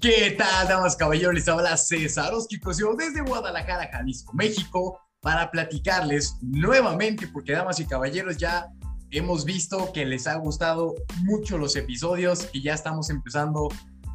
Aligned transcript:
¿Qué 0.00 0.36
tal, 0.38 0.68
damas 0.68 0.94
caballeros? 0.94 1.34
Les 1.34 1.48
habla 1.48 1.76
César 1.76 2.30
Cosio 2.62 2.94
desde 2.96 3.20
Guadalajara, 3.20 3.90
Jalisco, 3.90 4.32
México, 4.32 5.00
para 5.20 5.50
platicarles 5.50 6.36
nuevamente, 6.40 7.26
porque 7.26 7.50
damas 7.50 7.80
y 7.80 7.84
caballeros 7.84 8.36
ya 8.36 8.68
hemos 9.10 9.44
visto 9.44 9.92
que 9.92 10.06
les 10.06 10.28
ha 10.28 10.36
gustado 10.36 10.94
mucho 11.22 11.58
los 11.58 11.74
episodios 11.74 12.48
y 12.52 12.62
ya 12.62 12.74
estamos 12.74 13.10
empezando 13.10 13.70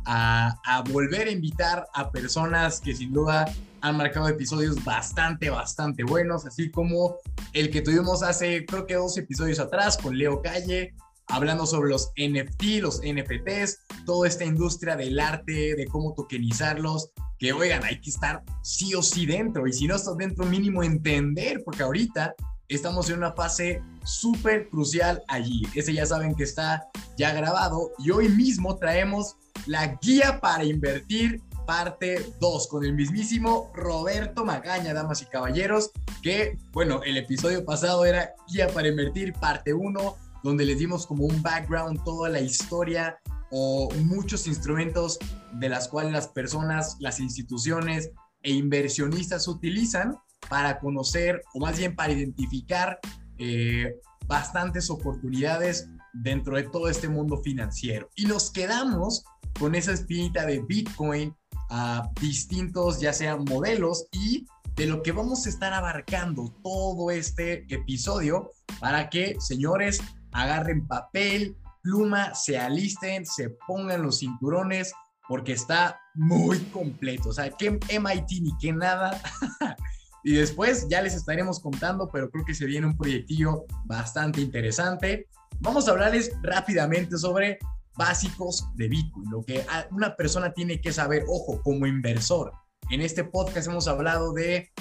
a, 0.06 0.56
a 0.66 0.82
volver 0.84 1.28
a 1.28 1.32
invitar 1.32 1.86
a 1.94 2.12
personas 2.12 2.80
que 2.80 2.96
sin 2.96 3.12
duda 3.12 3.52
han 3.82 3.98
marcado 3.98 4.30
episodios 4.30 4.82
bastante, 4.86 5.50
bastante 5.50 6.06
buenos, 6.06 6.46
así 6.46 6.72
como 6.72 7.18
el 7.52 7.70
que 7.70 7.82
tuvimos 7.82 8.24
hace 8.24 8.66
creo 8.66 8.86
que 8.86 8.96
dos 8.96 9.18
episodios 9.18 9.60
atrás 9.60 9.98
con 9.98 10.18
Leo 10.18 10.42
Calle, 10.42 10.94
hablando 11.28 11.66
sobre 11.66 11.90
los 11.90 12.12
NFT, 12.18 12.82
los 12.82 13.02
NFTs, 13.02 13.80
toda 14.06 14.28
esta 14.28 14.46
industria 14.46 14.96
del 14.96 15.20
arte, 15.20 15.76
de 15.76 15.86
cómo 15.88 16.14
tokenizarlos, 16.14 17.12
que 17.40 17.54
oigan, 17.54 17.84
hay 17.84 18.00
que 18.00 18.10
estar 18.10 18.44
sí 18.62 18.94
o 18.96 19.02
sí 19.02 19.26
dentro, 19.26 19.68
y 19.68 19.74
si 19.74 19.88
no 19.88 19.96
estás 19.96 20.18
dentro, 20.18 20.46
mínimo 20.46 20.84
entender, 20.84 21.62
porque 21.64 21.84
ahorita 21.84 22.36
estamos 22.68 23.10
en 23.10 23.18
una 23.18 23.34
fase 23.34 23.82
súper 24.04 24.70
crucial 24.70 25.24
allí. 25.28 25.64
Ese 25.76 25.94
ya 25.94 26.06
saben 26.06 26.36
que 26.36 26.44
está 26.44 26.88
ya 27.18 27.34
grabado 27.34 27.92
y 28.00 28.12
hoy 28.12 28.30
mismo 28.30 28.78
traemos 28.78 29.36
la 29.66 29.98
guía 30.02 30.40
para 30.42 30.64
invertir 30.64 31.42
parte 31.66 32.34
2 32.40 32.68
con 32.68 32.84
el 32.84 32.94
mismísimo 32.94 33.72
Roberto 33.74 34.44
Magaña, 34.44 34.94
damas 34.94 35.22
y 35.22 35.26
caballeros, 35.26 35.92
que 36.22 36.58
bueno, 36.72 37.02
el 37.04 37.18
episodio 37.18 37.64
pasado 37.64 38.06
era 38.06 38.34
guía 38.52 38.68
para 38.70 38.90
invertir 38.90 39.34
parte 39.34 39.74
1 39.74 40.18
donde 40.44 40.66
les 40.66 40.78
dimos 40.78 41.08
como 41.08 41.26
un 41.26 41.42
background, 41.42 42.04
toda 42.04 42.30
la 42.30 42.42
historia 42.42 43.18
o 43.52 43.90
muchos 44.04 44.48
instrumentos 44.48 45.20
de 45.54 45.70
las 45.70 45.88
cuales 45.88 46.12
las 46.12 46.28
personas, 46.28 46.98
las 47.00 47.20
instituciones 47.20 48.12
e 48.42 48.52
inversionistas 48.52 49.48
utilizan 49.48 50.18
para 50.50 50.80
conocer 50.80 51.42
o 51.54 51.60
más 51.60 51.78
bien 51.78 51.96
para 51.96 52.14
identificar 52.14 53.00
eh, 53.38 53.96
bastantes 54.28 54.90
oportunidades 54.90 55.88
dentro 56.14 56.58
de 56.58 56.64
todo 56.64 56.90
este 56.90 57.08
mundo 57.08 57.38
financiero. 57.38 58.10
Y 58.16 58.26
nos 58.26 58.52
quedamos 58.52 59.24
con 59.60 59.76
esa 59.76 59.94
espinita 59.94 60.46
de 60.46 60.62
Bitcoin 60.62 61.36
a 61.70 62.10
distintos, 62.22 63.00
ya 63.00 63.14
sean 63.14 63.44
modelos 63.46 64.08
y 64.12 64.46
de 64.76 64.88
lo 64.88 65.04
que 65.04 65.12
vamos 65.12 65.46
a 65.46 65.50
estar 65.50 65.74
abarcando 65.74 66.54
todo 66.64 67.12
este 67.12 67.66
episodio 67.74 68.52
para 68.80 69.10
que, 69.10 69.36
señores, 69.40 70.00
agarren 70.34 70.88
papel, 70.88 71.56
pluma, 71.82 72.34
se 72.34 72.58
alisten, 72.58 73.26
se 73.26 73.50
pongan 73.68 74.02
los 74.02 74.20
cinturones, 74.20 74.94
porque 75.28 75.54
está 75.54 76.00
muy 76.16 76.60
completo. 76.66 77.30
O 77.30 77.34
sea, 77.34 77.50
que 77.50 77.72
MIT 77.72 78.42
ni 78.42 78.58
que 78.60 78.74
nada. 78.74 79.22
y 80.24 80.34
después 80.34 80.88
ya 80.90 81.02
les 81.02 81.16
estaremos 81.16 81.60
contando, 81.60 82.10
pero 82.12 82.30
creo 82.30 82.46
que 82.46 82.54
se 82.54 82.66
viene 82.66 82.88
un 82.88 82.98
proyectillo 82.98 83.66
bastante 83.86 84.42
interesante. 84.42 85.28
Vamos 85.60 85.88
a 85.88 85.92
hablarles 85.92 86.32
rápidamente 86.42 87.18
sobre 87.18 87.60
básicos 87.96 88.68
de 88.76 88.90
Bitcoin, 88.90 89.30
lo 89.30 89.44
que 89.44 89.66
una 89.92 90.16
persona 90.16 90.52
tiene 90.52 90.82
que 90.82 90.92
saber, 90.92 91.24
ojo, 91.28 91.62
como 91.62 91.86
inversor. 91.86 92.52
En 92.90 93.02
este 93.02 93.24
podcast 93.24 93.68
hemos 93.68 93.88
hablado 93.88 94.34
de 94.34 94.72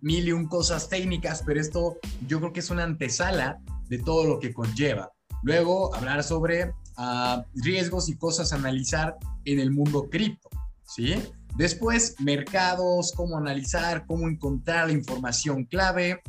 mil 0.00 0.28
y 0.28 0.32
un 0.32 0.46
cosas 0.46 0.88
técnicas, 0.88 1.42
pero 1.44 1.60
esto 1.60 1.96
yo 2.26 2.38
creo 2.40 2.52
que 2.52 2.60
es 2.60 2.70
una 2.70 2.84
antesala 2.84 3.60
de 3.88 3.98
todo 3.98 4.26
lo 4.26 4.38
que 4.38 4.52
conlleva. 4.52 5.12
Luego, 5.42 5.94
hablar 5.94 6.24
sobre 6.24 6.72
ah, 6.96 7.44
riesgos 7.54 8.08
y 8.08 8.16
cosas 8.16 8.52
a 8.52 8.56
analizar 8.56 9.16
en 9.44 9.60
el 9.60 9.70
mundo 9.70 10.08
cripto, 10.10 10.48
¿sí? 10.84 11.14
Después, 11.56 12.16
mercados, 12.20 13.12
cómo 13.16 13.36
analizar, 13.36 14.04
cómo 14.06 14.28
encontrar 14.28 14.88
la 14.88 14.92
información 14.92 15.64
clave, 15.64 16.20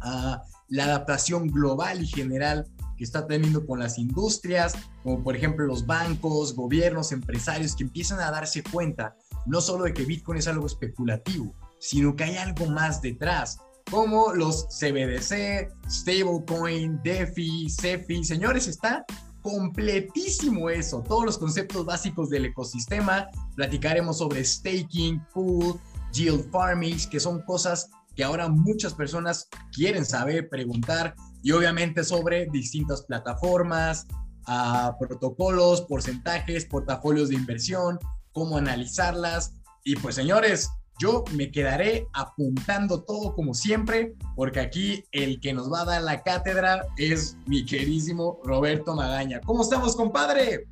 ah, 0.00 0.42
la 0.68 0.84
adaptación 0.84 1.48
global 1.48 2.02
y 2.02 2.06
general 2.06 2.66
que 2.96 3.04
está 3.04 3.26
teniendo 3.26 3.66
con 3.66 3.78
las 3.78 3.98
industrias, 3.98 4.74
como 5.02 5.22
por 5.22 5.36
ejemplo 5.36 5.66
los 5.66 5.86
bancos, 5.86 6.54
gobiernos, 6.54 7.12
empresarios 7.12 7.74
que 7.74 7.84
empiezan 7.84 8.20
a 8.20 8.30
darse 8.30 8.62
cuenta 8.62 9.16
no 9.46 9.60
solo 9.60 9.84
de 9.84 9.92
que 9.92 10.04
Bitcoin 10.04 10.38
es 10.38 10.48
algo 10.48 10.66
especulativo, 10.66 11.54
sino 11.82 12.14
que 12.14 12.22
hay 12.22 12.36
algo 12.36 12.66
más 12.66 13.02
detrás, 13.02 13.58
como 13.90 14.32
los 14.32 14.68
CBDC, 14.68 15.68
Stablecoin, 15.90 17.00
DeFi, 17.02 17.68
CeFi. 17.68 18.22
Señores, 18.22 18.68
está 18.68 19.04
completísimo 19.42 20.70
eso, 20.70 21.02
todos 21.02 21.24
los 21.24 21.38
conceptos 21.38 21.84
básicos 21.84 22.30
del 22.30 22.44
ecosistema. 22.44 23.26
Platicaremos 23.56 24.18
sobre 24.18 24.44
staking, 24.44 25.20
pool, 25.34 25.80
yield 26.12 26.48
farming, 26.52 26.96
que 27.10 27.18
son 27.18 27.42
cosas 27.42 27.90
que 28.14 28.22
ahora 28.22 28.48
muchas 28.48 28.94
personas 28.94 29.48
quieren 29.72 30.06
saber, 30.06 30.48
preguntar, 30.48 31.16
y 31.42 31.50
obviamente 31.50 32.04
sobre 32.04 32.46
distintas 32.46 33.02
plataformas, 33.02 34.06
ah, 34.46 34.94
protocolos, 35.00 35.80
porcentajes, 35.82 36.64
portafolios 36.64 37.30
de 37.30 37.34
inversión, 37.34 37.98
cómo 38.30 38.56
analizarlas. 38.56 39.54
Y 39.82 39.96
pues 39.96 40.14
señores, 40.14 40.70
yo 40.98 41.24
me 41.36 41.50
quedaré 41.50 42.06
apuntando 42.12 43.02
todo 43.02 43.34
como 43.34 43.54
siempre, 43.54 44.14
porque 44.36 44.60
aquí 44.60 45.04
el 45.12 45.40
que 45.40 45.52
nos 45.52 45.72
va 45.72 45.82
a 45.82 45.84
dar 45.84 46.02
la 46.02 46.22
cátedra 46.22 46.86
es 46.96 47.36
mi 47.46 47.64
queridísimo 47.64 48.40
Roberto 48.44 48.94
Magaña. 48.94 49.40
¿Cómo 49.40 49.62
estamos, 49.62 49.96
compadre? 49.96 50.66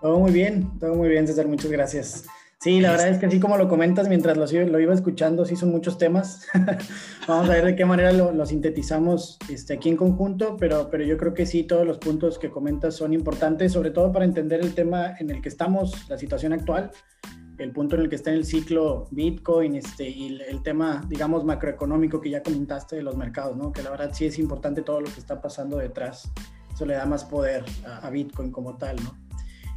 Todo 0.00 0.18
muy 0.18 0.32
bien, 0.32 0.78
todo 0.78 0.94
muy 0.94 1.08
bien, 1.08 1.26
César, 1.26 1.46
muchas 1.46 1.70
gracias. 1.70 2.24
Sí, 2.62 2.78
la 2.80 2.90
verdad 2.90 3.08
es 3.08 3.18
que 3.18 3.24
así 3.24 3.40
como 3.40 3.56
lo 3.56 3.68
comentas 3.68 4.06
mientras 4.08 4.36
lo, 4.36 4.80
iba 4.80 4.92
escuchando, 4.92 5.46
sí 5.46 5.56
son 5.56 5.70
muchos 5.70 5.96
temas. 5.96 6.46
Vamos 7.28 7.48
a 7.48 7.52
ver 7.52 7.64
de 7.64 7.74
qué 7.74 7.86
manera 7.86 8.12
lo, 8.12 8.44
sintetizamos 8.44 9.38
este, 9.48 9.74
aquí 9.74 9.88
en 9.88 9.96
conjunto, 9.96 10.58
pero, 10.58 10.90
pero 10.90 11.04
yo 11.04 11.16
creo 11.16 11.32
que 11.32 11.46
sí, 11.46 11.62
todos 11.62 11.86
los 11.86 11.96
puntos 11.96 12.38
que 12.38 12.50
comentas 12.50 12.96
son 12.96 13.14
importantes, 13.14 13.72
sobre 13.72 13.90
todo 13.90 14.12
para 14.12 14.26
entender 14.26 14.60
el 14.60 14.74
tema 14.74 15.14
en 15.18 15.30
el 15.30 15.40
que 15.40 15.48
estamos, 15.48 16.06
la 16.10 16.18
situación 16.18 16.52
actual 16.52 16.90
el 17.60 17.72
punto 17.72 17.94
en 17.96 18.02
el 18.02 18.08
que 18.08 18.16
está 18.16 18.30
en 18.30 18.36
el 18.36 18.44
ciclo 18.44 19.06
Bitcoin 19.10 19.76
este, 19.76 20.08
y 20.08 20.40
el, 20.48 20.62
tema, 20.62 21.04
digamos, 21.08 21.44
macroeconómico 21.44 22.20
que 22.20 22.30
ya 22.30 22.42
comentaste 22.42 22.96
de 22.96 23.02
los 23.02 23.16
mercados, 23.16 23.56
¿no? 23.56 23.70
Que 23.70 23.82
la 23.82 23.90
verdad 23.90 24.10
sí 24.14 24.24
es 24.24 24.38
importante 24.38 24.82
todo 24.82 25.00
lo 25.00 25.12
que 25.12 25.20
está 25.20 25.40
pasando 25.40 25.76
detrás. 25.76 26.30
Eso 26.72 26.86
le 26.86 26.94
da 26.94 27.04
más 27.04 27.24
poder 27.24 27.64
a, 27.84 28.08
Bitcoin 28.08 28.50
como 28.50 28.76
tal, 28.76 28.96
¿no? 28.96 29.14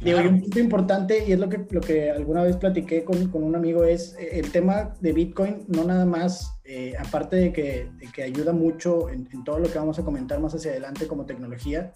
y 0.00 0.12
un 0.12 0.40
punto 0.40 0.58
importante, 0.58 1.24
y 1.26 1.32
es 1.32 1.38
lo 1.38 1.48
que, 1.48 1.64
lo 1.70 1.80
que 1.80 2.10
alguna 2.10 2.42
vez 2.42 2.56
platiqué 2.56 3.04
con, 3.04 3.28
con 3.28 3.42
un 3.42 3.54
amigo, 3.54 3.84
es 3.84 4.14
eh, 4.18 4.40
el 4.40 4.50
tema 4.50 4.94
de 5.00 5.12
Bitcoin, 5.12 5.64
no 5.68 5.84
nada 5.84 6.04
más, 6.04 6.58
eh, 6.64 6.94
aparte 6.98 7.36
de 7.36 7.52
que, 7.52 7.88
que, 8.12 8.22
ayuda 8.22 8.52
mucho 8.52 9.08
en, 9.08 9.28
en, 9.32 9.44
todo 9.44 9.60
lo 9.60 9.70
que 9.70 9.78
vamos 9.78 9.98
a 9.98 10.04
comentar 10.04 10.40
más 10.40 10.54
hacia 10.54 10.72
adelante 10.72 11.06
como 11.06 11.24
tecnología, 11.24 11.92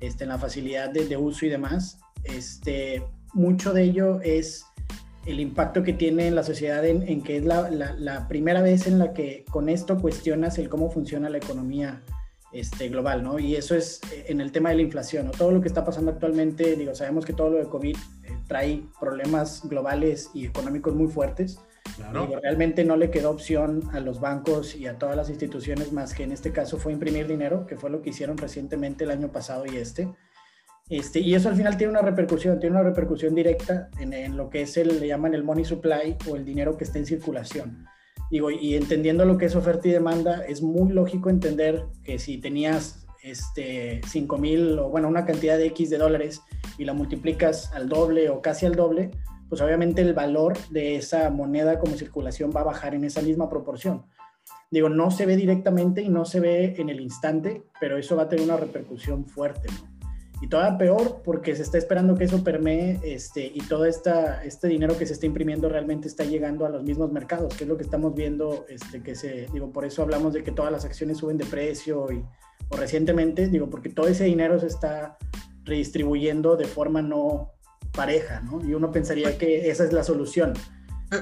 este, 0.00 0.24
en 0.24 0.30
la 0.30 0.38
facilidad 0.38 0.90
de, 0.90 1.06
de 1.06 1.16
uso 1.16 1.46
y 1.46 1.48
demás, 1.48 1.98
este, 2.24 3.04
mucho 3.32 3.72
de 3.72 3.84
ello 3.84 4.20
es 4.22 4.64
el 5.26 5.40
impacto 5.40 5.82
que 5.82 5.92
tiene 5.92 6.28
en 6.28 6.34
la 6.34 6.42
sociedad 6.42 6.84
en, 6.84 7.22
que 7.22 7.36
es 7.36 7.44
la, 7.44 8.26
primera 8.28 8.62
vez 8.62 8.86
en 8.86 8.98
la 8.98 9.12
que 9.12 9.44
con 9.50 9.68
esto 9.68 9.98
cuestionas 9.98 10.58
el 10.58 10.68
cómo 10.68 10.90
funciona 10.90 11.28
la 11.28 11.38
economía 11.38 12.02
este, 12.52 12.88
global, 12.88 13.22
¿no? 13.22 13.38
Y 13.38 13.56
eso 13.56 13.74
es 13.74 14.00
eh, 14.12 14.26
en 14.28 14.40
el 14.40 14.52
tema 14.52 14.70
de 14.70 14.76
la 14.76 14.82
inflación, 14.82 15.26
¿no? 15.26 15.32
Todo 15.32 15.50
lo 15.50 15.60
que 15.60 15.68
está 15.68 15.84
pasando 15.84 16.12
actualmente, 16.12 16.76
digo, 16.76 16.94
sabemos 16.94 17.26
que 17.26 17.32
todo 17.32 17.50
lo 17.50 17.58
de 17.58 17.64
COVID 17.64 17.96
eh, 17.96 18.38
trae 18.46 18.84
problemas 19.00 19.68
globales 19.68 20.30
y 20.32 20.46
económicos 20.46 20.94
muy 20.94 21.08
fuertes. 21.08 21.58
Claro. 21.96 22.28
realmente 22.42 22.84
no 22.84 22.96
le 22.96 23.10
quedó 23.10 23.30
opción 23.30 23.88
a 23.92 24.00
los 24.00 24.18
bancos 24.18 24.74
y 24.74 24.88
a 24.88 24.98
todas 24.98 25.16
las 25.16 25.30
instituciones 25.30 25.92
más 25.92 26.14
que 26.14 26.24
en 26.24 26.32
este 26.32 26.50
caso 26.50 26.78
fue 26.78 26.92
imprimir 26.92 27.28
dinero, 27.28 27.64
que 27.64 27.76
fue 27.76 27.90
lo 27.90 28.02
que 28.02 28.10
hicieron 28.10 28.36
recientemente 28.36 29.04
el 29.04 29.10
año 29.10 29.30
pasado 29.30 29.64
y 29.66 29.76
este. 29.76 30.08
Este, 30.88 31.18
y 31.18 31.34
eso 31.34 31.48
al 31.48 31.56
final 31.56 31.76
tiene 31.76 31.92
una 31.92 32.02
repercusión, 32.02 32.60
tiene 32.60 32.76
una 32.76 32.84
repercusión 32.84 33.34
directa 33.34 33.90
en, 33.98 34.36
lo 34.36 34.48
que 34.48 34.62
es 34.62 34.76
el, 34.76 35.00
le 35.00 35.08
llaman 35.08 35.34
el 35.34 35.42
money 35.42 35.64
supply 35.64 36.16
o 36.30 36.36
el 36.36 36.44
dinero 36.44 36.76
que 36.76 36.84
está 36.84 36.98
en 36.98 37.06
circulación. 37.06 37.86
Digo, 38.30 38.50
y 38.50 38.74
entendiendo 38.74 39.24
lo 39.24 39.36
que 39.36 39.46
es 39.46 39.56
oferta 39.56 39.88
y 39.88 39.92
demanda, 39.92 40.44
es 40.46 40.62
muy 40.62 40.92
lógico 40.92 41.28
entender 41.30 41.84
que 42.04 42.18
si 42.18 42.38
tenías 42.38 43.06
este, 43.22 44.00
5 44.06 44.38
mil 44.38 44.78
o 44.78 44.88
bueno, 44.88 45.08
una 45.08 45.24
cantidad 45.24 45.58
de 45.58 45.66
X 45.66 45.90
de 45.90 45.98
dólares 45.98 46.42
y 46.78 46.84
la 46.84 46.92
multiplicas 46.92 47.72
al 47.72 47.88
doble 47.88 48.30
o 48.30 48.40
casi 48.40 48.66
al 48.66 48.76
doble, 48.76 49.10
pues 49.48 49.60
obviamente 49.60 50.02
el 50.02 50.14
valor 50.14 50.56
de 50.70 50.96
esa 50.96 51.30
moneda 51.30 51.78
como 51.80 51.96
circulación 51.96 52.52
va 52.54 52.60
a 52.60 52.64
bajar 52.64 52.94
en 52.94 53.04
esa 53.04 53.22
misma 53.22 53.48
proporción. 53.48 54.06
Digo, 54.70 54.88
no 54.88 55.10
se 55.10 55.26
ve 55.26 55.36
directamente 55.36 56.02
y 56.02 56.08
no 56.08 56.24
se 56.24 56.40
ve 56.40 56.74
en 56.78 56.88
el 56.90 57.00
instante, 57.00 57.62
pero 57.80 57.98
eso 57.98 58.16
va 58.16 58.24
a 58.24 58.28
tener 58.28 58.44
una 58.44 58.56
repercusión 58.56 59.24
fuerte. 59.26 59.68
Y 60.40 60.48
todavía 60.48 60.78
peor 60.78 61.22
porque 61.24 61.56
se 61.56 61.62
está 61.62 61.78
esperando 61.78 62.14
que 62.14 62.24
eso 62.24 62.44
permee 62.44 63.00
este, 63.02 63.44
y 63.46 63.60
todo 63.60 63.86
esta, 63.86 64.44
este 64.44 64.68
dinero 64.68 64.98
que 64.98 65.06
se 65.06 65.14
está 65.14 65.26
imprimiendo 65.26 65.68
realmente 65.68 66.08
está 66.08 66.24
llegando 66.24 66.66
a 66.66 66.68
los 66.68 66.82
mismos 66.82 67.10
mercados, 67.10 67.54
que 67.54 67.64
es 67.64 67.68
lo 67.68 67.76
que 67.76 67.84
estamos 67.84 68.14
viendo, 68.14 68.66
este, 68.68 69.02
que 69.02 69.14
se, 69.14 69.46
digo, 69.52 69.72
por 69.72 69.84
eso 69.84 70.02
hablamos 70.02 70.34
de 70.34 70.44
que 70.44 70.52
todas 70.52 70.70
las 70.70 70.84
acciones 70.84 71.18
suben 71.18 71.38
de 71.38 71.46
precio 71.46 72.12
y, 72.12 72.22
o 72.68 72.76
recientemente, 72.76 73.48
digo, 73.48 73.70
porque 73.70 73.88
todo 73.88 74.08
ese 74.08 74.24
dinero 74.24 74.58
se 74.60 74.66
está 74.66 75.16
redistribuyendo 75.64 76.56
de 76.56 76.66
forma 76.66 77.00
no, 77.00 77.52
pareja, 77.92 78.40
¿no? 78.40 78.64
Y 78.64 78.74
uno 78.74 78.92
pensaría 78.92 79.36
que 79.36 79.70
esa 79.70 79.84
es 79.84 79.92
la 79.92 80.04
solución. 80.04 80.52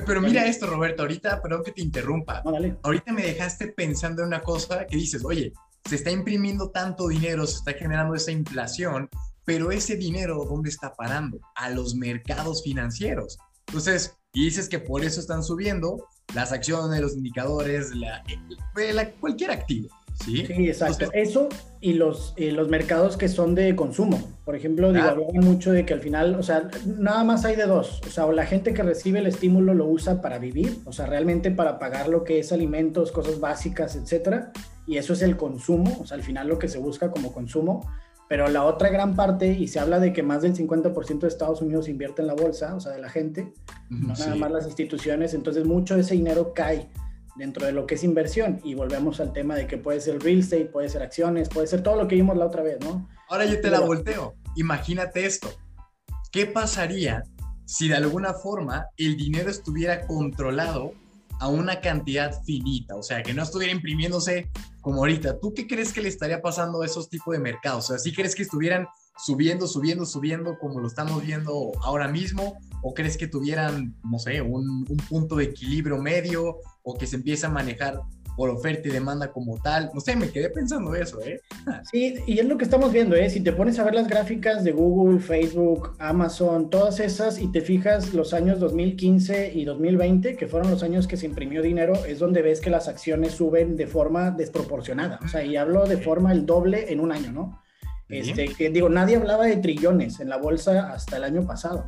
Pero, 0.07 0.21
mira 0.21 0.47
esto, 0.47 0.67
Roberto, 0.67 1.03
ahorita, 1.03 1.43
perdón 1.43 1.63
que 1.63 1.73
te 1.73 1.83
interrumpa. 1.83 2.43
Ahorita 2.83 3.13
me 3.13 3.23
dejaste 3.23 3.69
pensando 3.69 4.23
en 4.23 4.29
una 4.29 4.41
cosa 4.41 4.87
que 4.87 4.97
dices, 4.97 5.25
oye, 5.25 5.53
se 5.89 5.97
está 5.97 6.11
imprimiendo 6.11 6.71
tanto 6.71 7.09
dinero, 7.09 7.47
se 7.47 7.57
está 7.57 7.73
generando 7.75 8.15
esa 8.15 8.33
inflación, 8.33 9.09
pero 9.45 9.71
ese 9.71 9.97
dinero, 9.97 10.45
¿dónde 10.49 10.71
está 10.71 10.95
parando? 10.95 11.39
A 11.57 11.71
los 11.71 11.95
mercados 11.95 12.63
financieros. 12.63 13.37
Entonces, 13.67 14.17
y 14.33 14.47
dices 14.47 14.69
que 14.69 14.79
por 14.79 15.05
eso 15.05 15.21
están 15.21 15.43
subiendo 15.43 16.09
las 16.35 16.53
acciones, 16.53 17.01
los 17.01 17.15
indicadores, 17.15 17.91
la, 17.95 18.23
cualquier 19.21 19.51
activo. 19.51 19.89
Sí, 20.15 20.47
sí 20.47 20.69
exacto. 20.69 21.11
Eso 21.13 21.49
y 21.81 21.95
los, 21.95 22.33
eh, 22.37 22.53
los 22.53 22.69
mercados 22.69 23.17
que 23.17 23.29
son 23.29 23.55
de 23.55 23.77
consumo. 23.77 24.19
Por 24.45 24.57
ejemplo, 24.57 24.93
digo, 24.93 25.33
mucho 25.35 25.73
de 25.73 25.85
que 25.85 25.93
al 25.93 26.01
final, 26.01 26.35
o 26.37 26.43
sea, 26.43 26.69
nada 26.87 27.25
más 27.25 27.45
hay 27.45 27.57
de 27.57 27.67
dos. 27.67 28.01
O 28.07 28.11
sea, 28.11 28.27
o 28.27 28.33
la 28.33 28.47
gente 28.47 28.73
que 28.73 28.83
recibe 28.83 29.19
el 29.19 29.27
estímulo 29.27 29.75
lo 29.75 29.87
usa 29.87 30.23
para 30.23 30.39
vivir, 30.39 30.79
o 30.85 30.93
sea, 30.93 31.07
realmente 31.07 31.51
para 31.51 31.79
pagar 31.79 32.09
lo 32.09 32.25
que 32.25 32.39
es 32.39 32.53
alimentos, 32.53 33.13
cosas 33.13 33.41
básicas, 33.41 33.97
etcétera. 33.97 34.53
Y 34.87 34.97
eso 34.97 35.13
es 35.13 35.23
el 35.23 35.37
consumo, 35.37 35.99
o 36.01 36.07
sea, 36.07 36.17
al 36.17 36.23
final 36.23 36.49
lo 36.49 36.59
que 36.59 36.69
se 36.69 36.79
busca 36.79 37.11
como 37.11 37.33
consumo. 37.33 37.87
Pero 38.29 38.49
la 38.49 38.65
otra 38.65 38.89
gran 38.89 39.15
parte, 39.15 39.53
y 39.53 39.69
se 39.69 39.79
habla 39.79 40.01
de 40.01 40.15
que 40.15 40.23
más 40.23 40.41
del 40.41 40.55
50% 40.55 41.19
de 41.19 41.29
Estados 41.29 41.61
Unidos 41.61 41.89
invierte 41.89 42.23
en 42.23 42.29
la 42.29 42.35
bolsa, 42.35 42.75
o 42.75 42.81
sea, 42.81 42.93
de 42.93 43.01
la 43.01 43.11
gente, 43.11 43.53
no 43.91 44.15
nada 44.15 44.35
más 44.37 44.51
las 44.51 44.65
instituciones, 44.65 45.35
entonces 45.35 45.67
mucho 45.67 45.95
de 45.95 46.01
ese 46.01 46.15
dinero 46.15 46.55
cae 46.55 46.89
dentro 47.37 47.67
de 47.67 47.73
lo 47.73 47.87
que 47.87 47.95
es 47.95 48.05
inversión. 48.05 48.61
Y 48.65 48.75
volvemos 48.75 49.21
al 49.21 49.33
tema 49.33 49.55
de 49.55 49.67
que 49.67 49.79
puede 49.79 50.01
ser 50.01 50.23
real 50.23 50.41
estate, 50.41 50.67
puede 50.67 50.89
ser 50.89 51.03
acciones, 51.03 51.49
puede 51.49 51.67
ser 51.67 51.83
todo 51.83 51.97
lo 51.97 52.09
que 52.09 52.17
vimos 52.17 52.37
la 52.37 52.47
otra 52.47 52.63
vez, 52.63 52.79
¿no? 52.81 53.09
Ahora 53.29 53.45
yo 53.45 53.61
te 53.61 53.71
la 53.71 53.81
volteo. 53.81 54.35
Imagínate 54.57 55.27
esto. 55.27 55.49
¿Qué 56.31 56.47
pasaría 56.47 57.23
si 57.65 57.89
de 57.89 57.97
alguna 57.97 58.35
forma 58.35 58.87
el 58.97 59.17
dinero 59.17 59.51
estuviera 59.51 60.07
controlado 60.07 60.93
a 61.41 61.49
una 61.49 61.81
cantidad 61.81 62.43
finita? 62.45 62.97
O 62.97 63.03
sea, 63.03 63.23
que 63.23 63.35
no 63.35 63.43
estuviera 63.43 63.73
imprimiéndose 63.73 64.51
como 64.81 64.99
ahorita. 64.99 65.39
¿Tú 65.41 65.55
qué 65.55 65.67
crees 65.67 65.93
que 65.93 66.03
le 66.03 66.09
estaría 66.09 66.43
pasando 66.43 66.83
a 66.83 66.87
esos 66.87 67.09
tipos 67.09 67.33
de 67.33 67.41
mercados? 67.41 67.85
O 67.85 67.89
sea, 67.89 67.99
¿sí 67.99 68.13
crees 68.13 68.35
que 68.35 68.43
estuvieran 68.43 68.87
subiendo, 69.25 69.67
subiendo, 69.67 70.05
subiendo 70.05 70.59
como 70.59 70.81
lo 70.81 70.89
estamos 70.89 71.25
viendo 71.25 71.73
ahora 71.83 72.09
mismo? 72.09 72.59
¿O 72.87 72.93
crees 72.93 73.17
que 73.17 73.27
tuvieran, 73.27 73.97
no 74.05 74.19
sé, 74.19 74.43
un, 74.43 74.87
un 74.89 74.97
punto 75.09 75.37
de 75.37 75.45
equilibrio 75.45 75.97
medio 75.99 76.59
o 76.83 76.99
que 76.99 77.07
se 77.07 77.17
empieza 77.17 77.47
a 77.47 77.51
manejar 77.51 77.99
por 78.37 78.51
oferta 78.51 78.89
y 78.89 78.93
demanda 78.93 79.31
como 79.33 79.61
tal. 79.61 79.91
No 79.95 80.01
sé, 80.01 80.17
me 80.17 80.31
quedé 80.31 80.51
pensando 80.51 80.95
eso, 80.95 81.21
¿eh? 81.23 81.41
Sí, 81.91 82.17
y 82.27 82.39
es 82.39 82.47
lo 82.47 82.57
que 82.57 82.65
estamos 82.65 82.93
viendo, 82.93 83.17
¿eh? 83.17 83.31
Si 83.31 83.41
te 83.41 83.53
pones 83.53 83.79
a 83.79 83.85
ver 83.85 83.95
las 83.95 84.09
gráficas 84.09 84.65
de 84.65 84.73
Google, 84.73 85.21
Facebook, 85.21 85.95
Amazon, 85.99 86.71
todas 86.71 87.01
esas, 87.01 87.41
y 87.41 87.51
te 87.51 87.61
fijas 87.61 88.15
los 88.15 88.35
años 88.35 88.61
2015 88.61 89.53
y 89.55 89.65
2020, 89.65 90.37
que 90.37 90.47
fueron 90.47 90.71
los 90.71 90.83
años 90.83 91.07
que 91.07 91.17
se 91.17 91.27
imprimió 91.27 91.63
dinero, 91.63 91.95
es 92.07 92.19
donde 92.19 92.43
ves 92.43 92.61
que 92.61 92.71
las 92.71 92.89
acciones 92.89 93.33
suben 93.33 93.77
de 93.77 93.87
forma 93.87 94.31
desproporcionada. 94.31 95.19
O 95.25 95.29
sea, 95.29 95.45
y 95.45 95.57
hablo 95.57 95.87
de 95.87 95.99
forma 95.99 96.33
el 96.33 96.47
doble 96.47 96.93
en 96.93 97.01
un 97.01 97.13
año, 97.13 97.33
¿no? 97.33 97.61
Este, 98.09 98.47
que 98.47 98.69
digo, 98.69 98.89
nadie 98.89 99.17
hablaba 99.17 99.47
de 99.47 99.57
trillones 99.57 100.21
en 100.21 100.29
la 100.29 100.37
bolsa 100.37 100.93
hasta 100.93 101.17
el 101.17 101.25
año 101.25 101.47
pasado, 101.47 101.87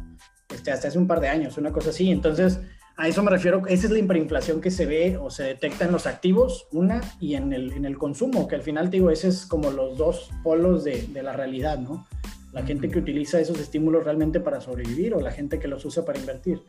este, 0.49 0.71
hasta 0.71 0.89
hace 0.89 0.99
un 0.99 1.07
par 1.07 1.21
de 1.21 1.29
años, 1.29 1.59
una 1.59 1.73
cosa 1.73 1.91
así. 1.91 2.11
Entonces, 2.11 2.61
a 2.97 3.09
eso 3.09 3.23
me 3.23 3.31
refiero, 3.31 3.63
esa 3.67 3.87
es 3.87 3.93
la 3.93 3.99
hiperinflación 3.99 4.61
que 4.61 4.71
se 4.71 4.87
ve 4.87 5.19
o 5.19 5.31
se 5.31 5.43
detecta 5.43 5.85
en 5.85 5.93
los 5.93 6.07
activos, 6.07 6.67
una, 6.73 7.01
y 7.21 7.35
en 7.35 7.53
el, 7.53 7.73
en 7.73 7.85
el 7.85 7.99
consumo, 7.99 8.49
que 8.49 8.55
al 8.55 8.63
final, 8.63 8.91
digo, 8.91 9.11
ese 9.11 9.29
es 9.29 9.45
como 9.45 9.71
los 9.71 9.99
dos 9.99 10.31
polos 10.43 10.85
de, 10.85 11.07
de 11.09 11.23
la 11.23 11.33
realidad, 11.33 11.79
¿no? 11.79 12.07
La 12.53 12.63
gente 12.63 12.89
que 12.89 12.99
utiliza 12.99 13.39
esos 13.39 13.59
estímulos 13.59 14.05
realmente 14.05 14.41
para 14.41 14.63
sobrevivir 14.63 15.15
o 15.15 15.21
la 15.21 15.31
gente 15.31 15.59
que 15.59 15.69
los 15.69 15.85
usa 15.85 16.05
para 16.07 16.19
invertir. 16.19 16.63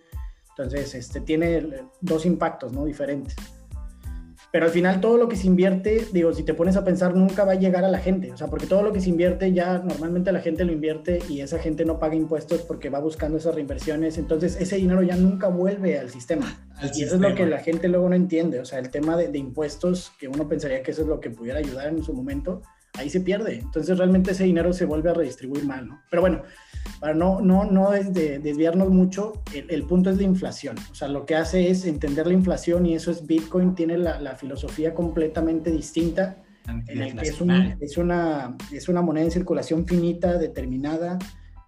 Entonces, 0.49 0.95
este, 0.95 1.21
tiene 1.21 1.65
dos 2.01 2.25
impactos, 2.25 2.73
¿no? 2.73 2.83
Diferentes. 2.83 3.35
Pero 4.57 4.65
al 4.65 4.71
final 4.71 4.99
todo 5.01 5.17
lo 5.17 5.29
que 5.29 5.35
se 5.35 5.45
invierte, 5.45 6.07
digo, 6.11 6.33
si 6.33 6.41
te 6.41 6.55
pones 6.55 6.75
a 6.77 6.83
pensar, 6.83 7.15
nunca 7.15 7.45
va 7.45 7.51
a 7.51 7.59
llegar 7.59 7.85
a 7.85 7.89
la 7.89 7.99
gente. 7.99 8.31
O 8.31 8.37
sea, 8.37 8.47
porque 8.47 8.65
todo 8.65 8.81
lo 8.81 8.91
que 8.91 8.99
se 8.99 9.11
invierte 9.11 9.53
ya 9.53 9.77
normalmente 9.77 10.31
la 10.31 10.39
gente 10.39 10.65
lo 10.65 10.71
invierte 10.71 11.19
y 11.29 11.41
esa 11.41 11.59
gente 11.59 11.85
no 11.85 11.99
paga 11.99 12.15
impuestos 12.15 12.61
porque 12.61 12.89
va 12.89 12.97
buscando 12.97 13.37
esas 13.37 13.53
reinversiones. 13.53 14.17
Entonces 14.17 14.57
ese 14.59 14.77
dinero 14.77 15.03
ya 15.03 15.15
nunca 15.15 15.47
vuelve 15.47 15.99
al 15.99 16.09
sistema. 16.09 16.59
y 16.81 17.03
eso 17.03 17.13
es 17.13 17.21
lo 17.21 17.35
que 17.35 17.45
la 17.45 17.59
gente 17.59 17.87
luego 17.87 18.09
no 18.09 18.15
entiende. 18.15 18.59
O 18.59 18.65
sea, 18.65 18.79
el 18.79 18.89
tema 18.89 19.15
de, 19.15 19.27
de 19.27 19.37
impuestos, 19.37 20.11
que 20.19 20.27
uno 20.27 20.47
pensaría 20.49 20.81
que 20.81 20.89
eso 20.89 21.03
es 21.03 21.07
lo 21.07 21.19
que 21.19 21.29
pudiera 21.29 21.59
ayudar 21.59 21.89
en 21.89 22.01
su 22.01 22.11
momento, 22.13 22.63
ahí 22.97 23.09
se 23.09 23.21
pierde. 23.21 23.59
Entonces 23.59 23.97
realmente 23.97 24.31
ese 24.31 24.43
dinero 24.43 24.73
se 24.73 24.85
vuelve 24.85 25.09
a 25.09 25.13
redistribuir 25.13 25.65
mal, 25.65 25.87
¿no? 25.87 26.01
Pero 26.09 26.21
bueno, 26.21 26.43
para 26.99 27.13
no, 27.13 27.41
no, 27.41 27.65
no 27.65 27.91
desviarnos 27.91 28.89
mucho, 28.89 29.43
el, 29.53 29.83
punto 29.83 30.09
es 30.09 30.17
la 30.17 30.23
inflación. 30.23 30.77
O 30.91 30.95
sea, 30.95 31.07
lo 31.07 31.25
que 31.25 31.35
hace 31.35 31.69
es 31.69 31.85
entender 31.85 32.27
la 32.27 32.33
inflación 32.33 32.85
y 32.85 32.95
eso 32.95 33.11
es 33.11 33.25
Bitcoin, 33.25 33.75
tiene 33.75 33.97
la, 33.97 34.19
la 34.19 34.35
filosofía 34.35 34.93
completamente 34.93 35.71
distinta, 35.71 36.43
en 36.87 37.01
el 37.01 37.15
que 37.15 37.27
es, 37.27 37.35
es, 37.79 37.97
una, 37.97 38.57
es 38.71 38.89
una 38.89 39.01
moneda 39.01 39.25
en 39.25 39.31
circulación 39.31 39.87
finita, 39.87 40.37
determinada, 40.37 41.17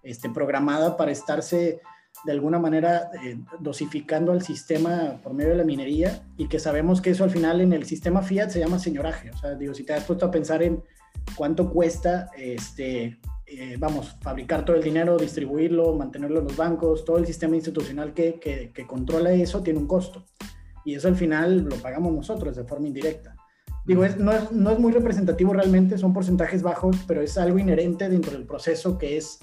este, 0.02 0.30
programada 0.30 0.96
para 0.96 1.10
estarse 1.10 1.80
de 2.24 2.32
alguna 2.32 2.58
manera 2.58 3.10
eh, 3.24 3.38
dosificando 3.60 4.32
al 4.32 4.42
sistema 4.42 5.20
por 5.22 5.32
medio 5.32 5.50
de 5.50 5.56
la 5.56 5.64
minería 5.64 6.22
y 6.36 6.48
que 6.48 6.58
sabemos 6.58 7.00
que 7.00 7.10
eso 7.10 7.24
al 7.24 7.30
final 7.30 7.60
en 7.60 7.72
el 7.72 7.86
sistema 7.86 8.20
fiat 8.20 8.50
se 8.50 8.60
llama 8.60 8.78
señoraje. 8.78 9.30
O 9.30 9.38
sea, 9.38 9.54
digo, 9.54 9.74
si 9.74 9.84
te 9.84 9.94
has 9.94 10.04
puesto 10.04 10.26
a 10.26 10.30
pensar 10.30 10.62
en 10.62 10.82
cuánto 11.36 11.70
cuesta, 11.70 12.30
este, 12.36 13.20
eh, 13.52 13.76
vamos, 13.78 14.16
fabricar 14.20 14.64
todo 14.64 14.76
el 14.76 14.82
dinero, 14.82 15.16
distribuirlo, 15.16 15.94
mantenerlo 15.94 16.38
en 16.38 16.44
los 16.44 16.56
bancos, 16.56 17.04
todo 17.04 17.18
el 17.18 17.26
sistema 17.26 17.56
institucional 17.56 18.14
que, 18.14 18.38
que, 18.38 18.86
controla 18.86 19.32
eso 19.32 19.60
tiene 19.62 19.80
un 19.80 19.88
costo. 19.88 20.24
Y 20.84 20.94
eso 20.94 21.08
al 21.08 21.16
final 21.16 21.64
lo 21.64 21.76
pagamos 21.76 22.12
nosotros 22.12 22.54
de 22.54 22.64
forma 22.64 22.86
indirecta. 22.86 23.34
Digo, 23.84 24.04
es, 24.04 24.16
no, 24.18 24.30
es, 24.30 24.52
no, 24.52 24.70
es, 24.70 24.78
muy 24.78 24.92
representativo 24.92 25.52
realmente, 25.52 25.98
son 25.98 26.12
porcentajes 26.12 26.62
bajos, 26.62 26.96
pero 27.08 27.22
es 27.22 27.36
algo 27.38 27.58
inherente 27.58 28.08
dentro 28.08 28.32
del 28.32 28.46
proceso 28.46 28.96
que 28.96 29.16
es, 29.16 29.40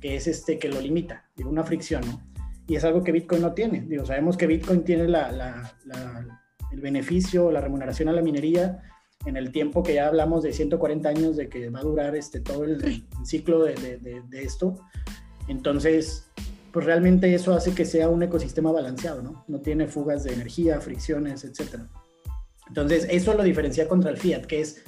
que 0.00 0.16
es 0.16 0.26
este, 0.26 0.58
que 0.58 0.68
lo 0.68 0.80
limita, 0.80 1.24
digo, 1.36 1.50
una 1.50 1.62
fricción, 1.62 2.02
¿no? 2.06 2.20
Y 2.66 2.74
es 2.74 2.84
algo 2.84 3.02
que 3.04 3.12
Bitcoin 3.12 3.42
no 3.42 3.54
tiene. 3.54 3.82
Digo, 3.82 4.04
sabemos 4.04 4.36
que 4.36 4.46
Bitcoin 4.46 4.82
tiene 4.82 5.08
la, 5.08 5.30
la, 5.30 5.74
la, 5.84 6.42
el 6.72 6.80
beneficio, 6.80 7.50
la 7.50 7.60
remuneración 7.60 8.08
a 8.08 8.12
la 8.12 8.20
minería 8.20 8.82
en 9.26 9.36
el 9.36 9.52
tiempo 9.52 9.82
que 9.82 9.94
ya 9.94 10.06
hablamos 10.06 10.42
de 10.42 10.52
140 10.52 11.08
años 11.08 11.36
de 11.36 11.48
que 11.48 11.70
va 11.70 11.80
a 11.80 11.84
durar 11.84 12.16
este, 12.16 12.40
todo 12.40 12.64
el, 12.64 13.04
ciclo 13.24 13.64
de, 13.64 13.74
de, 13.98 14.42
esto. 14.42 14.76
Entonces, 15.48 16.30
pues 16.72 16.86
realmente 16.86 17.34
eso 17.34 17.54
hace 17.54 17.74
que 17.74 17.84
sea 17.84 18.08
un 18.08 18.22
ecosistema 18.22 18.70
balanceado, 18.70 19.22
¿no? 19.22 19.44
No 19.48 19.60
tiene 19.60 19.88
fugas 19.88 20.24
de 20.24 20.34
energía, 20.34 20.80
fricciones, 20.80 21.44
etc. 21.44 21.82
Entonces, 22.68 23.06
eso 23.10 23.34
lo 23.34 23.42
diferencia 23.42 23.88
contra 23.88 24.10
el 24.10 24.18
Fiat, 24.18 24.42
que 24.42 24.60
es 24.60 24.82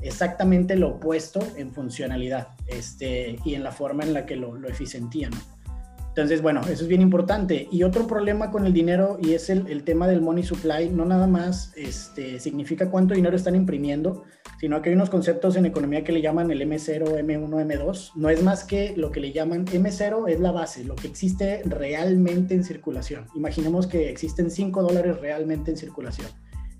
exactamente 0.00 0.76
lo 0.76 0.90
opuesto 0.90 1.40
en 1.56 1.72
funcionalidad 1.72 2.48
este, 2.66 3.38
y 3.44 3.54
en 3.54 3.62
la 3.62 3.72
forma 3.72 4.04
en 4.04 4.14
la 4.14 4.26
que 4.26 4.36
lo, 4.36 4.54
lo 4.54 4.68
eficientía, 4.68 5.30
¿no? 5.30 5.38
Entonces, 6.18 6.42
bueno, 6.42 6.62
eso 6.62 6.82
es 6.82 6.88
bien 6.88 7.00
importante. 7.00 7.68
Y 7.70 7.84
otro 7.84 8.08
problema 8.08 8.50
con 8.50 8.66
el 8.66 8.72
dinero, 8.72 9.20
y 9.22 9.34
es 9.34 9.50
el, 9.50 9.68
el 9.68 9.84
tema 9.84 10.08
del 10.08 10.20
money 10.20 10.42
supply, 10.42 10.90
no 10.90 11.04
nada 11.04 11.28
más 11.28 11.72
este, 11.76 12.40
significa 12.40 12.90
cuánto 12.90 13.14
dinero 13.14 13.36
están 13.36 13.54
imprimiendo, 13.54 14.24
sino 14.58 14.82
que 14.82 14.88
hay 14.88 14.96
unos 14.96 15.10
conceptos 15.10 15.54
en 15.54 15.66
economía 15.66 16.02
que 16.02 16.10
le 16.10 16.20
llaman 16.20 16.50
el 16.50 16.60
M0, 16.62 17.04
M1, 17.04 17.48
M2. 17.48 18.10
No 18.16 18.30
es 18.30 18.42
más 18.42 18.64
que 18.64 18.96
lo 18.96 19.12
que 19.12 19.20
le 19.20 19.30
llaman 19.30 19.64
M0 19.64 20.28
es 20.28 20.40
la 20.40 20.50
base, 20.50 20.82
lo 20.82 20.96
que 20.96 21.06
existe 21.06 21.62
realmente 21.64 22.52
en 22.52 22.64
circulación. 22.64 23.26
Imaginemos 23.36 23.86
que 23.86 24.10
existen 24.10 24.50
5 24.50 24.82
dólares 24.82 25.20
realmente 25.20 25.70
en 25.70 25.76
circulación. 25.76 26.26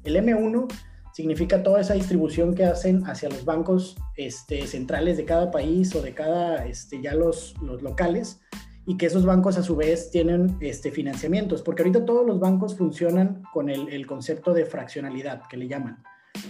El 0.02 0.16
M1 0.16 0.66
significa 1.12 1.62
toda 1.62 1.80
esa 1.80 1.95
distribución 1.95 2.57
que 2.57 2.64
hacen 2.64 3.04
hacia 3.07 3.28
los 3.28 3.45
bancos 3.45 3.97
este, 4.16 4.66
centrales 4.66 5.16
de 5.16 5.25
cada 5.25 5.52
país 5.52 5.95
o 5.95 6.02
de 6.02 6.12
cada, 6.12 6.66
este, 6.66 7.00
ya 7.00 7.14
los, 7.14 7.54
los 7.62 7.83
locales 7.83 8.40
y 8.88 8.97
que 8.97 9.04
esos 9.04 9.26
bancos 9.26 9.59
a 9.59 9.62
su 9.62 9.76
vez 9.76 10.11
tienen 10.11 10.57
este, 10.61 10.90
financiamientos, 10.90 11.61
porque 11.61 11.83
ahorita 11.83 12.07
todos 12.07 12.26
los 12.26 12.40
bancos 12.40 12.75
funcionan 12.75 13.42
con 13.52 13.68
el, 13.68 14.07
concepto 14.07 14.54
de 14.54 14.64
fraccionalidad, 14.64 15.42
que 15.47 15.59
le 15.59 15.68
llaman. 15.68 16.02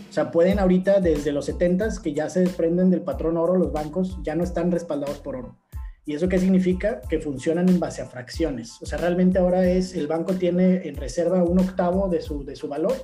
O 0.08 0.12
sea, 0.12 0.30
pueden 0.30 0.60
ahorita 0.60 1.00
desde 1.00 1.32
los 1.32 1.48
70s, 1.48 2.00
que 2.00 2.14
ya 2.14 2.30
se 2.30 2.38
desprenden 2.38 2.90
del 2.90 3.00
patrón 3.02 3.36
oro, 3.36 3.56
los 3.56 3.72
bancos 3.72 4.20
ya 4.22 4.36
no 4.36 4.44
están 4.44 4.70
respaldados 4.70 5.18
por 5.18 5.34
oro. 5.34 5.56
¿Y 6.04 6.14
eso 6.14 6.28
qué 6.28 6.38
significa? 6.38 7.00
Que 7.00 7.18
funcionan 7.18 7.68
en 7.68 7.80
base 7.80 8.02
a 8.02 8.06
fracciones. 8.06 8.80
O 8.80 8.86
sea, 8.86 8.98
realmente 8.98 9.40
ahora 9.40 9.68
es, 9.68 9.96
el 9.96 10.06
banco 10.06 10.34
tiene 10.34 10.86
en 10.86 10.94
reserva 10.94 11.42
un 11.42 11.58
octavo 11.58 12.08
de 12.08 12.22
su, 12.22 12.44
de 12.44 12.54
su 12.54 12.68
valor 12.68 12.94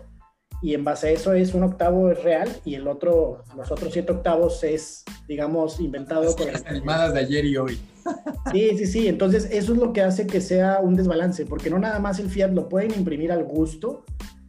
y 0.64 0.72
en 0.72 0.82
base 0.82 1.08
a 1.08 1.10
eso 1.10 1.34
es 1.34 1.52
un 1.52 1.62
octavo 1.62 2.10
es 2.10 2.24
real 2.24 2.48
y 2.64 2.74
el 2.74 2.88
otro, 2.88 3.44
los 3.54 3.70
otros 3.70 3.92
siete 3.92 4.12
octavos 4.12 4.64
es, 4.64 5.04
digamos, 5.28 5.78
inventado 5.78 6.34
con 6.34 6.50
las 6.50 6.64
animadas 6.64 7.12
de 7.12 7.20
ayer 7.20 7.44
y 7.44 7.58
hoy. 7.58 7.78
Sí, 8.50 8.70
sí, 8.78 8.86
sí. 8.86 9.08
Entonces, 9.08 9.46
eso 9.50 9.74
es 9.74 9.78
lo 9.78 9.92
que 9.92 10.00
hace 10.00 10.26
que 10.26 10.40
sea 10.40 10.80
un 10.80 10.94
desbalance, 10.94 11.44
porque 11.44 11.68
no 11.68 11.78
nada 11.78 11.98
más 11.98 12.18
el 12.18 12.30
fiat 12.30 12.52
lo 12.52 12.70
pueden 12.70 12.94
imprimir 12.94 13.30
al 13.30 13.44
gusto, 13.44 14.04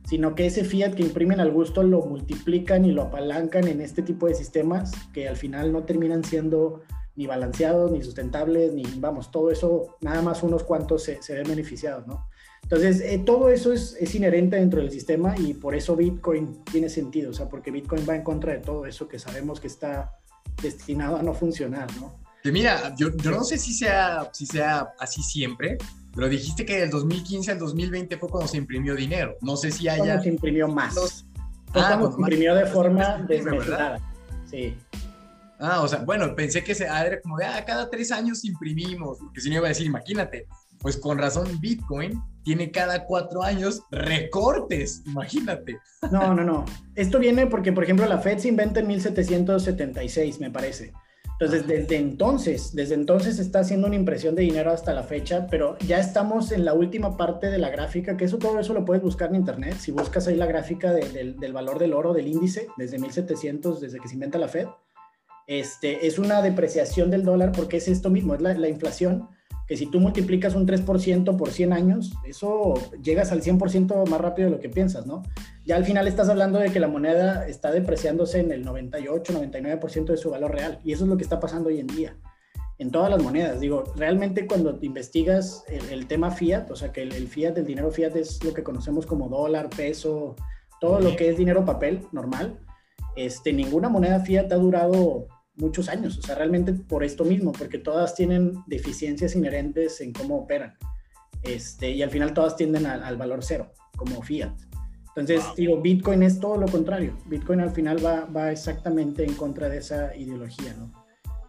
sino 0.08 0.36
que 0.36 0.46
ese 0.46 0.64
fiat 0.64 0.94
que 0.94 1.04
imprimen 1.04 1.42
al 1.42 1.52
gusto 1.52 1.84
lo 1.84 2.02
multiplican 2.04 2.86
y 2.86 2.94
lo 2.94 3.04
apalancan 3.04 3.68
en 3.68 3.82
este 3.82 4.02
tipo 4.02 4.28
de 4.28 4.36
sistemas 4.36 4.94
que 5.14 5.28
al 5.28 5.36
final 5.36 5.74
no 5.74 5.84
terminan 5.84 6.24
siendo 6.24 6.82
ni 7.18 7.28
balanceados, 7.28 7.92
ni 7.92 8.02
sustentables, 8.02 8.74
ni 8.74 8.84
vamos, 9.00 9.32
todo 9.32 9.52
eso, 9.52 9.98
nada 10.00 10.22
más 10.22 10.44
unos 10.44 10.64
cuantos 10.64 11.04
se, 11.04 11.22
se 11.22 11.34
ven 11.34 11.48
beneficiados, 11.48 12.08
¿no? 12.08 12.30
Entonces, 12.66 13.00
eh, 13.02 13.22
todo 13.24 13.50
eso 13.50 13.72
es, 13.72 13.96
es, 14.00 14.16
inherente 14.16 14.56
dentro 14.56 14.82
del 14.82 14.90
sistema 14.90 15.38
y 15.38 15.54
por 15.54 15.76
eso 15.76 15.96
Bitcoin 15.96 16.64
tiene 16.64 16.90
sentido, 16.90 17.30
o 17.30 17.34
sea, 17.34 17.48
porque 17.48 17.70
Bitcoin 17.70 18.08
va 18.10 18.16
en 18.16 18.24
contra 18.24 18.54
de 18.54 18.60
todo 18.60 18.88
eso 18.88 19.08
que 19.08 19.20
sabemos 19.20 19.60
que 19.60 19.68
está 19.68 20.18
destinado 20.64 21.18
a 21.18 21.22
no 21.22 21.36
funcionar, 21.36 21.88
¿no? 21.98 22.20
Que 22.42 22.52
mira, 22.52 22.96
yo, 22.98 23.16
yo 23.18 23.30
no 23.30 23.44
sé 23.44 23.60
si 23.60 23.72
sea, 23.72 24.30
si 24.34 24.48
sea 24.48 24.94
así 25.00 25.22
siempre, 25.22 25.78
pero 26.16 26.28
dijiste 26.28 26.66
que 26.66 26.80
del 26.80 26.90
2015 26.90 27.52
al 27.52 27.60
2020 27.60 28.18
fue 28.18 28.30
cuando 28.30 28.48
se 28.48 28.58
imprimió 28.58 28.96
dinero. 28.96 29.36
No 29.42 29.58
sé 29.58 29.72
si 29.72 29.88
haya... 29.88 30.04
Cuando 30.04 30.24
se 30.24 30.30
imprimió 30.30 30.68
más. 30.68 31.26
ah, 31.74 31.98
cuando 32.00 32.14
se 32.14 32.20
imprimió 32.20 32.56
de 32.56 32.66
forma 32.66 33.26
desmesurada. 33.28 34.00
Sí. 34.50 34.76
Ah, 35.60 35.82
o 35.82 35.88
sea, 35.88 36.00
bueno, 36.00 36.34
pensé 36.36 36.64
que 36.64 36.74
se, 36.74 36.86
era 36.86 37.22
como 37.22 37.38
de, 37.38 37.46
ah, 37.46 37.64
cada 37.66 37.90
tres 37.90 38.12
años 38.12 38.44
imprimimos, 38.44 39.20
porque 39.20 39.42
si 39.42 39.50
no 39.50 39.58
iba 39.58 39.66
a 39.66 39.70
decir, 39.70 39.86
imagínate, 39.86 40.48
pues 40.80 40.98
con 40.98 41.18
razón 41.18 41.60
Bitcoin 41.60 42.22
tiene 42.44 42.72
cada 42.72 43.06
cuatro 43.06 43.44
años 43.44 43.82
recortes, 43.92 45.02
imagínate. 45.06 45.80
No, 46.12 46.34
no, 46.34 46.44
no. 46.44 46.66
Esto 46.96 47.20
viene 47.20 47.48
porque, 47.48 47.74
por 47.74 47.84
ejemplo, 47.84 48.06
la 48.06 48.20
Fed 48.20 48.38
se 48.38 48.50
inventa 48.50 48.80
en 48.80 48.88
1776, 48.88 50.40
me 50.40 50.52
parece. 50.52 50.94
Entonces, 51.40 51.68
desde 51.68 51.98
entonces, 51.98 52.74
desde 52.74 52.96
entonces 52.96 53.40
está 53.40 53.60
haciendo 53.60 53.88
una 53.88 53.98
impresión 53.98 54.36
de 54.36 54.44
dinero 54.44 54.72
hasta 54.72 54.94
la 54.94 55.04
fecha, 55.04 55.48
pero 55.50 55.78
ya 55.80 56.00
estamos 56.00 56.54
en 56.54 56.64
la 56.64 56.74
última 56.74 57.18
parte 57.18 57.48
de 57.48 57.58
la 57.58 57.70
gráfica, 57.70 58.16
que 58.16 58.24
eso 58.24 58.38
todo 58.38 58.58
eso 58.58 58.74
lo 58.74 58.86
puedes 58.86 59.04
buscar 59.04 59.30
en 59.30 59.36
internet. 59.36 59.76
Si 59.78 59.92
buscas 59.92 60.28
ahí 60.28 60.36
la 60.36 60.46
gráfica 60.46 60.94
del, 60.94 61.38
del 61.38 61.54
valor 61.54 61.78
del 61.78 61.94
oro, 61.94 62.14
del 62.14 62.28
índice, 62.28 62.68
desde 62.78 63.00
1700, 63.00 63.82
desde 63.82 64.00
que 64.00 64.08
se 64.08 64.14
inventa 64.14 64.38
la 64.38 64.48
Fed, 64.48 64.68
este, 65.48 66.08
es 66.08 66.18
una 66.18 66.42
depreciación 66.42 67.12
del 67.12 67.24
dólar 67.24 67.52
porque 67.52 67.78
es 67.78 67.88
esto 67.88 68.10
mismo, 68.10 68.34
es 68.36 68.42
la, 68.42 68.54
la 68.54 68.70
inflación, 68.70 69.28
que 69.68 69.78
si 69.78 69.88
tú 69.88 70.00
multiplicas 70.00 70.56
un 70.56 70.68
3% 70.68 71.38
por 71.38 71.50
100 71.50 71.74
años, 71.74 72.14
eso 72.26 72.76
llegas 73.02 73.32
al 73.32 73.42
100% 73.42 74.08
más 74.08 74.22
rápido 74.22 74.50
de 74.50 74.56
lo 74.56 74.62
que 74.62 74.70
piensas, 74.70 75.06
¿no? 75.08 75.24
Ya 75.66 75.76
al 75.76 75.86
final 75.86 76.08
estás 76.08 76.30
hablando 76.30 76.60
de 76.60 76.72
que 76.72 76.80
la 76.80 76.88
moneda 76.88 77.48
está 77.48 77.72
depreciándose 77.72 78.40
en 78.40 78.52
el 78.52 78.64
98, 78.64 79.34
99% 79.34 80.06
de 80.06 80.18
su 80.18 80.30
valor 80.30 80.52
real, 80.52 80.80
y 80.84 80.94
eso 80.94 81.04
es 81.04 81.10
lo 81.10 81.18
que 81.18 81.24
está 81.24 81.40
pasando 81.40 81.70
hoy 81.70 81.80
en 81.80 81.88
día 81.88 82.16
en 82.78 82.92
todas 82.92 83.10
las 83.10 83.24
monedas. 83.24 83.60
Digo, 83.60 83.86
realmente 83.96 84.48
cuando 84.48 84.78
te 84.78 84.86
investigas 84.86 85.64
el, 85.70 86.08
tema 86.08 86.32
fiat, 86.32 86.70
o 86.72 86.76
sea 86.76 86.92
que 86.92 87.04
el, 87.04 87.14
el, 87.14 87.28
fiat, 87.28 87.58
el 87.58 87.66
dinero 87.66 87.90
fiat 87.90 88.16
es 88.16 88.44
lo 88.44 88.54
que 88.54 88.64
conocemos 88.64 89.06
como 89.06 89.30
dólar, 89.30 89.70
peso, 89.70 90.36
todo 90.82 91.00
lo 91.00 91.16
que 91.16 91.30
es 91.30 91.38
dinero 91.38 91.64
papel 91.64 92.06
normal, 92.12 92.60
este, 93.16 93.54
ninguna 93.54 93.90
moneda 93.90 94.20
fiat 94.20 94.52
ha 94.52 94.58
durado 94.58 95.28
muchos 95.58 95.90
años, 95.90 96.18
o 96.18 96.22
sea, 96.22 96.36
realmente 96.36 96.74
por 96.74 97.04
esto 97.04 97.24
mismo, 97.24 97.52
porque 97.52 97.78
todas 97.78 98.16
tienen 98.16 98.64
deficiencias 98.68 99.36
inherentes 99.36 100.02
en 100.02 100.14
cómo 100.14 100.38
operan. 100.38 100.76
Este, 101.44 101.92
y 101.92 102.02
al 102.02 102.10
final 102.10 102.34
todas 102.34 102.56
tienden 102.56 102.86
al, 102.86 103.18
valor 103.18 103.44
cero, 103.44 103.72
como 103.96 104.22
fiat. 104.22 104.54
Entonces, 105.16 105.46
digo, 105.56 105.82
Bitcoin 105.82 106.24
es 106.24 106.40
todo 106.40 106.58
lo 106.58 106.68
contrario. 106.68 107.18
Bitcoin 107.28 107.62
al 107.62 107.72
final 107.72 108.04
va, 108.04 108.26
va 108.26 108.52
exactamente 108.52 109.24
en 109.24 109.34
contra 109.36 109.70
de 109.70 109.78
esa 109.78 110.16
ideología, 110.16 110.74
¿no? 110.74 110.92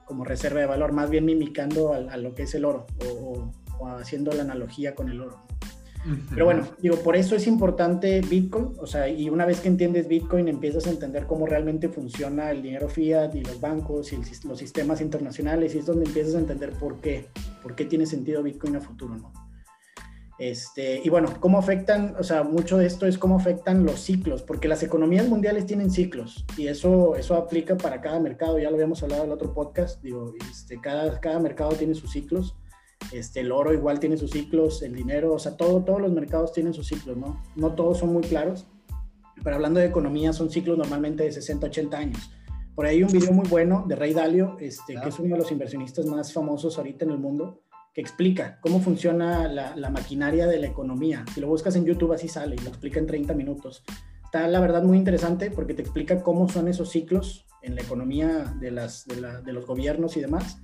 Como 0.04 0.24
reserva 0.24 0.60
de 0.60 0.66
valor, 0.66 0.92
más 0.92 1.10
bien 1.10 1.24
mimicando 1.24 1.92
a, 1.92 2.16
lo 2.16 2.34
que 2.34 2.44
es 2.44 2.54
el 2.54 2.64
oro 2.64 2.86
o, 3.04 3.50
o 3.80 3.88
haciendo 3.88 4.30
la 4.32 4.42
analogía 4.42 4.94
con 4.94 5.08
el 5.08 5.20
oro. 5.20 5.42
Pero 6.30 6.44
bueno, 6.44 6.68
digo, 6.80 6.96
por 6.96 7.16
eso 7.16 7.34
es 7.34 7.46
importante 7.46 8.20
Bitcoin, 8.20 8.72
o 8.78 8.86
sea, 8.86 9.08
y 9.08 9.28
una 9.28 9.44
vez 9.44 9.60
que 9.60 9.68
entiendes 9.68 10.06
Bitcoin 10.06 10.48
empiezas 10.48 10.86
a 10.86 10.90
entender 10.90 11.26
cómo 11.26 11.46
realmente 11.46 11.88
funciona 11.88 12.50
el 12.50 12.62
dinero 12.62 12.88
fiat 12.88 13.34
y 13.34 13.42
los 13.42 13.60
bancos 13.60 14.12
y 14.12 14.16
los 14.46 14.58
sistemas 14.58 15.00
internacionales 15.00 15.74
y 15.74 15.78
es 15.78 15.86
donde 15.86 16.06
empiezas 16.06 16.36
a 16.36 16.38
entender 16.38 16.70
por 16.72 17.00
qué, 17.00 17.26
por 17.62 17.74
qué 17.74 17.84
tiene 17.84 18.06
sentido 18.06 18.42
Bitcoin 18.42 18.76
a 18.76 18.80
futuro, 18.80 19.16
¿no? 19.16 19.32
Este, 20.38 21.00
y 21.02 21.08
bueno, 21.08 21.32
cómo 21.40 21.58
afectan, 21.58 22.14
o 22.18 22.22
sea, 22.22 22.42
mucho 22.42 22.76
de 22.76 22.86
esto 22.86 23.06
es 23.06 23.16
cómo 23.16 23.36
afectan 23.36 23.86
los 23.86 24.00
ciclos, 24.00 24.42
porque 24.42 24.68
las 24.68 24.82
economías 24.82 25.28
mundiales 25.28 25.64
tienen 25.64 25.90
ciclos 25.90 26.44
y 26.58 26.66
eso, 26.66 27.16
eso 27.16 27.36
aplica 27.36 27.76
para 27.78 28.02
cada 28.02 28.20
mercado, 28.20 28.58
ya 28.58 28.68
lo 28.68 28.76
habíamos 28.76 29.02
hablado 29.02 29.22
en 29.22 29.30
el 29.30 29.34
otro 29.34 29.54
podcast, 29.54 30.02
digo, 30.02 30.34
este, 30.50 30.78
cada, 30.78 31.18
cada 31.20 31.38
mercado 31.38 31.70
tiene 31.72 31.94
sus 31.94 32.12
ciclos 32.12 32.54
este, 33.12 33.40
el 33.40 33.52
oro 33.52 33.72
igual 33.72 34.00
tiene 34.00 34.16
sus 34.16 34.30
ciclos, 34.30 34.82
el 34.82 34.94
dinero, 34.94 35.32
o 35.32 35.38
sea, 35.38 35.56
todo, 35.56 35.82
todos 35.84 36.00
los 36.00 36.12
mercados 36.12 36.52
tienen 36.52 36.74
sus 36.74 36.86
ciclos, 36.86 37.16
¿no? 37.16 37.42
No 37.54 37.74
todos 37.74 37.98
son 37.98 38.12
muy 38.12 38.22
claros, 38.22 38.66
pero 39.42 39.56
hablando 39.56 39.80
de 39.80 39.86
economía 39.86 40.32
son 40.32 40.50
ciclos 40.50 40.78
normalmente 40.78 41.24
de 41.24 41.32
60, 41.32 41.66
80 41.66 41.98
años. 41.98 42.30
Por 42.74 42.86
ahí 42.86 42.96
hay 42.96 43.02
un 43.04 43.12
video 43.12 43.32
muy 43.32 43.48
bueno 43.48 43.84
de 43.88 43.96
Ray 43.96 44.12
Dalio, 44.12 44.56
este, 44.60 44.94
que 45.00 45.08
es 45.08 45.18
uno 45.18 45.34
de 45.34 45.40
los 45.40 45.50
inversionistas 45.50 46.04
más 46.06 46.32
famosos 46.32 46.76
ahorita 46.76 47.04
en 47.04 47.12
el 47.12 47.18
mundo, 47.18 47.62
que 47.94 48.02
explica 48.02 48.58
cómo 48.60 48.80
funciona 48.80 49.48
la, 49.48 49.74
la, 49.74 49.88
maquinaria 49.88 50.46
de 50.46 50.58
la 50.58 50.66
economía. 50.66 51.24
Si 51.32 51.40
lo 51.40 51.46
buscas 51.46 51.74
en 51.76 51.86
YouTube 51.86 52.12
así 52.12 52.28
sale 52.28 52.56
y 52.56 52.58
lo 52.58 52.68
explica 52.68 52.98
en 52.98 53.06
30 53.06 53.32
minutos. 53.32 53.82
Está 54.22 54.46
la 54.48 54.60
verdad 54.60 54.82
muy 54.82 54.98
interesante 54.98 55.50
porque 55.50 55.72
te 55.72 55.80
explica 55.80 56.22
cómo 56.22 56.46
son 56.50 56.68
esos 56.68 56.90
ciclos 56.90 57.46
en 57.62 57.74
la 57.74 57.80
economía 57.80 58.54
de, 58.60 58.70
las, 58.70 59.06
de, 59.06 59.20
la, 59.22 59.40
de 59.40 59.52
los 59.54 59.64
gobiernos 59.64 60.16
y 60.18 60.20
demás 60.20 60.58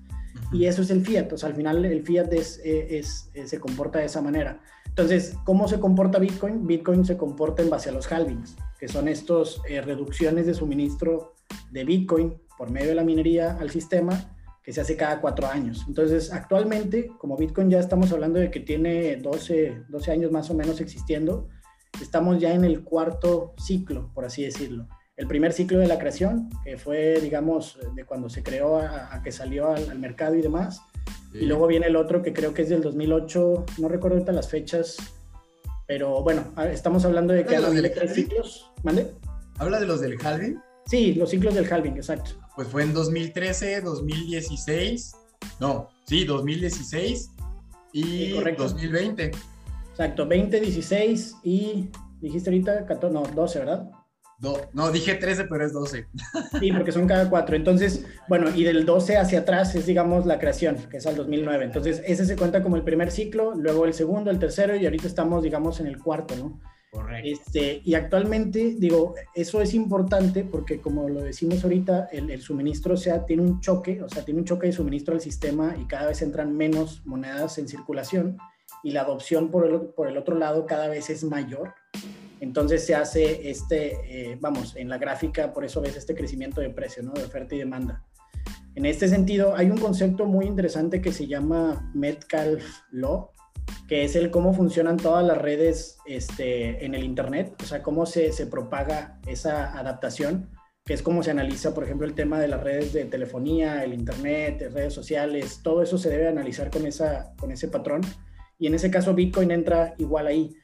y 0.52 0.66
eso 0.66 0.82
es 0.82 0.90
el 0.90 1.04
fiat, 1.04 1.32
o 1.32 1.38
sea, 1.38 1.48
al 1.48 1.54
final 1.54 1.84
el 1.84 2.02
fiat 2.02 2.32
es, 2.32 2.60
es, 2.64 3.30
se 3.44 3.60
comporta 3.60 3.98
de 3.98 4.06
esa 4.06 4.20
manera. 4.20 4.60
Entonces, 4.86 5.36
¿cómo 5.44 5.68
se 5.68 5.80
comporta 5.80 6.18
Bitcoin? 6.18 6.66
Bitcoin 6.66 7.04
se 7.04 7.16
comporta 7.16 7.62
en 7.62 7.70
base 7.70 7.88
a 7.88 7.92
los 7.92 8.10
halvings, 8.12 8.56
que 8.78 8.88
son 8.88 9.08
estos 9.08 9.62
eh, 9.68 9.80
reducciones 9.80 10.46
de 10.46 10.54
suministro 10.54 11.34
de 11.70 11.84
Bitcoin 11.84 12.34
por 12.58 12.70
medio 12.70 12.88
de 12.88 12.94
la 12.94 13.04
minería 13.04 13.56
al 13.58 13.70
sistema 13.70 14.36
que 14.62 14.72
se 14.72 14.80
hace 14.80 14.96
cada 14.96 15.20
cuatro 15.20 15.46
años. 15.46 15.84
Entonces, 15.88 16.32
actualmente, 16.32 17.10
como 17.18 17.36
Bitcoin 17.36 17.70
ya 17.70 17.80
estamos 17.80 18.12
hablando 18.12 18.38
de 18.38 18.50
que 18.50 18.60
tiene 18.60 19.16
12, 19.16 19.84
12 19.88 20.10
años 20.12 20.30
más 20.30 20.50
o 20.50 20.54
menos 20.54 20.80
existiendo, 20.80 21.48
estamos 22.00 22.38
ya 22.38 22.54
en 22.54 22.64
el 22.64 22.84
cuarto 22.84 23.54
ciclo, 23.56 24.10
por 24.14 24.24
así 24.24 24.44
decirlo 24.44 24.86
el 25.22 25.28
primer 25.28 25.52
ciclo 25.52 25.78
de 25.78 25.86
la 25.86 26.00
creación, 26.00 26.50
que 26.64 26.76
fue, 26.76 27.20
digamos, 27.20 27.78
de 27.94 28.04
cuando 28.04 28.28
se 28.28 28.42
creó 28.42 28.78
a, 28.78 29.20
que 29.22 29.30
salió 29.30 29.68
al, 29.68 29.96
mercado 29.96 30.34
y 30.34 30.42
demás. 30.42 30.82
Y 31.32 31.46
luego 31.46 31.68
viene 31.68 31.86
el 31.86 31.94
otro 31.94 32.22
que 32.22 32.32
creo 32.32 32.52
que 32.52 32.62
es 32.62 32.68
del 32.70 32.82
2008, 32.82 33.66
no 33.78 33.88
recuerdo 33.88 34.16
ahorita 34.16 34.32
las 34.32 34.50
fechas, 34.50 34.96
pero 35.86 36.24
bueno, 36.24 36.52
estamos 36.72 37.04
hablando 37.04 37.34
de 37.34 37.46
que 37.46 37.54
hay 37.54 37.90
tres 37.94 38.14
ciclos. 38.14 38.72
¿Mande? 38.82 39.14
¿Habla 39.58 39.78
de 39.78 39.86
los 39.86 40.00
del 40.00 40.18
halving? 40.20 40.58
Sí, 40.86 41.14
los 41.14 41.30
ciclos 41.30 41.54
del 41.54 41.72
halving, 41.72 41.94
exacto. 41.94 42.32
Pues 42.56 42.66
fue 42.66 42.82
en 42.82 42.92
2013, 42.92 43.80
2016, 43.80 45.12
no, 45.60 45.88
sí, 46.04 46.24
2016 46.24 47.30
y 47.92 48.30
2020. 48.32 49.30
Exacto, 49.92 50.26
20, 50.26 50.60
16 50.60 51.36
y 51.44 51.90
dijiste 52.20 52.50
ahorita 52.50 52.86
14, 52.86 53.14
no, 53.14 53.22
12, 53.22 53.58
¿verdad? 53.60 53.88
No, 54.72 54.90
dije 54.90 55.14
13, 55.14 55.44
pero 55.44 55.64
es 55.64 55.72
12. 55.72 56.06
Sí, 56.60 56.72
porque 56.72 56.92
son 56.92 57.06
cada 57.06 57.30
cuatro. 57.30 57.56
Entonces, 57.56 58.04
bueno, 58.28 58.50
y 58.54 58.64
del 58.64 58.84
12 58.84 59.16
hacia 59.16 59.40
atrás 59.40 59.74
es, 59.74 59.86
digamos, 59.86 60.26
la 60.26 60.38
creación, 60.38 60.76
que 60.90 60.98
es 60.98 61.06
al 61.06 61.16
2009. 61.16 61.64
Entonces, 61.64 62.02
ese 62.06 62.24
se 62.24 62.36
cuenta 62.36 62.62
como 62.62 62.76
el 62.76 62.82
primer 62.82 63.10
ciclo, 63.10 63.54
luego 63.54 63.84
el 63.84 63.94
segundo, 63.94 64.30
el 64.30 64.38
tercero, 64.38 64.76
y 64.76 64.84
ahorita 64.84 65.06
estamos, 65.06 65.42
digamos, 65.42 65.80
en 65.80 65.86
el 65.86 65.98
cuarto, 65.98 66.34
¿no? 66.36 66.60
Correcto. 66.90 67.28
Este, 67.28 67.80
y 67.84 67.94
actualmente, 67.94 68.74
digo, 68.78 69.14
eso 69.34 69.62
es 69.62 69.72
importante 69.72 70.44
porque, 70.44 70.80
como 70.80 71.08
lo 71.08 71.22
decimos 71.22 71.64
ahorita, 71.64 72.08
el, 72.12 72.40
suministro 72.42 72.94
o 72.94 72.98
sea, 72.98 73.24
tiene 73.24 73.42
un 73.42 73.60
choque, 73.60 74.02
o 74.02 74.08
sea, 74.08 74.24
tiene 74.24 74.40
un 74.40 74.46
choque 74.46 74.66
de 74.66 74.72
suministro 74.74 75.14
al 75.14 75.20
sistema 75.20 75.74
y 75.80 75.86
cada 75.86 76.08
vez 76.08 76.20
entran 76.20 76.54
menos 76.54 77.00
monedas 77.06 77.56
en 77.56 77.66
circulación 77.66 78.36
y 78.82 78.90
la 78.90 79.02
adopción 79.02 79.50
por 79.50 79.66
el, 79.66 79.80
por 79.80 80.08
el 80.08 80.18
otro 80.18 80.36
lado 80.36 80.66
cada 80.66 80.88
vez 80.88 81.08
es 81.08 81.24
mayor. 81.24 81.72
Entonces 82.42 82.84
se 82.84 82.96
hace 82.96 83.48
este, 83.48 84.32
eh, 84.32 84.36
vamos, 84.40 84.74
en 84.74 84.88
la 84.88 84.98
gráfica, 84.98 85.52
por 85.52 85.64
eso 85.64 85.80
ves 85.80 85.96
este 85.96 86.16
crecimiento 86.16 86.60
de 86.60 86.70
precio, 86.70 87.00
¿no? 87.00 87.12
De 87.12 87.22
oferta 87.22 87.54
y 87.54 87.58
demanda. 87.58 88.02
En 88.74 88.84
este 88.84 89.06
sentido, 89.06 89.54
hay 89.54 89.70
un 89.70 89.78
concepto 89.78 90.26
muy 90.26 90.46
interesante 90.46 91.00
que 91.00 91.12
se 91.12 91.28
llama 91.28 91.88
Metcalf 91.94 92.64
Law, 92.90 93.30
que 93.86 94.02
es 94.02 94.16
el 94.16 94.32
cómo 94.32 94.52
funcionan 94.54 94.96
todas 94.96 95.24
las 95.24 95.38
redes 95.38 95.98
este, 96.04 96.84
en 96.84 96.96
el 96.96 97.04
Internet, 97.04 97.54
o 97.62 97.64
sea, 97.64 97.80
cómo 97.80 98.06
se, 98.06 98.32
se 98.32 98.48
propaga 98.48 99.20
esa 99.28 99.78
adaptación, 99.78 100.50
que 100.84 100.94
es 100.94 101.02
cómo 101.02 101.22
se 101.22 101.30
analiza, 101.30 101.72
por 101.72 101.84
ejemplo, 101.84 102.08
el 102.08 102.14
tema 102.14 102.40
de 102.40 102.48
las 102.48 102.60
redes 102.60 102.92
de 102.92 103.04
telefonía, 103.04 103.84
el 103.84 103.94
Internet, 103.94 104.68
redes 104.72 104.92
sociales, 104.92 105.60
todo 105.62 105.80
eso 105.80 105.96
se 105.96 106.10
debe 106.10 106.26
analizar 106.26 106.72
con, 106.72 106.86
esa, 106.86 107.34
con 107.38 107.52
ese 107.52 107.68
patrón. 107.68 108.00
Y 108.58 108.66
en 108.66 108.74
ese 108.74 108.90
caso 108.90 109.14
Bitcoin 109.14 109.52
entra 109.52 109.94
igual 109.98 110.26
ahí. 110.26 110.56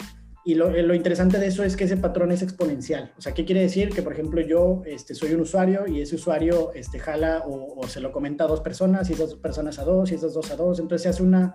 Y 0.49 0.55
lo, 0.55 0.95
interesante 0.95 1.39
de 1.39 1.49
eso 1.49 1.63
es 1.63 1.77
que 1.77 1.85
ese 1.85 1.99
patrón 1.99 2.33
es 2.33 2.41
exponencial. 2.41 3.13
O 3.19 3.21
sea, 3.21 3.35
¿qué 3.35 3.45
quiere 3.45 3.61
decir? 3.61 3.91
Que, 3.91 4.01
por 4.01 4.15
ejemplo, 4.15 4.41
yo 4.41 4.81
este, 4.87 5.15
soy 5.15 5.35
un 5.35 5.41
usuario 5.41 5.87
y 5.87 6.01
ese 6.01 6.15
usuario 6.15 6.73
este, 6.73 6.99
jala 6.99 7.43
o, 7.47 7.87
se 7.87 8.01
lo 8.01 8.13
comenta 8.13 8.45
a 8.45 8.47
dos 8.47 8.63
personas 8.63 9.11
y 9.11 9.13
esas 9.13 9.29
dos 9.29 9.39
personas 9.41 9.79
a 9.79 9.85
dos 9.85 10.11
y 10.11 10.15
esas 10.15 10.33
dos 10.33 10.51
a 10.51 10.57
dos. 10.57 10.81
Entonces 10.81 11.03
se 11.03 11.11
hace 11.11 11.23
una, 11.23 11.55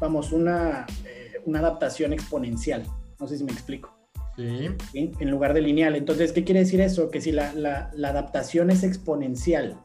vamos, 0.00 0.32
una, 0.32 0.86
eh, 1.04 1.42
una 1.44 1.58
adaptación 1.58 2.14
exponencial. 2.14 2.84
No 3.20 3.26
sé 3.26 3.36
si 3.36 3.44
me 3.44 3.52
explico. 3.52 3.94
Sí. 4.34 4.70
En 4.94 5.30
lugar 5.30 5.52
de 5.52 5.60
lineal. 5.60 5.94
Entonces, 5.94 6.32
¿qué 6.32 6.42
quiere 6.42 6.60
decir 6.60 6.80
eso? 6.80 7.10
Que 7.10 7.20
si 7.20 7.32
la, 7.32 7.52
la, 7.52 7.90
la 7.92 8.08
adaptación 8.08 8.70
es 8.70 8.82
exponencial 8.82 9.76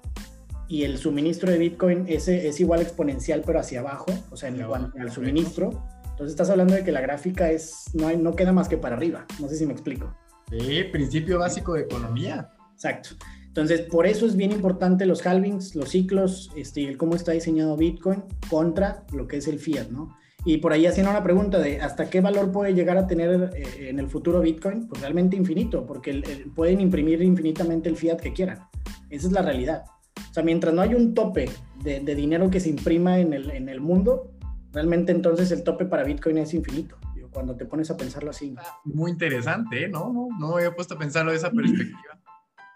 y 0.69 0.83
el 0.83 0.97
suministro 0.97 1.51
de 1.51 1.57
Bitcoin 1.57 2.05
ese 2.07 2.47
es 2.47 2.59
igual 2.59 2.81
exponencial, 2.81 3.41
pero 3.45 3.59
hacia 3.59 3.79
abajo, 3.79 4.07
o 4.31 4.37
sea, 4.37 4.49
en 4.49 4.61
cuanto 4.63 4.97
al 4.99 5.11
suministro. 5.11 5.83
Entonces 6.17 6.31
estás 6.31 6.49
hablando 6.49 6.73
de 6.73 6.83
que 6.83 6.91
la 6.91 6.99
gráfica 6.99 7.51
es, 7.51 7.91
no, 7.93 8.07
hay, 8.07 8.17
no 8.17 8.35
queda 8.35 8.51
más 8.51 8.67
que 8.67 8.75
para 8.75 8.95
arriba. 8.95 9.27
No 9.39 9.47
sé 9.47 9.55
si 9.55 9.67
me 9.67 9.73
explico. 9.73 10.17
Sí, 10.49 10.83
principio 10.91 11.37
básico 11.37 11.75
de 11.75 11.81
economía. 11.81 12.49
Exacto. 12.73 13.09
Entonces, 13.45 13.81
por 13.81 14.07
eso 14.07 14.25
es 14.25 14.35
bien 14.35 14.51
importante 14.51 15.05
los 15.05 15.23
halvings, 15.23 15.75
los 15.75 15.89
ciclos, 15.89 16.49
este, 16.55 16.97
cómo 16.97 17.15
está 17.15 17.33
diseñado 17.33 17.77
Bitcoin 17.77 18.23
contra 18.49 19.05
lo 19.13 19.27
que 19.27 19.37
es 19.37 19.47
el 19.47 19.59
fiat, 19.59 19.89
¿no? 19.89 20.17
Y 20.43 20.57
por 20.57 20.73
ahí 20.73 20.87
haciendo 20.87 21.11
una 21.11 21.21
pregunta 21.21 21.59
de 21.59 21.81
hasta 21.81 22.09
qué 22.09 22.19
valor 22.19 22.51
puede 22.51 22.73
llegar 22.73 22.97
a 22.97 23.05
tener 23.05 23.51
eh, 23.55 23.89
en 23.89 23.99
el 23.99 24.09
futuro 24.09 24.41
Bitcoin, 24.41 24.87
pues 24.87 25.01
realmente 25.01 25.35
infinito, 25.35 25.85
porque 25.85 26.43
pueden 26.55 26.81
imprimir 26.81 27.21
infinitamente 27.21 27.89
el 27.89 27.95
fiat 27.95 28.19
que 28.19 28.33
quieran. 28.33 28.67
Esa 29.11 29.27
es 29.27 29.33
la 29.33 29.43
realidad. 29.43 29.83
O 30.31 30.33
sea, 30.33 30.41
mientras 30.41 30.73
no 30.73 30.81
hay 30.81 30.95
un 30.95 31.13
tope 31.13 31.47
de, 31.83 31.99
dinero 32.15 32.49
que 32.49 32.59
se 32.59 32.69
imprima 32.69 33.19
en 33.19 33.33
el, 33.33 33.51
en 33.51 33.69
el 33.69 33.81
mundo, 33.81 34.31
realmente 34.77 35.11
entonces 35.11 35.51
el 35.51 35.63
tope 35.63 35.85
para 35.85 36.03
Bitcoin 36.03 36.37
es 36.37 36.53
infinito 36.53 36.99
cuando 37.31 37.55
te 37.55 37.65
pones 37.65 37.89
a 37.91 37.97
pensarlo 37.97 38.29
así. 38.31 38.55
Muy 38.85 39.11
interesante, 39.11 39.85
¿eh? 39.85 39.87
¿no? 39.87 40.11
No, 40.11 40.27
no 40.39 40.55
había 40.55 40.73
puesto 40.75 40.95
a 40.95 40.97
pensarlo 40.97 41.31
de 41.31 41.37
esa 41.37 41.51
perspectiva. 41.51 42.19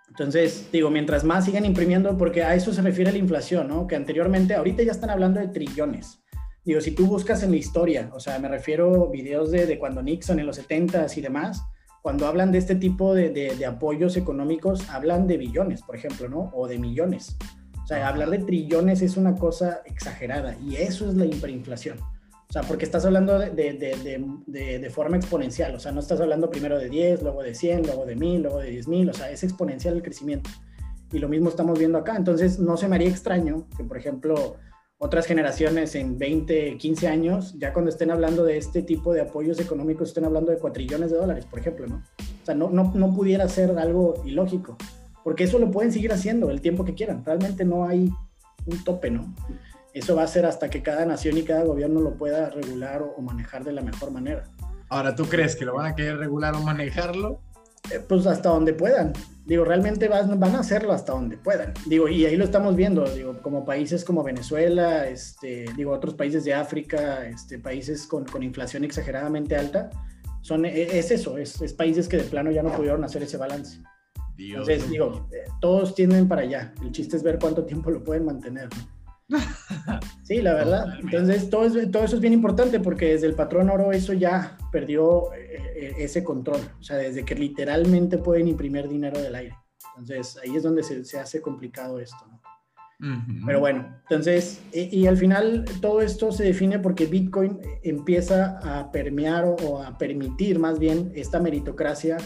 Entonces, 0.07 0.69
digo, 0.71 0.89
mientras 0.89 1.23
más 1.23 1.45
sigan 1.45 1.65
imprimiendo, 1.65 2.17
porque 2.17 2.43
a 2.43 2.53
eso 2.53 2.73
se 2.73 2.81
refiere 2.81 3.11
la 3.11 3.17
inflación, 3.17 3.67
¿no? 3.67 3.87
Que 3.87 3.95
anteriormente, 3.95 4.53
ahorita 4.53 4.83
ya 4.83 4.91
están 4.91 5.09
hablando 5.09 5.39
de 5.39 5.47
trillones. 5.47 6.21
Digo, 6.65 6.81
si 6.81 6.91
tú 6.91 7.07
buscas 7.07 7.43
en 7.43 7.51
la 7.51 7.57
historia, 7.57 8.09
o 8.13 8.19
sea, 8.19 8.37
me 8.37 8.49
refiero 8.49 9.07
a 9.07 9.11
videos 9.11 9.51
de, 9.51 9.65
de, 9.65 9.79
cuando 9.79 10.03
Nixon 10.03 10.39
en 10.39 10.45
los 10.45 10.59
70s 10.59 11.17
y 11.17 11.21
demás, 11.21 11.63
cuando 12.01 12.27
hablan 12.27 12.51
de 12.51 12.57
este 12.57 12.75
tipo 12.75 13.15
de, 13.15 13.29
de, 13.29 13.55
de, 13.55 13.65
apoyos 13.65 14.17
económicos, 14.17 14.89
hablan 14.89 15.27
de 15.27 15.37
billones, 15.37 15.81
por 15.81 15.95
ejemplo, 15.95 16.27
¿no? 16.27 16.51
O 16.53 16.67
de 16.67 16.77
millones. 16.77 17.37
Hablar 17.91 18.29
de 18.29 18.39
trillones 18.39 19.01
es 19.01 19.17
una 19.17 19.35
cosa 19.35 19.81
exagerada 19.85 20.55
y 20.65 20.77
eso 20.77 21.09
es 21.09 21.15
la 21.15 21.25
hiperinflación. 21.25 21.99
O 21.99 22.53
sea, 22.53 22.63
porque 22.63 22.83
estás 22.83 23.05
hablando 23.05 23.39
de, 23.39 23.49
de, 23.49 24.79
de, 24.79 24.89
forma 24.89 25.15
exponencial, 25.15 25.73
o 25.73 25.79
sea, 25.79 25.93
no 25.93 26.01
estás 26.01 26.19
hablando 26.19 26.49
primero 26.49 26.77
de 26.77 26.89
10, 26.89 27.23
luego 27.23 27.43
de 27.43 27.55
100, 27.55 27.83
luego 27.83 28.05
de 28.05 28.17
1000, 28.17 28.41
luego 28.41 28.59
de 28.59 28.77
10.000, 28.77 29.09
o 29.09 29.13
sea, 29.13 29.31
es 29.31 29.43
exponencial 29.43 29.95
el 29.95 30.03
crecimiento. 30.03 30.49
Y 31.13 31.19
lo 31.19 31.29
mismo 31.29 31.47
estamos 31.47 31.79
viendo 31.79 31.97
acá. 31.97 32.17
Entonces, 32.17 32.59
no 32.59 32.75
se 32.75 32.89
me 32.89 32.95
haría 32.95 33.07
extraño 33.07 33.67
que, 33.77 33.85
por 33.85 33.97
ejemplo, 33.97 34.57
otras 34.97 35.25
generaciones 35.25 35.95
en 35.95 36.19
20, 36.19 36.77
15 36.77 37.07
años, 37.07 37.55
ya 37.57 37.71
cuando 37.71 37.89
estén 37.89 38.11
hablando 38.11 38.43
de 38.43 38.57
este 38.57 38.81
tipo 38.83 39.13
de 39.13 39.21
apoyos 39.21 39.59
económicos, 39.61 40.09
estén 40.09 40.25
hablando 40.25 40.51
de 40.51 40.57
cuatrillones 40.57 41.09
de 41.09 41.17
dólares, 41.17 41.45
por 41.45 41.59
ejemplo, 41.59 41.87
¿no? 41.87 42.03
O 42.19 42.45
sea, 42.45 42.53
no, 42.53 42.69
no, 42.69 42.91
no 42.93 43.13
pudiera 43.13 43.47
ser 43.47 43.79
algo 43.79 44.21
ilógico, 44.25 44.77
porque 45.23 45.43
eso 45.43 45.59
lo 45.59 45.71
pueden 45.71 45.91
seguir 45.91 46.11
haciendo 46.11 46.49
el 46.49 46.61
tiempo 46.61 46.85
que 46.85 46.93
quieran. 46.93 47.23
Realmente 47.25 47.65
no 47.65 47.87
hay 47.87 48.11
un 48.65 48.83
tope, 48.83 49.11
¿no? 49.11 49.33
Eso 49.93 50.15
va 50.15 50.23
a 50.23 50.27
ser 50.27 50.45
hasta 50.45 50.69
que 50.69 50.81
cada 50.81 51.05
nación 51.05 51.37
y 51.37 51.43
cada 51.43 51.63
gobierno 51.63 51.99
lo 51.99 52.15
pueda 52.17 52.49
regular 52.49 53.01
o, 53.01 53.21
manejar 53.21 53.63
de 53.63 53.73
la 53.73 53.81
mejor 53.81 54.11
manera. 54.11 54.43
Ahora, 54.89 55.15
¿tú 55.15 55.25
crees 55.25 55.55
que 55.55 55.65
lo 55.65 55.75
van 55.75 55.87
a 55.87 55.95
querer 55.95 56.17
regular 56.17 56.55
o 56.55 56.61
manejarlo? 56.61 57.41
Eh, 57.91 57.99
pues 58.07 58.25
hasta 58.25 58.49
donde 58.49 58.73
puedan. 58.73 59.13
Digo, 59.45 59.65
realmente 59.65 60.07
van, 60.07 60.39
van, 60.39 60.55
a 60.55 60.59
hacerlo 60.59 60.93
hasta 60.93 61.13
donde 61.13 61.37
puedan. 61.37 61.73
Digo, 61.87 62.07
y 62.07 62.25
ahí 62.25 62.37
lo 62.37 62.45
estamos 62.45 62.75
viendo, 62.75 63.03
digo, 63.03 63.41
como 63.41 63.65
países 63.65 64.05
como 64.05 64.23
Venezuela, 64.23 65.07
este, 65.07 65.65
digo, 65.75 65.91
otros 65.91 66.13
países 66.13 66.45
de 66.45 66.53
África, 66.53 67.25
este, 67.27 67.57
países 67.57 68.05
con, 68.05 68.25
con 68.25 68.43
inflación 68.43 68.83
exageradamente 68.83 69.55
alta, 69.55 69.89
son, 70.41 70.65
e, 70.65 70.97
es 70.97 71.11
eso, 71.11 71.37
es, 71.37 71.61
es, 71.61 71.73
países 71.73 72.07
que 72.07 72.17
de 72.17 72.23
plano 72.23 72.51
ya 72.51 72.63
no 72.63 72.71
pudieron 72.71 73.03
hacer 73.03 73.23
ese 73.23 73.37
balance. 73.37 73.81
Entonces, 74.49 74.89
digo, 74.89 75.27
todos 75.59 75.95
tienden 75.95 76.27
para 76.27 76.41
allá. 76.41 76.73
El 76.81 76.91
chiste 76.91 77.17
es 77.17 77.23
ver 77.23 77.39
cuánto 77.39 77.65
tiempo 77.65 77.91
lo 77.91 78.03
pueden 78.03 78.25
mantener. 78.25 78.69
Sí, 80.23 80.41
la 80.41 80.53
verdad. 80.53 80.93
Entonces, 81.01 81.49
todo, 81.49 81.67
todo 81.89 82.05
eso 82.05 82.15
es 82.15 82.21
bien 82.21 82.33
importante 82.33 82.79
porque 82.79 83.13
desde 83.13 83.27
el 83.27 83.33
patrón 83.33 83.69
oro 83.69 83.91
eso 83.91 84.13
ya 84.13 84.57
perdió 84.71 85.33
eh, 85.33 85.73
eh, 85.75 85.93
ese 85.97 86.23
control. 86.23 86.61
O 86.79 86.83
sea, 86.83 86.95
desde 86.97 87.25
que 87.25 87.35
literalmente 87.35 88.17
pueden 88.17 88.47
imprimir 88.47 88.87
dinero 88.87 89.19
del 89.19 89.35
aire. 89.35 89.57
Entonces, 89.97 90.37
ahí 90.41 90.55
es 90.55 90.63
donde 90.63 90.83
se, 90.83 91.03
se 91.03 91.19
hace 91.19 91.41
complicado 91.41 91.99
esto. 91.99 92.25
¿no? 92.29 92.41
Pero 93.45 93.59
bueno, 93.59 93.97
entonces, 94.03 94.61
y, 94.71 94.99
y, 94.99 95.07
al 95.07 95.17
final 95.17 95.65
todo 95.81 96.01
esto 96.01 96.31
se 96.31 96.43
define 96.43 96.77
porque 96.77 97.07
Bitcoin 97.07 97.59
empieza 97.81 98.59
a 98.59 98.91
permear 98.91 99.43
o, 99.43 99.55
o 99.55 99.81
a 99.81 99.97
permitir 99.97 100.59
más 100.59 100.77
bien 100.77 101.11
esta 101.15 101.39
meritocracia 101.39 102.17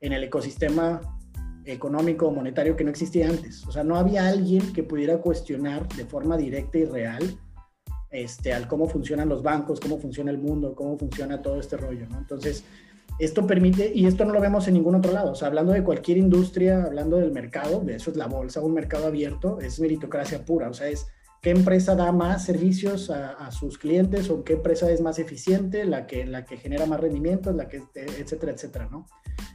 en 0.00 0.12
el 0.12 0.22
ecosistema 0.22 1.00
económico 1.64 2.26
o 2.26 2.30
monetario 2.30 2.76
que 2.76 2.84
no 2.84 2.90
existía 2.90 3.28
antes. 3.28 3.66
O 3.66 3.72
sea, 3.72 3.84
no 3.84 3.96
había 3.96 4.28
alguien 4.28 4.72
que 4.72 4.82
pudiera 4.82 5.18
cuestionar 5.18 5.88
de 5.88 6.04
forma 6.04 6.36
directa 6.36 6.78
y 6.78 6.84
real 6.84 7.38
este, 8.10 8.52
al 8.52 8.66
cómo 8.66 8.88
funcionan 8.88 9.28
los 9.28 9.42
bancos, 9.42 9.80
cómo 9.80 9.98
funciona 9.98 10.30
el 10.30 10.38
mundo, 10.38 10.74
cómo 10.74 10.98
funciona 10.98 11.40
todo 11.42 11.60
este 11.60 11.76
rollo. 11.76 12.06
Entonces, 12.16 12.64
esto 13.18 13.46
permite, 13.46 13.92
y 13.94 14.06
esto 14.06 14.24
no 14.24 14.32
lo 14.32 14.40
vemos 14.40 14.66
en 14.66 14.74
ningún 14.74 14.94
otro 14.94 15.12
lado, 15.12 15.32
o 15.32 15.34
sea, 15.34 15.48
hablando 15.48 15.72
de 15.72 15.84
cualquier 15.84 16.16
industria, 16.16 16.84
hablando 16.84 17.18
del 17.18 17.32
mercado, 17.32 17.80
de 17.80 17.96
eso 17.96 18.10
es 18.10 18.16
la 18.16 18.26
bolsa, 18.26 18.62
un 18.62 18.72
mercado 18.72 19.06
abierto, 19.06 19.60
es 19.60 19.78
meritocracia 19.78 20.44
pura, 20.44 20.70
o 20.70 20.74
sea, 20.74 20.88
es 20.88 21.06
qué 21.40 21.50
empresa 21.50 21.94
da 21.94 22.12
más 22.12 22.44
servicios 22.44 23.10
a, 23.10 23.50
sus 23.50 23.78
clientes 23.78 24.30
o 24.30 24.44
qué 24.44 24.54
empresa 24.54 24.90
es 24.90 25.00
más 25.00 25.18
eficiente, 25.18 25.84
la 25.84 26.06
que, 26.06 26.26
la 26.26 26.44
que 26.44 26.56
genera 26.56 26.86
más 26.86 27.00
rendimientos, 27.00 27.54
la 27.54 27.68
que, 27.68 27.82
etcétera, 27.94 28.52
etcétera, 28.52 28.88
¿no? 28.90 29.06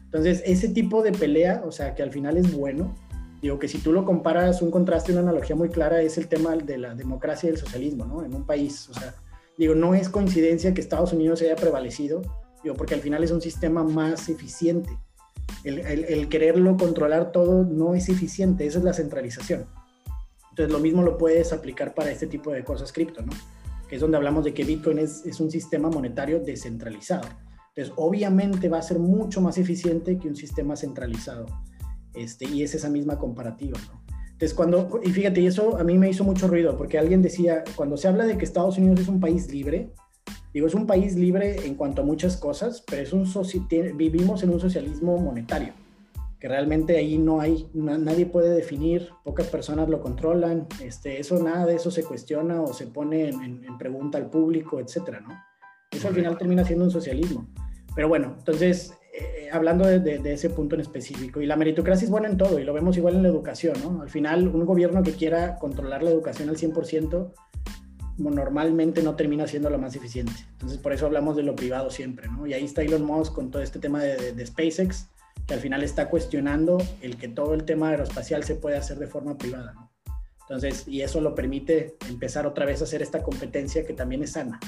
Entonces, 0.06 0.42
ese 0.46 0.70
tipo 0.70 1.04
de 1.04 1.12
pelea, 1.12 1.64
o 1.66 1.72
sea, 1.72 1.94
que 1.94 2.02
al 2.02 2.12
final 2.12 2.38
es 2.38 2.54
bueno, 2.56 2.96
digo 3.42 3.60
que 3.60 3.68
si 3.68 3.78
tú 3.78 3.92
lo 3.92 4.06
comparas, 4.06 4.62
un 4.62 4.72
contraste, 4.72 5.12
una 5.12 5.22
analogía 5.22 5.56
muy 5.56 5.70
clara 5.70 6.02
es 6.02 6.18
el 6.18 6.28
tema 6.28 6.56
de 6.56 6.78
la 6.78 6.96
democracia 6.96 7.48
y 7.48 7.52
el 7.52 7.58
socialismo, 7.58 8.06
¿no? 8.06 8.24
En 8.24 8.34
un 8.34 8.46
país, 8.46 8.90
o 8.90 8.94
sea, 8.94 9.14
digo, 9.58 9.76
no 9.76 9.94
es 9.94 10.10
coincidencia 10.10 10.74
que 10.74 10.82
Estados 10.82 11.14
Unidos 11.14 11.42
haya 11.42 11.56
prevalecido, 11.56 12.22
digo, 12.64 12.76
porque 12.76 12.96
al 12.96 13.02
final 13.02 13.24
es 13.24 13.32
un 13.32 13.42
sistema 13.42 13.84
más 13.84 14.30
eficiente. 14.30 14.90
El, 15.64 15.80
el, 15.80 16.28
quererlo 16.30 16.78
controlar 16.78 17.32
todo 17.32 17.64
no 17.64 17.94
es 17.94 18.10
eficiente, 18.10 18.66
esa 18.66 18.80
es 18.80 18.84
la 18.84 18.94
centralización. 18.94 19.68
Entonces, 20.56 20.72
lo 20.72 20.80
mismo 20.80 21.04
lo 21.04 21.18
puedes 21.18 21.52
aplicar 21.52 21.94
para 21.94 22.12
este 22.12 22.28
tipo 22.28 22.50
de 22.50 22.64
cosas 22.64 22.94
cripto, 22.94 23.22
¿no? 23.22 23.34
Que 23.90 23.96
es 23.96 24.02
donde 24.02 24.16
hablamos 24.16 24.46
de 24.46 24.54
que 24.54 24.64
Bitcoin 24.64 25.00
es, 25.00 25.40
un 25.42 25.52
sistema 25.52 25.90
monetario 25.90 26.40
descentralizado. 26.40 27.28
Entonces, 27.76 27.94
obviamente 27.98 28.70
va 28.70 28.78
a 28.78 28.82
ser 28.82 28.98
mucho 28.98 29.42
más 29.42 29.58
eficiente 29.58 30.18
que 30.18 30.30
un 30.30 30.38
sistema 30.38 30.78
centralizado. 30.78 31.46
Este, 32.14 32.46
y 32.46 32.64
es 32.64 32.74
esa 32.74 32.90
misma 32.90 33.20
comparativa, 33.20 33.78
¿no? 33.92 34.02
Entonces, 34.32 34.54
cuando, 34.54 35.02
y 35.04 35.10
fíjate, 35.10 35.42
y 35.42 35.48
eso 35.48 35.78
a 35.78 35.84
mí 35.84 35.98
me 35.98 36.10
hizo 36.10 36.24
mucho 36.24 36.48
ruido, 36.48 36.78
porque 36.78 36.98
alguien 36.98 37.22
decía, 37.22 37.66
cuando 37.76 37.98
se 37.98 38.08
habla 38.08 38.26
de 38.26 38.38
que 38.38 38.46
Estados 38.46 38.78
Unidos 38.78 39.02
es 39.02 39.10
un 39.10 39.20
país 39.20 39.52
libre, 39.52 39.92
digo, 40.54 40.68
es 40.68 40.74
un 40.74 40.88
país 40.88 41.18
libre 41.18 41.66
en 41.66 41.76
cuanto 41.76 42.02
a 42.02 42.06
muchas 42.06 42.38
cosas, 42.38 42.82
pero 42.88 43.02
es 43.02 43.12
un 43.12 43.26
vivimos 43.98 44.42
en 44.42 44.52
un 44.52 44.62
socialismo 44.62 45.18
monetario, 45.18 45.74
que 46.40 46.48
realmente 46.48 46.98
ahí 46.98 47.18
no 47.18 47.40
hay, 47.40 47.70
nadie 47.74 48.26
puede 48.26 48.50
definir, 48.50 49.10
pocas 49.24 49.48
personas 49.48 49.90
lo 49.90 50.02
controlan, 50.02 50.68
este, 50.84 51.20
eso, 51.20 51.42
nada 51.42 51.66
de 51.66 51.76
eso 51.76 51.92
se 51.92 52.04
cuestiona 52.04 52.62
o 52.62 52.74
se 52.74 52.88
pone 52.88 53.30
en, 53.30 53.64
en 53.64 53.78
pregunta 53.78 54.18
al 54.18 54.30
público, 54.30 54.80
etcétera, 54.80 55.22
¿no? 55.22 55.34
Eso 55.92 56.08
al 56.08 56.16
final 56.16 56.38
termina 56.38 56.66
siendo 56.66 56.86
un 56.86 56.92
socialismo. 56.92 57.48
Pero 57.96 58.10
bueno, 58.10 58.36
entonces, 58.38 58.94
eh, 59.14 59.48
hablando 59.52 59.86
de, 59.86 60.34
ese 60.34 60.50
punto 60.50 60.76
en 60.76 60.82
específico, 60.82 61.42
y 61.42 61.46
la 61.46 61.56
meritocracia 61.56 62.06
es 62.06 62.12
buena 62.12 62.28
en 62.28 62.38
todo, 62.38 62.60
y 62.60 62.66
lo 62.66 62.74
vemos 62.74 62.98
igual 62.98 63.16
en 63.16 63.24
la 63.24 63.30
educación, 63.30 63.76
¿no? 63.82 64.02
Al 64.02 64.10
final, 64.10 64.50
un 64.50 64.66
gobierno 64.66 65.02
que 65.02 65.14
quiera 65.14 65.56
controlar 65.56 66.04
la 66.04 66.12
educación 66.12 66.50
al 66.50 66.58
100%, 66.58 67.32
normalmente 68.18 69.02
no 69.02 69.16
termina 69.16 69.48
siendo 69.48 69.70
lo 69.70 69.78
más 69.78 69.96
eficiente. 69.96 70.34
Entonces, 70.52 70.78
por 70.78 70.92
eso 70.92 71.06
hablamos 71.06 71.38
de 71.38 71.44
lo 71.44 71.56
privado 71.56 71.90
siempre, 71.90 72.28
¿no? 72.28 72.46
Y 72.46 72.54
ahí 72.54 72.66
está 72.66 72.82
Elon 72.82 73.06
Musk 73.06 73.34
con 73.34 73.52
todo 73.52 73.62
este 73.62 73.80
tema 73.80 74.04
de, 74.04 74.34
de 74.34 74.46
SpaceX, 74.46 75.08
que 75.48 75.54
al 75.54 75.60
final 75.60 75.84
está 75.84 76.10
cuestionando 76.10 76.78
el 77.02 77.18
que 77.18 77.28
todo 77.28 77.54
el 77.54 77.66
tema 77.66 77.90
aeroespacial 77.90 78.44
se 78.44 78.56
puede 78.56 78.78
hacer 78.78 78.98
de 78.98 79.08
forma 79.08 79.38
privada, 79.38 79.74
¿no? 79.74 79.92
Entonces, 80.42 80.88
y 80.88 81.02
eso 81.02 81.22
lo 81.22 81.34
permite 81.34 81.96
empezar 82.08 82.46
otra 82.46 82.66
vez 82.66 82.82
a 82.82 82.84
hacer 82.84 83.02
esta 83.02 83.24
competencia 83.24 83.86
que 83.86 83.94
también 83.94 84.22
es 84.22 84.34
sana. 84.34 84.60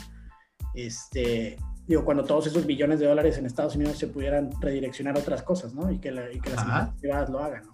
Este, 0.74 1.58
digo, 1.86 2.04
cuando 2.04 2.24
todos 2.24 2.48
esos 2.48 2.66
billones 2.66 3.00
de 3.00 3.06
dólares 3.06 3.38
en 3.38 3.46
Estados 3.46 3.76
Unidos 3.76 3.98
se 3.98 4.08
pudieran 4.08 4.50
redireccionar 4.60 5.16
a 5.16 5.20
otras 5.20 5.44
cosas, 5.44 5.76
¿no? 5.76 5.92
Y 5.92 6.00
que, 6.00 6.12
las 6.12 6.32
empresas 6.32 6.90
privadas 7.00 7.30
lo 7.30 7.40
hagan, 7.40 7.64
¿no? 7.68 7.74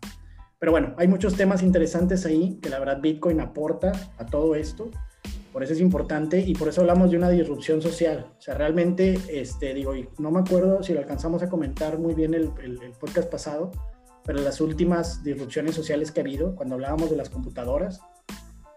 Pero 0.59 0.71
bueno, 0.71 0.93
hay 0.97 1.07
muchos 1.09 1.35
temas 1.35 1.61
interesantes 1.61 2.25
ahí 2.25 2.57
que 2.61 2.69
la 2.69 2.79
verdad 2.79 3.01
Bitcoin 3.01 3.41
aporta 3.41 3.91
a 4.17 4.25
todo 4.25 4.55
esto. 4.55 4.89
Por 5.53 5.63
eso 5.63 5.73
es 5.73 5.79
importante 5.79 6.39
y 6.39 6.55
por 6.55 6.67
eso 6.67 6.81
hablamos 6.81 7.11
de 7.11 7.17
una 7.17 7.29
disrupción 7.29 7.81
social. 7.81 8.33
O 8.37 8.41
sea, 8.41 8.55
realmente, 8.55 9.19
este, 9.29 9.73
digo, 9.73 9.95
y 9.95 10.09
no 10.17 10.31
me 10.31 10.39
acuerdo 10.39 10.81
si 10.83 10.93
lo 10.93 10.99
alcanzamos 10.99 11.43
a 11.43 11.49
comentar 11.49 11.99
muy 11.99 12.15
bien 12.15 12.33
el, 12.33 12.51
el, 12.61 12.81
el 12.81 12.91
podcast 12.99 13.29
pasado, 13.29 13.71
pero 14.25 14.41
las 14.41 14.59
últimas 14.61 15.23
disrupciones 15.23 15.75
sociales 15.75 16.11
que 16.11 16.21
ha 16.21 16.23
habido, 16.23 16.55
cuando 16.55 16.75
hablábamos 16.75 17.09
de 17.11 17.17
las 17.17 17.29
computadoras, 17.29 18.01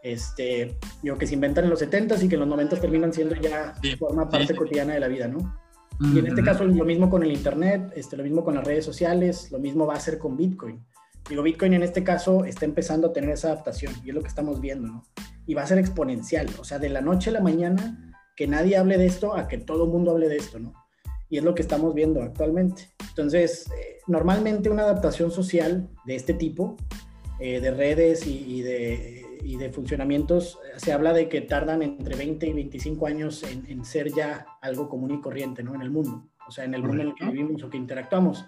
este, 0.02 0.76
digo, 1.02 1.18
que 1.18 1.26
se 1.26 1.34
inventan 1.34 1.64
en 1.64 1.70
los 1.70 1.82
70s 1.82 2.22
y 2.22 2.28
que 2.28 2.36
en 2.36 2.48
los 2.48 2.48
90s 2.48 2.80
terminan 2.80 3.12
siendo 3.12 3.34
ya 3.34 3.74
forma 3.98 4.28
parte 4.28 4.54
cotidiana 4.54 4.94
de 4.94 5.00
la 5.00 5.08
vida, 5.08 5.26
¿no? 5.26 5.58
Y 5.98 6.18
en 6.18 6.26
este 6.26 6.44
caso 6.44 6.64
lo 6.64 6.84
mismo 6.84 7.08
con 7.08 7.22
el 7.22 7.32
Internet, 7.32 7.92
este, 7.96 8.16
lo 8.16 8.22
mismo 8.22 8.44
con 8.44 8.54
las 8.54 8.64
redes 8.64 8.84
sociales, 8.84 9.50
lo 9.50 9.58
mismo 9.58 9.86
va 9.86 9.94
a 9.94 10.00
ser 10.00 10.18
con 10.18 10.36
Bitcoin. 10.36 10.84
Digo, 11.28 11.42
Bitcoin 11.42 11.72
en 11.72 11.82
este 11.82 12.04
caso 12.04 12.44
está 12.44 12.66
empezando 12.66 13.08
a 13.08 13.12
tener 13.12 13.30
esa 13.30 13.48
adaptación 13.48 13.94
y 14.04 14.10
es 14.10 14.14
lo 14.14 14.20
que 14.20 14.28
estamos 14.28 14.60
viendo, 14.60 14.88
¿no? 14.88 15.02
Y 15.46 15.54
va 15.54 15.62
a 15.62 15.66
ser 15.66 15.78
exponencial, 15.78 16.48
o 16.58 16.64
sea, 16.64 16.78
de 16.78 16.88
la 16.88 17.00
noche 17.00 17.30
a 17.30 17.34
la 17.34 17.40
mañana 17.40 18.06
que 18.36 18.46
nadie 18.46 18.76
hable 18.76 18.98
de 18.98 19.06
esto 19.06 19.34
a 19.34 19.48
que 19.48 19.58
todo 19.58 19.84
el 19.84 19.90
mundo 19.90 20.10
hable 20.10 20.28
de 20.28 20.36
esto, 20.36 20.58
¿no? 20.58 20.74
Y 21.28 21.38
es 21.38 21.44
lo 21.44 21.54
que 21.54 21.62
estamos 21.62 21.94
viendo 21.94 22.22
actualmente. 22.22 22.90
Entonces, 23.08 23.66
eh, 23.70 23.98
normalmente 24.06 24.68
una 24.68 24.82
adaptación 24.82 25.30
social 25.30 25.88
de 26.04 26.14
este 26.14 26.34
tipo, 26.34 26.76
eh, 27.40 27.60
de 27.60 27.70
redes 27.70 28.26
y, 28.26 28.62
de, 28.62 29.40
y, 29.42 29.56
de, 29.56 29.70
funcionamientos, 29.70 30.58
se 30.76 30.92
habla 30.92 31.12
de 31.12 31.28
que 31.28 31.40
tardan 31.40 31.82
entre 31.82 32.14
20 32.14 32.46
y 32.46 32.52
25 32.52 33.06
años 33.06 33.42
en, 33.42 33.64
en, 33.68 33.84
ser 33.84 34.12
ya 34.12 34.46
algo 34.60 34.88
común 34.88 35.10
y 35.12 35.20
corriente, 35.20 35.62
¿no? 35.62 35.74
En 35.74 35.82
el 35.82 35.90
mundo, 35.90 36.28
o 36.46 36.50
sea, 36.50 36.64
en 36.64 36.74
el 36.74 36.82
mundo 36.82 37.02
en 37.02 37.08
el 37.08 37.14
que 37.14 37.24
vivimos 37.24 37.62
o 37.62 37.70
que 37.70 37.76
interactuamos. 37.76 38.44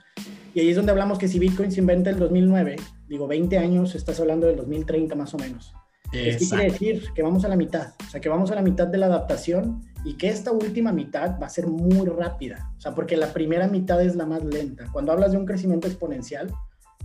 Y 0.55 0.61
ahí 0.61 0.71
es 0.71 0.77
donde 0.77 0.93
hablamos 0.93 1.19
que 1.19 1.29
si 1.29 1.39
Bitcoin 1.39 1.73
se 1.73 1.81
inventa 1.81 2.11
en 2.11 2.17
el 2.17 2.21
2009, 2.21 2.77
digo 3.09 3.27
20 3.27 3.59
años, 3.59 3.95
estás 3.95 4.21
hablando 4.21 4.47
del 4.47 4.57
2030 4.57 5.15
más 5.15 5.35
o 5.35 5.39
menos. 5.39 5.75
¿Qué 6.11 6.37
quiere 6.37 6.65
decir? 6.65 7.13
Que 7.15 7.23
vamos 7.23 7.45
a 7.45 7.49
la 7.49 7.57
mitad, 7.57 7.93
o 8.07 8.11
sea, 8.11 8.21
que 8.21 8.29
vamos 8.29 8.51
a 8.51 8.55
la 8.55 8.63
mitad 8.63 8.87
de 8.87 8.99
la 8.99 9.07
adaptación 9.07 9.83
y 10.05 10.15
que 10.15 10.29
esta 10.29 10.53
última 10.53 10.93
mitad 10.93 11.39
va 11.41 11.47
a 11.47 11.51
ser 11.51 11.67
muy 11.67 12.07
rápida, 12.07 12.73
o 12.79 12.81
sea, 12.81 12.95
porque 12.95 13.17
la 13.17 13.33
primera 13.33 13.69
mitad 13.69 14.01
es 14.01 14.17
la 14.17 14.25
más 14.25 14.45
lenta. 14.45 14.87
Cuando 14.93 15.13
hablas 15.13 15.33
de 15.33 15.39
un 15.39 15.45
crecimiento 15.45 15.87
exponencial, 15.87 16.53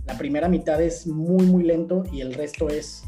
la 0.06 0.16
primera 0.16 0.48
mitad 0.48 0.80
es 0.80 1.06
muy, 1.06 1.44
muy 1.46 1.64
lento 1.64 2.04
y 2.12 2.20
el 2.20 2.34
resto 2.34 2.68
es 2.68 3.02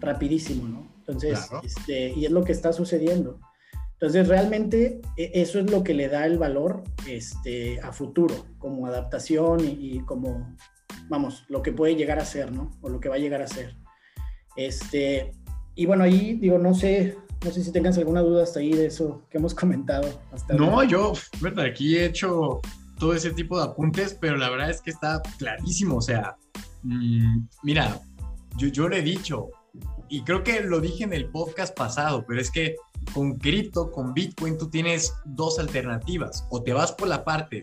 rapidísimo, 0.00 0.68
¿no? 0.68 0.88
Entonces, 0.98 1.48
este, 1.64 2.10
y 2.10 2.24
es 2.24 2.30
lo 2.30 2.44
que 2.44 2.52
está 2.52 2.72
sucediendo. 2.72 3.40
Entonces, 3.94 4.28
realmente 4.28 5.00
e, 5.16 5.30
eso 5.34 5.58
es 5.58 5.70
lo 5.70 5.82
que 5.82 5.94
le 5.94 6.08
da 6.08 6.26
el 6.26 6.38
valor 6.38 6.84
este, 7.08 7.80
a 7.80 7.92
futuro, 7.92 8.46
como 8.58 8.86
adaptación 8.86 9.60
y, 9.60 9.96
y, 9.96 10.00
como, 10.00 10.56
vamos, 11.08 11.44
lo 11.48 11.62
que 11.62 11.72
puede 11.72 11.96
llegar 11.96 12.18
a 12.18 12.24
ser, 12.24 12.52
¿no? 12.52 12.70
O 12.80 12.88
lo 12.88 13.00
que 13.00 13.08
va 13.08 13.16
a 13.16 13.18
llegar 13.18 13.42
a 13.42 13.48
ser. 13.48 13.76
Este, 14.56 15.32
y 15.80 15.86
bueno, 15.86 16.04
ahí 16.04 16.34
digo, 16.34 16.58
no 16.58 16.74
sé, 16.74 17.16
no 17.42 17.50
sé 17.50 17.64
si 17.64 17.72
tengas 17.72 17.96
alguna 17.96 18.20
duda 18.20 18.42
hasta 18.42 18.60
ahí 18.60 18.70
de 18.70 18.84
eso 18.84 19.22
que 19.30 19.38
hemos 19.38 19.54
comentado. 19.62 20.06
Hasta 20.30 20.52
no, 20.52 20.84
yo, 20.84 21.14
verdad, 21.40 21.64
aquí 21.64 21.96
he 21.96 22.04
hecho 22.04 22.60
todo 22.98 23.14
ese 23.14 23.30
tipo 23.30 23.56
de 23.56 23.64
apuntes, 23.64 24.14
pero 24.20 24.36
la 24.36 24.50
verdad 24.50 24.68
es 24.68 24.82
que 24.82 24.90
está 24.90 25.22
clarísimo. 25.38 25.96
O 25.96 26.02
sea, 26.02 26.36
mm, 26.82 27.46
mira, 27.62 27.98
yo, 28.58 28.68
yo 28.68 28.90
le 28.90 28.98
he 28.98 29.02
dicho, 29.02 29.48
y 30.10 30.22
creo 30.22 30.44
que 30.44 30.60
lo 30.60 30.82
dije 30.82 31.04
en 31.04 31.14
el 31.14 31.30
podcast 31.30 31.74
pasado, 31.74 32.26
pero 32.28 32.42
es 32.42 32.50
que 32.50 32.76
con 33.14 33.38
cripto, 33.38 33.90
con 33.90 34.12
Bitcoin, 34.12 34.58
tú 34.58 34.68
tienes 34.68 35.14
dos 35.24 35.58
alternativas. 35.58 36.46
O 36.50 36.62
te 36.62 36.74
vas 36.74 36.92
por 36.92 37.08
la 37.08 37.24
parte 37.24 37.62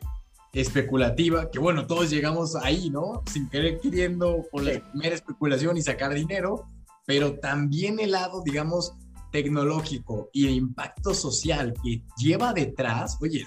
especulativa, 0.53 1.51
que 1.51 1.59
bueno, 1.59 1.85
todos 1.85 2.09
llegamos 2.09 2.55
ahí, 2.55 2.89
¿no? 2.89 3.21
Sin 3.31 3.47
querer 3.47 3.79
queriendo 3.79 4.43
por 4.51 4.63
la 4.63 4.79
primera 4.91 5.13
especulación 5.13 5.77
y 5.77 5.83
sacar 5.83 6.15
dinero, 6.15 6.65
pero 7.07 7.39
también 7.39 7.99
el 8.01 8.11
lado, 8.11 8.43
digamos, 8.43 8.93
tecnológico 9.31 10.29
y 10.33 10.47
el 10.47 10.53
impacto 10.55 11.13
social 11.13 11.73
que 11.81 12.03
lleva 12.17 12.53
detrás, 12.53 13.17
oye, 13.21 13.45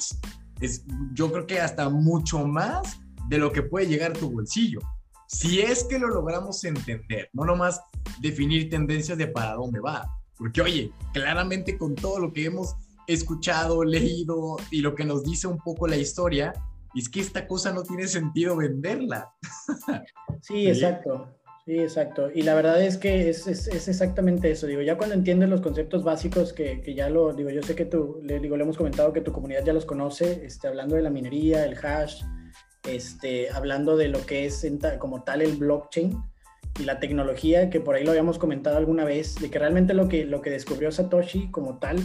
es, 0.60 0.84
yo 1.12 1.30
creo 1.30 1.46
que 1.46 1.60
hasta 1.60 1.90
mucho 1.90 2.46
más 2.46 3.00
de 3.28 3.36
lo 3.36 3.52
que 3.52 3.62
puede 3.62 3.86
llegar 3.86 4.12
a 4.12 4.14
tu 4.14 4.30
bolsillo. 4.30 4.80
Si 5.26 5.60
es 5.60 5.84
que 5.84 5.98
lo 5.98 6.08
logramos 6.08 6.64
entender, 6.64 7.28
no 7.34 7.44
nomás 7.44 7.82
definir 8.20 8.70
tendencias 8.70 9.18
de 9.18 9.26
para 9.26 9.54
dónde 9.54 9.78
va. 9.78 10.10
Porque, 10.38 10.62
oye, 10.62 10.90
claramente 11.12 11.76
con 11.76 11.94
todo 11.94 12.18
lo 12.18 12.32
que 12.32 12.46
hemos 12.46 12.74
escuchado, 13.06 13.84
leído 13.84 14.56
y 14.70 14.80
lo 14.80 14.94
que 14.94 15.04
nos 15.04 15.22
dice 15.22 15.46
un 15.46 15.58
poco 15.58 15.86
la 15.86 15.98
historia, 15.98 16.54
es 16.94 17.10
que 17.10 17.20
esta 17.20 17.46
cosa 17.46 17.72
no 17.72 17.82
tiene 17.82 18.06
sentido 18.08 18.56
venderla. 18.56 19.30
Sí, 20.40 20.66
exacto. 20.66 21.28
Sí, 21.70 21.78
exacto. 21.78 22.32
Y 22.34 22.42
la 22.42 22.56
verdad 22.56 22.82
es 22.82 22.98
que 22.98 23.28
es, 23.28 23.46
es, 23.46 23.68
es, 23.68 23.86
exactamente 23.86 24.50
eso. 24.50 24.66
Digo, 24.66 24.82
ya 24.82 24.96
cuando 24.96 25.14
entiendes 25.14 25.48
los 25.48 25.60
conceptos 25.60 26.02
básicos, 26.02 26.52
que, 26.52 26.80
que, 26.80 26.94
ya 26.94 27.08
lo, 27.08 27.32
digo, 27.32 27.48
yo 27.48 27.62
sé 27.62 27.76
que 27.76 27.84
tú, 27.84 28.20
le, 28.24 28.40
digo, 28.40 28.56
le 28.56 28.64
hemos 28.64 28.76
comentado 28.76 29.12
que 29.12 29.20
tu 29.20 29.30
comunidad 29.30 29.64
ya 29.64 29.72
los 29.72 29.86
conoce, 29.86 30.44
este, 30.44 30.66
hablando 30.66 30.96
de 30.96 31.02
la 31.02 31.10
minería, 31.10 31.64
el 31.64 31.76
hash, 31.76 32.24
este, 32.88 33.50
hablando 33.50 33.96
de 33.96 34.08
lo 34.08 34.26
que 34.26 34.46
es 34.46 34.66
como 34.98 35.22
tal 35.22 35.42
el 35.42 35.58
blockchain 35.58 36.20
y 36.80 36.82
la 36.82 36.98
tecnología, 36.98 37.70
que 37.70 37.78
por 37.78 37.94
ahí 37.94 38.02
lo 38.02 38.10
habíamos 38.10 38.40
comentado 38.40 38.76
alguna 38.76 39.04
vez, 39.04 39.36
de 39.36 39.48
que 39.48 39.60
realmente 39.60 39.94
lo 39.94 40.08
que, 40.08 40.24
lo 40.24 40.42
que 40.42 40.50
descubrió 40.50 40.90
Satoshi 40.90 41.52
como 41.52 41.78
tal 41.78 42.00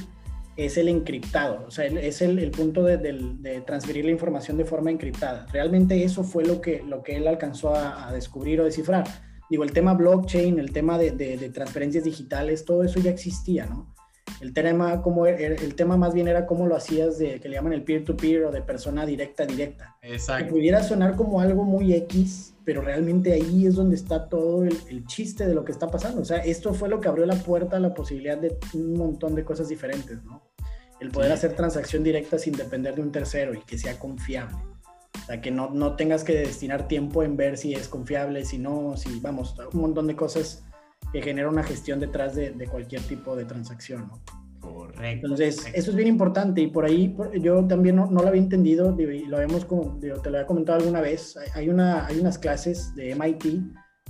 es 0.58 0.78
el 0.78 0.90
encriptado, 0.90 1.66
o 1.66 1.72
sea, 1.72 1.86
es 1.86 2.22
el, 2.22 2.38
el 2.38 2.52
punto 2.52 2.84
de, 2.84 2.98
de, 2.98 3.62
transferir 3.62 4.06
la 4.06 4.12
información 4.12 4.58
de 4.58 4.66
forma 4.66 4.92
encriptada. 4.92 5.48
Realmente 5.52 6.04
eso 6.04 6.24
fue 6.24 6.46
lo 6.46 6.62
que, 6.62 6.84
lo 6.88 7.02
que 7.02 7.16
él 7.16 7.28
alcanzó 7.28 7.74
a 7.74 8.12
descubrir 8.14 8.62
o 8.62 8.66
descifrar 8.66 9.06
digo, 9.50 9.64
el 9.64 9.72
tema 9.72 9.94
blockchain, 9.94 10.60
el 10.60 10.72
tema 10.72 10.98
de, 10.98 11.12
de, 11.12 11.50
transferencias 11.50 12.04
digitales, 12.04 12.66
todo 12.66 12.84
eso 12.84 13.00
ya 13.00 13.12
existía, 13.12 13.66
¿no? 13.66 13.94
El 14.42 14.54
tema, 14.54 15.02
como, 15.02 15.28
el 15.28 15.76
tema 15.76 15.98
más 15.98 16.14
bien 16.14 16.28
era 16.28 16.46
cómo 16.46 16.68
lo 16.68 16.76
hacías 16.76 17.18
de, 17.18 17.40
que 17.40 17.48
le 17.48 17.56
llaman 17.56 17.74
el 17.74 17.84
peer-to-peer 17.84 18.46
o 18.46 18.52
de 18.52 18.62
persona 18.62 19.06
directa 19.06 19.44
a 19.44 19.46
directa. 19.46 19.96
Exacto. 20.02 20.46
Que 20.46 20.52
pudiera 20.52 20.84
sonar 20.84 21.16
como 21.16 21.40
algo 21.40 21.64
muy 21.64 21.94
X, 21.94 22.54
pero 22.66 22.82
realmente 22.82 23.32
ahí 23.32 23.66
es 23.66 23.76
donde 23.76 23.96
está 23.96 24.28
todo 24.28 24.64
el, 24.66 24.76
el, 24.90 25.06
chiste 25.06 25.48
de 25.48 25.54
lo 25.54 25.64
que 25.64 25.72
está 25.72 25.88
pasando. 25.90 26.22
O 26.22 26.26
sea, 26.26 26.40
esto 26.40 26.74
fue 26.74 26.90
lo 26.90 27.00
que 27.00 27.08
abrió 27.08 27.26
la 27.26 27.36
puerta 27.36 27.78
a 27.78 27.80
la 27.80 27.94
posibilidad 27.94 28.38
de 28.38 28.58
un 28.74 28.94
montón 28.98 29.36
de 29.36 29.46
cosas 29.46 29.70
diferentes, 29.70 30.22
¿no? 30.24 30.44
El 31.00 31.12
poder 31.12 31.30
sí. 31.30 31.34
hacer 31.36 31.56
transacción 31.56 32.04
directa 32.04 32.38
sin 32.38 32.54
depender 32.54 32.96
de 32.96 33.04
un 33.04 33.12
tercero 33.12 33.54
y 33.54 33.62
que 33.62 33.78
sea 33.78 33.98
confiable. 34.00 34.58
O 35.24 35.26
sea, 35.26 35.42
que 35.42 35.52
no, 35.52 35.70
no 35.72 35.96
tengas 35.96 36.24
que 36.24 36.34
destinar 36.34 36.88
tiempo 36.88 37.24
en 37.24 37.38
ver 37.38 37.58
si 37.58 37.74
es 37.74 37.88
confiable, 37.88 38.46
si 38.46 38.58
no, 38.58 38.96
si, 38.98 39.20
vamos, 39.20 39.56
un 39.74 39.82
montón 39.82 40.08
de 40.08 40.16
cosas 40.16 40.64
que 41.12 41.22
genera 41.22 41.50
una 41.50 41.64
gestión 41.64 42.00
detrás 42.00 42.36
de, 42.36 42.52
de 42.52 42.68
cualquier 42.68 43.02
tipo 43.02 43.36
de 43.36 43.46
transacción, 43.46 44.08
¿no? 44.08 44.22
Correcto. 44.66 45.28
Entonces, 45.28 45.66
eso 45.74 45.92
es 45.92 45.96
bien 45.96 46.08
importante 46.08 46.62
y 46.62 46.68
por 46.68 46.86
ahí 46.86 47.16
yo 47.40 47.66
también 47.66 47.98
no, 47.98 48.08
no 48.10 48.22
lo 48.22 48.28
había 48.28 48.42
entendido 48.42 48.96
y 49.00 49.26
lo 49.26 49.38
habíamos, 49.38 49.66
como, 49.66 50.00
te 50.00 50.08
lo 50.08 50.38
había 50.38 50.48
comentado 50.48 50.80
alguna 50.80 51.02
vez. 51.02 51.38
Hay, 51.54 51.70
una, 51.70 52.06
hay 52.08 52.20
unas 52.20 52.40
clases 52.40 52.96
de 52.96 53.14
MIT 53.16 53.46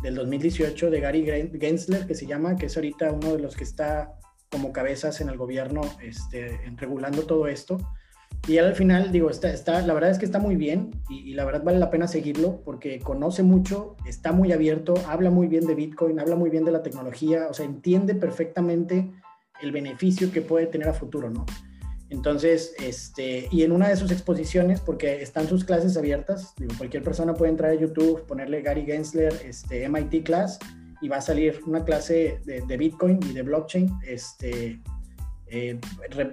del 0.02 0.16
2018 0.16 0.90
de 0.90 1.00
Gary 1.00 1.50
Gensler 1.60 2.08
que 2.08 2.16
se 2.16 2.26
llama, 2.26 2.56
que 2.56 2.68
es 2.68 2.78
ahorita 2.78 3.12
uno 3.12 3.34
de 3.34 3.40
los 3.40 3.56
que 3.56 3.66
está 3.66 4.14
como 4.50 4.72
cabezas 4.72 5.20
en 5.20 5.30
el 5.30 5.38
gobierno 5.38 5.82
este, 6.02 6.60
regulando 6.78 7.24
todo 7.24 7.48
esto. 7.48 7.78
Y 8.48 8.60
al 8.60 8.76
final, 8.76 9.12
digo, 9.12 9.32
está, 9.32 9.52
está, 9.52 9.82
la 9.82 9.94
verdad 9.94 10.12
es 10.12 10.20
que 10.20 10.26
está 10.26 10.38
muy 10.38 10.56
bien 10.56 10.92
y, 11.10 11.34
la 11.34 11.46
verdad 11.46 11.64
vale 11.64 11.80
la 11.80 11.90
pena 11.90 12.08
seguirlo 12.08 12.62
porque 12.64 13.00
conoce 13.00 13.42
mucho, 13.42 13.96
está 14.06 14.32
muy 14.32 14.52
abierto, 14.52 14.94
habla 15.08 15.32
muy 15.32 15.48
bien 15.48 15.66
de 15.66 15.74
Bitcoin, 15.74 16.20
habla 16.20 16.36
muy 16.36 16.52
bien 16.52 16.64
de 16.64 16.72
la 16.72 16.84
tecnología, 16.84 17.48
o 17.50 17.54
sea, 17.54 17.66
entiende 17.66 18.14
perfectamente 18.14 19.12
el 19.64 19.72
beneficio 19.72 20.32
que 20.32 20.42
puede 20.42 20.68
tener 20.68 20.88
a 20.88 20.94
futuro, 20.94 21.32
¿no? 21.32 21.46
Entonces, 22.12 22.76
este, 22.80 23.48
y 23.52 23.64
en 23.64 23.72
una 23.72 23.90
de 23.90 23.96
sus 23.96 24.12
exposiciones, 24.12 24.80
porque 24.80 25.24
están 25.24 25.48
sus 25.48 25.66
clases 25.66 25.98
abiertas, 25.98 26.54
digo, 26.58 26.74
cualquier 26.78 27.02
persona 27.02 27.34
puede 27.34 27.52
entrar 27.52 27.72
a 27.72 27.76
YouTube, 27.76 28.28
ponerle 28.28 28.62
Gary 28.62 28.86
Gensler, 28.86 29.34
este, 29.44 29.90
MIT 29.90 30.24
Class, 30.24 30.60
y 31.02 31.08
va 31.08 31.18
a 31.18 31.22
salir 31.22 31.60
una 31.66 31.84
clase 31.84 32.40
de, 32.46 32.62
de 32.62 32.78
Bitcoin 32.78 33.20
y 33.28 33.34
de 33.34 33.42
blockchain, 33.42 33.90
este, 34.06 34.80
eh, 35.48 35.80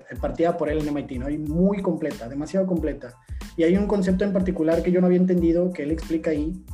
repartida 0.08 0.56
por 0.56 0.70
él 0.70 0.78
en 0.78 0.94
MIT, 0.94 1.12
¿no? 1.12 1.28
Y 1.28 1.38
muy 1.38 1.82
completa, 1.82 2.28
demasiado 2.28 2.66
completa. 2.66 3.14
Y 3.56 3.64
hay 3.64 3.76
un 3.76 3.86
concepto 3.86 4.24
en 4.24 4.32
particular 4.32 4.82
que 4.82 4.90
yo 4.90 5.00
no 5.00 5.06
había 5.06 5.18
entendido, 5.18 5.70
que 5.70 5.82
él 5.82 5.90
explica 5.90 6.30
ahí, 6.30 6.64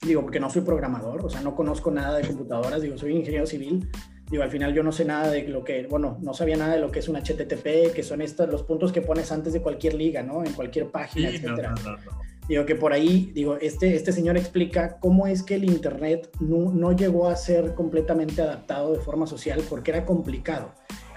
digo, 0.00 0.22
porque 0.22 0.38
no 0.38 0.48
soy 0.48 0.62
programador, 0.62 1.24
o 1.24 1.30
sea, 1.30 1.40
no 1.40 1.54
conozco 1.54 1.90
nada 1.90 2.18
de 2.18 2.26
computadoras, 2.26 2.82
digo, 2.82 2.96
soy 2.96 3.16
ingeniero 3.16 3.46
civil, 3.46 3.88
digo, 4.30 4.42
al 4.44 4.50
final 4.50 4.72
yo 4.74 4.82
no 4.82 4.92
sé 4.92 5.04
nada 5.04 5.30
de 5.30 5.48
lo 5.48 5.64
que, 5.64 5.86
bueno, 5.88 6.18
no 6.22 6.34
sabía 6.34 6.56
nada 6.56 6.74
de 6.74 6.80
lo 6.80 6.90
que 6.90 7.00
es 7.00 7.08
un 7.08 7.16
HTTP, 7.16 7.92
que 7.92 8.02
son 8.02 8.22
estos, 8.22 8.48
los 8.48 8.62
puntos 8.62 8.92
que 8.92 9.02
pones 9.02 9.32
antes 9.32 9.52
de 9.52 9.60
cualquier 9.60 9.94
liga, 9.94 10.22
¿no? 10.22 10.44
En 10.44 10.52
cualquier 10.52 10.90
página, 10.90 11.30
sí, 11.30 11.36
etcétera. 11.36 11.74
No, 11.84 11.90
no, 11.90 11.96
no, 11.96 12.20
digo, 12.48 12.64
que 12.64 12.76
por 12.76 12.92
ahí, 12.92 13.32
digo, 13.34 13.56
este, 13.56 13.94
este 13.96 14.12
señor 14.12 14.36
explica 14.36 14.98
cómo 15.00 15.26
es 15.26 15.42
que 15.42 15.56
el 15.56 15.64
Internet 15.64 16.30
no, 16.40 16.72
no 16.72 16.92
llegó 16.92 17.28
a 17.28 17.36
ser 17.36 17.74
completamente 17.74 18.42
adaptado 18.42 18.92
de 18.92 19.00
forma 19.00 19.26
social 19.26 19.62
porque 19.68 19.90
era 19.90 20.04
complicado 20.04 20.72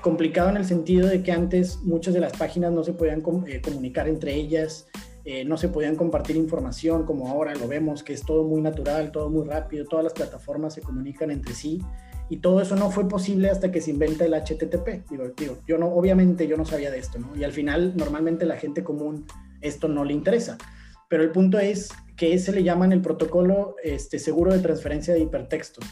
complicado 0.05 0.51
en 0.51 0.57
el 0.57 0.65
sentido 0.65 1.07
de 1.07 1.23
que 1.23 1.31
antes 1.31 1.79
muchas 1.81 2.13
de 2.13 2.19
las 2.19 2.37
páginas 2.37 2.71
no 2.71 2.83
se 2.83 2.93
podían 2.93 3.23
eh, 3.47 3.59
comunicar 3.59 4.07
entre 4.07 4.35
ellas, 4.35 4.87
eh, 5.23 5.43
no 5.45 5.57
se 5.57 5.67
podían 5.67 5.95
compartir 5.95 6.35
información 6.35 7.07
como 7.07 7.27
ahora 7.27 7.55
lo 7.55 7.67
vemos, 7.67 8.03
que 8.03 8.13
es 8.13 8.21
todo 8.21 8.43
muy 8.43 8.61
natural, 8.61 9.11
todo 9.11 9.31
muy 9.31 9.47
rápido, 9.47 9.83
todas 9.85 10.03
las 10.03 10.13
plataformas 10.13 10.75
se 10.75 10.81
comunican 10.81 11.31
entre 11.31 11.55
sí 11.55 11.81
y 12.29 12.37
todo 12.37 12.61
eso 12.61 12.75
no 12.75 12.91
fue 12.91 13.09
posible 13.09 13.49
hasta 13.49 13.71
que 13.71 13.81
se 13.81 13.89
inventa 13.89 14.25
el 14.25 14.35
HTTP. 14.35 15.09
Digo, 15.09 15.57
yo 15.65 15.79
no, 15.79 15.87
obviamente 15.87 16.47
yo 16.47 16.55
no 16.55 16.65
sabía 16.65 16.91
de 16.91 16.99
esto, 16.99 17.17
¿no? 17.17 17.35
Y 17.35 17.43
al 17.43 17.51
final 17.51 17.93
normalmente 17.97 18.45
la 18.45 18.57
gente 18.57 18.83
común 18.83 19.25
esto 19.61 19.87
no 19.87 20.05
le 20.05 20.13
interesa. 20.13 20.59
Pero 21.09 21.23
el 21.23 21.31
punto 21.31 21.57
es 21.57 21.89
que 22.15 22.35
ese 22.35 22.51
le 22.51 22.61
llaman 22.61 22.91
el 22.91 23.01
protocolo 23.01 23.75
este, 23.83 24.19
seguro 24.19 24.53
de 24.53 24.59
transferencia 24.59 25.15
de 25.15 25.21
hipertextos. 25.21 25.83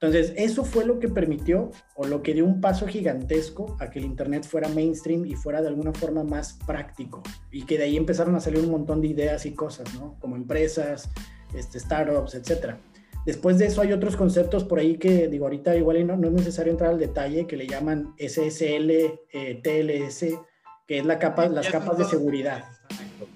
Entonces, 0.00 0.34
eso 0.36 0.62
fue 0.64 0.84
lo 0.84 0.98
que 0.98 1.08
permitió 1.08 1.70
o 1.94 2.06
lo 2.06 2.22
que 2.22 2.34
dio 2.34 2.44
un 2.44 2.60
paso 2.60 2.86
gigantesco 2.86 3.76
a 3.80 3.88
que 3.90 3.98
el 3.98 4.04
Internet 4.04 4.44
fuera 4.44 4.68
mainstream 4.68 5.24
y 5.24 5.34
fuera 5.34 5.62
de 5.62 5.68
alguna 5.68 5.94
forma 5.94 6.22
más 6.22 6.58
práctico. 6.66 7.22
Y 7.50 7.64
que 7.64 7.78
de 7.78 7.84
ahí 7.84 7.96
empezaron 7.96 8.34
a 8.34 8.40
salir 8.40 8.60
un 8.60 8.70
montón 8.70 9.00
de 9.00 9.08
ideas 9.08 9.46
y 9.46 9.54
cosas, 9.54 9.94
¿no? 9.94 10.18
Como 10.20 10.36
empresas, 10.36 11.08
este, 11.54 11.80
startups, 11.80 12.34
etc. 12.34 12.74
Después 13.24 13.56
de 13.56 13.66
eso 13.66 13.80
hay 13.80 13.94
otros 13.94 14.16
conceptos 14.16 14.64
por 14.64 14.78
ahí 14.78 14.98
que, 14.98 15.28
digo, 15.28 15.46
ahorita 15.46 15.74
igual 15.74 16.06
no, 16.06 16.16
no 16.16 16.28
es 16.28 16.34
necesario 16.34 16.72
entrar 16.72 16.90
al 16.90 16.98
detalle, 16.98 17.46
que 17.46 17.56
le 17.56 17.66
llaman 17.66 18.14
SSL, 18.18 18.90
eh, 19.32 19.60
TLS, 19.62 20.38
que 20.86 20.98
es 20.98 21.06
la 21.06 21.18
capa, 21.18 21.48
las 21.48 21.68
capas 21.70 21.96
de 21.96 22.04
seguridad. 22.04 22.64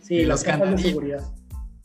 Sí, 0.03 0.27
las 0.27 0.44
capas 0.44 0.73
de 0.73 0.79
seguridad. 0.79 1.25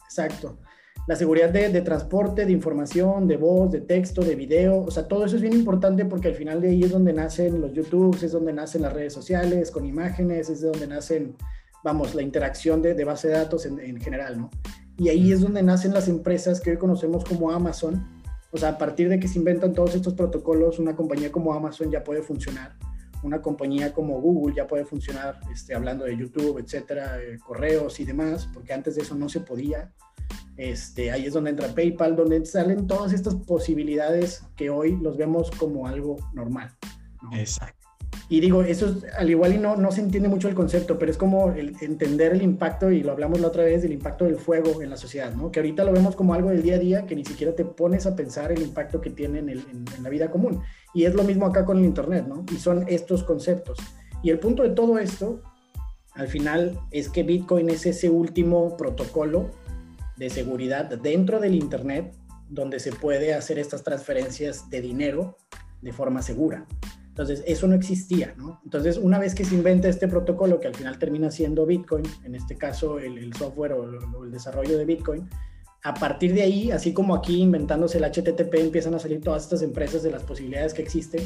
Exacto. 0.04 0.60
La 1.08 1.16
seguridad 1.16 1.50
de, 1.50 1.70
de, 1.70 1.82
transporte, 1.82 2.46
de 2.46 2.52
información, 2.52 3.28
de 3.28 3.38
voz, 3.38 3.72
de 3.72 3.82
texto, 3.82 4.24
de 4.24 4.36
video, 4.36 4.84
o 4.84 4.90
sea, 4.90 5.08
todo 5.08 5.26
eso 5.26 5.36
es 5.36 5.42
bien 5.42 5.54
importante 5.54 6.04
porque 6.06 6.30
al 6.30 6.36
final 6.36 6.62
de 6.62 6.70
ahí 6.70 6.84
es 6.84 6.92
donde 6.92 7.14
nacen 7.14 7.62
los 7.62 7.74
YouTubes, 7.74 8.24
es 8.24 8.32
donde 8.32 8.54
nacen 8.54 8.82
las 8.82 8.92
redes 8.92 9.14
sociales 9.14 9.70
con 9.70 9.86
imágenes, 9.86 10.50
es 10.50 10.62
de 10.62 10.70
donde 10.70 10.88
nacen, 10.88 11.36
vamos, 11.84 12.16
la 12.16 12.24
interacción 12.24 12.82
de, 12.82 12.96
de 12.96 13.04
base 13.04 13.28
de 13.28 13.36
datos 13.36 13.68
en, 13.68 13.80
en 13.80 14.02
general, 14.02 14.40
¿no? 14.40 14.50
Y 14.98 15.10
ahí 15.10 15.32
es 15.32 15.42
donde 15.42 15.62
nacen 15.62 15.94
las 15.94 16.08
empresas 16.08 16.62
que 16.62 16.72
hoy 16.72 16.78
conocemos 16.78 17.24
como 17.26 17.52
Amazon. 17.52 18.04
O 18.52 18.58
sea, 18.58 18.70
a 18.70 18.78
partir 18.78 19.10
de 19.10 19.20
que 19.20 19.28
se 19.28 19.38
inventan 19.38 19.74
todos 19.74 19.94
estos 19.94 20.14
protocolos, 20.14 20.80
una 20.80 20.96
compañía 20.96 21.32
como 21.32 21.54
Amazon 21.54 21.92
ya 21.92 22.04
puede 22.04 22.22
funcionar. 22.22 22.78
Una 23.26 23.42
compañía 23.42 23.92
como 23.92 24.22
Google 24.22 24.56
ya 24.56 24.68
puede 24.68 24.86
funcionar, 24.86 25.40
este, 25.52 25.74
hablando 25.74 26.06
de 26.06 26.16
YouTube, 26.16 26.60
etcétera, 26.60 27.20
eh, 27.20 27.40
correos 27.44 28.00
y 28.00 28.06
demás, 28.06 28.48
porque 28.54 28.72
antes 28.72 28.96
de 28.96 29.02
eso 29.02 29.16
no 29.16 29.30
se 29.30 29.40
podía. 29.40 29.92
Este, 30.58 31.12
ahí 31.12 31.26
es 31.26 31.34
donde 31.34 31.50
entra 31.50 31.74
PayPal, 31.74 32.16
donde 32.16 32.46
salen 32.46 32.86
todas 32.86 33.14
estas 33.14 33.34
posibilidades 33.36 34.44
que 34.56 34.70
hoy 34.70 34.98
los 35.02 35.18
vemos 35.18 35.50
como 35.52 35.88
algo 35.88 36.18
normal. 36.34 36.70
Exacto. 37.34 37.85
Y 38.28 38.40
digo, 38.40 38.64
eso 38.64 38.96
al 39.18 39.30
igual 39.30 39.54
y 39.54 39.60
no, 39.60 39.76
no 39.76 39.92
se 39.92 40.02
entiende 40.02 40.30
mucho 40.30 40.48
el 40.48 40.56
concepto, 40.56 40.98
pero 40.98 41.12
es 41.12 41.18
como 41.18 41.52
entender 41.52 42.32
el 42.34 42.42
impacto, 42.42 42.90
y 42.90 43.04
lo 43.04 43.12
hablamos 43.12 43.40
la 43.40 43.48
otra 43.48 43.64
vez, 43.64 43.84
del 43.84 43.94
impacto 43.94 44.26
del 44.26 44.38
fuego 44.38 44.82
en 44.82 44.90
la 44.90 44.98
sociedad, 44.98 45.34
¿no? 45.34 45.52
Que 45.52 45.60
ahorita 45.60 45.84
lo 45.84 45.92
vemos 45.92 46.16
como 46.16 46.34
algo 46.34 46.50
del 46.50 46.64
día 46.64 46.76
a 46.76 46.80
día, 46.80 47.06
que 47.06 47.16
ni 47.16 47.24
siquiera 47.24 47.54
te 47.54 47.66
pones 47.66 48.08
a 48.08 48.16
pensar 48.16 48.52
el 48.52 48.62
impacto 48.64 49.00
que 49.00 49.12
tiene 49.12 49.40
en, 49.40 49.50
en, 49.50 49.86
la 50.02 50.10
vida 50.10 50.32
común. 50.32 50.62
Y 50.94 51.06
es 51.06 51.14
lo 51.14 51.24
mismo 51.24 51.46
acá 51.46 51.66
con 51.66 51.78
el 51.78 51.86
Internet, 51.86 52.26
¿no? 52.28 52.44
Y 52.52 52.56
son 52.58 52.86
estos 52.88 53.24
conceptos. 53.24 53.78
Y 54.24 54.32
el 54.32 54.40
punto 54.40 54.64
de 54.64 54.70
todo 54.70 54.98
esto, 54.98 55.44
al 56.14 56.28
final, 56.28 56.80
es 56.90 57.10
que 57.10 57.22
Bitcoin 57.22 57.70
es 57.70 57.86
ese 57.86 58.10
último 58.10 58.76
protocolo 58.76 59.52
de 60.18 60.32
seguridad 60.32 60.86
dentro 60.86 61.40
del 61.40 61.54
Internet 61.54 62.16
donde 62.50 62.80
se 62.80 62.92
puede 62.92 63.34
hacer 63.34 63.60
estas 63.60 63.84
transferencias 63.84 64.70
de 64.70 64.82
dinero 64.82 65.38
de 65.82 65.92
forma 65.92 66.22
segura. 66.22 66.66
Entonces, 67.16 67.46
eso 67.48 67.66
no 67.66 67.76
existía, 67.76 68.36
¿no? 68.38 68.60
Entonces, 68.66 68.98
una 68.98 69.18
vez 69.18 69.34
que 69.34 69.46
se 69.46 69.56
inventa 69.56 69.88
este 69.88 70.10
protocolo, 70.10 70.60
que 70.60 70.68
al 70.68 70.76
final 70.76 71.00
termina 71.00 71.32
siendo 71.32 71.66
Bitcoin, 71.66 72.04
en 72.26 72.36
este 72.36 72.58
caso 72.58 73.00
el, 73.00 73.34
software 73.34 73.72
o, 73.72 74.26
el 74.26 74.32
desarrollo 74.32 74.78
de 74.78 74.84
Bitcoin, 74.84 75.30
a 75.82 75.94
partir 75.94 76.34
de 76.34 76.42
ahí, 76.42 76.72
así 76.72 76.92
como 76.92 77.16
aquí 77.16 77.42
inventándose 77.42 78.00
el 78.00 78.04
HTTP, 78.04 78.56
empiezan 78.56 78.96
a 78.96 79.00
salir 79.00 79.22
todas 79.22 79.44
estas 79.44 79.62
empresas 79.62 80.04
de 80.04 80.12
las 80.12 80.24
posibilidades 80.24 80.74
que 80.74 80.82
existen. 80.82 81.22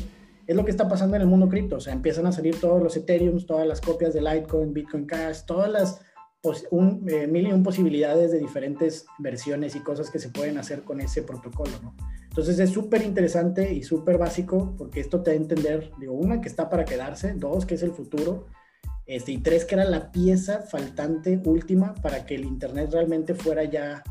Es 0.45 0.55
lo 0.55 0.63
que 0.63 0.69
está 0.69 0.87
pasando 0.87 1.15
en 1.15 1.23
el 1.23 1.27
mundo 1.27 1.49
cripto, 1.49 1.77
o 1.77 1.79
sea, 1.79 1.91
empiezan 1.91 2.27
a 2.27 2.31
salir 2.31 2.59
todos 2.59 2.83
los 2.83 2.95
Ethereum, 2.95 3.43
todas 3.43 3.65
las 3.65 3.81
copias 3.81 4.13
de 4.13 4.21
Litecoin, 4.21 4.71
Bitcoin 4.71 5.07
Cash, 5.07 5.39
todas 5.47 5.71
las 5.71 6.01
eh, 6.43 7.25
mil 7.27 7.47
y 7.47 7.51
un 7.51 7.63
posibilidades 7.63 8.31
de 8.31 8.37
diferentes 8.37 9.07
versiones 9.17 9.75
y 9.75 9.79
cosas 9.79 10.11
que 10.11 10.19
se 10.19 10.29
pueden 10.29 10.59
hacer 10.59 10.83
con 10.83 11.01
ese 11.01 11.23
protocolo, 11.23 11.71
¿no? 11.81 11.95
Entonces 12.29 12.59
es 12.59 12.69
súper 12.69 13.01
interesante 13.01 13.73
y 13.73 13.83
súper 13.83 14.17
básico 14.17 14.75
porque 14.77 14.99
esto 14.99 15.21
te 15.21 15.31
da 15.31 15.33
a 15.35 15.39
entender, 15.39 15.91
digo, 15.99 16.13
una, 16.13 16.39
que 16.41 16.47
está 16.47 16.69
para 16.69 16.85
quedarse, 16.85 17.33
dos, 17.33 17.65
que 17.65 17.75
es 17.75 17.83
el 17.83 17.91
futuro, 17.91 18.47
este, 19.05 19.31
y 19.31 19.39
tres, 19.39 19.65
que 19.65 19.75
era 19.75 19.85
la 19.85 20.11
pieza 20.11 20.61
faltante 20.61 21.41
última 21.43 21.95
para 21.95 22.25
que 22.25 22.35
el 22.35 22.45
Internet 22.45 22.91
realmente 22.93 23.33
fuera 23.33 23.63
ya, 23.63 24.03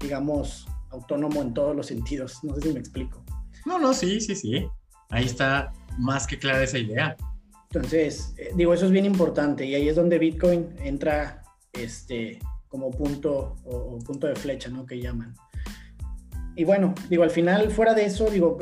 digamos, 0.00 0.66
autónomo 0.88 1.42
en 1.42 1.52
todos 1.52 1.76
los 1.76 1.86
sentidos. 1.86 2.42
No 2.42 2.54
sé 2.54 2.62
si 2.62 2.72
me 2.72 2.80
explico. 2.80 3.22
No, 3.66 3.78
no, 3.78 3.92
sí, 3.92 4.20
sí, 4.20 4.34
sí. 4.34 4.66
Ahí 5.10 5.26
está 5.26 5.72
más 5.98 6.26
que 6.26 6.38
clara 6.38 6.62
esa 6.62 6.78
idea. 6.78 7.16
Entonces, 7.72 8.34
eh, 8.38 8.50
digo, 8.56 8.72
eso 8.72 8.86
es 8.86 8.92
bien 8.92 9.04
importante 9.04 9.66
y 9.66 9.74
ahí 9.74 9.88
es 9.88 9.96
donde 9.96 10.18
Bitcoin 10.18 10.74
entra 10.78 11.42
este, 11.74 12.38
como 12.68 12.90
punto 12.90 13.56
o, 13.64 13.98
punto 13.98 14.26
de 14.26 14.34
flecha, 14.34 14.70
¿no? 14.70 14.86
Que 14.86 15.00
llaman 15.00 15.34
y 16.56 16.64
bueno, 16.64 16.94
digo, 17.08 17.22
al 17.22 17.30
final, 17.30 17.70
fuera 17.70 17.94
de 17.94 18.04
eso, 18.04 18.28
digo, 18.30 18.58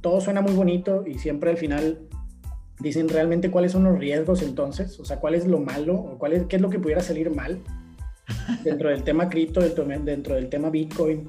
todo 0.00 0.20
suena 0.20 0.40
muy 0.40 0.52
bonito 0.52 1.04
y 1.06 1.18
siempre 1.18 1.50
al 1.50 1.56
final 1.56 2.00
dicen 2.78 3.08
realmente 3.08 3.50
cuáles 3.50 3.72
son 3.72 3.84
los 3.84 3.98
riesgos 3.98 4.42
entonces, 4.42 4.98
o 5.00 5.04
sea, 5.04 5.18
cuál 5.18 5.34
es 5.34 5.46
lo 5.46 5.58
malo 5.58 5.94
o 5.94 6.18
cuál 6.18 6.32
es, 6.32 6.44
qué 6.46 6.56
es 6.56 6.62
lo 6.62 6.70
que 6.70 6.78
pudiera 6.78 7.00
salir 7.00 7.30
mal 7.34 7.60
dentro 8.64 8.90
del 8.90 9.02
tema 9.04 9.28
cripto, 9.28 9.60
dentro 9.60 10.34
del 10.34 10.48
tema 10.48 10.70
Bitcoin. 10.70 11.28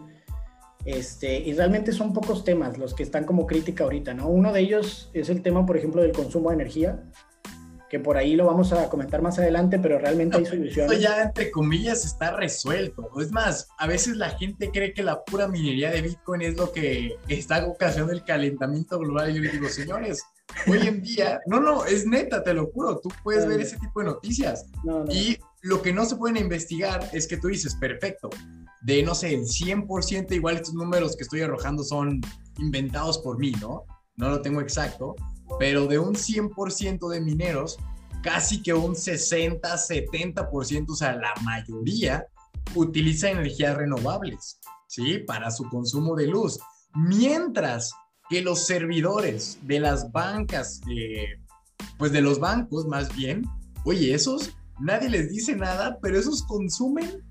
Este, 0.83 1.37
y 1.39 1.53
realmente 1.53 1.91
son 1.91 2.11
pocos 2.11 2.43
temas 2.43 2.79
los 2.79 2.95
que 2.95 3.03
están 3.03 3.23
como 3.25 3.45
crítica 3.45 3.83
ahorita, 3.83 4.15
¿no? 4.15 4.27
Uno 4.27 4.51
de 4.51 4.61
ellos 4.61 5.11
es 5.13 5.29
el 5.29 5.43
tema, 5.43 5.63
por 5.63 5.77
ejemplo, 5.77 6.01
del 6.01 6.11
consumo 6.11 6.49
de 6.49 6.55
energía 6.55 7.03
que 7.91 7.99
por 7.99 8.15
ahí 8.15 8.37
lo 8.37 8.45
vamos 8.45 8.71
a 8.71 8.87
comentar 8.87 9.21
más 9.21 9.37
adelante, 9.37 9.77
pero 9.77 9.99
realmente 9.99 10.37
hay 10.37 10.45
soluciones. 10.45 10.93
Esto 10.93 11.03
ya, 11.03 11.23
entre 11.23 11.51
comillas, 11.51 12.05
está 12.05 12.37
resuelto. 12.37 13.09
Es 13.19 13.33
más, 13.33 13.67
a 13.77 13.85
veces 13.85 14.15
la 14.15 14.29
gente 14.29 14.71
cree 14.71 14.93
que 14.93 15.03
la 15.03 15.25
pura 15.25 15.49
minería 15.49 15.91
de 15.91 16.01
Bitcoin 16.01 16.41
es 16.41 16.55
lo 16.55 16.71
que 16.71 17.17
está 17.27 17.67
ocasionando 17.67 18.13
el 18.13 18.23
calentamiento 18.23 18.97
global. 18.97 19.31
Y 19.31 19.35
yo 19.35 19.41
les 19.41 19.51
digo, 19.51 19.67
señores, 19.67 20.23
hoy 20.67 20.87
en 20.87 21.01
día, 21.01 21.41
no, 21.47 21.59
no, 21.59 21.83
es 21.83 22.07
neta, 22.07 22.41
te 22.41 22.53
lo 22.53 22.67
juro, 22.67 22.97
tú 23.01 23.09
puedes 23.25 23.45
ver 23.45 23.59
ese 23.59 23.77
tipo 23.77 23.99
de 23.99 24.05
noticias. 24.05 24.67
Y 25.09 25.37
lo 25.61 25.81
que 25.81 25.91
no 25.91 26.05
se 26.05 26.15
pueden 26.15 26.37
investigar 26.37 27.09
es 27.11 27.27
que 27.27 27.35
tú 27.35 27.49
dices, 27.49 27.75
perfecto, 27.75 28.29
de 28.83 29.03
no 29.03 29.13
sé, 29.15 29.33
el 29.33 29.41
100%, 29.41 30.31
igual 30.31 30.55
estos 30.55 30.75
números 30.75 31.17
que 31.17 31.23
estoy 31.23 31.41
arrojando 31.41 31.83
son 31.83 32.21
inventados 32.57 33.17
por 33.17 33.37
mí, 33.37 33.51
¿no? 33.59 33.83
No 34.15 34.29
lo 34.29 34.41
tengo 34.41 34.61
exacto, 34.61 35.17
pero 35.59 35.87
de 35.87 35.99
un 35.99 36.15
100% 36.15 37.09
de 37.09 37.21
mineros, 37.21 37.77
casi 38.21 38.61
que 38.61 38.73
un 38.73 38.95
60, 38.95 39.67
70%, 39.75 40.85
o 40.89 40.95
sea, 40.95 41.15
la 41.15 41.33
mayoría, 41.43 42.25
utiliza 42.75 43.29
energías 43.29 43.75
renovables, 43.75 44.59
¿sí? 44.87 45.19
Para 45.19 45.51
su 45.51 45.67
consumo 45.69 46.15
de 46.15 46.27
luz. 46.27 46.59
Mientras 46.93 47.91
que 48.29 48.41
los 48.41 48.65
servidores 48.65 49.59
de 49.63 49.79
las 49.79 50.11
bancas, 50.11 50.81
eh, 50.89 51.25
pues 51.97 52.11
de 52.11 52.21
los 52.21 52.39
bancos 52.39 52.85
más 52.87 53.13
bien, 53.15 53.43
oye, 53.83 54.13
esos, 54.13 54.51
nadie 54.79 55.09
les 55.09 55.29
dice 55.29 55.55
nada, 55.55 55.97
pero 56.01 56.17
esos 56.17 56.43
consumen 56.43 57.23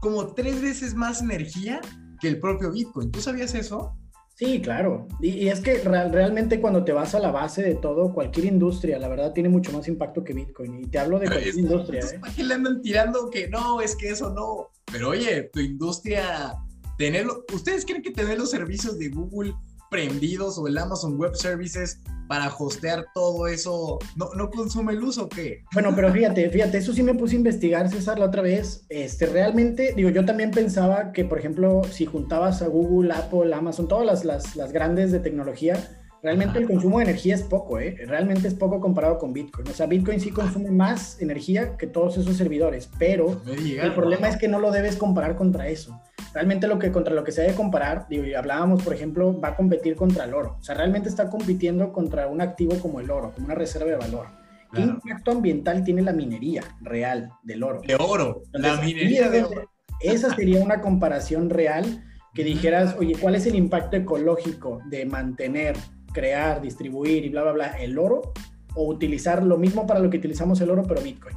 como 0.00 0.34
tres 0.34 0.60
veces 0.60 0.94
más 0.94 1.22
energía 1.22 1.80
que 2.20 2.28
el 2.28 2.40
propio 2.40 2.72
Bitcoin. 2.72 3.10
¿Tú 3.10 3.20
sabías 3.20 3.54
eso? 3.54 3.96
Sí, 4.42 4.60
claro. 4.60 5.06
Y, 5.20 5.48
es 5.48 5.60
que 5.60 5.78
realmente 5.78 6.60
cuando 6.60 6.84
te 6.84 6.92
vas 6.92 7.14
a 7.14 7.20
la 7.20 7.30
base 7.30 7.62
de 7.62 7.76
todo, 7.76 8.12
cualquier 8.12 8.46
industria, 8.46 8.98
la 8.98 9.08
verdad, 9.08 9.32
tiene 9.32 9.48
mucho 9.48 9.72
más 9.72 9.86
impacto 9.86 10.24
que 10.24 10.34
Bitcoin. 10.34 10.80
Y 10.80 10.86
te 10.88 10.98
hablo 10.98 11.20
de 11.20 11.28
cualquier 11.28 11.56
industria. 11.56 12.00
¿eh? 12.00 12.20
qué 12.34 12.42
le 12.42 12.54
andan 12.54 12.82
tirando 12.82 13.30
que 13.30 13.48
no, 13.48 13.80
es 13.80 13.94
que 13.94 14.10
eso 14.10 14.30
no? 14.30 14.70
Pero 14.90 15.10
oye, 15.10 15.44
tu 15.52 15.60
industria, 15.60 16.54
tenerlo, 16.98 17.44
¿ustedes 17.52 17.84
creen 17.84 18.02
que 18.02 18.10
tener 18.10 18.36
los 18.36 18.50
servicios 18.50 18.98
de 18.98 19.10
Google 19.10 19.54
prendidos 19.92 20.58
o 20.58 20.66
el 20.66 20.78
Amazon 20.78 21.16
Web 21.18 21.36
Services 21.36 22.00
para 22.26 22.48
hostear 22.48 23.04
todo 23.14 23.46
eso, 23.46 23.98
¿no, 24.16 24.30
no 24.34 24.48
consume 24.48 24.94
luz 24.94 25.18
o 25.18 25.28
qué? 25.28 25.64
Bueno, 25.74 25.92
pero 25.94 26.10
fíjate, 26.10 26.48
fíjate, 26.48 26.78
eso 26.78 26.94
sí 26.94 27.02
me 27.02 27.14
puse 27.14 27.34
a 27.34 27.36
investigar, 27.36 27.90
César, 27.90 28.18
la 28.18 28.24
otra 28.24 28.40
vez. 28.40 28.86
Este, 28.88 29.26
realmente, 29.26 29.92
digo, 29.94 30.08
yo 30.08 30.24
también 30.24 30.50
pensaba 30.50 31.12
que, 31.12 31.26
por 31.26 31.38
ejemplo, 31.38 31.82
si 31.90 32.06
juntabas 32.06 32.62
a 32.62 32.68
Google, 32.68 33.12
Apple, 33.12 33.54
Amazon, 33.54 33.86
todas 33.86 34.06
las, 34.06 34.24
las, 34.24 34.56
las 34.56 34.72
grandes 34.72 35.12
de 35.12 35.20
tecnología, 35.20 35.76
realmente 36.22 36.58
el 36.58 36.66
consumo 36.66 36.98
de 36.98 37.04
energía 37.04 37.34
es 37.34 37.42
poco, 37.42 37.78
¿eh? 37.78 37.94
Realmente 38.06 38.48
es 38.48 38.54
poco 38.54 38.80
comparado 38.80 39.18
con 39.18 39.34
Bitcoin. 39.34 39.68
O 39.68 39.74
sea, 39.74 39.84
Bitcoin 39.84 40.20
sí 40.20 40.30
consume 40.30 40.70
más 40.70 41.20
energía 41.20 41.76
que 41.76 41.86
todos 41.86 42.16
esos 42.16 42.34
servidores, 42.38 42.88
pero 42.98 43.42
el 43.46 43.92
problema 43.92 44.28
es 44.28 44.38
que 44.38 44.48
no 44.48 44.58
lo 44.58 44.70
debes 44.70 44.96
comparar 44.96 45.36
contra 45.36 45.68
eso 45.68 46.00
realmente 46.34 46.66
lo 46.66 46.78
que 46.78 46.90
contra 46.90 47.14
lo 47.14 47.24
que 47.24 47.32
se 47.32 47.42
debe 47.42 47.54
comparar, 47.54 48.06
digo, 48.08 48.24
y 48.24 48.34
hablábamos, 48.34 48.82
por 48.82 48.94
ejemplo, 48.94 49.38
va 49.38 49.48
a 49.48 49.56
competir 49.56 49.96
contra 49.96 50.24
el 50.24 50.34
oro. 50.34 50.56
O 50.60 50.62
sea, 50.62 50.74
realmente 50.74 51.08
está 51.08 51.28
compitiendo 51.28 51.92
contra 51.92 52.26
un 52.28 52.40
activo 52.40 52.78
como 52.78 53.00
el 53.00 53.10
oro, 53.10 53.32
como 53.32 53.46
una 53.46 53.54
reserva 53.54 53.90
de 53.90 53.96
valor. 53.96 54.26
¿Qué 54.72 54.80
impacto 54.80 55.32
ambiental 55.32 55.84
tiene 55.84 56.00
la 56.00 56.12
minería 56.12 56.62
real 56.80 57.30
del 57.42 57.62
oro? 57.62 57.82
De 57.86 57.94
oro, 57.94 58.42
la 58.52 58.80
minería 58.80 59.28
de 59.28 59.44
oro. 59.44 59.70
Esa 60.00 60.34
sería 60.34 60.62
una 60.62 60.80
comparación 60.80 61.50
real 61.50 62.04
que 62.34 62.42
dijeras, 62.42 62.96
oye, 62.98 63.14
¿cuál 63.20 63.34
es 63.34 63.44
el 63.44 63.54
impacto 63.54 63.98
ecológico 63.98 64.80
de 64.88 65.04
mantener, 65.04 65.76
crear, 66.12 66.62
distribuir 66.62 67.24
y 67.26 67.28
bla, 67.28 67.42
bla, 67.42 67.52
bla 67.52 67.66
el 67.80 67.98
oro? 67.98 68.32
O 68.74 68.86
utilizar 68.86 69.42
lo 69.42 69.58
mismo 69.58 69.86
para 69.86 70.00
lo 70.00 70.08
que 70.08 70.16
utilizamos 70.16 70.58
el 70.62 70.70
oro, 70.70 70.84
pero 70.84 71.02
Bitcoin. 71.02 71.36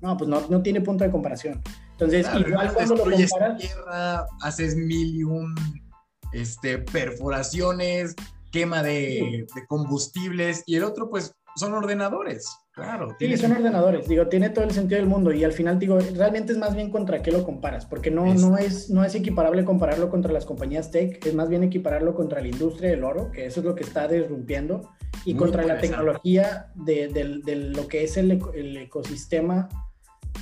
No, 0.00 0.16
pues 0.16 0.30
no, 0.30 0.40
no 0.48 0.62
tiene 0.62 0.80
punto 0.80 1.04
de 1.04 1.10
comparación. 1.10 1.60
Entonces, 2.00 2.26
igual 2.46 2.72
cuando 2.72 2.96
lo 2.96 3.02
comparas... 3.02 3.58
tierra, 3.58 4.26
haces 4.40 4.74
mil 4.76 5.16
y 5.16 5.22
un 5.22 5.54
este, 6.32 6.78
perforaciones, 6.78 8.14
quema 8.50 8.82
de, 8.82 9.46
combustibles, 9.68 10.62
y 10.66 10.76
el 10.76 10.84
otro, 10.84 11.10
pues, 11.10 11.34
son 11.56 11.74
ordenadores. 11.74 12.48
Claro. 12.72 13.14
Sí, 13.18 13.36
son 13.36 13.52
ordenadores, 13.52 14.08
digo, 14.08 14.28
tiene 14.28 14.48
todo 14.48 14.64
el 14.64 14.70
sentido 14.70 15.00
del 15.00 15.08
mundo 15.08 15.32
y 15.32 15.44
al 15.44 15.52
final 15.52 15.78
digo, 15.78 15.98
realmente 16.14 16.52
es 16.52 16.58
más 16.58 16.74
bien 16.74 16.88
contra 16.90 17.20
qué 17.20 17.30
lo 17.30 17.44
comparas, 17.44 17.84
porque 17.84 18.10
no, 18.10 18.32
no, 18.32 18.56
es, 18.56 18.88
no 18.88 19.04
es 19.04 19.14
equiparable 19.14 19.64
compararlo 19.64 20.08
contra 20.08 20.32
las 20.32 20.46
compañías 20.46 20.90
tech, 20.90 21.26
es 21.26 21.34
más 21.34 21.50
bien 21.50 21.62
equipararlo 21.62 22.14
contra 22.14 22.40
la 22.40 22.48
industria 22.48 22.90
del 22.90 23.04
oro, 23.04 23.32
que 23.32 23.44
eso 23.44 23.60
es 23.60 23.66
lo 23.66 23.74
que 23.74 23.82
está 23.82 24.08
disrumpiendo, 24.08 24.88
y 25.26 25.34
contra 25.34 25.64
la 25.64 25.78
tecnología 25.78 26.70
de, 26.74 27.08
de, 27.08 27.56
lo 27.56 27.86
que 27.88 28.04
es 28.04 28.16
el, 28.16 28.40
el, 28.54 28.76
ecosistema 28.78 29.68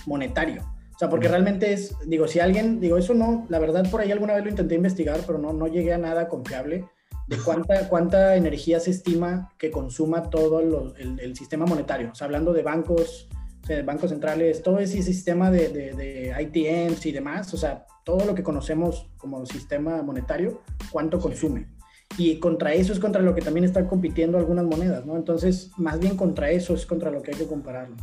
monetario. 0.06 0.62
O 0.98 1.00
sea, 1.00 1.08
porque 1.08 1.28
realmente 1.28 1.72
es, 1.72 1.94
digo, 2.06 2.26
si 2.26 2.40
alguien, 2.40 2.80
digo, 2.80 2.98
eso 2.98 3.14
no, 3.14 3.46
la 3.48 3.60
verdad 3.60 3.88
por 3.88 4.00
ahí 4.00 4.10
alguna 4.10 4.34
vez 4.34 4.42
lo 4.42 4.50
intenté 4.50 4.74
investigar, 4.74 5.20
pero 5.24 5.38
no, 5.38 5.52
no 5.52 5.68
llegué 5.68 5.94
a 5.94 5.98
nada 5.98 6.26
confiable 6.26 6.86
de 7.28 7.36
cuánta, 7.36 7.88
cuánta 7.88 8.34
energía 8.34 8.80
se 8.80 8.90
estima 8.90 9.52
que 9.58 9.70
consuma 9.70 10.28
todo 10.28 10.58
el, 10.58 11.36
sistema 11.36 11.66
monetario. 11.66 12.10
O 12.10 12.16
sea, 12.16 12.24
hablando 12.24 12.52
de 12.52 12.64
bancos, 12.64 13.28
de 13.68 13.82
bancos 13.82 14.10
centrales, 14.10 14.60
todo 14.60 14.80
ese 14.80 15.00
sistema 15.04 15.52
de, 15.52 15.68
de, 15.68 16.34
ITMs 16.42 17.06
y 17.06 17.12
demás, 17.12 17.54
o 17.54 17.56
sea, 17.56 17.86
todo 18.02 18.24
lo 18.24 18.34
que 18.34 18.42
conocemos 18.42 19.08
como 19.18 19.46
sistema 19.46 20.02
monetario, 20.02 20.62
cuánto 20.90 21.20
consume. 21.20 21.68
Y 22.16 22.40
contra 22.40 22.74
eso 22.74 22.92
es 22.92 22.98
contra 22.98 23.22
lo 23.22 23.36
que 23.36 23.42
también 23.42 23.62
están 23.62 23.86
compitiendo 23.86 24.36
algunas 24.36 24.64
monedas, 24.64 25.06
¿no? 25.06 25.16
Entonces, 25.16 25.70
más 25.76 26.00
bien 26.00 26.16
contra 26.16 26.50
eso 26.50 26.74
es 26.74 26.86
contra 26.86 27.12
lo 27.12 27.22
que 27.22 27.30
hay 27.30 27.36
que 27.36 27.46
compararlo, 27.46 27.94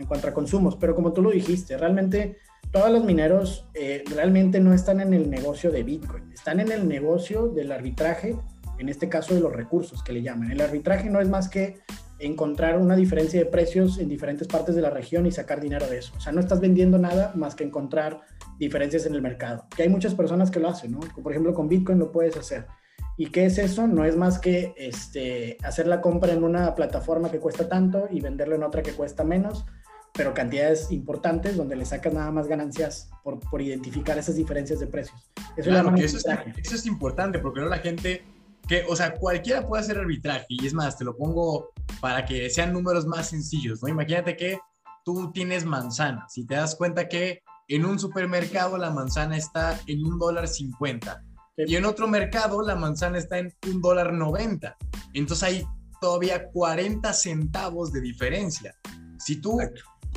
en 0.00 0.06
cuanto 0.06 0.28
a 0.28 0.34
consumos. 0.34 0.76
Pero 0.76 0.94
como 0.94 1.12
tú 1.12 1.22
lo 1.22 1.30
dijiste, 1.30 1.76
realmente 1.76 2.38
todos 2.72 2.90
los 2.90 3.04
mineros 3.04 3.68
eh, 3.74 4.02
realmente 4.14 4.58
no 4.60 4.72
están 4.72 5.00
en 5.00 5.14
el 5.14 5.30
negocio 5.30 5.70
de 5.70 5.82
Bitcoin, 5.82 6.32
están 6.32 6.60
en 6.60 6.72
el 6.72 6.88
negocio 6.88 7.48
del 7.48 7.70
arbitraje 7.70 8.36
en 8.78 8.88
este 8.88 9.08
caso 9.08 9.34
de 9.34 9.40
los 9.40 9.52
recursos 9.52 10.02
que 10.02 10.12
le 10.12 10.22
llaman. 10.22 10.50
El 10.50 10.60
arbitraje 10.60 11.10
no 11.10 11.20
es 11.20 11.28
más 11.28 11.48
que 11.48 11.80
encontrar 12.18 12.78
una 12.78 12.96
diferencia 12.96 13.38
de 13.38 13.46
precios 13.46 13.98
en 13.98 14.08
diferentes 14.08 14.46
partes 14.46 14.74
de 14.74 14.82
la 14.82 14.90
región 14.90 15.26
y 15.26 15.32
sacar 15.32 15.60
dinero 15.60 15.86
de 15.86 15.98
eso. 15.98 16.12
O 16.16 16.20
sea, 16.20 16.32
no 16.32 16.40
estás 16.40 16.60
vendiendo 16.60 16.98
nada 16.98 17.32
más 17.34 17.54
que 17.54 17.64
encontrar 17.64 18.20
diferencias 18.58 19.06
en 19.06 19.14
el 19.14 19.22
mercado. 19.22 19.66
Que 19.74 19.82
hay 19.82 19.88
muchas 19.88 20.14
personas 20.14 20.50
que 20.50 20.60
lo 20.60 20.68
hacen, 20.68 20.92
¿no? 20.92 21.00
Por 21.00 21.32
ejemplo, 21.32 21.54
con 21.54 21.68
Bitcoin 21.68 21.98
lo 21.98 22.10
puedes 22.10 22.36
hacer. 22.36 22.66
¿Y 23.16 23.26
qué 23.26 23.44
es 23.44 23.58
eso? 23.58 23.86
No 23.86 24.04
es 24.04 24.16
más 24.16 24.38
que 24.38 24.72
este, 24.78 25.58
hacer 25.62 25.86
la 25.86 26.00
compra 26.00 26.32
en 26.32 26.42
una 26.42 26.74
plataforma 26.74 27.30
que 27.30 27.38
cuesta 27.38 27.68
tanto 27.68 28.08
y 28.10 28.20
venderlo 28.20 28.54
en 28.54 28.62
otra 28.62 28.82
que 28.82 28.92
cuesta 28.92 29.24
menos, 29.24 29.66
pero 30.14 30.34
cantidades 30.34 30.90
importantes 30.90 31.56
donde 31.56 31.76
le 31.76 31.84
sacas 31.84 32.12
nada 32.12 32.30
más 32.30 32.46
ganancias 32.48 33.10
por, 33.22 33.38
por 33.38 33.62
identificar 33.62 34.18
esas 34.18 34.36
diferencias 34.36 34.80
de 34.80 34.86
precios. 34.86 35.30
Eso, 35.56 35.70
eso, 35.70 36.16
es, 36.16 36.26
eso 36.62 36.74
es 36.74 36.86
importante 36.86 37.38
porque 37.38 37.60
no 37.60 37.66
la 37.66 37.78
gente 37.78 38.24
que, 38.68 38.84
o 38.88 38.96
sea, 38.96 39.14
cualquiera 39.14 39.66
puede 39.66 39.82
hacer 39.82 39.98
arbitraje, 39.98 40.46
y 40.48 40.66
es 40.66 40.74
más, 40.74 40.96
te 40.96 41.04
lo 41.04 41.16
pongo 41.16 41.70
para 42.00 42.24
que 42.24 42.48
sean 42.50 42.72
números 42.72 43.06
más 43.06 43.28
sencillos, 43.28 43.82
¿no? 43.82 43.88
Imagínate 43.88 44.36
que 44.36 44.58
tú 45.04 45.32
tienes 45.32 45.64
manzanas 45.64 46.36
y 46.36 46.46
te 46.46 46.54
das 46.54 46.74
cuenta 46.76 47.08
que 47.08 47.42
en 47.68 47.84
un 47.84 47.98
supermercado 47.98 48.78
la 48.78 48.90
manzana 48.90 49.36
está 49.36 49.78
en 49.86 50.04
un 50.04 50.18
dólar 50.18 50.48
cincuenta 50.48 51.22
y 51.56 51.76
en 51.76 51.84
otro 51.84 52.08
mercado 52.08 52.62
la 52.62 52.74
manzana 52.74 53.18
está 53.18 53.38
en 53.38 53.54
un 53.66 53.80
dólar 53.80 54.12
noventa. 54.12 54.76
Entonces 55.12 55.42
hay 55.48 55.66
todavía 56.00 56.48
40 56.50 57.12
centavos 57.12 57.92
de 57.92 58.00
diferencia. 58.00 58.74
Si 59.18 59.40
tú 59.40 59.58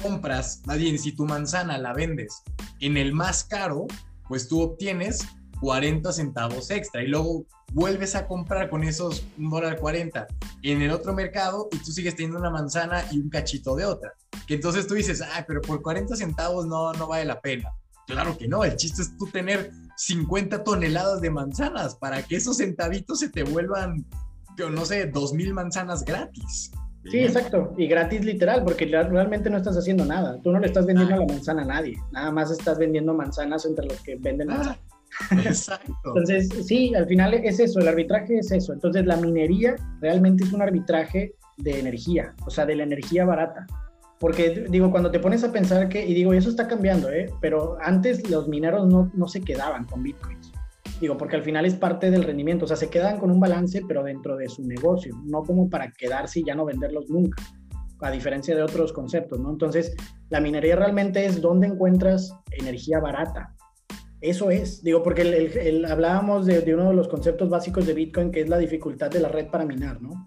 compras, 0.01 0.61
más 0.65 0.77
bien, 0.77 0.97
si 0.99 1.11
tu 1.13 1.25
manzana 1.25 1.77
la 1.77 1.93
vendes 1.93 2.43
en 2.79 2.97
el 2.97 3.13
más 3.13 3.43
caro, 3.43 3.87
pues 4.27 4.47
tú 4.47 4.61
obtienes 4.61 5.25
40 5.61 6.11
centavos 6.11 6.69
extra 6.71 7.03
y 7.03 7.07
luego 7.07 7.45
vuelves 7.71 8.15
a 8.15 8.27
comprar 8.27 8.69
con 8.69 8.83
esos 8.83 9.25
dólar 9.37 9.79
40 9.79 10.27
en 10.61 10.81
el 10.81 10.91
otro 10.91 11.13
mercado 11.13 11.69
y 11.71 11.77
tú 11.77 11.91
sigues 11.91 12.15
teniendo 12.15 12.39
una 12.39 12.49
manzana 12.49 13.03
y 13.11 13.19
un 13.19 13.29
cachito 13.29 13.75
de 13.75 13.85
otra. 13.85 14.13
Que 14.47 14.55
entonces 14.55 14.87
tú 14.87 14.93
dices, 14.93 15.21
ah, 15.21 15.45
pero 15.47 15.61
por 15.61 15.81
40 15.81 16.15
centavos 16.15 16.65
no, 16.65 16.91
no 16.93 17.07
vale 17.07 17.25
la 17.25 17.39
pena. 17.39 17.71
Claro 18.05 18.37
que 18.37 18.47
no, 18.47 18.63
el 18.65 18.75
chiste 18.75 19.01
es 19.01 19.17
tú 19.17 19.27
tener 19.27 19.71
50 19.95 20.63
toneladas 20.63 21.21
de 21.21 21.29
manzanas 21.29 21.95
para 21.95 22.21
que 22.23 22.35
esos 22.35 22.57
centavitos 22.57 23.19
se 23.19 23.29
te 23.29 23.43
vuelvan, 23.43 24.05
yo 24.57 24.69
no 24.69 24.85
sé, 24.85 25.09
2.000 25.11 25.53
manzanas 25.53 26.03
gratis. 26.03 26.71
Sí, 27.09 27.19
exacto. 27.19 27.73
Y 27.77 27.87
gratis 27.87 28.23
literal, 28.23 28.63
porque 28.63 28.85
realmente 28.85 29.49
no 29.49 29.57
estás 29.57 29.77
haciendo 29.77 30.05
nada. 30.05 30.39
Tú 30.41 30.51
no 30.51 30.59
le 30.59 30.67
estás 30.67 30.85
vendiendo 30.85 31.15
ah. 31.15 31.19
la 31.19 31.25
manzana 31.25 31.63
a 31.63 31.65
nadie. 31.65 31.97
Nada 32.11 32.31
más 32.31 32.51
estás 32.51 32.77
vendiendo 32.77 33.13
manzanas 33.13 33.65
entre 33.65 33.85
los 33.85 33.99
que 34.01 34.15
venden 34.15 34.51
ah. 34.51 34.55
manzanas. 34.55 35.45
Exacto. 35.45 35.93
Entonces, 36.05 36.49
sí, 36.65 36.95
al 36.95 37.05
final 37.07 37.33
es 37.33 37.59
eso, 37.59 37.79
el 37.79 37.87
arbitraje 37.87 38.39
es 38.39 38.51
eso. 38.51 38.73
Entonces, 38.73 39.05
la 39.05 39.17
minería 39.17 39.75
realmente 39.99 40.43
es 40.43 40.53
un 40.53 40.61
arbitraje 40.61 41.33
de 41.57 41.79
energía, 41.79 42.33
o 42.45 42.49
sea, 42.49 42.65
de 42.65 42.75
la 42.75 42.83
energía 42.83 43.25
barata. 43.25 43.67
Porque, 44.19 44.65
digo, 44.69 44.89
cuando 44.89 45.11
te 45.11 45.19
pones 45.19 45.43
a 45.43 45.51
pensar 45.51 45.89
que, 45.89 46.05
y 46.05 46.13
digo, 46.13 46.33
eso 46.33 46.49
está 46.49 46.67
cambiando, 46.67 47.09
¿eh? 47.09 47.29
Pero 47.41 47.77
antes 47.81 48.29
los 48.29 48.47
mineros 48.47 48.87
no, 48.87 49.11
no 49.13 49.27
se 49.27 49.41
quedaban 49.41 49.83
con 49.83 50.01
bitcoins. 50.01 50.52
Digo, 51.03 51.17
porque 51.17 51.35
al 51.35 51.43
final 51.43 51.65
es 51.65 51.75
parte 51.75 52.09
del 52.09 52.23
rendimiento, 52.23 52.63
o 52.63 52.67
sea, 52.69 52.77
se 52.77 52.89
quedan 52.89 53.19
con 53.19 53.29
un 53.29 53.37
balance, 53.37 53.81
pero 53.85 54.03
dentro 54.03 54.37
de 54.37 54.47
su 54.47 54.63
negocio, 54.63 55.13
no 55.25 55.43
como 55.43 55.69
para 55.69 55.91
quedarse 55.91 56.39
y 56.39 56.45
ya 56.45 56.55
no 56.55 56.63
venderlos 56.63 57.09
nunca, 57.09 57.43
a 57.99 58.09
diferencia 58.09 58.55
de 58.55 58.63
otros 58.63 58.93
conceptos, 58.93 59.37
¿no? 59.37 59.49
Entonces, 59.49 59.93
la 60.29 60.39
minería 60.39 60.77
realmente 60.77 61.25
es 61.25 61.41
donde 61.41 61.67
encuentras 61.67 62.33
energía 62.51 63.01
barata, 63.01 63.53
eso 64.21 64.49
es, 64.49 64.81
digo, 64.81 65.03
porque 65.03 65.23
el, 65.23 65.83
hablábamos 65.83 66.45
de, 66.45 66.73
uno 66.73 66.87
de 66.87 66.95
los 66.95 67.09
conceptos 67.09 67.49
básicos 67.49 67.85
de 67.85 67.93
Bitcoin, 67.93 68.31
que 68.31 68.39
es 68.39 68.47
la 68.47 68.57
dificultad 68.57 69.11
de 69.11 69.19
la 69.19 69.27
red 69.27 69.47
para 69.47 69.65
minar, 69.65 70.01
¿no? 70.01 70.25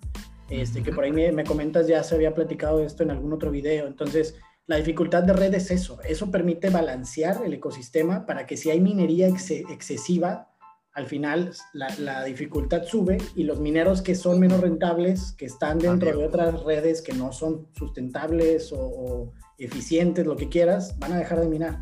Este, 0.51 0.83
que 0.83 0.93
por 0.93 1.05
ahí 1.05 1.13
me, 1.13 1.45
comentas, 1.45 1.87
ya 1.87 2.03
se 2.03 2.17
había 2.17 2.35
platicado 2.35 2.85
esto 2.85 3.03
en 3.03 3.13
algún 3.13 3.33
otro 3.33 3.51
video. 3.51 3.87
Entonces, 3.87 4.35
la 4.67 4.77
dificultad 4.77 5.23
de 5.23 5.33
red 5.33 5.55
es 5.55 5.71
eso. 5.71 5.99
Eso 6.07 6.31
permite 6.31 6.69
balancear 6.69 7.41
el 7.47 7.55
ecosistema 7.55 8.27
para 8.27 8.47
que 8.47 8.59
si 8.59 8.69
hay 8.69 8.81
minería 8.81 9.29
excesiva, 9.29 10.51
al 10.97 11.07
final 11.07 11.53
la, 11.75 12.25
dificultad 12.25 12.85
sube 12.85 13.19
y 13.37 13.45
los 13.45 13.61
mineros 13.61 14.03
que 14.03 14.15
son 14.15 14.41
menos 14.41 14.61
rentables, 14.61 15.33
que 15.33 15.45
están 15.45 15.79
dentro 15.79 16.09
de 16.09 16.25
otras 16.25 16.63
redes 16.65 17.03
que 17.03 17.13
no 17.13 17.33
son 17.33 17.69
sustentables 17.77 18.73
o, 18.73 18.79
o 18.79 19.33
eficientes, 19.59 20.27
lo 20.27 20.37
que 20.37 20.49
quieras, 20.49 20.99
van 20.99 21.13
a 21.13 21.19
dejar 21.19 21.41
de 21.41 21.49
minar. 21.49 21.79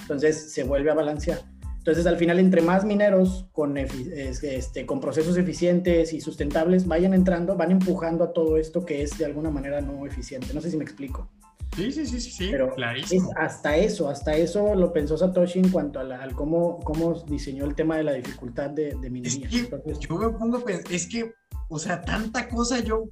Entonces 0.00 0.52
se 0.52 0.62
vuelve 0.62 0.90
a 0.90 0.94
balancear. 0.94 1.40
Entonces, 1.82 2.06
al 2.06 2.16
final, 2.16 2.38
entre 2.38 2.62
más 2.62 2.84
mineros 2.84 3.48
con, 3.50 3.76
este, 3.76 4.86
con 4.86 5.00
procesos 5.00 5.36
eficientes 5.36 6.12
y 6.12 6.20
sustentables 6.20 6.86
vayan 6.86 7.12
entrando, 7.12 7.56
van 7.56 7.72
empujando 7.72 8.22
a 8.22 8.32
todo 8.32 8.56
esto 8.56 8.86
que 8.86 9.02
es 9.02 9.18
de 9.18 9.24
alguna 9.24 9.50
manera 9.50 9.80
no 9.80 10.06
eficiente. 10.06 10.54
No 10.54 10.60
sé 10.60 10.70
si 10.70 10.76
me 10.76 10.84
explico. 10.84 11.28
Sí, 11.76 11.90
sí, 11.90 12.04
sí, 12.06 12.20
sí, 12.20 12.48
Pero 12.50 12.74
clarísimo. 12.74 13.30
hasta 13.36 13.76
eso, 13.76 14.08
hasta 14.10 14.36
eso 14.36 14.74
lo 14.74 14.92
pensó 14.92 15.16
Satoshi 15.16 15.58
en 15.58 15.70
cuanto 15.70 16.00
a 16.00 16.02
al 16.02 16.34
cómo, 16.34 16.78
cómo 16.80 17.14
diseñó 17.26 17.64
el 17.64 17.74
tema 17.74 17.96
de 17.96 18.04
la 18.04 18.12
dificultad 18.12 18.70
de, 18.70 18.94
minería. 19.08 19.48
Es 19.48 19.98
que 19.98 20.06
yo 20.06 20.16
me 20.16 20.28
pongo 20.30 20.58
a 20.58 20.64
pensar, 20.64 20.92
es 20.92 21.08
que, 21.08 21.32
o 21.68 21.78
sea, 21.78 22.02
tanta 22.02 22.48
cosa 22.48 22.80
yo 22.80 23.04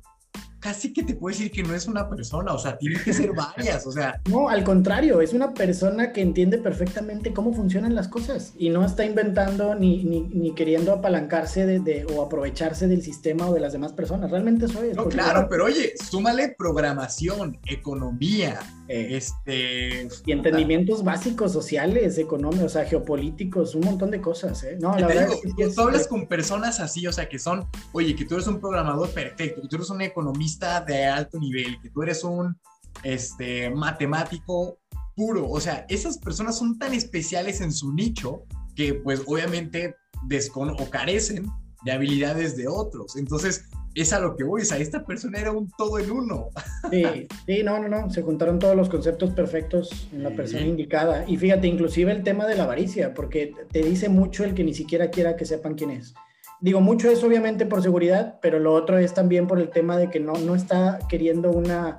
casi 0.61 0.93
que 0.93 1.03
te 1.03 1.15
puedo 1.15 1.35
decir 1.35 1.51
que 1.51 1.63
no 1.63 1.75
es 1.75 1.87
una 1.87 2.09
persona, 2.09 2.53
o 2.53 2.59
sea, 2.59 2.77
tiene 2.77 3.01
que 3.03 3.13
ser 3.13 3.33
varias, 3.33 3.87
o 3.87 3.93
sea. 3.93 4.21
No, 4.31 4.49
al 4.49 4.63
contrario, 4.63 5.21
es 5.21 5.33
una 5.33 5.55
persona 5.55 6.13
que 6.13 6.21
entiende 6.21 6.59
perfectamente 6.59 7.33
cómo 7.33 7.53
funcionan 7.53 7.95
las 7.95 8.09
cosas 8.09 8.53
y 8.59 8.69
no 8.69 8.85
está 8.85 9.05
inventando 9.05 9.75
ni, 9.75 10.05
ni, 10.05 10.55
queriendo 10.55 10.93
apalancarse 10.93 11.67
de, 11.67 12.05
o 12.05 12.23
aprovecharse 12.23 12.87
del 12.87 13.03
sistema 13.03 13.49
o 13.49 13.55
de 13.55 13.61
las 13.61 13.73
demás 13.73 13.93
personas. 13.93 14.31
Realmente 14.31 14.67
eso 14.67 14.83
es. 14.83 14.97
No, 14.97 15.07
claro, 15.07 15.47
pero 15.51 15.65
oye, 15.65 15.95
súmale 15.97 16.55
programación, 16.57 17.59
economía, 17.67 18.61
eh, 18.93 19.17
este... 19.17 20.09
Y 20.27 20.33
entendimientos 20.33 21.05
básicos, 21.05 21.53
sociales, 21.53 22.19
económicos, 22.19 22.65
o 22.65 22.69
sea, 22.69 22.85
geopolíticos, 22.85 23.77
un 23.77 23.83
montón 23.83 24.11
de 24.11 24.21
cosas, 24.21 24.65
¿eh? 24.65 24.79
No, 24.81 24.99
la 24.99 25.07
verdad 25.07 25.29
es 25.31 25.55
que 25.55 25.69
tú 25.69 25.81
hablas 25.81 26.09
con 26.09 26.27
personas 26.27 26.81
así, 26.81 27.07
o 27.07 27.13
sea, 27.13 27.29
que 27.29 27.39
son, 27.39 27.69
oye, 27.93 28.17
que 28.17 28.25
tú 28.25 28.35
eres 28.35 28.49
un 28.49 28.59
programador 28.59 29.09
perfecto, 29.11 29.63
que 29.63 29.69
tú 29.69 29.77
eres 29.77 29.91
un 29.91 30.03
economista 30.03 30.81
de 30.81 31.07
alto 31.07 31.39
nivel, 31.39 31.81
que 31.81 31.89
tú 31.91 32.03
eres 32.03 32.25
un 32.25 32.59
este, 33.05 33.71
matemático 33.71 34.81
puro, 35.15 35.49
o 35.49 35.61
sea, 35.61 35.87
esas 35.89 36.19
personas 36.19 36.59
son 36.59 36.77
tan 36.77 36.93
especiales 36.93 37.61
en 37.61 37.73
su 37.73 37.93
nicho 37.93 38.43
que 38.75 38.95
pues 38.95 39.23
obviamente 39.27 39.95
descono 40.27 40.75
o 40.81 40.91
carecen 40.91 41.47
de 41.85 41.93
habilidades 41.93 42.57
de 42.57 42.67
otros. 42.67 43.15
Entonces, 43.17 43.67
es 43.95 44.13
a 44.13 44.21
lo 44.21 44.37
que 44.37 44.45
voy, 44.45 44.63
o 44.63 44.65
sea, 44.65 44.79
esta 44.79 45.05
persona 45.05 45.39
era 45.39 45.53
un 45.53 45.71
todo 45.77 45.99
en 45.99 46.11
uno. 46.11 46.49
Sí, 46.91 47.05
sí, 47.47 47.63
no, 47.63 47.79
no, 47.79 47.89
no, 47.89 48.11
se 48.11 48.23
juntaron 48.23 48.59
todos 48.59 48.77
los 48.77 48.89
conceptos 48.89 49.31
perfectos 49.31 50.09
en 50.13 50.25
la 50.25 50.31
persona 50.31 50.63
indicada. 50.63 51.25
Y 51.27 51.37
fíjate, 51.37 51.67
inclusive 51.67 52.13
el 52.13 52.23
tema 52.23 52.47
de 52.47 52.57
la 52.57 52.65
avaricia, 52.65 53.15
porque 53.15 53.53
te 53.71 53.83
dice 53.83 54.09
mucho 54.09 54.45
el 54.45 54.55
que 54.55 54.65
ni 54.65 54.75
siquiera 54.75 55.11
quiera 55.11 55.37
que 55.37 55.45
sepan 55.45 55.75
quién 55.75 55.91
es. 55.91 56.15
Digo, 56.61 56.81
mucho 56.81 57.11
es 57.11 57.23
obviamente 57.25 57.67
por 57.67 57.83
seguridad, 57.83 58.39
pero 58.43 58.59
lo 58.59 58.75
otro 58.75 58.99
es 58.99 59.15
también 59.15 59.47
por 59.47 59.59
el 59.59 59.71
tema 59.71 59.97
de 59.97 60.11
que 60.11 60.21
no, 60.21 60.35
no 60.35 60.55
está 60.55 60.99
queriendo 61.09 61.51
una 61.51 61.97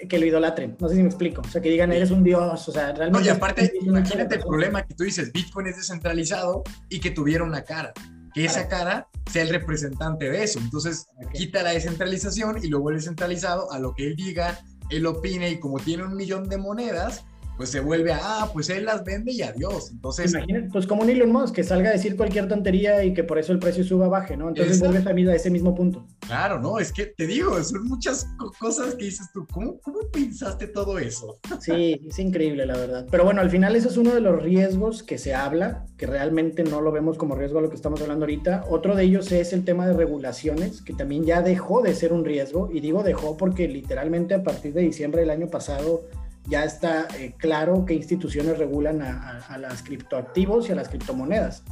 eh, 0.00 0.08
que 0.08 0.18
lo 0.18 0.26
idolatren, 0.26 0.76
no 0.80 0.88
sé 0.88 0.96
si 0.96 1.02
me 1.02 1.08
explico, 1.08 1.42
o 1.42 1.48
sea, 1.48 1.60
que 1.60 1.70
digan, 1.70 1.92
eres 1.92 2.10
un 2.10 2.24
dios, 2.24 2.68
o 2.68 2.72
sea, 2.72 2.92
realmente... 2.92 3.20
No, 3.20 3.24
y 3.24 3.28
aparte, 3.28 3.72
imagínate 3.80 4.36
el 4.36 4.40
problema 4.40 4.84
que 4.84 4.94
tú 4.94 5.04
dices, 5.04 5.32
Bitcoin 5.32 5.68
es 5.68 5.76
descentralizado 5.76 6.64
y 6.88 6.98
que 6.98 7.10
tuviera 7.12 7.44
una 7.44 7.62
cara 7.62 7.92
que 8.34 8.44
esa 8.44 8.68
cara 8.68 9.08
sea 9.30 9.42
el 9.42 9.50
representante 9.50 10.30
de 10.30 10.44
eso. 10.44 10.58
Entonces, 10.58 11.06
quita 11.32 11.62
la 11.62 11.70
descentralización 11.70 12.64
y 12.64 12.68
lo 12.68 12.80
vuelve 12.80 13.00
centralizado 13.00 13.70
a 13.72 13.78
lo 13.78 13.94
que 13.94 14.06
él 14.06 14.16
diga 14.16 14.58
él 14.90 15.06
opina 15.06 15.48
y 15.48 15.58
como 15.58 15.78
tiene 15.78 16.04
un 16.04 16.16
millón 16.16 16.48
de 16.48 16.58
monedas, 16.58 17.24
pues 17.58 17.70
se 17.70 17.80
vuelve 17.80 18.12
a, 18.12 18.20
ah, 18.22 18.50
pues 18.52 18.70
él 18.70 18.84
las 18.84 19.04
vende 19.04 19.32
y 19.32 19.42
adiós. 19.42 19.90
Entonces. 19.90 20.32
Imagínate, 20.32 20.68
pues 20.72 20.86
como 20.86 21.02
un 21.02 21.10
Elon 21.10 21.32
Musk, 21.32 21.56
que 21.56 21.64
salga 21.64 21.90
a 21.90 21.92
decir 21.92 22.16
cualquier 22.16 22.46
tontería 22.46 23.02
y 23.02 23.12
que 23.12 23.24
por 23.24 23.36
eso 23.36 23.52
el 23.52 23.58
precio 23.58 23.82
suba 23.82 24.06
baje, 24.06 24.36
¿no? 24.36 24.48
Entonces 24.48 24.78
vuelve 24.78 25.32
a 25.32 25.34
ese 25.34 25.50
mismo 25.50 25.74
punto. 25.74 26.06
Claro, 26.20 26.60
no, 26.60 26.78
es 26.78 26.92
que 26.92 27.06
te 27.06 27.26
digo, 27.26 27.60
son 27.64 27.88
muchas 27.88 28.28
cosas 28.60 28.94
que 28.94 29.06
dices 29.06 29.26
tú, 29.34 29.44
¿cómo, 29.50 29.80
cómo 29.80 29.98
pensaste 30.12 30.68
todo 30.68 30.98
eso? 30.98 31.38
Sí, 31.60 32.00
es 32.08 32.18
increíble, 32.20 32.64
la 32.64 32.76
verdad. 32.76 33.06
Pero 33.10 33.24
bueno, 33.24 33.40
al 33.40 33.50
final 33.50 33.74
eso 33.74 33.88
es 33.88 33.96
uno 33.96 34.14
de 34.14 34.20
los 34.20 34.40
riesgos 34.40 35.02
que 35.02 35.18
se 35.18 35.34
habla, 35.34 35.84
que 35.96 36.06
realmente 36.06 36.62
no 36.62 36.80
lo 36.80 36.92
vemos 36.92 37.18
como 37.18 37.34
riesgo 37.34 37.58
a 37.58 37.62
lo 37.62 37.68
que 37.68 37.74
estamos 37.74 38.00
hablando 38.00 38.24
ahorita. 38.24 38.64
Otro 38.70 38.94
de 38.94 39.02
ellos 39.02 39.32
es 39.32 39.52
el 39.52 39.64
tema 39.64 39.86
de 39.88 39.94
regulaciones, 39.94 40.80
que 40.80 40.94
también 40.94 41.24
ya 41.24 41.42
dejó 41.42 41.82
de 41.82 41.94
ser 41.94 42.12
un 42.12 42.24
riesgo, 42.24 42.70
y 42.72 42.78
digo 42.78 43.02
dejó 43.02 43.36
porque 43.36 43.66
literalmente 43.66 44.34
a 44.34 44.44
partir 44.44 44.72
de 44.72 44.82
diciembre 44.82 45.22
del 45.22 45.30
año 45.30 45.48
pasado 45.48 46.04
ya 46.48 46.64
está 46.64 47.06
eh, 47.18 47.34
claro 47.36 47.84
qué 47.84 47.94
instituciones 47.94 48.58
regulan 48.58 49.02
a, 49.02 49.58
las 49.58 49.82
criptoactivos 49.82 50.68
y 50.68 50.72
a 50.72 50.74
las 50.74 50.88
criptomonedas, 50.88 51.62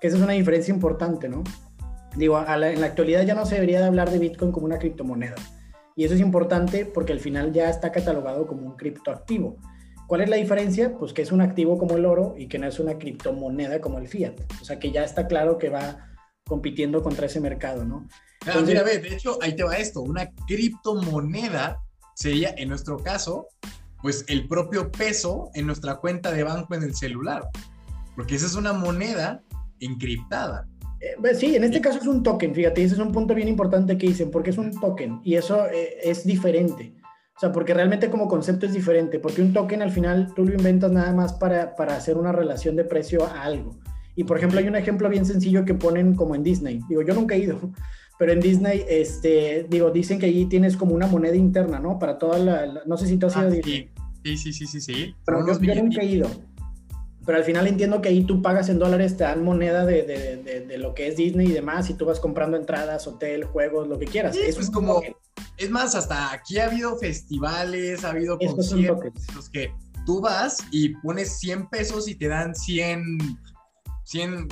que 0.00 0.08
esa 0.08 0.16
es 0.16 0.22
una 0.22 0.32
diferencia 0.32 0.72
importante, 0.72 1.28
¿no? 1.28 1.44
Digo, 2.16 2.38
en 2.38 2.80
la 2.80 2.86
actualidad 2.86 3.24
ya 3.24 3.34
no 3.34 3.46
se 3.46 3.54
debería 3.54 3.80
de 3.80 3.86
hablar 3.86 4.10
de 4.10 4.18
Bitcoin 4.18 4.52
como 4.52 4.66
una 4.66 4.78
criptomoneda. 4.78 5.34
Y 5.96 6.04
eso 6.04 6.14
es 6.14 6.20
importante 6.20 6.84
porque 6.86 7.12
al 7.12 7.20
final 7.20 7.52
ya 7.52 7.70
está 7.70 7.92
catalogado 7.92 8.46
como 8.46 8.66
un 8.66 8.76
criptoactivo. 8.76 9.56
¿Cuál 10.06 10.22
es 10.22 10.28
la 10.28 10.36
diferencia? 10.36 10.96
Pues 10.98 11.12
que 11.12 11.22
es 11.22 11.32
un 11.32 11.40
activo 11.40 11.78
como 11.78 11.96
el 11.96 12.04
oro 12.04 12.34
y 12.36 12.48
que 12.48 12.58
no 12.58 12.66
es 12.66 12.78
una 12.78 12.98
criptomoneda 12.98 13.80
como 13.80 13.98
el 13.98 14.08
fiat. 14.08 14.34
O 14.60 14.64
sea 14.64 14.78
que 14.78 14.90
ya 14.90 15.04
está 15.04 15.26
claro 15.26 15.58
que 15.58 15.70
va 15.70 16.10
compitiendo 16.46 17.02
contra 17.02 17.26
ese 17.26 17.40
mercado, 17.40 17.84
¿no? 17.84 18.06
mira, 18.66 18.82
ve, 18.82 18.98
de 18.98 19.14
hecho, 19.14 19.38
ahí 19.40 19.54
te 19.54 19.62
va 19.62 19.76
esto. 19.76 20.02
Una 20.02 20.30
criptomoneda 20.46 21.80
sería, 22.14 22.54
en 22.56 22.68
nuestro 22.68 22.98
caso, 22.98 23.46
pues 24.02 24.24
el 24.28 24.48
propio 24.48 24.90
peso 24.90 25.50
en 25.54 25.66
nuestra 25.66 25.96
cuenta 25.96 26.32
de 26.32 26.42
banco 26.42 26.74
en 26.74 26.82
el 26.82 26.94
celular, 26.94 27.48
porque 28.16 28.34
esa 28.34 28.46
es 28.46 28.54
una 28.54 28.72
moneda 28.72 29.42
encriptada. 29.80 30.66
Eh, 31.00 31.16
pues 31.20 31.38
sí, 31.38 31.56
en 31.56 31.64
este 31.64 31.80
caso 31.80 31.98
es 31.98 32.06
un 32.06 32.22
token, 32.22 32.54
fíjate, 32.54 32.84
ese 32.84 32.94
es 32.94 33.00
un 33.00 33.12
punto 33.12 33.34
bien 33.34 33.48
importante 33.48 33.96
que 33.96 34.08
dicen, 34.08 34.30
porque 34.30 34.50
es 34.50 34.58
un 34.58 34.78
token 34.78 35.20
y 35.24 35.36
eso 35.36 35.66
eh, 35.66 35.98
es 36.02 36.24
diferente. 36.24 36.94
O 37.36 37.40
sea, 37.40 37.50
porque 37.50 37.74
realmente 37.74 38.10
como 38.10 38.28
concepto 38.28 38.66
es 38.66 38.72
diferente, 38.72 39.18
porque 39.18 39.42
un 39.42 39.52
token 39.52 39.82
al 39.82 39.90
final 39.90 40.32
tú 40.34 40.44
lo 40.44 40.54
inventas 40.54 40.92
nada 40.92 41.12
más 41.12 41.32
para, 41.32 41.74
para 41.74 41.96
hacer 41.96 42.16
una 42.16 42.30
relación 42.30 42.76
de 42.76 42.84
precio 42.84 43.26
a 43.26 43.42
algo. 43.42 43.78
Y 44.14 44.24
por 44.24 44.36
ejemplo, 44.36 44.60
hay 44.60 44.68
un 44.68 44.76
ejemplo 44.76 45.08
bien 45.08 45.24
sencillo 45.24 45.64
que 45.64 45.74
ponen 45.74 46.14
como 46.14 46.34
en 46.34 46.42
Disney. 46.42 46.80
Digo, 46.88 47.02
yo 47.02 47.14
nunca 47.14 47.34
he 47.34 47.38
ido, 47.38 47.58
pero 48.22 48.34
en 48.34 48.40
Disney, 48.40 48.84
este, 48.88 49.66
digo, 49.68 49.90
dicen 49.90 50.20
que 50.20 50.26
allí 50.26 50.46
tienes 50.46 50.76
como 50.76 50.94
una 50.94 51.08
moneda 51.08 51.34
interna, 51.34 51.80
¿no? 51.80 51.98
Para 51.98 52.18
toda 52.18 52.38
la, 52.38 52.84
no 52.86 52.96
sé 52.96 53.08
si 53.08 53.16
tú 53.16 53.26
has 53.26 53.34
ido 53.34 53.42
a 53.42 53.48
ah, 53.48 53.50
Disney. 53.50 53.90
Sí, 54.22 54.36
sí, 54.36 54.52
sí, 54.52 54.66
sí, 54.68 54.80
sí. 54.80 55.14
Pero 55.26 55.44
yo, 55.44 55.60
yo 55.60 55.74
nunca 55.74 56.02
he 56.02 56.04
ido. 56.04 56.30
Pero 57.26 57.38
al 57.38 57.42
final 57.42 57.66
entiendo 57.66 58.00
que 58.00 58.10
ahí 58.10 58.22
tú 58.22 58.40
pagas 58.40 58.68
en 58.68 58.78
dólares, 58.78 59.16
te 59.16 59.24
dan 59.24 59.42
moneda 59.42 59.84
de, 59.84 60.04
de, 60.04 60.60
de, 60.60 60.78
lo 60.78 60.94
que 60.94 61.08
es 61.08 61.16
Disney 61.16 61.48
y 61.48 61.52
demás, 61.52 61.90
y 61.90 61.94
tú 61.94 62.04
vas 62.04 62.20
comprando 62.20 62.56
entradas, 62.56 63.08
hotel, 63.08 63.42
juegos, 63.42 63.88
lo 63.88 63.98
que 63.98 64.04
quieras. 64.04 64.36
Eso 64.36 64.60
es 64.60 64.70
como, 64.70 65.02
es 65.56 65.70
más, 65.70 65.96
hasta 65.96 66.32
aquí 66.32 66.58
ha 66.58 66.66
habido 66.66 66.96
festivales, 66.98 68.04
ha 68.04 68.10
habido 68.10 68.38
conciertos, 68.38 69.14
los 69.34 69.50
que 69.50 69.72
tú 70.06 70.20
vas 70.20 70.58
y 70.70 70.90
pones 70.90 71.40
100 71.40 71.70
pesos 71.70 72.06
y 72.06 72.14
te 72.14 72.28
dan 72.28 72.54
100, 72.54 73.18
100 74.04 74.46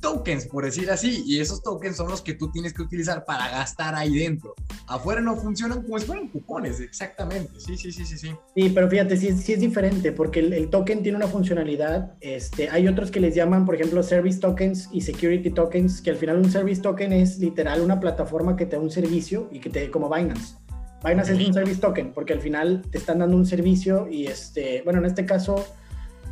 tokens, 0.00 0.46
por 0.46 0.64
decir 0.64 0.90
así, 0.90 1.22
y 1.26 1.40
esos 1.40 1.62
tokens 1.62 1.96
son 1.96 2.10
los 2.10 2.22
que 2.22 2.34
tú 2.34 2.50
tienes 2.50 2.72
que 2.72 2.82
utilizar 2.82 3.24
para 3.24 3.48
gastar 3.50 3.94
ahí 3.94 4.18
dentro. 4.18 4.54
Afuera 4.86 5.20
no 5.20 5.36
funcionan 5.36 5.82
como 5.82 5.98
si 5.98 6.06
fueran 6.06 6.28
cupones, 6.28 6.80
exactamente. 6.80 7.60
Sí, 7.60 7.76
sí, 7.76 7.92
sí, 7.92 8.04
sí, 8.04 8.18
sí. 8.18 8.30
Sí, 8.56 8.70
pero 8.70 8.88
fíjate, 8.88 9.16
sí, 9.16 9.32
sí 9.32 9.52
es 9.52 9.60
diferente, 9.60 10.12
porque 10.12 10.40
el, 10.40 10.70
token 10.70 11.02
tiene 11.02 11.16
una 11.16 11.28
funcionalidad. 11.28 12.14
Este, 12.20 12.70
hay 12.70 12.88
otros 12.88 13.10
que 13.10 13.20
les 13.20 13.34
llaman, 13.34 13.64
por 13.64 13.74
ejemplo, 13.74 14.02
service 14.02 14.40
tokens 14.40 14.88
y 14.92 15.02
security 15.02 15.50
tokens, 15.50 16.00
que 16.00 16.10
al 16.10 16.16
final 16.16 16.38
un 16.38 16.50
service 16.50 16.80
token 16.80 17.12
es 17.12 17.38
literal 17.38 17.80
una 17.80 18.00
plataforma 18.00 18.56
que 18.56 18.66
te 18.66 18.76
da 18.76 18.82
un 18.82 18.90
servicio 18.90 19.48
y 19.52 19.60
que 19.60 19.70
te, 19.70 19.90
como 19.90 20.08
Binance. 20.08 20.56
Binance 21.04 21.32
es 21.32 21.46
un 21.46 21.54
service 21.54 21.80
token, 21.80 22.12
porque 22.12 22.32
al 22.34 22.40
final 22.40 22.82
te 22.90 22.98
están 22.98 23.20
dando 23.20 23.36
un 23.36 23.46
servicio 23.46 24.08
y 24.10 24.26
este, 24.26 24.82
bueno, 24.82 24.98
en 24.98 25.06
este 25.06 25.24
caso, 25.24 25.64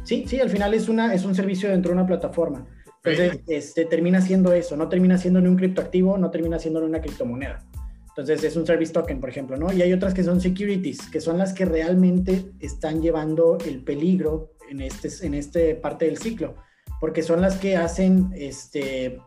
sí, 0.05 0.25
sí, 0.27 0.41
al 0.41 0.51
final 0.51 0.75
es, 0.75 0.89
una, 0.89 1.14
es 1.14 1.25
un 1.25 1.35
servicio 1.35 1.71
dentro 1.71 1.91
de 1.91 1.99
una 1.99 2.07
plataforma. 2.07 2.66
Entonces, 3.11 3.41
este, 3.49 3.85
termina 3.85 4.21
siendo 4.21 4.53
eso, 4.53 4.77
no 4.77 4.89
termina 4.89 5.19
siendo 5.19 5.41
un 5.41 5.57
criptoactivo, 5.57 6.19
no 6.19 6.31
termina 6.31 6.59
siendo 6.59 6.85
una 6.85 7.01
criptomoneda. 7.01 7.65
Entonces, 8.09 8.43
es 8.43 8.57
un 8.57 8.67
service 8.67 8.93
token, 8.93 9.21
por 9.21 9.31
ejemplo, 9.31 9.57
¿no? 9.57 9.73
Y 9.73 9.81
hay 9.81 9.93
otras 9.93 10.13
que 10.13 10.25
son 10.25 10.41
securities, 10.41 11.09
que 11.11 11.21
son 11.21 11.39
las 11.39 11.53
que 11.53 11.65
realmente 11.65 12.47
están 12.59 13.01
llevando 13.01 13.59
el 13.65 13.85
peligro 13.85 14.55
en 14.69 14.81
este, 14.81 15.09
en 15.25 15.35
este 15.35 15.75
parte 15.77 16.07
del 16.07 16.19
ciclo, 16.19 16.57
porque 17.01 17.23
son 17.23 17.41
las 17.41 17.57
que 17.59 17.77
hacen, 17.77 18.31
este, 18.35 19.21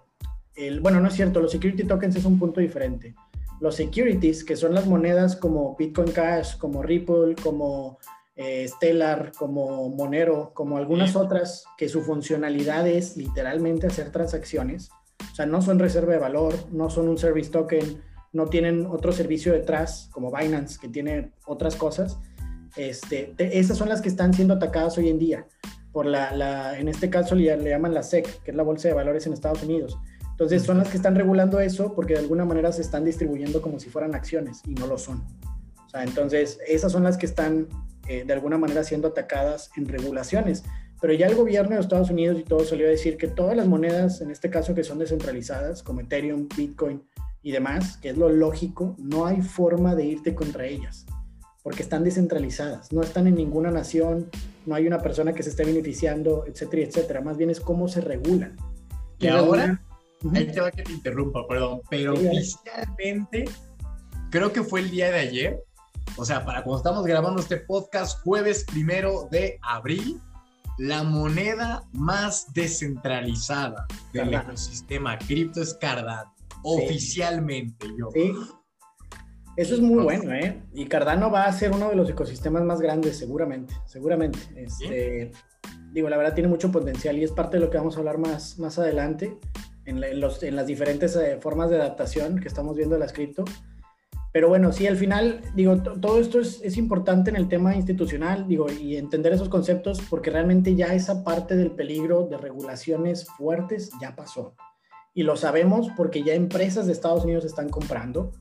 el, 0.56 0.82
bueno, 0.82 1.00
no 1.00 1.08
es 1.08 1.14
cierto, 1.14 1.40
los 1.40 1.52
security 1.52 1.86
tokens 1.86 2.18
es 2.18 2.26
un 2.26 2.38
punto 2.38 2.60
diferente. 2.60 3.16
Los 3.62 3.76
securities, 3.76 4.44
que 4.44 4.56
son 4.56 4.74
las 4.74 4.88
monedas 4.88 5.36
como 5.36 5.76
Bitcoin 5.78 6.12
Cash, 6.12 6.58
como 6.58 6.84
Ripple, 6.84 7.36
como 7.42 8.00
eh, 8.36 8.68
Stellar, 8.68 9.32
como 9.38 9.90
Monero, 9.90 10.52
como 10.54 10.78
algunas 10.78 11.16
otras 11.16 11.66
que 11.78 11.90
su 11.90 12.02
funcionalidad 12.02 12.88
es 12.88 13.18
literalmente 13.18 13.88
hacer 13.88 14.12
transacciones. 14.12 14.90
O 15.32 15.36
sea, 15.36 15.46
no 15.46 15.62
son 15.62 15.80
reserva 15.80 16.14
de 16.14 16.20
valor, 16.20 16.56
no 16.72 16.90
son 16.90 17.08
un 17.08 17.18
service 17.18 17.52
token, 17.52 18.02
no 18.34 18.48
tienen 18.48 18.86
otro 18.86 19.12
servicio 19.12 19.54
detrás, 19.54 20.10
como 20.12 20.32
Binance, 20.32 20.80
que 20.80 20.88
tiene 20.88 21.34
otras 21.46 21.76
cosas. 21.76 22.20
Este, 22.78 23.34
esas 23.38 23.78
son 23.78 23.90
las 23.90 24.02
que 24.02 24.10
están 24.10 24.34
siendo 24.34 24.54
atacadas 24.54 24.98
hoy 24.98 25.10
en 25.10 25.20
día. 25.20 25.46
Por 25.92 26.06
la, 26.06 26.34
la 26.34 26.80
en 26.80 26.88
este 26.88 27.10
caso 27.10 27.36
le, 27.36 27.56
le, 27.58 27.70
llaman 27.70 27.94
la 27.94 28.04
SEC, 28.04 28.44
que 28.44 28.52
es 28.52 28.58
la 28.58 28.64
Bolsa 28.64 28.88
de 28.88 28.94
Valores 28.94 29.28
en 29.28 29.34
Estados 29.34 29.64
Unidos. 29.64 29.98
Entonces 30.32 30.64
son 30.64 30.78
las 30.78 30.88
que 30.88 30.98
están 30.98 31.16
regulando 31.16 31.60
eso 31.60 31.94
porque 31.94 32.14
de 32.14 32.20
alguna 32.20 32.46
manera 32.46 32.72
se 32.72 32.82
están 32.82 33.04
distribuyendo 33.04 33.62
como 33.62 33.80
si 33.80 33.90
fueran 33.90 34.16
acciones 34.16 34.62
y 34.66 34.74
no 34.74 34.88
lo 34.88 34.98
son. 34.98 35.24
O 35.86 35.90
sea, 35.90 36.04
entonces 36.04 36.58
esas 36.66 36.94
son 36.94 37.04
las 37.04 37.18
que 37.18 37.26
están 37.26 37.68
eh, 38.08 38.24
de 38.26 38.34
alguna 38.34 38.58
manera 38.58 38.84
siendo 38.84 39.10
atacadas 39.10 39.72
en 39.76 39.88
regulaciones. 39.88 40.64
Pero 41.02 41.14
ya 41.14 41.28
el 41.28 41.36
gobierno 41.36 41.76
de 41.76 41.82
Estados 41.82 42.12
Unidos 42.12 42.39
y 42.39 42.43
todo 42.43 42.64
salió 42.64 42.86
a 42.86 42.91
decir 42.91 43.18
que 43.18 43.28
todas 43.28 43.58
las 43.58 43.68
monedas, 43.68 44.22
en 44.22 44.30
este 44.30 44.49
caso 44.49 44.76
que 44.76 44.84
son 44.84 44.99
descentralizadas, 44.99 45.82
como 45.82 46.02
Ethereum, 46.02 46.47
Bitcoin 46.56 47.04
y 47.41 47.52
demás, 47.52 47.97
que 47.97 48.10
es 48.10 48.18
lo 48.18 48.30
lógico, 48.30 48.95
no 48.99 49.26
hay 49.26 49.41
forma 49.41 49.95
de 49.95 50.06
irte 50.06 50.36
contra 50.36 50.66
ellas, 50.68 51.08
porque 51.64 51.82
están 51.82 52.04
descentralizadas, 52.04 52.93
no 52.93 53.02
están 53.02 53.26
en 53.26 53.34
ninguna 53.34 53.72
nación, 53.72 54.30
no 54.68 54.76
hay 54.76 54.86
una 54.86 55.02
persona 55.02 55.34
que 55.34 55.41
se 55.41 55.49
esté 55.49 55.66
beneficiando, 55.66 56.45
etcétera, 56.45 56.84
etcétera. 56.84 57.22
Más 57.22 57.38
bien 57.38 57.49
es 57.49 57.60
cómo 57.60 57.88
se 57.88 58.02
regulan. 58.02 58.56
Y, 59.18 59.28
ahora, 59.28 59.82
ahí 60.34 60.52
te 60.52 60.62
va 60.62 60.72
que 60.72 60.84
te 60.84 60.91
interrumpa, 60.91 61.47
perdón, 61.47 61.82
pero 61.89 62.14
oficialmente, 62.14 63.45
creo 64.30 64.54
que 64.54 64.64
fue 64.64 64.82
el 64.82 64.91
día 64.91 65.12
de 65.12 65.20
ayer, 65.20 65.64
o 66.18 66.26
sea, 66.26 66.45
para 66.45 66.64
cuando 66.64 66.78
estamos 66.78 67.05
grabando 67.05 67.41
este 67.41 67.57
podcast, 67.57 68.22
jueves 68.24 68.66
primero 68.66 69.28
de 69.32 69.59
abril, 69.62 70.20
la 70.78 71.03
moneda 71.03 71.84
más 71.93 72.53
descentralizada 72.53 73.86
del 74.14 74.34
ecosistema 74.34 75.18
cripto 75.18 75.62
es 75.62 75.74
Cardano, 75.76 76.34
oficialmente 76.64 77.88
yo. 77.97 78.09
Sí. 78.14 78.34
Eso 79.57 79.76
es 79.76 79.82
muy 79.82 80.01
bueno, 80.01 80.34
¿eh? 80.34 80.64
Y 80.74 80.86
Cardano 80.86 81.30
va 81.30 81.43
a 81.43 81.53
ser 81.53 81.72
uno 81.72 81.89
de 81.89 81.95
los 81.95 82.09
ecosistemas 82.09 82.64
más 82.64 82.80
grandes, 82.80 83.18
seguramente, 83.18 83.76
seguramente. 83.86 84.39
Este, 84.55 85.32
Digo, 85.91 86.07
la 86.07 86.18
verdad 86.18 86.34
tiene 86.34 86.47
mucho 86.47 86.72
potencial 86.72 87.18
y 87.18 87.24
es 87.24 87.32
parte 87.32 87.57
de 87.57 87.66
lo 87.66 87.70
que 87.70 87.78
vamos 87.78 87.97
a 87.97 87.99
hablar 87.99 88.18
más, 88.18 88.57
más 88.59 88.80
adelante 88.80 89.38
en, 89.86 90.22
los, 90.22 90.41
en 90.41 90.55
las 90.55 90.66
diferentes 90.66 91.16
eh, 91.18 91.38
formas 91.41 91.70
de 91.70 91.76
adaptación 91.76 92.39
que 92.39 92.47
estamos 92.47 92.78
viendo 92.78 92.95
de 92.95 92.99
las 92.99 93.12
cripto. 93.12 93.43
Pero 94.34 94.48
bueno, 94.48 94.72
sí, 94.72 94.88
al 94.88 94.96
final, 94.96 95.42
digo, 95.56 95.78
todo 95.82 96.20
esto 96.20 96.40
es, 96.40 96.62
es, 96.64 96.78
importante 96.78 97.30
en 97.30 97.36
el 97.36 97.50
tema 97.50 97.76
institucional, 97.76 98.48
digo, 98.48 98.68
y 98.72 98.96
entender 98.96 99.34
esos 99.34 99.50
conceptos, 99.50 100.02
porque 100.10 100.30
realmente 100.30 100.74
ya 100.74 100.94
esa 100.94 101.24
parte 101.24 101.58
del 101.58 101.72
peligro 101.72 102.28
de 102.28 102.38
regulaciones 102.38 103.28
fuertes 103.38 103.92
ya 104.00 104.16
pasó. 104.16 104.56
Y 105.14 105.24
lo 105.24 105.36
sabemos 105.36 105.90
porque 105.98 106.24
ya 106.24 106.34
empresas 106.34 106.86
de 106.86 106.94
Estados 106.94 107.26
Unidos 107.26 107.44
están 107.44 107.68
comprando. 107.68 108.32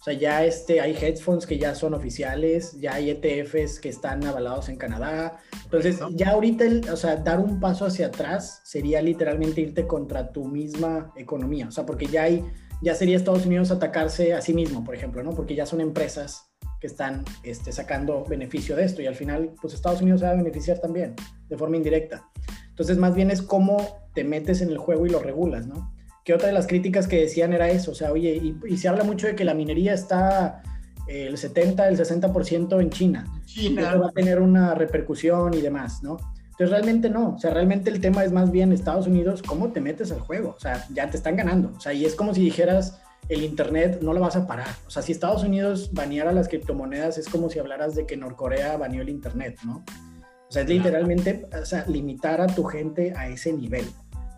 O 0.00 0.02
sea, 0.02 0.14
ya 0.14 0.44
este, 0.44 0.80
hay 0.80 0.92
hedge 0.92 1.18
funds 1.20 1.46
que 1.46 1.58
ya 1.58 1.74
son 1.74 1.92
oficiales, 1.92 2.80
ya 2.80 2.94
hay 2.94 3.10
ETFs 3.10 3.80
que 3.80 3.90
están 3.90 4.24
avalados 4.24 4.70
en 4.70 4.76
Canadá. 4.76 5.40
Entonces, 5.64 5.98
ya 6.12 6.30
ahorita, 6.30 6.64
o 6.90 6.96
sea, 6.96 7.16
dar 7.16 7.38
un 7.38 7.60
paso 7.60 7.84
hacia 7.84 8.06
atrás 8.06 8.62
sería 8.64 9.02
literalmente 9.02 9.60
irte 9.60 9.86
contra 9.86 10.32
tu 10.32 10.46
misma 10.46 11.12
economía. 11.16 11.68
O 11.68 11.70
sea, 11.70 11.84
porque 11.84 12.06
ya 12.06 12.22
hay 12.22 12.42
ya 12.82 12.94
sería 12.94 13.16
Estados 13.16 13.46
Unidos 13.46 13.70
atacarse 13.70 14.34
a 14.34 14.40
sí 14.40 14.54
mismo, 14.54 14.84
por 14.84 14.94
ejemplo, 14.94 15.22
¿no? 15.22 15.30
Porque 15.30 15.54
ya 15.54 15.66
son 15.66 15.80
empresas 15.80 16.50
que 16.80 16.86
están 16.86 17.24
este, 17.42 17.72
sacando 17.72 18.24
beneficio 18.24 18.74
de 18.74 18.84
esto 18.84 19.02
y 19.02 19.06
al 19.06 19.14
final, 19.14 19.52
pues 19.60 19.74
Estados 19.74 20.00
Unidos 20.00 20.20
se 20.20 20.26
va 20.26 20.32
a 20.32 20.36
beneficiar 20.36 20.78
también, 20.78 21.14
de 21.48 21.58
forma 21.58 21.76
indirecta. 21.76 22.28
Entonces, 22.70 22.96
más 22.96 23.14
bien 23.14 23.30
es 23.30 23.42
cómo 23.42 23.98
te 24.14 24.24
metes 24.24 24.62
en 24.62 24.70
el 24.70 24.78
juego 24.78 25.06
y 25.06 25.10
lo 25.10 25.20
regulas, 25.20 25.66
¿no? 25.66 25.94
Que 26.24 26.32
otra 26.32 26.48
de 26.48 26.54
las 26.54 26.66
críticas 26.66 27.06
que 27.06 27.20
decían 27.20 27.52
era 27.52 27.68
eso, 27.68 27.90
o 27.90 27.94
sea, 27.94 28.12
oye, 28.12 28.54
y, 28.66 28.76
se 28.78 28.88
habla 28.88 29.04
mucho 29.04 29.26
de 29.26 29.34
que 29.34 29.44
la 29.44 29.52
minería 29.52 29.92
está 29.92 30.62
el 31.06 31.36
70, 31.36 31.88
el 31.88 31.98
60% 31.98 32.80
en 32.80 32.90
China. 32.90 33.26
China. 33.44 33.90
Eso 33.90 34.00
va 34.00 34.08
a 34.08 34.12
tener 34.12 34.40
una 34.40 34.74
repercusión 34.74 35.52
y 35.52 35.60
demás, 35.60 36.02
¿no? 36.02 36.16
Entonces 36.60 36.78
realmente 36.78 37.08
no, 37.08 37.36
o 37.36 37.38
sea, 37.38 37.54
realmente 37.54 37.88
el 37.88 38.02
tema 38.02 38.22
es 38.22 38.32
más 38.32 38.52
bien 38.52 38.70
Estados 38.70 39.06
Unidos, 39.06 39.42
¿cómo 39.42 39.72
te 39.72 39.80
metes 39.80 40.12
al 40.12 40.20
juego? 40.20 40.54
O 40.54 40.60
sea, 40.60 40.84
ya 40.92 41.08
te 41.08 41.16
están 41.16 41.34
ganando. 41.34 41.72
O 41.74 41.80
sea, 41.80 41.94
y 41.94 42.04
es 42.04 42.14
como 42.14 42.34
si 42.34 42.42
dijeras, 42.42 43.00
el 43.30 43.44
Internet 43.44 44.00
no 44.02 44.12
lo 44.12 44.20
vas 44.20 44.36
a 44.36 44.46
parar. 44.46 44.68
O 44.86 44.90
sea, 44.90 45.00
si 45.00 45.12
Estados 45.12 45.42
Unidos 45.42 45.90
baneara 45.94 46.32
las 46.32 46.48
criptomonedas, 46.48 47.16
es 47.16 47.30
como 47.30 47.48
si 47.48 47.58
hablaras 47.58 47.94
de 47.94 48.04
que 48.04 48.14
Norcorea 48.14 48.76
baneó 48.76 49.00
el 49.00 49.08
Internet, 49.08 49.58
¿no? 49.64 49.76
O 49.76 50.52
sea, 50.52 50.60
es 50.60 50.68
literalmente 50.68 51.46
o 51.50 51.64
sea, 51.64 51.86
limitar 51.86 52.42
a 52.42 52.46
tu 52.46 52.62
gente 52.64 53.14
a 53.16 53.26
ese 53.28 53.54
nivel. 53.54 53.86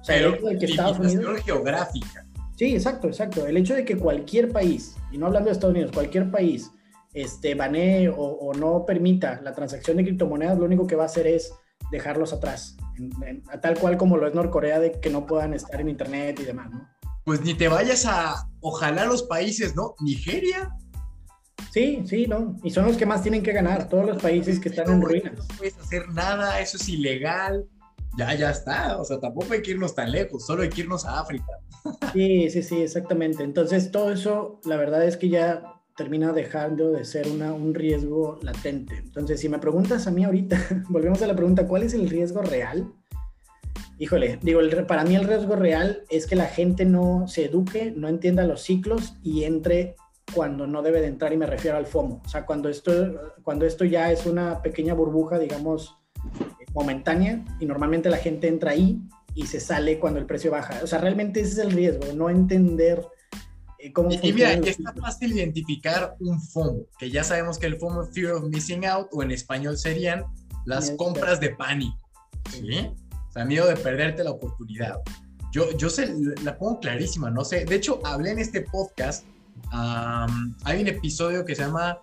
O 0.01 0.05
sea, 0.05 0.17
el 0.19 0.35
hecho 0.35 0.47
de 0.47 0.59
que 0.59 0.67
Estados 0.67 1.01
Unidos... 1.01 1.41
geográfica. 1.41 2.25
Sí, 2.55 2.73
exacto, 2.73 3.09
exacto. 3.09 3.49
El 3.49 3.57
hecho 3.57 3.75
de 3.75 3.85
que 3.85 3.99
cualquier 3.99 4.53
país, 4.53 4.95
y 5.11 5.19
no 5.19 5.27
hablando 5.27 5.49
de 5.49 5.55
Estados 5.55 5.75
Unidos, 5.75 5.91
cualquier 5.91 6.31
país 6.31 6.71
este, 7.15 7.57
banee 7.57 8.09
o, 8.17 8.53
no 8.55 8.87
permita 8.87 9.41
la 9.43 9.53
transacción 9.53 9.97
de 9.97 10.05
criptomonedas, 10.05 10.57
lo 10.57 10.67
único 10.67 10.87
que 10.87 10.95
va 10.95 11.03
a 11.03 11.07
hacer 11.07 11.27
es 11.27 11.53
dejarlos 11.93 12.33
atrás, 12.33 12.77
a 13.53 13.61
tal 13.61 13.79
cual 13.79 13.97
como 13.97 14.17
lo 14.17 14.27
es 14.27 14.35
Norcorea, 14.35 14.81
de 14.81 14.99
que 14.99 15.11
no 15.11 15.27
puedan 15.27 15.55
estar 15.55 15.81
en 15.81 15.91
Internet 15.91 16.41
y 16.41 16.45
demás, 16.45 16.71
¿no? 16.71 16.89
Pues 17.25 17.43
ni 17.43 17.55
te 17.55 17.69
vayas 17.69 18.07
a, 18.07 18.49
ojalá 18.61 19.05
los 19.05 19.23
países, 19.23 19.77
¿no? 19.77 19.95
Nigeria. 20.01 20.75
Sí, 21.71 22.03
sí, 22.07 22.27
no. 22.27 22.57
Y 22.65 22.71
son 22.71 22.87
los 22.87 22.97
que 22.97 23.07
más 23.07 23.23
tienen 23.23 23.43
que 23.43 23.53
ganar, 23.53 23.89
todos 23.89 24.07
los 24.07 24.21
países 24.21 24.59
que 24.59 24.71
están 24.71 24.91
en 24.91 25.03
ruinas. 25.03 25.35
No 25.37 25.45
puedes 25.57 25.79
hacer 25.79 26.09
nada, 26.09 26.59
eso 26.61 26.77
es 26.79 26.89
ilegal. 26.89 27.69
Ya, 28.19 28.35
ya 28.35 28.51
está. 28.51 28.99
O 28.99 29.05
sea, 29.05 29.21
tampoco 29.21 29.53
hay 29.53 29.63
que 29.63 29.71
irnos 29.71 29.95
tan 29.95 30.11
lejos, 30.11 30.45
solo 30.45 30.63
hay 30.63 30.71
que 30.71 30.81
irnos 30.81 31.05
a 31.05 31.21
África. 31.21 31.47
Sí, 32.13 32.51
sí, 32.51 32.63
sí, 32.63 32.83
exactamente. 32.83 33.43
Entonces, 33.45 33.91
todo 33.91 34.13
eso, 34.13 34.61
la 34.65 34.77
verdad 34.77 35.07
es 35.07 35.17
que 35.17 35.29
ya 35.29 35.63
termina 36.03 36.33
dejando 36.33 36.91
de 36.91 37.05
ser 37.05 37.29
una, 37.29 37.53
un 37.53 37.75
riesgo 37.75 38.41
latente. 38.43 38.97
Entonces, 38.97 39.39
si 39.39 39.49
me 39.49 39.61
preguntas 39.61 40.09
a 40.09 40.11
mí 40.11 40.25
ahorita, 40.25 40.59
volvemos 40.89 41.23
a 41.23 41.29
la 41.29 41.37
pregunta, 41.37 41.69
¿cuál 41.69 41.85
es 41.85 41.95
el 41.95 42.11
riesgo 42.11 42.43
real? 42.43 42.93
Híjole, 43.99 44.41
digo, 44.43 44.59
el, 44.59 44.85
para 44.85 45.05
mí 45.05 45.15
el 45.15 45.29
riesgo 45.29 45.55
real 45.55 46.03
es 46.11 46.27
que 46.27 46.35
la 46.35 46.47
gente 46.47 46.85
no 46.85 47.29
se 47.29 47.45
eduque, 47.45 47.93
no 47.97 48.09
entienda 48.09 48.45
los 48.49 48.63
ciclos 48.63 49.15
y 49.23 49.45
entre 49.45 49.95
cuando 50.35 50.67
no 50.67 50.83
debe 50.83 51.01
de 51.01 51.07
entrar 51.07 51.33
y 51.33 51.37
me 51.37 51.47
refiero 51.47 51.77
al 51.77 51.87
FOMO. 51.87 52.21
O 52.25 52.29
sea, 52.29 52.45
cuando 52.45 52.69
esto, 52.69 52.93
cuando 53.45 53.65
esto 53.65 53.85
ya 53.85 54.11
es 54.11 54.27
una 54.27 54.61
pequeña 54.61 54.95
burbuja, 54.95 55.39
digamos, 55.39 56.01
momentánea 56.75 57.45
y 57.61 57.67
normalmente 57.67 58.11
la 58.11 58.17
gente 58.17 58.49
entra 58.49 58.73
ahí 58.73 59.01
y 59.37 59.47
se 59.47 59.61
sale 59.61 60.01
cuando 60.01 60.19
el 60.19 60.27
precio 60.27 60.51
baja. 60.51 60.81
O 60.83 60.89
sea, 60.89 60.99
realmente 60.99 61.43
ese 61.43 61.53
es 61.53 61.59
el 61.59 61.71
riesgo, 61.71 62.13
no 62.13 62.29
entender 62.29 62.99
eh, 62.99 63.13
cómo 63.93 64.11
y, 64.13 64.33
mira, 64.33 64.53
está 64.53 64.93
fácil 64.95 65.33
identificar 65.33 66.17
un 66.21 66.41
FOMO, 66.41 66.87
que 66.99 67.11
ya 67.11 67.25
sabemos 67.25 67.59
que 67.59 67.67
el 67.67 67.77
FOMO, 67.79 68.07
Fear 68.07 68.33
of 68.33 68.45
Missing 68.45 68.87
Out, 68.87 69.09
o 69.13 69.23
en 69.23 69.31
español 69.31 69.77
serían 69.77 70.25
las 70.67 70.93
compras 70.93 71.41
de 71.41 71.51
pánico. 71.51 71.99
¿sí? 72.51 72.91
O 73.29 73.33
sea, 73.33 73.45
miedo 73.45 73.67
de 73.67 73.77
perderte 73.77 74.23
la 74.23 74.31
oportunidad. 74.31 75.01
Yo, 75.53 75.77
yo 75.77 75.91
sé, 75.91 76.15
la 76.43 76.57
pongo 76.57 76.81
clarísima, 76.81 77.31
no 77.31 77.45
sé. 77.45 77.65
De 77.65 77.75
hecho, 77.75 78.01
hablé 78.05 78.31
en 78.31 78.39
este 78.39 78.63
podcast 78.63 79.25
hay 79.71 80.83
un 80.83 80.89
episodio 80.89 81.45
que 81.45 81.55
se 81.55 81.63
llama 81.63 81.99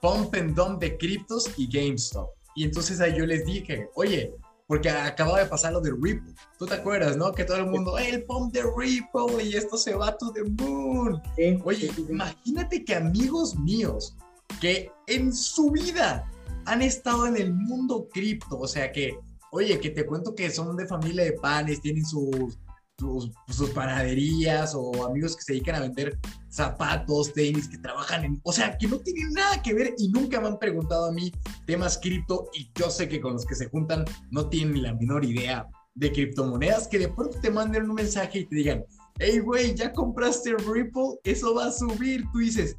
Pump 0.00 0.34
and 0.34 0.54
Dump 0.54 0.80
de 0.80 0.96
criptos 0.96 1.50
y 1.56 1.68
GameStop. 1.68 2.30
Y 2.54 2.64
entonces 2.64 3.00
ahí 3.00 3.16
yo 3.16 3.26
les 3.26 3.44
dije, 3.44 3.88
oye, 3.94 4.34
porque 4.68 4.90
acababa 4.90 5.40
de 5.40 5.46
pasar 5.46 5.72
lo 5.72 5.80
de 5.80 5.90
Ripple. 5.90 6.34
¿Tú 6.58 6.66
te 6.66 6.74
acuerdas, 6.74 7.16
no? 7.16 7.32
Que 7.32 7.44
todo 7.44 7.56
el 7.56 7.66
mundo, 7.66 7.98
el 7.98 8.22
pump 8.24 8.52
de 8.52 8.62
Ripple 8.62 9.42
y 9.42 9.54
esto 9.56 9.78
se 9.78 9.94
va 9.94 10.16
to 10.16 10.30
the 10.30 10.44
moon. 10.44 11.20
Oye, 11.64 11.90
imagínate 12.08 12.84
que 12.84 12.94
amigos 12.94 13.58
míos 13.58 14.14
que 14.60 14.90
en 15.06 15.34
su 15.34 15.70
vida 15.70 16.30
han 16.66 16.82
estado 16.82 17.26
en 17.26 17.38
el 17.38 17.52
mundo 17.54 18.08
cripto, 18.12 18.58
o 18.58 18.68
sea 18.68 18.92
que, 18.92 19.18
oye, 19.52 19.80
que 19.80 19.88
te 19.88 20.04
cuento 20.04 20.34
que 20.34 20.50
son 20.50 20.76
de 20.76 20.86
familia 20.86 21.24
de 21.24 21.32
panes, 21.32 21.80
tienen 21.80 22.04
sus 22.04 22.58
sus, 22.98 23.70
panaderías 23.70 24.74
o 24.74 25.06
amigos 25.06 25.36
que 25.36 25.42
se 25.42 25.52
dedican 25.52 25.76
a 25.76 25.80
vender 25.80 26.18
zapatos, 26.48 27.32
tenis, 27.32 27.68
que 27.68 27.78
trabajan 27.78 28.24
en... 28.24 28.40
O 28.42 28.52
sea, 28.52 28.76
que 28.76 28.88
no 28.88 28.98
tienen 28.98 29.32
nada 29.32 29.62
que 29.62 29.74
ver 29.74 29.94
y 29.98 30.08
nunca 30.08 30.40
me 30.40 30.48
han 30.48 30.58
preguntado 30.58 31.06
a 31.06 31.12
mí 31.12 31.32
temas 31.66 31.98
cripto 31.98 32.48
y 32.54 32.70
yo 32.74 32.90
sé 32.90 33.08
que 33.08 33.20
con 33.20 33.34
los 33.34 33.46
que 33.46 33.54
se 33.54 33.68
juntan 33.68 34.04
no 34.30 34.48
tienen 34.48 34.74
ni 34.74 34.80
la 34.80 34.94
menor 34.94 35.24
idea 35.24 35.68
de 35.94 36.12
criptomonedas, 36.12 36.88
que 36.88 36.98
de 36.98 37.08
pronto 37.08 37.38
te 37.40 37.50
manden 37.50 37.88
un 37.88 37.94
mensaje 37.94 38.40
y 38.40 38.44
te 38.44 38.56
digan, 38.56 38.84
hey, 39.18 39.40
güey, 39.40 39.74
ya 39.74 39.92
compraste 39.92 40.54
Ripple, 40.54 41.18
eso 41.24 41.54
va 41.54 41.66
a 41.66 41.72
subir. 41.72 42.24
Tú 42.32 42.38
dices, 42.38 42.76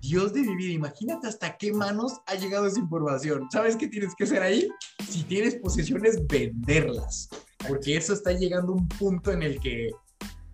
Dios 0.00 0.32
de 0.32 0.40
mi 0.40 0.56
vida, 0.56 0.72
imagínate 0.72 1.28
hasta 1.28 1.56
qué 1.58 1.72
manos 1.72 2.14
ha 2.26 2.34
llegado 2.34 2.66
esa 2.66 2.80
información. 2.80 3.46
¿Sabes 3.52 3.76
qué 3.76 3.88
tienes 3.88 4.14
que 4.16 4.24
hacer 4.24 4.42
ahí? 4.42 4.68
Si 5.06 5.22
tienes 5.24 5.56
posesiones, 5.56 6.26
venderlas 6.26 7.28
porque 7.68 7.96
eso 7.96 8.12
está 8.12 8.32
llegando 8.32 8.72
a 8.72 8.76
un 8.76 8.88
punto 8.88 9.32
en 9.32 9.42
el 9.42 9.60
que, 9.60 9.90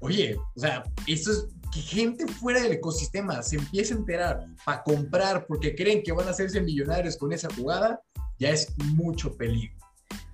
oye, 0.01 0.37
o 0.37 0.61
sea, 0.61 0.85
eso 1.07 1.33
es 1.33 1.49
que 1.73 1.81
gente 1.81 2.27
fuera 2.27 2.61
del 2.61 2.73
ecosistema 2.73 3.43
se 3.43 3.57
empiece 3.57 3.95
a 3.95 3.97
enterar 3.97 4.47
para 4.65 4.83
comprar 4.83 5.47
porque 5.47 5.75
creen 5.75 6.03
que 6.03 6.13
van 6.13 6.29
a 6.29 6.31
hacerse 6.31 6.61
millonarios 6.61 7.17
con 7.17 7.33
esa 7.33 7.49
jugada, 7.55 8.01
ya 8.39 8.51
es 8.51 8.69
mucho 8.95 9.37
peligro. 9.37 9.75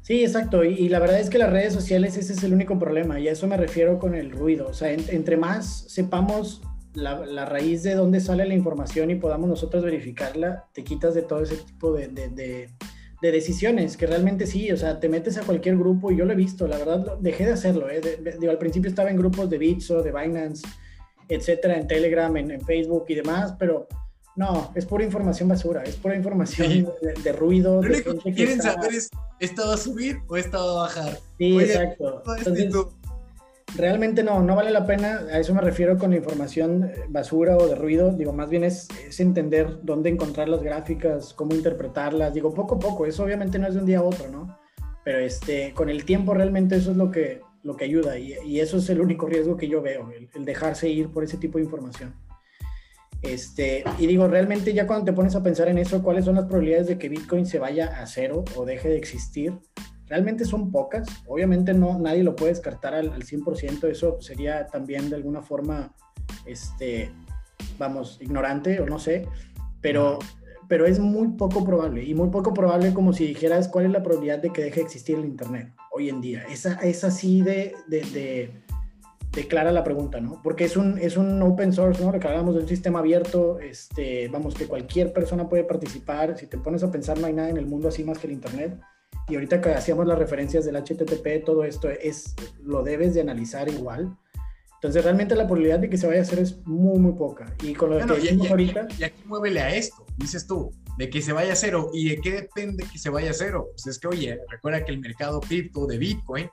Sí, 0.03 0.25
exacto. 0.25 0.65
Y, 0.65 0.89
la 0.89 0.99
verdad 0.99 1.21
es 1.21 1.29
que 1.29 1.39
las 1.39 1.51
redes 1.51 1.75
sociales 1.75 2.17
ese 2.17 2.33
es 2.33 2.43
el 2.43 2.55
único 2.55 2.79
problema. 2.79 3.21
Y 3.21 3.29
a 3.29 3.33
eso 3.33 3.47
me 3.47 3.59
refiero 3.59 3.99
con 3.99 4.15
el 4.15 4.31
ruido. 4.31 4.67
O 4.67 4.73
sea, 4.73 4.91
entre 4.91 5.37
más 5.37 5.85
sepamos 5.89 6.63
la, 6.95 7.45
raíz 7.45 7.83
de 7.83 7.95
dónde 7.95 8.21
sale 8.21 8.47
la 8.47 8.55
información 8.55 9.11
y 9.11 9.17
podamos 9.17 9.51
nosotros 9.51 9.85
verificarla, 9.85 10.65
te 10.73 10.83
quitas 10.83 11.15
de 11.15 11.23
todo 11.23 11.43
ese 11.43 11.57
tipo 11.57 11.93
de 11.93 12.09
de 12.09 12.71
decisiones, 13.21 13.97
que 13.97 14.07
realmente 14.07 14.47
sí, 14.47 14.71
o 14.71 14.77
sea, 14.77 15.01
te 15.01 15.09
metes 15.09 15.37
a 15.39 15.43
cualquier 15.43 15.77
grupo 15.77 16.11
y 16.11 16.17
yo 16.17 16.25
lo 16.25 16.33
he 16.33 16.37
visto, 16.37 16.69
la 16.69 16.79
verdad, 16.79 17.19
dejé 17.19 17.47
de 17.47 17.53
hacerlo, 17.53 17.91
¿eh? 17.91 18.01
digo, 18.39 18.51
al 18.51 18.59
principio 18.59 18.89
estaba 18.89 19.11
en 19.11 19.17
grupos 19.17 19.51
de 19.51 19.59
Bitso, 19.59 20.03
de 20.03 20.13
Binance, 20.13 20.67
etcétera, 21.29 21.77
en 21.77 21.87
Telegram, 21.87 22.35
en, 22.37 22.61
Facebook 22.61 23.07
y 23.09 23.17
demás, 23.17 23.55
pero 23.59 23.89
no, 24.37 24.73
es 24.77 24.87
pura 24.87 25.05
información 25.05 25.49
basura, 25.49 25.83
es 25.83 25.97
pura 25.97 26.15
información 26.15 26.89
de, 27.25 27.33
ruido. 27.33 27.83
Lo 27.83 27.91
único 27.91 28.19
que 28.19 28.33
quieren 28.33 28.63
saber 28.63 28.95
es, 28.95 29.11
¿esto 29.41 29.67
va 29.67 29.75
a 29.75 29.79
subir 29.79 30.19
o 30.29 30.37
esto 30.37 30.59
va 30.59 30.71
a 30.71 30.83
bajar? 30.85 31.19
Sí, 31.39 31.59
exacto. 31.59 32.23
Entonces, 32.39 32.73
realmente 33.77 34.23
no, 34.23 34.43
no 34.43 34.57
vale 34.57 34.71
la 34.71 34.87
pena, 34.87 35.21
a 35.33 35.39
eso 35.39 35.55
me 35.55 35.61
refiero 35.61 35.99
con 35.99 36.11
la 36.11 36.17
información 36.17 36.85
eh, 36.85 37.05
basura 37.09 37.57
o 37.57 37.67
de 37.67 37.75
ruido, 37.75 38.13
digo, 38.13 38.33
más 38.33 38.49
bien 38.49 38.65
es, 38.65 38.89
entender 39.19 39.81
dónde 39.83 40.11
encontrar 40.11 40.49
las 40.49 40.63
gráficas, 40.63 41.35
cómo 41.35 41.55
interpretarlas, 41.55 42.33
digo, 42.33 42.55
poco 42.55 42.77
a 42.77 42.79
poco, 42.79 43.07
eso 43.07 43.25
obviamente 43.25 43.59
no 43.59 43.67
es 43.67 43.75
de 43.75 43.81
un 43.81 43.87
día 43.87 43.99
a 43.99 44.03
otro, 44.03 44.29
¿no? 44.31 44.59
Pero 45.05 45.19
este, 45.19 45.73
con 45.75 45.89
el 45.89 46.05
tiempo 46.05 46.35
realmente 46.35 46.77
eso 46.77 46.91
es 46.91 46.97
lo 46.97 47.11
que, 47.11 47.41
lo 47.63 47.77
que 47.77 47.85
ayuda 47.85 48.19
y, 48.19 48.61
eso 48.61 48.79
es 48.79 48.89
el 48.91 49.01
único 49.01 49.27
riesgo 49.27 49.57
que 49.57 49.69
yo 49.69 49.83
veo, 49.83 50.11
el, 50.35 50.45
dejarse 50.45 50.89
ir 50.89 51.11
por 51.11 51.25
ese 51.25 51.37
tipo 51.37 51.59
de 51.59 51.65
información. 51.65 52.15
Este, 53.21 53.83
y 53.99 54.07
digo, 54.07 54.29
realmente 54.29 54.73
ya 54.73 54.87
cuando 54.87 55.07
te 55.07 55.13
pones 55.13 55.35
a 55.35 55.43
pensar 55.43 55.69
en 55.69 55.79
eso, 55.79 56.03
¿cuáles 56.03 56.25
son 56.25 56.37
las 56.37 56.45
probabilidades 56.45 56.87
de 56.87 56.99
que 56.99 57.09
Bitcoin 57.09 57.47
se 57.47 57.59
vaya 57.59 58.01
a 58.01 58.07
cero 58.07 58.45
o 58.55 58.65
deje 58.65 58.89
de 58.89 58.97
existir? 58.97 59.55
Realmente 60.09 60.45
son 60.45 60.71
pocas. 60.71 61.07
Obviamente 61.27 61.75
no, 61.75 61.99
nadie 61.99 62.23
lo 62.23 62.37
puede 62.37 62.53
descartar 62.53 62.95
al, 62.95 63.13
100%, 63.13 63.89
eso 63.89 64.21
sería 64.21 64.67
también 64.67 65.11
de 65.11 65.17
alguna 65.17 65.43
forma, 65.43 65.95
este, 66.47 67.11
vamos, 67.79 68.19
ignorante 68.21 68.81
o 68.81 68.87
no 68.87 68.99
sé, 68.99 69.27
pero, 69.81 70.19
pero 70.69 70.87
es 70.87 70.99
muy 70.99 71.29
poco 71.29 71.65
probable 71.65 72.05
y 72.05 72.15
muy 72.15 72.31
poco 72.31 72.55
probable 72.55 72.95
como 72.95 73.13
si 73.13 73.27
dijeras 73.27 73.69
cuál 73.69 73.87
es 73.87 73.93
la 73.93 74.03
probabilidad 74.03 74.39
de 74.39 74.51
que 74.51 74.63
deje 74.63 74.81
de 74.81 74.87
existir 74.87 75.19
el 75.19 75.25
Internet 75.25 75.73
hoy 75.93 76.09
en 76.09 76.21
día. 76.21 76.45
Esa 76.51 76.75
es 76.75 77.05
así 77.05 77.43
de, 77.43 77.75
de, 77.89 78.51
clara 79.49 79.71
la 79.71 79.85
pregunta, 79.85 80.21
¿no? 80.21 80.41
Porque 80.43 80.65
es 80.65 80.77
un, 80.77 80.99
es 80.99 81.17
un 81.17 81.41
open 81.43 81.73
source, 81.73 82.05
¿no? 82.05 82.11
Lo 82.11 82.19
que 82.19 82.27
hablamos 82.27 82.57
de 82.57 82.63
un 82.63 82.67
sistema 82.67 82.99
abierto, 82.99 83.61
este, 83.61 84.27
vamos, 84.27 84.57
que 84.57 84.67
cualquier 84.67 85.13
persona 85.13 85.49
puede 85.49 85.63
participar. 85.63 86.37
Si 86.37 86.49
te 86.49 86.59
pones 86.59 86.83
a 86.83 86.91
pensar, 86.91 87.21
no 87.21 87.29
hay 87.29 87.35
nada 87.35 87.49
en 87.49 87.57
el 87.57 87.65
mundo 87.65 87.87
así 87.87 88.03
más 88.03 88.19
que 88.19 88.27
el 88.27 88.33
Internet 88.33 88.81
y 89.29 89.35
ahorita 89.35 89.61
que 89.61 89.71
hacíamos 89.71 90.07
las 90.07 90.19
referencias 90.19 90.65
del 90.65 90.77
HTTP, 90.77 91.45
todo 91.45 91.65
esto 91.65 91.91
es, 91.91 92.35
lo 92.63 92.83
debes 92.83 93.15
de 93.15 93.21
analizar 93.21 93.69
igual. 93.69 94.17
Entonces, 94.75 95.03
realmente 95.03 95.35
la 95.35 95.45
probabilidad 95.45 95.81
de 95.81 95.91
que 95.91 95.99
se 95.99 96.07
vaya 96.07 96.21
a 96.21 96.23
hacer 96.23 96.39
es 96.39 96.65
muy, 96.65 96.99
muy 96.99 97.13
poca. 97.13 97.53
Y 97.63 97.75
con 97.75 97.91
lo 97.91 97.99
que 97.99 98.15
decimos 98.15 98.49
ahorita... 98.49 98.87
Y 98.97 99.03
aquí 99.03 99.23
muévele 99.27 99.61
a 99.61 99.75
esto, 99.75 100.07
dices 100.17 100.47
tú, 100.47 100.71
de 100.97 101.11
que 101.11 101.21
se 101.21 101.33
vaya 101.33 101.53
a 101.53 101.57
cero. 101.57 101.91
¿Y 101.93 102.11
de 102.11 102.21
qué 102.21 102.31
depende 102.31 102.85
que 102.91 102.97
se 102.97 103.11
vaya 103.11 103.31
a 103.31 103.35
cero? 103.35 103.67
Pues 103.73 103.87
es 103.89 103.99
que, 103.99 104.07
oye, 104.07 104.39
recuerda 104.49 104.85
que 104.85 104.93
el 104.93 105.01
mercado 105.01 105.41
cripto 105.41 105.87
de 105.87 105.99
Bitcoin 105.99 106.49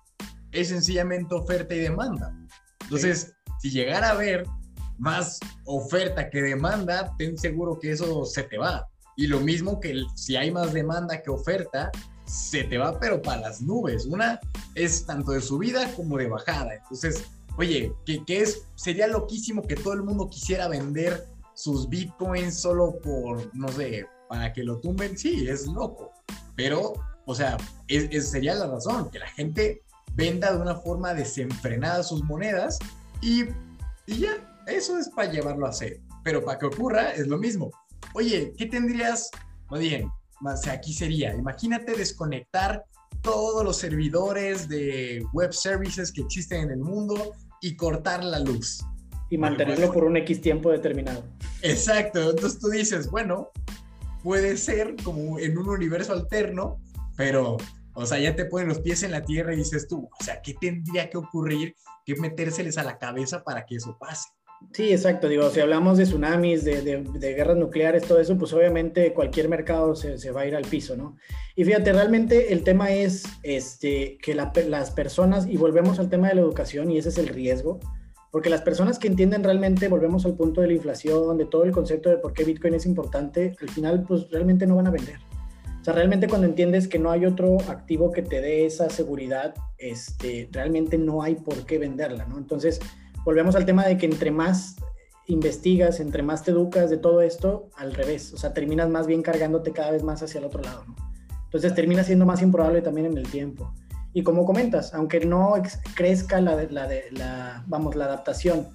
es 0.51 0.69
sencillamente 0.69 1.35
oferta 1.35 1.75
y 1.75 1.79
demanda. 1.79 2.35
Entonces, 2.81 3.33
si 3.61 3.69
llegara 3.69 4.09
a 4.09 4.11
haber 4.11 4.45
más 4.97 5.39
oferta 5.65 6.29
que 6.29 6.41
demanda, 6.41 7.13
ten 7.17 7.37
seguro 7.37 7.77
que 7.79 7.91
eso 7.91 8.25
se 8.25 8.43
te 8.43 8.57
va. 8.57 8.87
Y 9.15 9.27
lo 9.27 9.39
mismo 9.39 9.79
que 9.79 10.03
si 10.15 10.35
hay 10.35 10.51
más 10.51 10.73
demanda 10.73 11.21
que 11.21 11.29
oferta, 11.29 11.91
se 12.25 12.63
te 12.63 12.77
va 12.77 12.99
pero 12.99 13.21
para 13.21 13.41
las 13.41 13.61
nubes. 13.61 14.05
Una 14.05 14.39
es 14.73 15.05
tanto 15.05 15.31
de 15.31 15.41
subida 15.41 15.91
como 15.93 16.17
de 16.17 16.27
bajada. 16.27 16.75
Entonces, 16.75 17.25
oye, 17.57 17.93
que, 18.05 18.41
es, 18.41 18.67
sería 18.75 19.07
loquísimo 19.07 19.61
que 19.61 19.75
todo 19.75 19.93
el 19.93 20.03
mundo 20.03 20.29
quisiera 20.29 20.67
vender 20.67 21.27
sus 21.53 21.87
bitcoins 21.87 22.59
solo 22.59 22.97
por, 22.99 23.55
no 23.55 23.67
sé, 23.69 24.07
para 24.27 24.51
que 24.51 24.63
lo 24.63 24.79
tumben, 24.79 25.17
sí, 25.17 25.47
es 25.47 25.67
loco. 25.67 26.11
Pero, 26.55 26.93
o 27.25 27.35
sea, 27.35 27.57
es, 27.87 28.29
sería 28.29 28.55
la 28.55 28.67
razón, 28.67 29.09
que 29.09 29.19
la 29.19 29.27
gente 29.29 29.83
venda 30.15 30.51
de 30.51 30.61
una 30.61 30.75
forma 30.75 31.13
desenfrenada 31.13 32.03
sus 32.03 32.23
monedas 32.23 32.79
y, 33.21 33.45
y 34.07 34.19
ya, 34.19 34.63
eso 34.67 34.97
es 34.97 35.09
para 35.09 35.31
llevarlo 35.31 35.67
a 35.67 35.73
cero. 35.73 35.97
Pero 36.23 36.43
para 36.43 36.57
que 36.57 36.65
ocurra 36.65 37.11
es 37.11 37.27
lo 37.27 37.37
mismo. 37.37 37.71
Oye, 38.13 38.53
¿qué 38.57 38.65
tendrías? 38.65 39.29
Más 39.69 39.79
bien, 39.79 40.09
más 40.41 40.67
aquí 40.67 40.93
sería, 40.93 41.33
imagínate 41.33 41.95
desconectar 41.95 42.83
todos 43.21 43.63
los 43.63 43.77
servidores 43.77 44.67
de 44.69 45.25
web 45.33 45.53
services 45.53 46.11
que 46.11 46.21
existen 46.21 46.61
en 46.61 46.71
el 46.71 46.79
mundo 46.79 47.33
y 47.61 47.75
cortar 47.75 48.23
la 48.23 48.39
luz. 48.39 48.83
Y 49.29 49.37
mantenerlo 49.37 49.91
por 49.91 50.03
un 50.03 50.17
X 50.17 50.41
tiempo 50.41 50.69
determinado. 50.69 51.23
Exacto, 51.63 52.29
entonces 52.29 52.59
tú 52.59 52.69
dices, 52.69 53.09
bueno, 53.09 53.49
puede 54.23 54.57
ser 54.57 54.95
como 55.03 55.39
en 55.39 55.57
un 55.57 55.69
universo 55.69 56.13
alterno, 56.13 56.79
pero, 57.17 57.57
o 57.93 58.05
sea, 58.05 58.19
ya 58.19 58.35
te 58.35 58.45
ponen 58.45 58.67
los 58.67 58.79
pies 58.79 59.01
en 59.03 59.11
la 59.11 59.23
tierra 59.23 59.53
y 59.53 59.57
dices 59.57 59.87
tú, 59.87 60.07
o 60.19 60.23
sea, 60.23 60.41
¿qué 60.41 60.53
tendría 60.53 61.09
que 61.09 61.17
ocurrir, 61.17 61.75
que 62.05 62.15
metérseles 62.15 62.77
a 62.77 62.83
la 62.83 62.99
cabeza 62.99 63.43
para 63.43 63.65
que 63.65 63.75
eso 63.77 63.97
pase? 63.99 64.29
Sí, 64.73 64.91
exacto. 64.91 65.29
Digo, 65.29 65.49
si 65.49 65.59
hablamos 65.59 65.97
de 65.97 66.03
tsunamis, 66.03 66.65
de, 66.65 67.03
guerras 67.19 67.57
nucleares, 67.57 68.03
todo 68.03 68.19
eso, 68.19 68.37
pues 68.37 68.51
obviamente 68.53 69.13
cualquier 69.13 69.47
mercado 69.47 69.95
se, 69.95 70.31
va 70.31 70.41
a 70.41 70.47
ir 70.47 70.55
al 70.55 70.65
piso, 70.65 70.97
¿no? 70.97 71.15
Y 71.55 71.63
fíjate, 71.63 71.93
realmente 71.93 72.51
el 72.51 72.63
tema 72.63 72.91
es 72.91 73.23
este, 73.43 74.17
que 74.21 74.35
las 74.35 74.91
personas, 74.91 75.47
y 75.47 75.57
volvemos 75.57 75.99
al 75.99 76.09
tema 76.09 76.27
de 76.27 76.35
la 76.35 76.41
educación, 76.41 76.91
y 76.91 76.97
ese 76.97 77.09
es 77.09 77.17
el 77.17 77.29
riesgo, 77.29 77.79
porque 78.31 78.49
las 78.49 78.63
personas 78.63 78.99
que 78.99 79.07
entienden 79.07 79.45
realmente, 79.45 79.87
volvemos 79.87 80.25
al 80.25 80.35
punto 80.35 80.59
de 80.59 80.67
la 80.67 80.73
inflación, 80.73 81.37
de 81.37 81.45
todo 81.45 81.63
el 81.63 81.71
concepto 81.71 82.09
de 82.09 82.17
por 82.17 82.33
qué 82.33 82.43
Bitcoin 82.43 82.73
es 82.73 82.85
importante, 82.85 83.55
al 83.61 83.69
final, 83.69 84.03
pues 84.05 84.29
realmente 84.29 84.67
no 84.67 84.75
van 84.75 84.87
a 84.87 84.91
vender. 84.91 85.19
O 85.79 85.83
sea, 85.85 85.93
realmente 85.93 86.27
cuando 86.27 86.47
entiendes 86.47 86.87
que 86.89 86.99
no 86.99 87.11
hay 87.11 87.25
otro 87.25 87.57
activo 87.69 88.11
que 88.11 88.23
te 88.23 88.41
dé 88.41 88.65
esa 88.65 88.89
seguridad, 88.89 89.53
este, 89.77 90.49
realmente 90.51 90.97
no 90.97 91.21
hay 91.21 91.35
por 91.35 91.65
qué 91.65 91.77
venderla, 91.77 92.25
¿no? 92.25 92.37
Entonces, 92.37 92.81
volvemos 93.25 93.55
al 93.55 93.65
tema 93.65 93.85
de 93.85 93.97
que 93.97 94.05
entre 94.05 94.31
más 94.31 94.77
investigas, 95.27 95.99
entre 95.99 96.23
más 96.23 96.43
te 96.43 96.51
educas 96.51 96.89
de 96.89 96.97
todo 96.97 97.21
esto, 97.21 97.69
al 97.75 97.93
revés, 97.93 98.31
o 98.33 98.37
sea, 98.37 98.53
terminas 98.53 98.89
más 98.89 99.07
bien 99.07 99.23
cargándote 99.23 99.71
cada 99.71 99.91
vez 99.91 100.03
más 100.03 100.21
hacia 100.21 100.39
el 100.39 100.45
otro 100.45 100.61
lado, 100.61 100.85
¿no? 100.87 100.95
Entonces 101.45 101.73
termina 101.73 102.03
siendo 102.03 102.25
más 102.25 102.41
improbable 102.41 102.81
también 102.81 103.07
en 103.07 103.17
el 103.17 103.27
tiempo. 103.29 103.73
Y 104.13 104.23
como 104.23 104.45
comentas, 104.45 104.93
aunque 104.93 105.25
no 105.25 105.53
crezca 105.95 106.39
la, 106.39 106.63
la, 106.69 106.89
la, 107.11 107.63
vamos, 107.67 107.95
la 107.95 108.05
adaptación, 108.05 108.67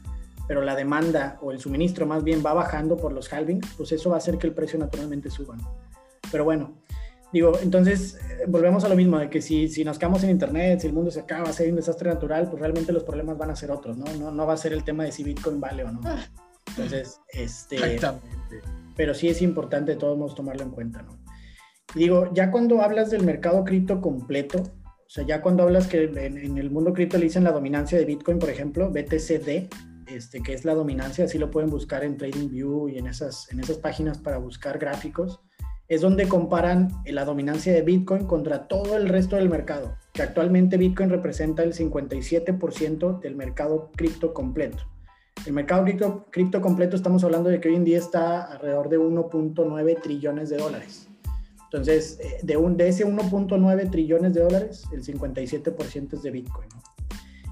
pero 0.48 0.62
la 0.62 0.74
demanda 0.74 1.38
o 1.40 1.53
el 1.53 1.61
suministro 1.61 2.07
más 2.07 2.24
bien 2.24 2.42
va 2.44 2.53
bajando 2.53 2.96
por 2.96 3.12
los 3.12 3.32
halvings, 3.32 3.74
pues 3.76 3.92
eso 3.92 4.11
va 4.11 4.16
a 4.16 4.18
hacer 4.18 4.38
que 4.38 4.46
el 4.46 4.55
precio 4.55 4.78
naturalmente 4.78 5.30
suba. 5.30 5.57
¿no? 5.57 5.74
Pero 6.30 6.44
bueno, 6.44 6.74
Digo, 7.33 7.53
entonces 7.62 8.14
eh, 8.14 8.45
volvemos 8.49 8.85
a 8.85 8.89
lo 8.89 8.97
mismo, 8.97 9.18
de 9.18 9.31
que 9.31 9.41
si, 9.41 9.68
si 9.68 9.85
nos 9.85 9.99
quedamos 9.99 10.22
en 10.24 10.31
Internet, 10.31 10.81
si 10.81 10.87
el 10.87 10.93
mundo 10.93 11.11
se 11.11 11.20
acaba, 11.20 11.49
a 11.49 11.53
ser 11.53 11.70
un 11.70 11.76
desastre 11.76 12.11
natural, 12.11 12.49
pues 12.49 12.61
realmente 12.61 12.93
los 12.93 13.05
problemas 13.05 13.39
van 13.39 13.51
a 13.51 13.57
ser 13.57 13.70
otros, 13.70 13.97
¿no? 13.97 14.05
No, 14.18 14.31
no 14.31 14.47
va 14.47 14.55
a 14.55 14.57
ser 14.57 14.72
el 14.72 14.85
tema 14.85 15.05
de 15.05 15.12
si 15.12 15.22
Bitcoin 15.22 15.61
vale 15.61 15.85
o 15.85 15.93
no. 15.93 16.01
Ah. 16.05 16.24
Entonces, 16.68 17.20
este... 17.28 17.76
Exactamente. 17.95 18.61
Pero 18.97 19.14
sí 19.14 19.28
es 19.28 19.41
importante 19.43 19.93
de 19.93 19.99
todos 19.99 20.18
modos 20.18 20.35
tomarlo 20.35 20.62
en 20.62 20.70
cuenta, 20.70 21.03
¿no? 21.03 21.20
digo, 21.95 22.31
ya 22.33 22.51
cuando 22.51 22.83
hablas 22.83 23.11
del 23.11 23.24
mercado 23.24 23.64
cripto 23.64 24.01
completo, 24.01 24.62
o 24.62 25.12
sea, 25.12 25.24
ya 25.26 25.43
cuando 25.43 25.64
hablas 25.64 25.87
que 25.89 26.05
en, 26.05 26.59
el 26.59 26.70
mundo 26.70 26.93
cripto 26.93 27.18
le 27.18 27.24
dicen 27.24 27.45
la 27.45 27.53
dominancia 27.53 27.99
de 27.99 28.05
Bitcoin, 28.05 28.39
por 28.39 28.51
ejemplo, 28.51 28.91
BTCD, 28.91 29.68
este, 30.07 30.43
que 30.43 30.55
es 30.55 30.64
la 30.64 30.74
dominancia, 30.74 31.24
así 31.24 31.39
lo 31.39 31.51
pueden 31.51 31.70
buscar 31.70 32.05
en 32.05 32.16
TradingView 32.16 32.89
y 32.89 32.99
en 32.99 33.07
esas, 33.07 33.51
en 33.51 33.61
esas 33.61 33.78
páginas 33.78 34.18
para 34.18 34.39
buscar 34.39 34.78
gráficos 34.78 35.41
es 35.91 36.03
donde 36.03 36.28
comparan 36.28 36.88
la 37.05 37.24
dominancia 37.24 37.72
de 37.72 37.82
Bitcoin 37.82 38.24
contra 38.24 38.68
todo 38.68 38.97
el 38.97 39.09
resto 39.09 39.34
del 39.34 39.51
mercado, 39.51 39.97
que 40.12 40.22
actualmente 40.22 40.76
Bitcoin 40.76 41.11
representa 41.11 41.64
el 41.64 41.74
57% 41.74 43.18
del 43.18 43.34
mercado 43.34 43.91
cripto 43.97 44.32
completo. 44.32 44.84
El 45.45 45.53
mercado 45.53 45.82
cripto, 45.82 46.26
cripto 46.30 46.61
completo 46.61 46.95
estamos 46.95 47.24
hablando 47.24 47.51
de 47.51 47.61
que 47.61 47.70
hoy 47.70 47.74
en 47.74 47.82
día 47.82 47.99
está 47.99 48.45
alrededor 48.45 48.88
de 48.88 49.01
1.9 49.01 50.01
trillones 50.01 50.49
de 50.49 50.59
dólares. 50.59 51.09
Entonces, 51.64 52.20
eh, 52.20 52.38
de, 52.45 52.57
un, 52.57 52.76
de 52.76 52.88
ese 52.88 53.05
1.9 53.05 53.91
trillones 53.91 54.32
de 54.32 54.43
dólares, 54.43 54.84
el 54.93 55.05
57% 55.05 56.12
es 56.12 56.22
de 56.22 56.30
Bitcoin. 56.30 56.68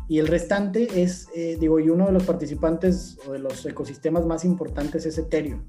Y 0.07 0.21
el 0.21 0.29
restante 0.29 1.03
es, 1.03 1.27
eh, 1.35 1.57
digo, 1.59 1.81
y 1.81 1.91
uno 1.91 2.07
de 2.07 2.13
los 2.13 2.23
participantes 2.23 3.19
o 3.27 3.33
de 3.33 3.41
los 3.41 3.67
ecosistemas 3.67 4.25
más 4.27 4.45
importantes 4.45 5.07
es 5.07 5.19
Ethereum. 5.19 5.65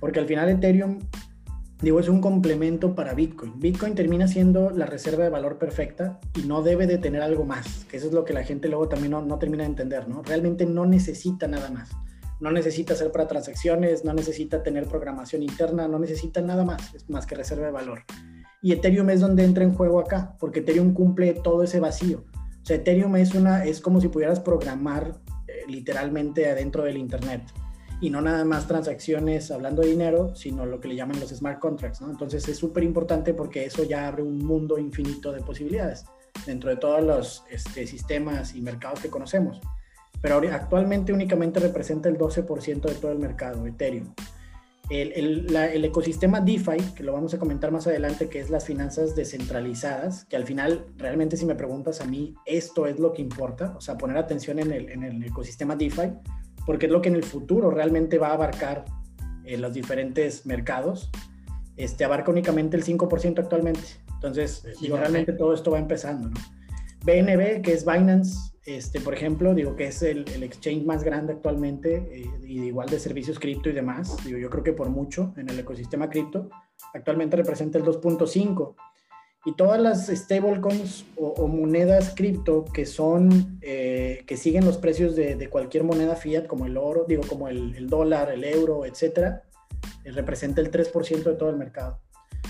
Porque 0.00 0.18
al 0.18 0.26
final 0.26 0.48
Ethereum 0.48 0.98
digo, 1.82 2.00
es 2.00 2.08
un 2.08 2.20
complemento 2.20 2.94
para 2.94 3.14
Bitcoin. 3.14 3.58
Bitcoin 3.58 3.94
termina 3.94 4.28
siendo 4.28 4.70
la 4.70 4.86
reserva 4.86 5.24
de 5.24 5.30
valor 5.30 5.58
perfecta 5.58 6.20
y 6.34 6.42
no 6.42 6.62
debe 6.62 6.86
de 6.86 6.98
tener 6.98 7.22
algo 7.22 7.44
más, 7.44 7.84
que 7.86 7.96
eso 7.96 8.08
es 8.08 8.12
lo 8.12 8.24
que 8.24 8.32
la 8.32 8.44
gente 8.44 8.68
luego 8.68 8.88
también 8.88 9.12
no, 9.12 9.38
termina 9.38 9.64
de 9.64 9.70
entender, 9.70 10.08
¿no? 10.08 10.22
Realmente 10.22 10.66
no 10.66 10.86
necesita 10.86 11.46
nada 11.48 11.70
más. 11.70 11.90
No 12.40 12.50
necesita 12.50 12.94
hacer 12.94 13.12
para 13.12 13.28
transacciones, 13.28 14.04
no 14.04 14.14
necesita 14.14 14.62
tener 14.62 14.86
programación 14.86 15.42
interna, 15.42 15.88
no 15.88 15.98
necesita 15.98 16.40
nada 16.40 16.64
más, 16.64 16.94
es 16.94 17.08
más 17.10 17.26
que 17.26 17.34
reserva 17.34 17.66
de 17.66 17.72
valor. 17.72 18.02
Y 18.62 18.72
Ethereum 18.72 19.10
es 19.10 19.20
donde 19.20 19.44
entra 19.44 19.62
en 19.62 19.74
juego 19.74 20.00
acá, 20.00 20.36
porque 20.38 20.60
Ethereum 20.60 20.94
cumple 20.94 21.34
todo 21.34 21.62
ese 21.62 21.80
vacío. 21.80 22.24
O 22.62 22.64
sea, 22.64 22.76
Ethereum 22.76 23.16
es, 23.16 23.34
una, 23.34 23.64
es 23.64 23.80
como 23.80 24.00
si 24.00 24.08
pudieras 24.08 24.40
programar 24.40 25.16
eh, 25.48 25.64
literalmente 25.68 26.48
adentro 26.48 26.82
del 26.84 26.96
Internet 26.96 27.42
y 28.00 28.10
no 28.10 28.22
nada 28.22 28.44
más 28.44 28.66
transacciones 28.66 29.50
hablando 29.50 29.82
de 29.82 29.88
dinero, 29.88 30.34
sino 30.34 30.64
lo 30.64 30.80
que 30.80 30.88
le 30.88 30.96
llaman 30.96 31.20
los 31.20 31.30
smart 31.30 31.58
contracts, 31.58 32.00
¿no? 32.00 32.10
Entonces 32.10 32.48
es 32.48 32.56
súper 32.56 32.82
importante 32.82 33.34
porque 33.34 33.66
eso 33.66 33.84
ya 33.84 34.08
abre 34.08 34.22
un 34.22 34.38
mundo 34.38 34.78
infinito 34.78 35.32
de 35.32 35.40
posibilidades 35.40 36.04
dentro 36.46 36.70
de 36.70 36.76
todos 36.76 37.02
los 37.02 37.44
este, 37.50 37.86
sistemas 37.86 38.54
y 38.54 38.62
mercados 38.62 39.00
que 39.00 39.10
conocemos. 39.10 39.60
Pero 40.22 40.40
actualmente 40.50 41.12
únicamente 41.12 41.60
representa 41.60 42.08
el 42.08 42.18
12% 42.18 42.80
de 42.80 42.94
todo 42.94 43.12
el 43.12 43.18
mercado, 43.18 43.66
Ethereum. 43.66 44.12
El, 44.88 45.12
el, 45.12 45.56
el, 45.56 45.84
ecosistema 45.84 46.40
DeFi, 46.40 46.94
que 46.96 47.04
lo 47.04 47.12
vamos 47.12 47.32
a 47.32 47.38
comentar 47.38 47.70
más 47.70 47.86
adelante, 47.86 48.28
que 48.28 48.40
es 48.40 48.50
las 48.50 48.64
finanzas 48.64 49.14
descentralizadas, 49.14 50.24
que 50.24 50.34
al 50.34 50.44
final, 50.44 50.86
realmente 50.96 51.36
si 51.36 51.46
me 51.46 51.54
preguntas 51.54 52.00
a 52.00 52.06
mí, 52.06 52.34
esto 52.44 52.86
es 52.86 52.98
lo 52.98 53.12
que 53.12 53.22
importa, 53.22 53.74
o 53.76 53.80
sea, 53.80 53.96
poner 53.96 54.16
atención 54.16 54.58
en 54.58 54.72
el, 54.72 54.90
en 54.90 55.04
el 55.04 55.22
ecosistema 55.22 55.76
DeFi, 55.76 56.10
porque 56.66 56.86
es 56.86 56.92
lo 56.92 57.02
que 57.02 57.08
en 57.08 57.16
el 57.16 57.24
futuro 57.24 57.70
realmente 57.70 58.18
va 58.18 58.28
a 58.28 58.34
abarcar 58.34 58.84
eh, 59.44 59.56
los 59.56 59.72
diferentes 59.72 60.46
mercados. 60.46 61.10
Este, 61.76 62.04
abarca 62.04 62.30
únicamente 62.30 62.76
el 62.76 62.84
5% 62.84 63.38
actualmente. 63.38 63.80
Entonces, 64.14 64.66
digo, 64.80 64.96
realmente 64.96 65.32
todo 65.32 65.54
esto 65.54 65.70
va 65.70 65.78
empezando, 65.78 66.28
¿no? 66.28 66.36
BNB, 67.04 67.62
que 67.62 67.72
es 67.72 67.86
Binance, 67.86 68.52
este, 68.66 69.00
por 69.00 69.14
ejemplo, 69.14 69.54
digo 69.54 69.74
que 69.74 69.86
es 69.86 70.02
el, 70.02 70.28
el 70.34 70.42
exchange 70.42 70.84
más 70.84 71.02
grande 71.02 71.32
actualmente 71.32 71.96
eh, 72.12 72.30
y 72.46 72.64
igual 72.64 72.90
de 72.90 72.98
servicios 72.98 73.38
cripto 73.38 73.70
y 73.70 73.72
demás, 73.72 74.18
digo, 74.24 74.38
yo 74.38 74.50
creo 74.50 74.62
que 74.62 74.74
por 74.74 74.90
mucho 74.90 75.32
en 75.38 75.48
el 75.48 75.58
ecosistema 75.58 76.10
cripto, 76.10 76.50
actualmente 76.92 77.36
representa 77.36 77.78
el 77.78 77.84
2.5 77.84 78.74
y 79.44 79.52
todas 79.52 79.80
las 79.80 80.08
stablecoins 80.08 81.06
o, 81.16 81.48
monedas 81.48 82.12
cripto 82.14 82.64
que 82.64 82.84
son, 82.84 83.58
eh, 83.62 84.22
que 84.26 84.36
siguen 84.36 84.66
los 84.66 84.76
precios 84.76 85.16
de, 85.16 85.48
cualquier 85.48 85.84
moneda 85.84 86.14
fiat, 86.14 86.46
como 86.46 86.66
el 86.66 86.76
oro, 86.76 87.06
digo, 87.08 87.22
como 87.26 87.48
el, 87.48 87.88
dólar, 87.88 88.30
el 88.30 88.44
euro, 88.44 88.84
etcétera, 88.84 89.44
eh, 90.04 90.12
representa 90.12 90.60
el 90.60 90.70
3% 90.70 91.22
de 91.22 91.34
todo 91.34 91.48
el 91.48 91.56
mercado. 91.56 92.00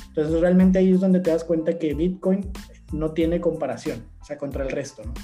Entonces, 0.08 0.40
realmente 0.40 0.80
ahí 0.80 0.92
es 0.92 1.00
donde 1.00 1.20
te 1.20 1.30
das 1.30 1.44
cuenta 1.44 1.78
que 1.78 1.94
Bitcoin 1.94 2.50
no 2.92 3.12
tiene 3.12 3.40
comparación, 3.40 4.04
o 4.20 4.24
sea, 4.24 4.36
contra 4.36 4.64
el 4.64 4.70
resto, 4.70 5.02
¿no? 5.04 5.14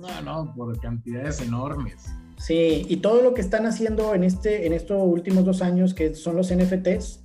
No, 0.00 0.22
no, 0.22 0.54
por 0.54 0.78
cantidades 0.80 1.40
enormes. 1.40 2.04
Sí, 2.36 2.84
y 2.88 2.96
todo 2.98 3.22
lo 3.22 3.34
que 3.34 3.40
están 3.40 3.66
haciendo 3.66 4.14
en, 4.14 4.24
este, 4.24 4.66
en 4.66 4.72
estos 4.72 5.00
últimos 5.02 5.44
dos 5.44 5.62
años, 5.62 5.94
que 5.94 6.14
son 6.14 6.36
los 6.36 6.54
NFTs, 6.54 7.21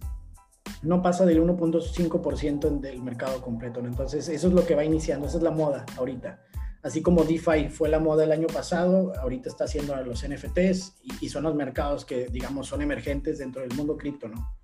no 0.82 1.02
pasa 1.02 1.26
del 1.26 1.42
1.5% 1.42 2.80
del 2.80 3.02
mercado 3.02 3.42
completo. 3.42 3.80
Entonces, 3.80 4.30
eso 4.30 4.48
es 4.48 4.54
lo 4.54 4.66
que 4.66 4.76
va 4.76 4.84
iniciando, 4.84 5.28
esa 5.28 5.38
es 5.38 5.44
la 5.44 5.52
moda 5.52 5.86
ahorita. 5.98 6.40
Así 6.84 7.02
como 7.02 7.24
DeFi 7.24 7.70
fue 7.70 7.90
la 7.90 8.00
moda 8.00 8.24
el 8.24 8.32
año 8.32 8.48
pasado, 8.48 9.12
ahorita 9.20 9.50
está 9.50 9.66
haciendo 9.66 9.96
los 10.04 10.26
NFTs 10.26 10.96
y, 11.22 11.30
son 11.30 11.44
los 11.44 11.56
mercados 11.56 12.06
que, 12.06 12.28
digamos, 12.28 12.68
son 12.68 12.82
emergentes 12.82 13.40
dentro 13.40 13.62
del 13.62 13.74
mundo 13.74 13.98
cripto, 13.98 14.30
¿no? 14.30 14.56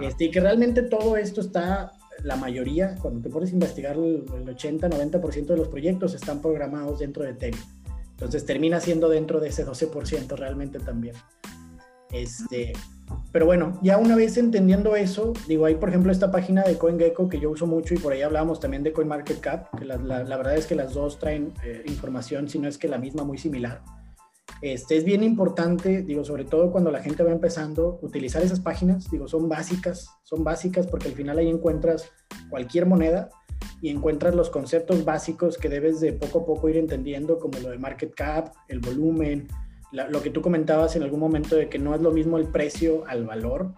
Este, 0.00 0.24
y 0.24 0.30
que 0.30 0.40
realmente 0.40 0.82
todo 0.82 1.16
esto 1.16 1.40
está, 1.40 1.92
la 2.22 2.36
mayoría, 2.36 2.96
cuando 2.96 3.22
te 3.22 3.30
pones 3.30 3.50
a 3.50 3.54
investigar, 3.54 3.96
el, 3.96 4.26
80-90% 4.26 5.46
de 5.46 5.56
los 5.56 5.68
proyectos 5.68 6.14
están 6.14 6.42
programados 6.42 6.98
dentro 6.98 7.22
de 7.22 7.30
Ethereum. 7.30 7.64
Entonces 8.10 8.44
termina 8.44 8.80
siendo 8.80 9.08
dentro 9.08 9.40
de 9.40 9.48
ese 9.48 9.66
12% 9.66 10.36
realmente 10.36 10.78
también. 10.78 11.14
Este, 12.10 12.72
pero 13.32 13.46
bueno, 13.46 13.78
ya 13.82 13.98
una 13.98 14.16
vez 14.16 14.36
entendiendo 14.36 14.96
eso, 14.96 15.32
digo, 15.46 15.66
hay 15.66 15.74
por 15.74 15.90
ejemplo 15.90 16.10
esta 16.10 16.30
página 16.30 16.62
de 16.62 16.78
CoinGecko 16.78 17.28
que 17.28 17.38
yo 17.38 17.50
uso 17.50 17.66
mucho 17.66 17.94
y 17.94 17.98
por 17.98 18.12
ahí 18.12 18.22
hablábamos 18.22 18.60
también 18.60 18.82
de 18.82 18.92
CoinMarketCap, 18.92 19.78
que 19.78 19.84
la, 19.84 19.96
la, 19.98 20.36
verdad 20.36 20.56
es 20.56 20.66
que 20.66 20.74
las 20.74 20.94
dos 20.94 21.18
traen 21.18 21.52
eh, 21.64 21.82
información, 21.86 22.48
si 22.48 22.58
no 22.58 22.68
es 22.68 22.78
que 22.78 22.88
la 22.88 22.98
misma, 22.98 23.24
muy 23.24 23.38
similar. 23.38 23.82
Este, 24.62 24.96
es 24.96 25.04
bien 25.04 25.22
importante, 25.22 26.02
digo, 26.02 26.24
sobre 26.24 26.44
todo 26.44 26.72
cuando 26.72 26.90
la 26.90 27.02
gente 27.02 27.22
va 27.22 27.30
empezando, 27.30 27.98
utilizar 28.00 28.42
esas 28.42 28.60
páginas, 28.60 29.10
digo, 29.10 29.28
son 29.28 29.48
básicas, 29.48 30.08
son 30.22 30.42
básicas 30.42 30.86
porque 30.86 31.08
al 31.08 31.14
final 31.14 31.38
ahí 31.38 31.48
encuentras 31.48 32.10
cualquier 32.48 32.86
moneda 32.86 33.28
y 33.82 33.90
encuentras 33.90 34.34
los 34.34 34.48
conceptos 34.48 35.04
básicos 35.04 35.58
que 35.58 35.68
debes 35.68 36.00
de 36.00 36.12
poco 36.14 36.40
a 36.40 36.46
poco 36.46 36.68
ir 36.70 36.78
entendiendo, 36.78 37.38
como 37.38 37.58
lo 37.58 37.70
de 37.70 37.78
market 37.78 38.14
cap, 38.14 38.54
el 38.68 38.80
volumen, 38.80 39.46
lo 39.92 40.22
que 40.22 40.30
tú 40.30 40.42
comentabas 40.42 40.96
en 40.96 41.02
algún 41.02 41.20
momento 41.20 41.56
de 41.56 41.68
que 41.68 41.78
no 41.78 41.94
es 41.94 42.00
lo 42.00 42.10
mismo 42.10 42.38
el 42.38 42.48
precio 42.48 43.04
al 43.06 43.24
valor. 43.24 43.72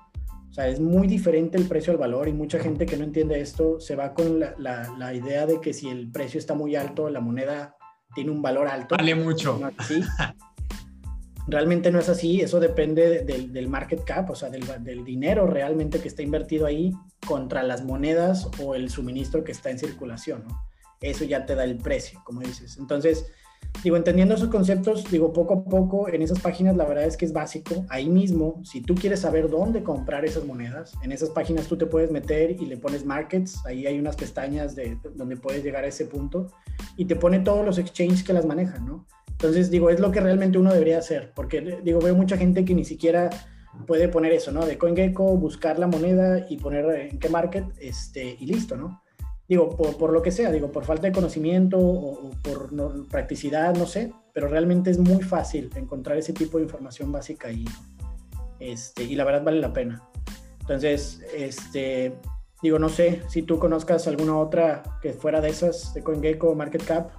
O 0.50 0.52
sea, 0.52 0.68
es 0.68 0.80
muy 0.80 1.06
diferente 1.06 1.58
el 1.58 1.68
precio 1.68 1.92
al 1.92 1.98
valor 1.98 2.28
y 2.28 2.32
mucha 2.32 2.58
gente 2.58 2.86
que 2.86 2.96
no 2.96 3.04
entiende 3.04 3.40
esto 3.40 3.78
se 3.80 3.94
va 3.94 4.14
con 4.14 4.40
la, 4.40 4.54
la 4.58 5.14
idea 5.14 5.46
de 5.46 5.60
que 5.60 5.72
si 5.72 5.88
el 5.88 6.10
precio 6.10 6.38
está 6.38 6.54
muy 6.54 6.74
alto, 6.74 7.10
la 7.10 7.20
moneda 7.20 7.76
tiene 8.14 8.30
un 8.30 8.42
valor 8.42 8.68
alto. 8.68 8.96
Vale 8.96 9.14
mucho. 9.14 9.60
¿sí? 9.86 10.02
Realmente 11.46 11.90
no 11.90 11.98
es 11.98 12.08
así, 12.08 12.40
eso 12.40 12.60
depende 12.60 13.24
del, 13.24 13.68
market 13.68 14.04
cap, 14.04 14.28
o 14.30 14.34
sea, 14.34 14.50
del, 14.50 14.64
del, 14.84 15.02
dinero 15.02 15.46
realmente 15.46 15.98
que 15.98 16.08
está 16.08 16.22
invertido 16.22 16.66
ahí 16.66 16.92
contra 17.26 17.62
las 17.62 17.84
monedas 17.84 18.50
o 18.62 18.74
el 18.74 18.90
suministro 18.90 19.44
que 19.44 19.52
está 19.52 19.70
en 19.70 19.78
circulación, 19.78 20.44
¿no? 20.46 20.60
Eso 21.00 21.24
ya 21.24 21.46
te 21.46 21.54
da 21.54 21.64
el 21.64 21.78
precio, 21.78 22.20
como 22.24 22.40
dices. 22.40 22.76
Entonces, 22.76 23.32
digo, 23.82 23.96
entendiendo 23.96 24.34
esos 24.34 24.48
conceptos, 24.48 25.10
digo, 25.10 25.32
poco 25.32 25.54
a 25.54 25.64
poco 25.64 26.08
en 26.08 26.22
esas 26.22 26.40
páginas 26.40 26.76
la 26.76 26.84
verdad 26.84 27.04
es 27.04 27.16
que 27.16 27.24
es 27.24 27.32
básico. 27.32 27.86
Ahí 27.88 28.08
mismo, 28.08 28.60
si 28.64 28.80
tú 28.80 28.94
quieres 28.94 29.20
saber 29.20 29.48
dónde 29.48 29.82
comprar 29.82 30.24
esas 30.24 30.44
monedas, 30.44 30.94
en 31.02 31.12
esas 31.12 31.30
páginas 31.30 31.66
tú 31.66 31.76
te 31.76 31.86
puedes 31.86 32.10
meter 32.10 32.50
y 32.50 32.66
le 32.66 32.76
pones 32.76 33.04
markets, 33.04 33.64
ahí 33.66 33.86
hay 33.86 33.98
unas 33.98 34.16
pestañas 34.16 34.74
de 34.74 34.98
donde 35.14 35.36
puedes 35.36 35.62
llegar 35.62 35.84
a 35.84 35.88
ese 35.88 36.06
punto 36.06 36.48
y 36.96 37.04
te 37.04 37.16
pone 37.16 37.40
todos 37.40 37.64
los 37.64 37.78
exchanges 37.78 38.22
que 38.22 38.32
las 38.32 38.46
manejan, 38.46 38.84
¿no? 38.86 39.06
Entonces, 39.30 39.70
digo, 39.70 39.88
es 39.88 40.00
lo 40.00 40.10
que 40.10 40.20
realmente 40.20 40.58
uno 40.58 40.72
debería 40.72 40.98
hacer, 40.98 41.32
porque, 41.34 41.80
digo, 41.84 42.00
veo 42.00 42.16
mucha 42.16 42.36
gente 42.36 42.64
que 42.64 42.74
ni 42.74 42.84
siquiera 42.84 43.30
puede 43.86 44.08
poner 44.08 44.32
eso, 44.32 44.50
¿no? 44.50 44.66
De 44.66 44.76
CoinGecko, 44.76 45.36
buscar 45.36 45.78
la 45.78 45.86
moneda 45.86 46.44
y 46.48 46.56
poner 46.56 46.84
en 47.12 47.20
qué 47.20 47.28
market, 47.28 47.64
este, 47.78 48.36
y 48.40 48.46
listo, 48.46 48.76
¿no? 48.76 49.00
Digo, 49.48 49.70
por, 49.76 49.96
por 49.96 50.12
lo 50.12 50.22
que 50.22 50.30
sea, 50.30 50.52
digo, 50.52 50.70
por 50.70 50.84
falta 50.84 51.06
de 51.06 51.12
conocimiento 51.12 51.78
o, 51.78 52.30
por 52.42 52.68
practicidad, 53.08 53.74
no 53.74 53.86
sé, 53.86 54.12
pero 54.34 54.46
realmente 54.46 54.90
es 54.90 54.98
muy 54.98 55.22
fácil 55.22 55.70
encontrar 55.74 56.18
ese 56.18 56.34
tipo 56.34 56.58
de 56.58 56.64
información 56.64 57.10
básica 57.10 57.48
ahí, 57.48 57.64
este, 58.60 59.04
y 59.04 59.14
la 59.14 59.24
verdad 59.24 59.44
vale 59.44 59.60
la 59.60 59.72
pena. 59.72 60.02
Entonces, 60.60 61.22
este, 61.34 62.14
digo, 62.62 62.78
no 62.78 62.90
sé 62.90 63.22
si 63.28 63.42
tú 63.42 63.58
conozcas 63.58 64.06
alguna 64.06 64.36
otra 64.36 64.82
que 65.00 65.14
fuera 65.14 65.40
de 65.40 65.48
esas, 65.48 65.94
de 65.94 66.02
CoinGecko, 66.02 66.54
Market 66.54 66.84
Cap, 66.84 67.10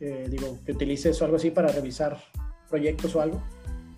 eh, 0.00 0.26
digo, 0.30 0.58
que 0.64 0.72
utilices 0.72 1.20
o 1.20 1.24
algo 1.24 1.36
así 1.36 1.50
para 1.50 1.68
revisar 1.68 2.18
proyectos 2.68 3.14
o 3.16 3.20
algo? 3.20 3.42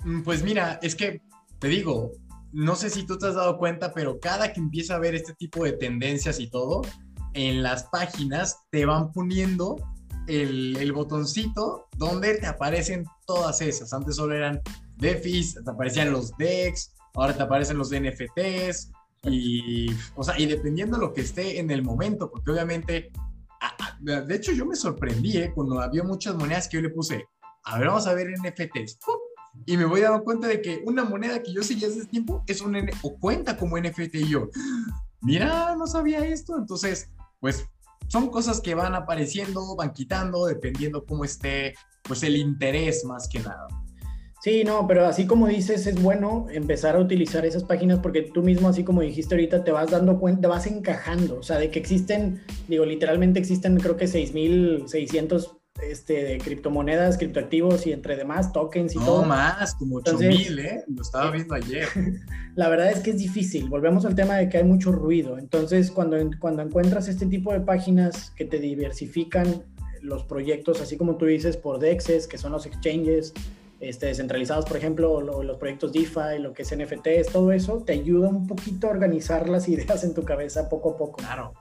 Mm, 0.04 0.22
pues 0.22 0.42
mira, 0.42 0.78
es 0.82 0.94
que 0.94 1.22
te 1.58 1.68
digo, 1.68 2.12
no 2.52 2.76
sé 2.76 2.90
si 2.90 3.04
tú 3.04 3.18
te 3.18 3.26
has 3.26 3.34
dado 3.34 3.58
cuenta, 3.58 3.92
pero 3.92 4.20
cada 4.20 4.52
que 4.52 4.60
empieza 4.60 4.94
a 4.94 4.98
ver 4.98 5.14
este 5.14 5.34
tipo 5.34 5.64
de 5.64 5.72
tendencias 5.72 6.40
y 6.40 6.48
todo, 6.48 6.82
en 7.38 7.62
las 7.62 7.84
páginas 7.84 8.58
te 8.70 8.84
van 8.84 9.12
poniendo 9.12 9.76
el, 10.26 10.76
el, 10.76 10.92
botoncito 10.92 11.86
donde 11.96 12.34
te 12.34 12.46
aparecen 12.46 13.04
todas 13.26 13.60
esas. 13.60 13.92
Antes 13.92 14.16
solo 14.16 14.34
eran 14.34 14.60
DeFis, 14.96 15.54
te 15.54 15.70
aparecían 15.70 16.12
los 16.12 16.36
DEX, 16.36 16.94
ahora 17.14 17.36
te 17.36 17.42
aparecen 17.42 17.78
los 17.78 17.90
NFTs. 17.90 18.90
Y, 19.24 19.90
o 20.16 20.22
sea, 20.22 20.38
y 20.38 20.46
dependiendo 20.46 20.96
de 20.96 21.06
lo 21.06 21.12
que 21.12 21.22
esté 21.22 21.58
en 21.58 21.70
el 21.70 21.82
momento, 21.82 22.30
porque 22.30 22.50
obviamente 22.50 23.10
de 24.00 24.34
hecho, 24.34 24.52
yo 24.52 24.64
me 24.64 24.76
sorprendí 24.76 25.38
¿eh? 25.38 25.52
cuando 25.54 25.80
había 25.80 26.04
muchas 26.04 26.34
monedas 26.36 26.68
que 26.68 26.76
yo 26.76 26.82
le 26.82 26.90
puse, 26.90 27.26
a 27.64 27.78
ver, 27.78 27.88
vamos 27.88 28.06
a 28.06 28.14
ver 28.14 28.28
NFTs. 28.30 28.98
Y 29.66 29.76
me 29.76 29.84
voy 29.84 30.00
dando 30.00 30.22
cuenta 30.22 30.46
de 30.46 30.62
que 30.62 30.82
una 30.84 31.04
moneda 31.04 31.42
que 31.42 31.52
yo 31.52 31.62
seguía 31.62 31.88
hace 31.88 32.06
tiempo 32.06 32.44
es 32.46 32.60
un 32.60 32.76
o 33.02 33.18
cuenta 33.18 33.56
como 33.56 33.78
NFT 33.78 34.14
y 34.14 34.28
yo, 34.28 34.48
mira, 35.20 35.74
no 35.76 35.86
sabía 35.86 36.24
esto. 36.24 36.56
Entonces, 36.56 37.10
pues 37.40 37.66
son 38.08 38.28
cosas 38.30 38.60
que 38.60 38.74
van 38.74 38.94
apareciendo, 38.94 39.76
van 39.76 39.92
quitando, 39.92 40.46
dependiendo 40.46 41.04
cómo 41.04 41.24
esté, 41.24 41.74
pues 42.02 42.22
el 42.22 42.36
interés 42.36 43.04
más 43.04 43.28
que 43.28 43.40
nada. 43.40 43.66
Sí, 44.40 44.62
no, 44.62 44.86
pero 44.86 45.04
así 45.04 45.26
como 45.26 45.48
dices, 45.48 45.86
es 45.88 46.00
bueno 46.00 46.46
empezar 46.50 46.94
a 46.94 47.00
utilizar 47.00 47.44
esas 47.44 47.64
páginas 47.64 47.98
porque 47.98 48.22
tú 48.22 48.42
mismo, 48.42 48.68
así 48.68 48.84
como 48.84 49.00
dijiste 49.00 49.34
ahorita, 49.34 49.64
te 49.64 49.72
vas 49.72 49.90
dando 49.90 50.20
cuenta, 50.20 50.42
te 50.42 50.46
vas 50.46 50.66
encajando, 50.66 51.38
o 51.38 51.42
sea, 51.42 51.58
de 51.58 51.70
que 51.70 51.80
existen, 51.80 52.40
digo, 52.68 52.84
literalmente 52.84 53.40
existen 53.40 53.78
creo 53.78 53.96
que 53.96 54.06
6.600 54.06 55.57
este, 55.82 56.24
de 56.24 56.38
criptomonedas, 56.38 57.18
criptoactivos 57.18 57.86
y 57.86 57.92
entre 57.92 58.16
demás, 58.16 58.52
tokens 58.52 58.94
y 58.94 58.98
todo. 58.98 59.22
No 59.22 59.28
más, 59.28 59.74
como 59.74 59.96
8000, 59.96 60.58
¿eh? 60.58 60.84
Lo 60.88 61.02
estaba 61.02 61.30
viendo 61.30 61.54
ayer. 61.54 61.88
La 62.54 62.68
verdad 62.68 62.90
es 62.90 63.00
que 63.00 63.10
es 63.10 63.18
difícil. 63.18 63.68
Volvemos 63.68 64.04
al 64.04 64.14
tema 64.14 64.36
de 64.36 64.48
que 64.48 64.58
hay 64.58 64.64
mucho 64.64 64.92
ruido. 64.92 65.38
Entonces, 65.38 65.90
cuando, 65.90 66.16
cuando 66.38 66.62
encuentras 66.62 67.08
este 67.08 67.26
tipo 67.26 67.52
de 67.52 67.60
páginas 67.60 68.30
que 68.30 68.44
te 68.44 68.58
diversifican 68.58 69.64
los 70.02 70.24
proyectos, 70.24 70.80
así 70.80 70.96
como 70.96 71.16
tú 71.16 71.26
dices, 71.26 71.56
por 71.56 71.78
DEXs, 71.78 72.26
que 72.26 72.38
son 72.38 72.52
los 72.52 72.66
exchanges, 72.66 73.32
este, 73.80 74.06
descentralizados, 74.06 74.64
por 74.64 74.76
ejemplo, 74.76 75.20
los 75.20 75.56
proyectos 75.58 75.92
DeFi, 75.92 76.40
lo 76.40 76.52
que 76.52 76.62
es 76.62 76.76
NFTs, 76.76 77.32
todo 77.32 77.52
eso, 77.52 77.82
te 77.84 77.92
ayuda 77.92 78.28
un 78.28 78.46
poquito 78.46 78.88
a 78.88 78.90
organizar 78.90 79.48
las 79.48 79.68
ideas 79.68 80.04
en 80.04 80.14
tu 80.14 80.24
cabeza 80.24 80.68
poco 80.68 80.92
a 80.92 80.96
poco. 80.96 81.16
Claro. 81.18 81.52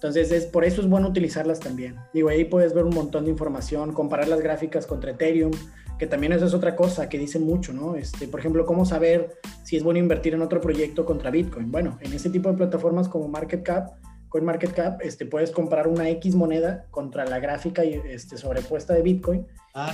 Entonces, 0.00 0.32
es, 0.32 0.46
por 0.46 0.64
eso 0.64 0.80
es 0.80 0.88
bueno 0.88 1.08
utilizarlas 1.08 1.60
también. 1.60 1.96
Digo, 2.14 2.30
ahí 2.30 2.44
puedes 2.44 2.72
ver 2.72 2.84
un 2.84 2.94
montón 2.94 3.24
de 3.24 3.30
información, 3.30 3.92
comparar 3.92 4.28
las 4.28 4.40
gráficas 4.40 4.86
contra 4.86 5.10
Ethereum, 5.10 5.50
que 5.98 6.06
también 6.06 6.32
eso 6.32 6.46
es 6.46 6.54
otra 6.54 6.74
cosa 6.74 7.10
que 7.10 7.18
dicen 7.18 7.44
mucho, 7.44 7.74
¿no? 7.74 7.96
Este, 7.96 8.26
por 8.26 8.40
ejemplo, 8.40 8.64
cómo 8.64 8.86
saber 8.86 9.36
si 9.62 9.76
es 9.76 9.82
bueno 9.82 9.98
invertir 9.98 10.32
en 10.32 10.40
otro 10.40 10.60
proyecto 10.60 11.04
contra 11.04 11.30
Bitcoin. 11.30 11.70
Bueno, 11.70 11.98
en 12.00 12.14
ese 12.14 12.30
tipo 12.30 12.50
de 12.50 12.56
plataformas 12.56 13.10
como 13.10 13.28
MarketCap, 13.28 13.90
CoinMarketCap, 14.30 15.02
este, 15.02 15.26
puedes 15.26 15.50
comprar 15.50 15.86
una 15.86 16.08
X 16.08 16.34
moneda 16.34 16.86
contra 16.90 17.26
la 17.26 17.38
gráfica 17.38 17.82
este, 17.82 18.38
sobrepuesta 18.38 18.94
de 18.94 19.02
Bitcoin 19.02 19.46
Ah, 19.72 19.92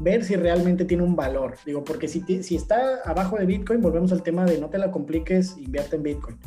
ver, 0.00 0.24
si 0.24 0.36
realmente 0.36 0.84
tiene 0.84 1.02
un 1.02 1.16
valor. 1.16 1.56
Digo, 1.64 1.82
porque 1.82 2.08
si, 2.08 2.42
si 2.42 2.56
está 2.56 3.00
abajo 3.04 3.38
de 3.38 3.46
Bitcoin, 3.46 3.80
volvemos 3.80 4.12
al 4.12 4.22
tema 4.22 4.44
de 4.44 4.58
no 4.58 4.68
te 4.68 4.78
la 4.78 4.90
compliques, 4.90 5.56
invierte 5.56 5.96
en 5.96 6.02
Bitcoin. 6.02 6.38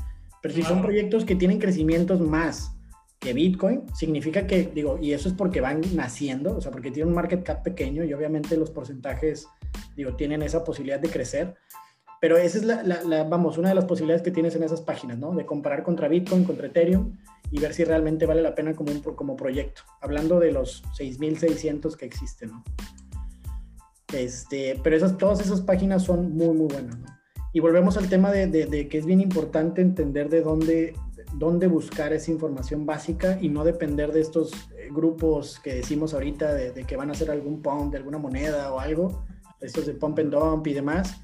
Pero 0.42 0.54
si 0.54 0.62
son 0.64 0.82
proyectos 0.82 1.26
que 1.26 1.36
tienen 1.36 1.60
crecimientos 1.60 2.20
más 2.22 2.76
que 3.22 3.34
Bitcoin, 3.34 3.84
significa 3.94 4.48
que, 4.48 4.72
digo, 4.74 4.98
y 5.00 5.14
eso 5.14 5.30
es 5.30 5.36
porque 5.36 5.62
van 5.62 5.82
naciendo, 5.94 6.58
o 6.58 6.62
sea, 6.62 6.72
porque 6.72 6.90
tienen 6.90 7.10
un 7.10 7.16
market 7.16 7.44
cap 7.44 7.62
pequeño 7.62 8.04
y 8.04 8.12
obviamente 8.14 8.58
los 8.58 8.72
porcentajes, 8.72 9.48
digo, 9.96 10.16
tienen 10.16 10.42
esa 10.42 10.64
posibilidad 10.64 11.00
de 11.00 11.10
crecer. 11.10 11.56
Pero 12.20 12.38
esa 12.38 12.58
es 12.58 12.64
la, 12.64 13.24
vamos, 13.24 13.60
una 13.60 13.70
de 13.70 13.76
las 13.76 13.86
posibilidades 13.86 14.24
que 14.24 14.32
tienes 14.32 14.56
en 14.56 14.64
esas 14.64 14.82
páginas, 14.82 15.20
¿no? 15.20 15.34
De 15.36 15.46
comparar 15.46 15.84
contra 15.84 16.08
Bitcoin, 16.08 16.44
contra 16.44 16.68
Ethereum 16.68 17.16
y 17.52 17.60
ver 17.60 17.74
si 17.76 17.84
realmente 17.84 18.26
vale 18.26 18.42
la 18.42 18.56
pena 18.56 18.74
como, 18.74 18.92
un, 18.92 19.02
como 19.02 19.36
proyecto. 19.36 19.84
Hablando 20.02 20.40
de 20.40 20.52
los 20.52 20.84
6.600 21.00 21.96
que 21.96 22.06
existen, 22.06 22.50
¿no? 22.50 22.64
Este, 24.14 24.80
pero 24.84 24.96
esas, 24.96 25.18
todas 25.18 25.42
esas 25.42 25.62
páginas 25.62 26.04
son 26.04 26.34
muy, 26.34 26.58
muy 26.58 26.68
buenas, 26.68 26.98
¿no? 26.98 27.06
Y 27.54 27.60
volvemos 27.60 27.98
al 27.98 28.08
tema 28.08 28.32
de, 28.32 28.48
de, 28.48 28.88
que 28.88 28.98
es 28.98 29.06
bien 29.06 29.20
importante 29.20 29.82
entender 29.82 30.30
de 30.30 30.42
dónde, 30.42 30.94
dónde 31.34 31.68
buscar 31.68 32.14
esa 32.14 32.32
información 32.32 32.86
básica 32.86 33.38
y 33.42 33.50
no 33.50 33.64
depender 33.64 34.12
de 34.12 34.22
estos 34.22 34.52
eh, 34.78 34.90
grupos 34.92 35.60
que 35.60 35.76
decimos 35.76 36.14
ahorita 36.14 36.54
de, 36.54 36.72
de, 36.72 36.84
que 36.84 36.98
van 36.98 37.10
a 37.10 37.14
hacer 37.14 37.32
algún 37.32 37.62
pump 37.62 37.92
de 37.92 37.98
alguna 37.98 38.18
moneda 38.18 38.74
o 38.74 38.80
algo, 38.80 39.24
estos 39.60 39.86
de 39.86 39.94
pump 39.94 40.20
and 40.20 40.32
dump 40.32 40.68
y 40.68 40.74
demás. 40.74 41.22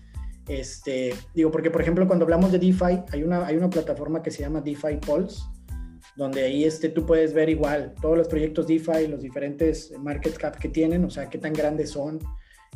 Este, 0.47 1.14
digo, 1.34 1.51
porque 1.51 1.70
por 1.70 1.82
ejemplo 1.82 2.08
cuando 2.08 2.24
hablamos 2.24 2.51
de 2.51 2.60
DeFi, 2.60 3.03
hay 3.12 3.24
una, 3.24 3.45
hay 3.45 3.58
una 3.58 3.70
plataforma 3.70 4.24
que 4.24 4.32
se 4.32 4.41
llama 4.41 4.62
DeFi 4.62 4.97
Pulse, 5.05 5.41
donde 6.16 6.43
ahí 6.43 6.64
este, 6.64 6.89
tú 6.89 7.05
puedes 7.05 7.34
ver 7.34 7.49
igual 7.49 7.93
todos 8.01 8.18
los 8.18 8.28
proyectos 8.28 8.68
DeFi, 8.68 9.08
los 9.08 9.22
diferentes 9.22 9.91
market 9.99 10.38
cap 10.38 10.58
que 10.58 10.70
tienen, 10.70 11.03
o 11.03 11.10
sea, 11.10 11.30
qué 11.30 11.38
tan 11.38 11.53
grandes 11.53 11.91
son. 11.91 12.20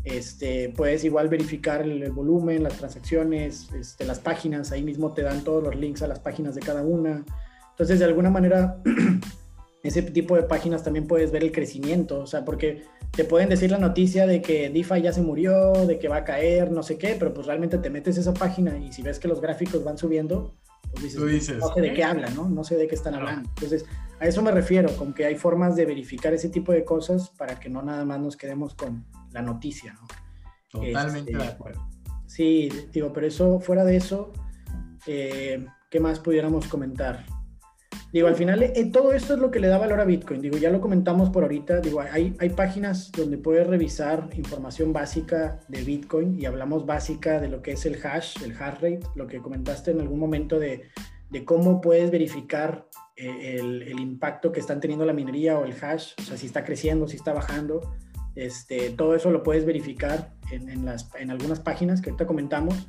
Este, 0.04 0.74
puedes 0.76 1.04
igual 1.04 1.30
verificar 1.30 1.82
el, 1.82 2.12
volumen, 2.12 2.64
las 2.64 2.78
transacciones, 2.78 3.70
este, 3.74 4.06
las 4.06 4.20
páginas, 4.20 4.72
ahí 4.72 4.84
mismo 4.84 5.14
te 5.14 5.22
dan 5.22 5.44
todos 5.44 5.64
los 5.64 5.76
links 5.76 6.02
a 6.02 6.08
las 6.08 6.20
páginas 6.20 6.56
de 6.56 6.62
cada 6.62 6.82
una. 6.82 7.24
Entonces, 7.72 8.00
de 8.00 8.06
alguna 8.06 8.30
manera, 8.30 8.82
ese 9.84 10.02
tipo 10.02 10.36
de 10.36 10.44
páginas 10.44 10.84
también 10.84 11.08
puedes 11.08 11.32
ver 11.32 11.44
el 11.44 11.52
crecimiento, 11.52 12.20
o 12.20 12.28
sea, 12.28 12.44
porque 12.46 12.84
te 13.12 13.26
pueden 13.26 13.50
decir 13.50 13.70
la 13.72 13.78
noticia 13.78 14.26
de 14.26 14.42
que 14.42 14.70
DeFi 14.70 15.02
ya 15.02 15.14
se 15.14 15.22
murió, 15.22 15.74
de 15.86 16.00
que 16.00 16.08
va 16.08 16.18
a 16.18 16.24
caer, 16.24 16.72
no 16.72 16.82
sé 16.82 16.98
qué, 16.98 17.16
pero 17.20 17.34
pues 17.34 17.46
realmente 17.46 17.78
te 17.78 17.90
metes 17.90 18.18
a 18.18 18.22
esa 18.22 18.34
página 18.34 18.78
y 18.78 18.92
si 18.92 19.02
ves 19.02 19.20
que 19.20 19.28
los 19.28 19.42
gráficos 19.42 19.84
van 19.84 19.98
subiendo, 19.98 20.56
pues 20.92 21.04
dices, 21.04 21.58
no 21.58 21.74
sé 21.74 21.82
de 21.82 21.94
qué 21.94 22.04
hablan, 22.04 22.36
¿no? 22.36 22.50
No 22.50 22.64
sé 22.64 22.76
de 22.76 22.88
qué 22.88 22.96
están 22.96 23.16
hablando. 23.16 23.50
Entonces, 23.56 23.86
a 24.20 24.28
eso 24.28 24.42
me 24.42 24.52
refiero, 24.52 24.96
con 24.98 25.14
que 25.14 25.26
hay 25.26 25.36
formas 25.36 25.76
de 25.76 25.86
verificar 25.86 26.34
ese 26.34 26.50
tipo 26.50 26.72
de 26.72 26.84
cosas 26.84 27.30
para 27.38 27.60
que 27.60 27.70
no 27.70 27.82
nada 27.82 28.06
más 28.06 28.20
nos 28.20 28.38
quedemos 28.38 28.76
con 28.76 29.06
la 29.32 29.42
noticia, 29.42 29.94
¿no? 29.94 30.08
Totalmente 30.70 31.32
este, 31.32 31.44
de 31.44 31.50
acuerdo. 31.50 31.88
Sí, 32.26 32.70
digo, 32.92 33.12
pero 33.12 33.28
eso, 33.28 33.60
fuera 33.60 33.84
de 33.84 33.98
eso, 33.98 34.32
eh, 35.06 35.66
¿qué 35.90 36.00
más 36.00 36.20
pudiéramos 36.20 36.68
comentar? 36.68 37.26
Digo, 38.14 38.28
al 38.28 38.36
final 38.36 38.62
eh, 38.62 38.90
todo 38.92 39.14
esto 39.14 39.36
es 39.36 39.40
lo 39.40 39.52
que 39.52 39.60
le 39.60 39.68
da 39.68 39.78
valor 39.78 40.02
a 40.02 40.06
Bitcoin. 40.06 40.42
Digo, 40.42 40.58
ya 40.58 40.70
lo 40.70 40.82
comentamos 40.82 41.30
por 41.30 41.44
ahorita. 41.44 41.80
Digo, 41.80 42.02
hay, 42.02 42.36
hay 42.40 42.50
páginas 42.50 43.10
donde 43.12 43.38
puedes 43.38 43.66
revisar 43.66 44.30
información 44.34 44.92
básica 44.92 45.60
de 45.70 45.84
Bitcoin 45.84 46.38
y 46.40 46.46
hablamos 46.46 46.86
básica 46.86 47.40
de 47.40 47.48
lo 47.48 47.62
que 47.62 47.72
es 47.72 47.86
el 47.86 47.96
hash, 48.06 48.42
el 48.44 48.52
hash 48.52 48.76
rate, 48.76 49.02
lo 49.16 49.28
que 49.28 49.40
comentaste 49.40 49.92
en 49.92 50.02
algún 50.02 50.20
momento 50.20 50.60
de, 50.60 50.90
de 51.30 51.46
cómo 51.46 51.80
puedes 51.80 52.12
verificar 52.12 52.88
eh, 53.16 53.58
el, 53.60 53.84
el, 53.84 54.00
impacto 54.00 54.52
que 54.52 54.60
están 54.60 54.82
teniendo 54.82 55.06
la 55.06 55.14
minería 55.14 55.58
o 55.58 55.64
el 55.64 55.74
hash, 55.82 56.14
o 56.20 56.22
sea, 56.24 56.38
si 56.38 56.48
está 56.48 56.66
creciendo, 56.66 57.08
si 57.08 57.16
está 57.16 57.32
bajando. 57.32 57.96
Este, 58.36 58.92
todo 58.92 59.16
eso 59.16 59.32
lo 59.32 59.44
puedes 59.44 59.66
verificar 59.66 60.34
en, 60.52 60.70
en, 60.70 60.86
las, 60.86 61.10
en 61.20 61.32
algunas 61.32 61.60
páginas 61.60 62.02
que 62.02 62.10
ahorita 62.10 62.26
comentamos. 62.26 62.88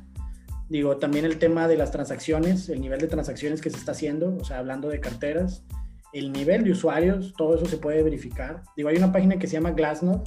Digo, 0.69 0.97
también 0.97 1.25
el 1.25 1.37
tema 1.37 1.67
de 1.67 1.77
las 1.77 1.91
transacciones, 1.91 2.69
el 2.69 2.81
nivel 2.81 2.99
de 2.99 3.07
transacciones 3.07 3.61
que 3.61 3.69
se 3.69 3.77
está 3.77 3.91
haciendo, 3.91 4.35
o 4.37 4.43
sea, 4.43 4.59
hablando 4.59 4.89
de 4.89 4.99
carteras, 4.99 5.63
el 6.13 6.31
nivel 6.31 6.63
de 6.63 6.71
usuarios, 6.71 7.33
todo 7.37 7.55
eso 7.55 7.65
se 7.65 7.77
puede 7.77 8.01
verificar. 8.03 8.63
Digo, 8.77 8.89
hay 8.89 8.97
una 8.97 9.11
página 9.11 9.37
que 9.37 9.47
se 9.47 9.53
llama 9.53 9.71
Glassnode, 9.71 10.23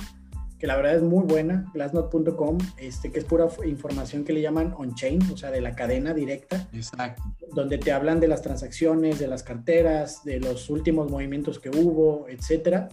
que 0.58 0.66
la 0.66 0.76
verdad 0.76 0.96
es 0.96 1.02
muy 1.02 1.24
buena, 1.24 1.70
glassnode.com, 1.74 2.58
este, 2.78 3.12
que 3.12 3.18
es 3.18 3.24
pura 3.24 3.46
información 3.64 4.24
que 4.24 4.32
le 4.32 4.40
llaman 4.40 4.74
on-chain, 4.76 5.20
o 5.32 5.36
sea, 5.36 5.50
de 5.50 5.60
la 5.60 5.74
cadena 5.74 6.14
directa. 6.14 6.68
Exacto. 6.72 7.22
Donde 7.52 7.78
te 7.78 7.92
hablan 7.92 8.20
de 8.20 8.28
las 8.28 8.42
transacciones, 8.42 9.18
de 9.18 9.28
las 9.28 9.42
carteras, 9.42 10.24
de 10.24 10.40
los 10.40 10.70
últimos 10.70 11.10
movimientos 11.10 11.58
que 11.58 11.70
hubo, 11.70 12.26
etcétera. 12.28 12.88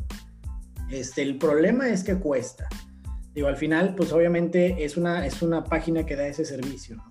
Este, 0.93 1.23
el 1.23 1.39
problema 1.39 1.89
es 1.89 2.03
que 2.03 2.19
cuesta. 2.19 2.69
Digo, 3.33 3.47
al 3.47 3.57
final, 3.57 3.95
pues 3.95 4.13
obviamente 4.13 4.85
es 4.85 4.95
una, 4.95 5.25
es 5.25 5.41
una 5.41 5.63
página 5.63 6.05
que 6.05 6.15
da 6.15 6.27
ese 6.27 6.45
servicio. 6.45 7.03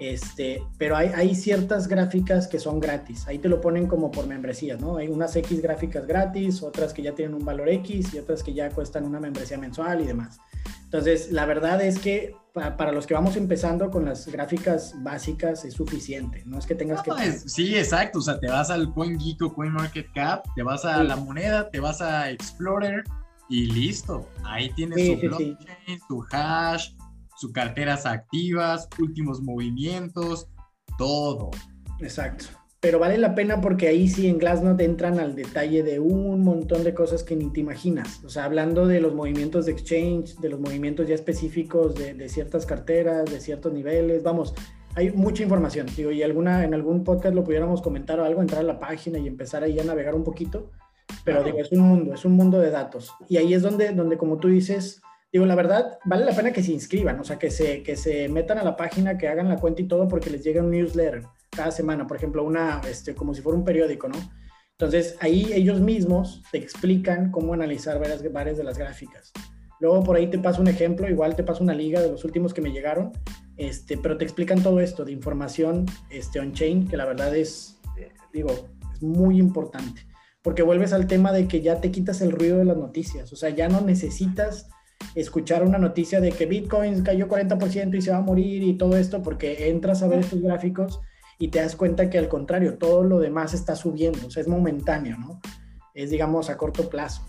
Este, 0.00 0.60
pero 0.76 0.96
hay, 0.96 1.12
hay, 1.14 1.36
ciertas 1.36 1.86
gráficas 1.86 2.48
que 2.48 2.58
son 2.58 2.80
gratis. 2.80 3.28
Ahí 3.28 3.38
te 3.38 3.48
lo 3.48 3.60
ponen 3.60 3.86
como 3.86 4.10
por 4.10 4.26
membresías, 4.26 4.80
¿no? 4.80 4.96
Hay 4.96 5.06
unas 5.06 5.36
X 5.36 5.62
gráficas 5.62 6.04
gratis, 6.04 6.64
otras 6.64 6.92
que 6.92 7.02
ya 7.02 7.14
tienen 7.14 7.34
un 7.34 7.44
valor 7.44 7.68
X 7.68 8.12
y 8.12 8.18
otras 8.18 8.42
que 8.42 8.54
ya 8.54 8.70
cuestan 8.70 9.04
una 9.04 9.20
membresía 9.20 9.56
mensual 9.56 10.00
y 10.00 10.06
demás. 10.06 10.40
Entonces, 10.82 11.30
la 11.30 11.46
verdad 11.46 11.80
es 11.80 12.00
que 12.00 12.34
para, 12.52 12.76
para 12.76 12.92
los 12.92 13.06
que 13.06 13.14
vamos 13.14 13.36
empezando 13.36 13.90
con 13.90 14.04
las 14.04 14.26
gráficas 14.28 14.94
básicas 15.02 15.64
es 15.64 15.74
suficiente. 15.74 16.42
No 16.46 16.58
es 16.58 16.66
que 16.66 16.74
tengas 16.74 17.06
no, 17.06 17.16
que... 17.16 17.26
Es, 17.26 17.52
sí, 17.52 17.76
exacto. 17.76 18.18
O 18.18 18.22
sea, 18.22 18.38
te 18.38 18.48
vas 18.48 18.70
al 18.70 18.92
CoinGeek 18.92 19.42
o 19.42 19.54
CoinMarketCap, 19.54 20.46
te 20.54 20.62
vas 20.62 20.84
a 20.84 21.00
sí. 21.00 21.06
la 21.06 21.16
moneda, 21.16 21.70
te 21.70 21.80
vas 21.80 22.00
a 22.00 22.30
Explorer 22.30 23.04
y 23.48 23.66
listo. 23.66 24.28
Ahí 24.44 24.72
tienes 24.74 24.98
sí, 24.98 25.16
tu 25.16 25.28
blockchain, 25.28 25.58
sí, 25.86 25.98
tu 26.08 26.24
hash, 26.30 26.94
sus 27.36 27.52
carteras 27.52 28.06
activas, 28.06 28.88
últimos 28.98 29.40
movimientos, 29.40 30.48
todo. 30.98 31.50
Exacto. 32.00 32.46
Pero 32.82 32.98
vale 32.98 33.16
la 33.16 33.36
pena 33.36 33.60
porque 33.60 33.86
ahí 33.86 34.08
sí 34.08 34.26
en 34.26 34.38
Glassnode 34.38 34.84
entran 34.84 35.20
al 35.20 35.36
detalle 35.36 35.84
de 35.84 36.00
un 36.00 36.42
montón 36.42 36.82
de 36.82 36.94
cosas 36.94 37.22
que 37.22 37.36
ni 37.36 37.48
te 37.48 37.60
imaginas. 37.60 38.24
O 38.24 38.28
sea, 38.28 38.44
hablando 38.44 38.88
de 38.88 39.00
los 39.00 39.14
movimientos 39.14 39.66
de 39.66 39.72
exchange, 39.72 40.34
de 40.38 40.48
los 40.48 40.58
movimientos 40.58 41.06
ya 41.06 41.14
específicos 41.14 41.94
de, 41.94 42.14
de 42.14 42.28
ciertas 42.28 42.66
carteras, 42.66 43.30
de 43.30 43.38
ciertos 43.38 43.72
niveles. 43.72 44.24
Vamos, 44.24 44.52
hay 44.96 45.12
mucha 45.12 45.44
información. 45.44 45.86
Digo, 45.96 46.10
y 46.10 46.24
alguna, 46.24 46.64
en 46.64 46.74
algún 46.74 47.04
podcast 47.04 47.36
lo 47.36 47.44
pudiéramos 47.44 47.80
comentar 47.82 48.18
o 48.18 48.24
algo, 48.24 48.42
entrar 48.42 48.62
a 48.62 48.64
la 48.64 48.80
página 48.80 49.16
y 49.20 49.28
empezar 49.28 49.62
ahí 49.62 49.78
a 49.78 49.84
navegar 49.84 50.16
un 50.16 50.24
poquito. 50.24 50.72
Pero 51.24 51.38
claro. 51.38 51.44
digo, 51.44 51.58
es 51.60 51.70
un 51.70 51.82
mundo, 51.82 52.14
es 52.14 52.24
un 52.24 52.32
mundo 52.32 52.58
de 52.58 52.70
datos. 52.70 53.14
Y 53.28 53.36
ahí 53.36 53.54
es 53.54 53.62
donde, 53.62 53.92
donde 53.92 54.18
como 54.18 54.38
tú 54.38 54.48
dices, 54.48 55.00
digo, 55.32 55.46
la 55.46 55.54
verdad, 55.54 55.98
vale 56.04 56.24
la 56.24 56.34
pena 56.34 56.52
que 56.52 56.64
se 56.64 56.72
inscriban, 56.72 57.20
o 57.20 57.22
sea, 57.22 57.38
que 57.38 57.52
se, 57.52 57.84
que 57.84 57.94
se 57.94 58.28
metan 58.28 58.58
a 58.58 58.64
la 58.64 58.76
página, 58.76 59.18
que 59.18 59.28
hagan 59.28 59.48
la 59.48 59.58
cuenta 59.58 59.82
y 59.82 59.86
todo, 59.86 60.08
porque 60.08 60.30
les 60.30 60.42
llega 60.42 60.64
un 60.64 60.72
newsletter 60.72 61.22
cada 61.54 61.70
semana, 61.70 62.06
por 62.06 62.16
ejemplo, 62.16 62.42
una, 62.44 62.80
este, 62.88 63.14
como 63.14 63.34
si 63.34 63.42
fuera 63.42 63.58
un 63.58 63.64
periódico, 63.64 64.08
¿no? 64.08 64.16
Entonces, 64.72 65.16
ahí 65.20 65.52
ellos 65.52 65.80
mismos 65.80 66.42
te 66.50 66.58
explican 66.58 67.30
cómo 67.30 67.52
analizar 67.52 68.00
varias, 68.00 68.32
varias 68.32 68.56
de 68.56 68.64
las 68.64 68.78
gráficas. 68.78 69.32
Luego 69.78 70.02
por 70.02 70.16
ahí 70.16 70.28
te 70.28 70.38
paso 70.38 70.62
un 70.62 70.68
ejemplo, 70.68 71.08
igual 71.08 71.36
te 71.36 71.44
paso 71.44 71.62
una 71.62 71.74
liga 71.74 72.00
de 72.00 72.10
los 72.10 72.24
últimos 72.24 72.54
que 72.54 72.62
me 72.62 72.70
llegaron, 72.70 73.12
este, 73.56 73.98
pero 73.98 74.16
te 74.16 74.24
explican 74.24 74.62
todo 74.62 74.80
esto 74.80 75.04
de 75.04 75.12
información 75.12 75.86
este, 76.08 76.40
on-chain, 76.40 76.88
que 76.88 76.96
la 76.96 77.04
verdad 77.04 77.36
es, 77.36 77.78
eh, 77.98 78.12
digo, 78.32 78.50
es 78.92 79.02
muy 79.02 79.38
importante, 79.38 80.06
porque 80.40 80.62
vuelves 80.62 80.92
al 80.92 81.06
tema 81.06 81.32
de 81.32 81.48
que 81.48 81.60
ya 81.60 81.80
te 81.80 81.90
quitas 81.90 82.20
el 82.22 82.32
ruido 82.32 82.58
de 82.58 82.64
las 82.64 82.76
noticias, 82.76 83.32
o 83.32 83.36
sea, 83.36 83.50
ya 83.50 83.68
no 83.68 83.80
necesitas 83.80 84.68
escuchar 85.16 85.64
una 85.64 85.78
noticia 85.78 86.20
de 86.20 86.30
que 86.30 86.46
Bitcoin 86.46 87.02
cayó 87.02 87.28
40% 87.28 87.96
y 87.96 88.02
se 88.02 88.12
va 88.12 88.18
a 88.18 88.22
morir 88.22 88.62
y 88.62 88.74
todo 88.74 88.96
esto, 88.96 89.20
porque 89.20 89.68
entras 89.68 90.02
a 90.02 90.08
ver 90.08 90.20
estos 90.20 90.40
gráficos 90.40 91.00
y 91.42 91.48
te 91.48 91.58
das 91.58 91.74
cuenta 91.74 92.08
que 92.08 92.18
al 92.18 92.28
contrario, 92.28 92.78
todo 92.78 93.02
lo 93.02 93.18
demás 93.18 93.52
está 93.52 93.74
subiendo, 93.74 94.28
o 94.28 94.30
sea, 94.30 94.42
es 94.42 94.46
momentáneo, 94.46 95.18
¿no? 95.18 95.40
Es, 95.92 96.10
digamos, 96.10 96.48
a 96.50 96.56
corto 96.56 96.88
plazo. 96.88 97.26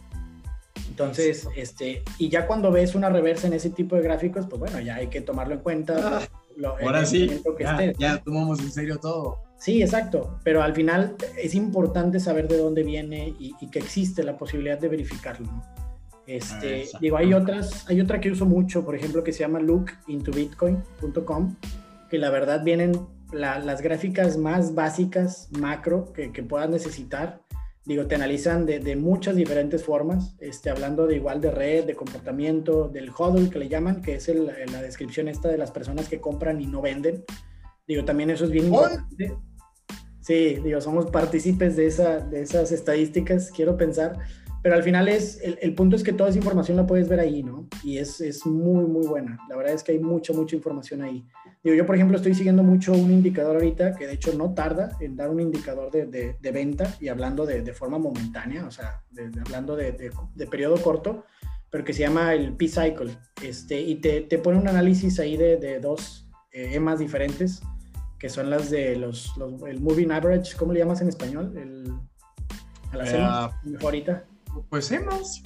Entonces, 0.87 1.47
este, 1.55 2.03
y 2.19 2.29
ya 2.29 2.45
cuando 2.45 2.71
ves 2.71 2.93
una 2.93 3.09
reversa 3.09 3.47
en 3.47 3.53
ese 3.53 3.71
tipo 3.71 3.95
de 3.95 4.03
gráficos, 4.03 4.45
pues 4.47 4.59
bueno, 4.59 4.79
ya 4.81 4.97
hay 4.97 5.07
que 5.07 5.21
tomarlo 5.21 5.55
en 5.55 5.61
cuenta. 5.61 6.19
Ah, 6.19 6.21
lo, 6.55 6.77
ahora 6.77 7.07
sí, 7.07 7.27
que 7.57 7.63
ya, 7.63 7.71
esté. 7.71 7.95
ya 7.97 8.19
tomamos 8.19 8.59
en 8.59 8.71
serio 8.71 8.99
todo. 8.99 9.39
Sí, 9.57 9.81
exacto, 9.81 10.37
pero 10.43 10.61
al 10.61 10.75
final 10.75 11.15
es 11.41 11.55
importante 11.55 12.19
saber 12.19 12.47
de 12.47 12.57
dónde 12.57 12.83
viene 12.83 13.33
y, 13.39 13.55
y 13.59 13.71
que 13.71 13.79
existe 13.79 14.21
la 14.21 14.37
posibilidad 14.37 14.77
de 14.77 14.89
verificarlo, 14.89 15.47
¿no? 15.47 15.63
Este, 16.27 16.85
ah, 16.93 16.99
digo, 17.01 17.17
hay 17.17 17.33
otras, 17.33 17.89
hay 17.89 17.99
otra 17.99 18.21
que 18.21 18.29
uso 18.29 18.45
mucho, 18.45 18.85
por 18.85 18.93
ejemplo, 18.93 19.23
que 19.23 19.33
se 19.33 19.39
llama 19.39 19.59
lookintobitcoin.com, 19.59 21.55
que 22.11 22.19
la 22.19 22.29
verdad 22.29 22.63
vienen 22.63 22.91
la, 23.33 23.59
las 23.59 23.81
gráficas 23.81 24.37
más 24.37 24.73
básicas, 24.73 25.49
macro, 25.51 26.13
que, 26.13 26.31
que 26.31 26.43
puedas 26.43 26.69
necesitar. 26.69 27.41
Digo, 27.85 28.07
te 28.07 28.15
analizan 28.15 28.65
de, 28.65 28.79
de, 28.79 28.95
muchas 28.95 29.35
diferentes 29.35 29.83
formas, 29.83 30.35
este, 30.39 30.69
hablando 30.69 31.05
de 31.05 31.17
igual 31.17 31.41
de 31.41 31.51
red, 31.51 31.83
de 31.83 31.95
comportamiento, 31.95 32.87
del 32.87 33.09
hodl 33.09 33.49
que 33.49 33.59
le 33.59 33.67
llaman, 33.67 34.01
que 34.01 34.15
es 34.15 34.29
el, 34.29 34.45
la 34.45 34.81
descripción 34.81 35.27
esta 35.27 35.49
de 35.49 35.57
las 35.57 35.71
personas 35.71 36.07
que 36.07 36.21
compran 36.21 36.61
y 36.61 36.67
no 36.67 36.81
venden. 36.81 37.25
Digo, 37.85 38.05
también 38.05 38.29
eso 38.29 38.45
es 38.45 38.51
bien 38.51 38.67
importante. 38.67 39.35
Sí, 40.21 40.59
digo, 40.63 40.79
somos 40.79 41.11
partícipes 41.11 41.75
de, 41.75 41.87
esa, 41.87 42.19
de 42.19 42.41
esas 42.41 42.71
estadísticas, 42.71 43.51
quiero 43.51 43.75
pensar 43.75 44.17
pero 44.63 44.75
al 44.75 44.83
final 44.83 45.09
es, 45.09 45.41
el, 45.41 45.59
el, 45.61 45.75
punto 45.75 45.97
es 45.97 46.03
que 46.03 46.13
toda 46.13 46.29
esa 46.29 46.39
información 46.39 46.77
la 46.77 46.87
puedes 46.87 47.09
ver 47.09 47.19
ahí, 47.19 47.43
¿no? 47.43 47.67
Y 47.83 47.97
es, 47.97 48.21
es, 48.21 48.45
muy, 48.45 48.85
muy 48.85 49.05
buena. 49.05 49.37
La 49.49 49.57
verdad 49.57 49.73
es 49.73 49.83
que 49.83 49.91
hay 49.91 49.99
mucha, 49.99 50.31
mucha 50.31 50.55
información 50.55 51.01
ahí. 51.01 51.27
Digo, 51.61 51.75
yo, 51.75 51.85
por 51.85 51.95
ejemplo, 51.95 52.15
estoy 52.15 52.33
siguiendo 52.33 52.63
mucho 52.63 52.93
un 52.93 53.11
indicador 53.11 53.57
ahorita 53.57 53.93
que 53.93 54.07
de 54.07 54.13
hecho 54.13 54.33
no 54.33 54.53
tarda 54.53 54.95
en 55.01 55.17
dar 55.17 55.29
un 55.29 55.41
indicador 55.41 55.91
de, 55.91 56.05
de, 56.05 56.37
de 56.39 56.51
venta 56.51 56.95
y 57.01 57.09
hablando 57.09 57.45
de, 57.45 57.61
de, 57.61 57.73
forma 57.73 57.97
momentánea, 57.97 58.65
o 58.65 58.71
sea, 58.71 59.03
hablando 59.45 59.75
de, 59.75 60.11
periodo 60.49 60.81
corto, 60.81 61.25
pero 61.69 61.83
que 61.83 61.91
se 61.91 61.99
llama 61.99 62.33
el 62.33 62.55
P-Cycle. 62.55 63.17
Este, 63.41 63.81
y 63.81 63.95
te, 63.95 64.21
te, 64.21 64.37
pone 64.37 64.59
un 64.59 64.69
análisis 64.69 65.19
ahí 65.19 65.35
de, 65.35 65.79
dos 65.81 66.29
eh, 66.53 66.75
EMAs 66.75 66.99
diferentes, 66.99 67.61
que 68.17 68.29
son 68.29 68.49
las 68.49 68.69
de 68.69 68.95
los, 68.95 69.35
los, 69.35 69.61
el 69.63 69.81
Moving 69.81 70.13
Average, 70.13 70.55
¿cómo 70.55 70.71
le 70.71 70.79
llamas 70.79 71.01
en 71.01 71.09
español? 71.09 71.53
El, 71.57 71.93
a 72.93 72.97
las 72.97 73.13
EMAs, 73.13 73.65
mejor 73.65 73.83
ahorita. 73.83 74.25
Pues 74.69 74.91
hemos. 74.91 75.43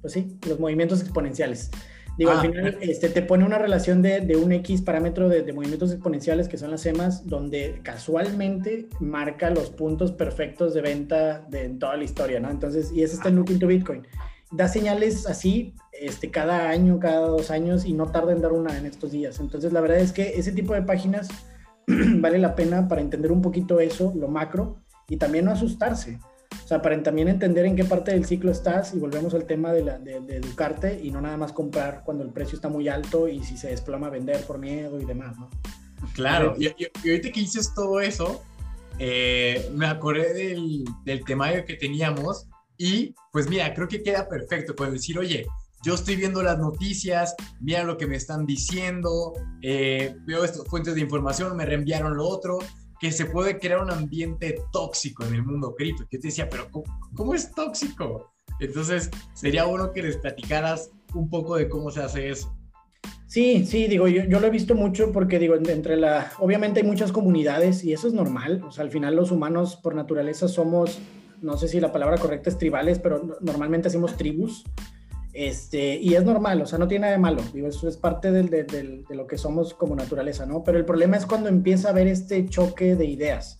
Pues 0.00 0.12
sí, 0.12 0.38
los 0.46 0.60
movimientos 0.60 1.00
exponenciales. 1.00 1.70
Digo, 2.16 2.30
ah, 2.30 2.40
al 2.40 2.46
final 2.46 2.78
este, 2.80 3.08
te 3.08 3.22
pone 3.22 3.44
una 3.44 3.58
relación 3.58 4.00
de, 4.00 4.20
de 4.20 4.36
un 4.36 4.52
X 4.52 4.82
parámetro 4.82 5.28
de, 5.28 5.42
de, 5.42 5.52
movimientos 5.52 5.90
exponenciales, 5.90 6.46
que 6.46 6.58
son 6.58 6.70
las 6.70 6.86
EMAs, 6.86 7.26
donde 7.26 7.80
casualmente 7.82 8.88
marca 9.00 9.50
los 9.50 9.70
puntos 9.70 10.12
perfectos 10.12 10.74
de 10.74 10.82
venta 10.82 11.40
de 11.50 11.64
en 11.64 11.78
toda 11.78 11.96
la 11.96 12.04
historia, 12.04 12.38
¿no? 12.38 12.50
Entonces, 12.50 12.92
y 12.92 13.02
ese 13.02 13.16
está 13.16 13.30
en 13.30 13.36
Looking 13.36 13.58
to 13.58 13.66
Bitcoin. 13.66 14.06
Da 14.52 14.68
señales 14.68 15.26
así 15.26 15.74
este, 15.92 16.30
cada 16.30 16.68
año, 16.68 17.00
cada 17.00 17.26
dos 17.26 17.50
años, 17.50 17.84
y 17.84 17.94
no 17.94 18.06
tarda 18.06 18.32
en 18.32 18.40
dar 18.40 18.52
una 18.52 18.78
en 18.78 18.86
estos 18.86 19.10
días. 19.10 19.40
Entonces, 19.40 19.72
la 19.72 19.80
verdad 19.80 19.98
es 19.98 20.12
que 20.12 20.38
ese 20.38 20.52
tipo 20.52 20.74
de 20.74 20.82
páginas 20.82 21.28
vale 21.86 22.38
la 22.38 22.54
pena 22.54 22.86
para 22.86 23.00
entender 23.00 23.32
un 23.32 23.42
poquito 23.42 23.80
eso, 23.80 24.12
lo 24.14 24.28
macro, 24.28 24.76
y 25.08 25.16
también 25.16 25.46
no 25.46 25.50
asustarse. 25.50 26.20
O 26.62 26.68
sea, 26.68 26.82
para 26.82 27.02
también 27.02 27.28
entender 27.28 27.64
en 27.66 27.76
qué 27.76 27.84
parte 27.84 28.12
del 28.12 28.24
ciclo 28.24 28.50
estás 28.50 28.94
y 28.94 28.98
volvemos 28.98 29.34
al 29.34 29.44
tema 29.44 29.72
de, 29.72 29.84
la, 29.84 29.98
de, 29.98 30.20
de, 30.20 30.36
educarte 30.36 31.00
y 31.02 31.10
no 31.10 31.20
nada 31.20 31.36
más 31.36 31.52
comprar 31.52 32.02
cuando 32.04 32.24
el 32.24 32.30
precio 32.30 32.56
está 32.56 32.68
muy 32.68 32.88
alto 32.88 33.28
y 33.28 33.42
si 33.42 33.56
se 33.56 33.68
desploma 33.68 34.10
vender 34.10 34.44
por 34.46 34.58
miedo 34.58 35.00
y 35.00 35.04
demás, 35.04 35.36
¿no? 35.38 35.50
Claro, 36.14 36.54
y, 36.58 36.66
y, 36.66 36.74
y 37.02 37.10
ahorita 37.10 37.30
que 37.30 37.40
dices 37.40 37.72
todo 37.74 38.00
eso, 38.00 38.42
eh, 38.98 39.70
me 39.74 39.86
acordé 39.86 40.32
del, 40.34 40.84
del 41.04 41.24
temario 41.24 41.64
que 41.64 41.74
teníamos 41.74 42.46
y 42.76 43.14
pues 43.32 43.48
mira, 43.48 43.72
creo 43.74 43.88
que 43.88 44.02
queda 44.02 44.28
perfecto 44.28 44.74
con 44.74 44.92
decir, 44.92 45.18
oye, 45.18 45.46
yo 45.84 45.94
estoy 45.94 46.16
viendo 46.16 46.42
las 46.42 46.58
noticias, 46.58 47.34
mira 47.60 47.84
lo 47.84 47.98
que 47.98 48.06
me 48.06 48.16
están 48.16 48.46
diciendo, 48.46 49.34
eh, 49.62 50.16
veo 50.26 50.44
estas 50.44 50.66
fuentes 50.68 50.94
de 50.94 51.00
información, 51.02 51.56
me 51.56 51.66
reenviaron 51.66 52.16
lo 52.16 52.26
otro, 52.26 52.58
que 53.04 53.12
se 53.12 53.26
puede 53.26 53.58
crear 53.58 53.82
un 53.82 53.90
ambiente 53.90 54.56
tóxico 54.72 55.26
en 55.26 55.34
el 55.34 55.42
mundo 55.44 55.74
cripto. 55.74 56.04
Yo 56.04 56.18
te 56.18 56.28
decía, 56.28 56.48
pero 56.48 56.70
¿cómo, 56.70 56.86
¿cómo, 57.14 57.34
es 57.34 57.52
tóxico? 57.52 58.32
Entonces, 58.60 59.10
sería 59.34 59.64
bueno 59.64 59.92
que 59.92 60.02
les 60.02 60.16
platicaras 60.16 60.90
un 61.12 61.28
poco 61.28 61.56
de 61.56 61.68
cómo 61.68 61.90
se 61.90 62.00
hace 62.00 62.30
eso. 62.30 62.56
Sí, 63.26 63.66
sí, 63.66 63.88
digo, 63.88 64.08
yo, 64.08 64.24
yo, 64.24 64.40
lo 64.40 64.46
he 64.46 64.50
visto 64.50 64.74
mucho 64.74 65.12
porque 65.12 65.38
digo, 65.38 65.54
entre 65.54 65.98
la, 65.98 66.32
obviamente 66.38 66.80
hay 66.80 66.86
muchas 66.86 67.12
comunidades 67.12 67.84
y 67.84 67.92
eso 67.92 68.08
es 68.08 68.14
normal, 68.14 68.64
o 68.66 68.70
sea, 68.70 68.84
al 68.84 68.90
final 68.90 69.16
los 69.16 69.30
humanos 69.30 69.76
por 69.76 69.94
naturaleza 69.94 70.48
somos, 70.48 70.98
no 71.42 71.58
sé 71.58 71.68
si 71.68 71.80
la 71.80 71.92
palabra 71.92 72.16
correcta 72.16 72.48
es 72.48 72.56
tribales, 72.56 73.00
pero 73.00 73.38
normalmente 73.42 73.88
hacemos 73.88 74.16
tribus, 74.16 74.64
este, 75.34 75.96
y 75.96 76.14
es 76.14 76.24
normal, 76.24 76.62
o 76.62 76.66
sea, 76.66 76.78
no 76.78 76.86
tiene 76.86 77.02
nada 77.02 77.12
de 77.14 77.18
malo, 77.18 77.42
digo, 77.52 77.66
eso 77.66 77.88
es 77.88 77.96
parte 77.96 78.30
de 78.30 79.04
lo 79.10 79.26
que 79.26 79.36
somos 79.36 79.74
como 79.74 79.96
naturaleza, 79.96 80.46
¿no? 80.46 80.62
Pero 80.62 80.78
el 80.78 80.84
problema 80.84 81.16
es 81.16 81.26
cuando 81.26 81.48
empieza 81.48 81.88
a 81.88 81.90
haber 81.90 82.06
este 82.06 82.46
choque 82.48 82.94
de 82.94 83.06
ideas 83.06 83.58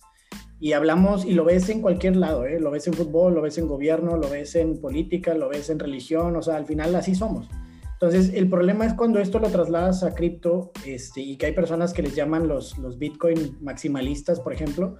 y 0.57 0.71
hablamos, 0.71 1.25
y 1.25 1.33
lo 1.33 1.43
ves 1.43 1.67
en 1.67 1.81
cualquier 1.81 2.15
lado, 2.15 2.45
¿eh? 2.45 2.61
lo 2.61 2.71
ves 2.71 2.87
en 2.87 2.93
fútbol, 2.93 3.35
lo 3.35 3.41
ves 3.41 3.57
en 3.57 3.67
gobierno, 3.67 4.15
lo 4.15 4.29
ves 4.29 4.55
en 4.55 4.79
política, 4.79 5.33
lo 5.33 5.49
ves 5.49 5.69
en 5.69 5.79
religión, 5.79 6.35
o 6.37 6.41
sea, 6.41 6.55
al 6.55 6.65
final 6.65 6.95
así 6.95 7.13
somos. 7.13 7.49
Entonces, 7.91 8.33
el 8.33 8.49
problema 8.49 8.85
es 8.85 8.93
cuando 8.93 9.19
esto 9.19 9.39
lo 9.39 9.49
trasladas 9.49 10.03
a 10.03 10.13
cripto 10.13 10.71
este, 10.85 11.21
y 11.21 11.37
que 11.37 11.47
hay 11.47 11.51
personas 11.51 11.93
que 11.93 12.01
les 12.01 12.15
llaman 12.15 12.47
los 12.47 12.97
Bitcoin 12.97 13.57
maximalistas, 13.61 14.39
por 14.39 14.53
ejemplo, 14.53 14.97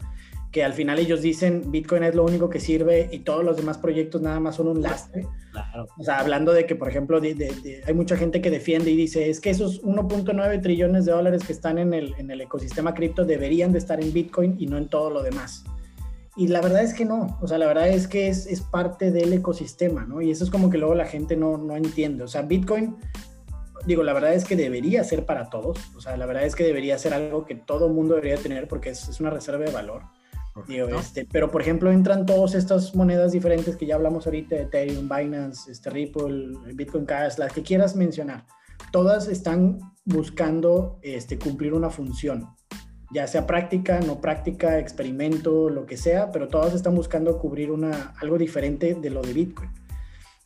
que 0.55 0.63
al 0.63 0.71
final 0.71 0.99
ellos 0.99 1.21
dicen 1.21 1.69
Bitcoin 1.69 2.03
es 2.03 2.15
lo 2.15 2.23
único 2.23 2.49
que 2.49 2.61
sirve 2.61 3.09
y 3.11 3.19
todos 3.19 3.43
los 3.43 3.57
demás 3.57 3.77
proyectos 3.77 4.21
nada 4.21 4.39
más 4.39 4.55
son 4.55 4.69
un 4.69 4.81
lastre. 4.81 5.27
Claro. 5.51 5.85
O 5.97 6.01
sea, 6.01 6.19
hablando 6.19 6.53
de 6.53 6.65
que, 6.65 6.75
por 6.75 6.87
ejemplo, 6.87 7.19
hay 7.21 7.93
mucha 7.93 8.15
gente 8.15 8.39
que 8.39 8.49
defiende 8.49 8.89
y 8.89 8.95
dice, 8.95 9.29
es 9.29 9.41
que 9.41 9.49
esos 9.49 9.83
1.9 9.83 10.61
trillones 10.61 11.03
de 11.03 11.11
dólares 11.11 11.43
que 11.45 11.51
están 11.51 11.77
en 11.77 11.93
el, 11.93 12.15
en 12.17 12.31
el 12.31 12.39
ecosistema 12.39 12.93
cripto 12.93 13.25
deberían 13.25 13.73
de 13.73 13.79
estar 13.79 14.01
en 14.01 14.13
Bitcoin 14.13 14.55
y 14.57 14.67
no 14.67 14.77
en 14.77 14.87
todo 14.87 15.09
lo 15.09 15.23
demás. 15.23 15.65
Y 16.37 16.47
la 16.47 16.61
verdad 16.61 16.83
es 16.83 16.93
que 16.93 17.03
no, 17.03 17.37
o 17.41 17.47
sea, 17.49 17.57
la 17.57 17.67
verdad 17.67 17.89
es 17.89 18.07
que 18.07 18.29
es, 18.29 18.47
es 18.47 18.61
parte 18.61 19.11
del 19.11 19.33
ecosistema, 19.33 20.05
¿no? 20.05 20.21
Y 20.21 20.31
eso 20.31 20.45
es 20.45 20.49
como 20.49 20.69
que 20.69 20.77
luego 20.77 20.95
la 20.95 21.05
gente 21.05 21.35
no, 21.35 21.57
no 21.57 21.75
entiende. 21.75 22.23
O 22.23 22.29
sea, 22.29 22.43
Bitcoin, 22.43 22.95
digo, 23.85 24.03
la 24.03 24.13
verdad 24.13 24.33
es 24.33 24.45
que 24.45 24.55
debería 24.55 25.03
ser 25.03 25.25
para 25.25 25.49
todos, 25.49 25.79
o 25.97 25.99
sea, 25.99 26.15
la 26.15 26.25
verdad 26.25 26.45
es 26.45 26.55
que 26.55 26.63
debería 26.63 26.97
ser 26.97 27.13
algo 27.13 27.43
que 27.43 27.55
todo 27.55 27.89
mundo 27.89 28.15
debería 28.15 28.37
tener 28.37 28.69
porque 28.69 28.91
es, 28.91 29.09
es 29.09 29.19
una 29.19 29.31
reserva 29.31 29.65
de 29.65 29.71
valor. 29.71 30.03
Este, 30.67 31.27
pero 31.29 31.51
por 31.51 31.61
ejemplo 31.61 31.91
entran 31.91 32.25
todas 32.25 32.55
estas 32.55 32.95
monedas 32.95 33.33
diferentes 33.33 33.75
que 33.75 33.85
ya 33.85 33.95
hablamos 33.95 34.25
ahorita, 34.25 34.55
Ethereum, 34.55 35.09
Binance, 35.09 35.71
este, 35.71 35.89
Ripple, 35.89 36.57
Bitcoin 36.73 37.05
Cash, 37.05 37.37
las 37.37 37.51
que 37.51 37.61
quieras 37.61 37.95
mencionar. 37.95 38.45
Todas 38.91 39.27
están 39.27 39.79
buscando 40.05 40.99
este, 41.01 41.37
cumplir 41.37 41.73
una 41.73 41.89
función 41.89 42.55
ya 43.15 43.27
sea 43.27 43.47
práctica, 43.47 43.99
no 44.01 44.19
práctica, 44.19 44.79
experimento, 44.79 45.69
lo 45.69 45.85
que 45.85 45.95
sea, 45.95 46.31
pero 46.31 46.47
todas 46.47 46.73
están 46.73 46.95
buscando 46.95 47.37
cubrir 47.39 47.71
una, 47.71 48.13
algo 48.19 48.37
diferente 48.37 48.95
de 48.95 49.09
lo 49.09 49.21
de 49.21 49.31
Bitcoin. 49.31 49.69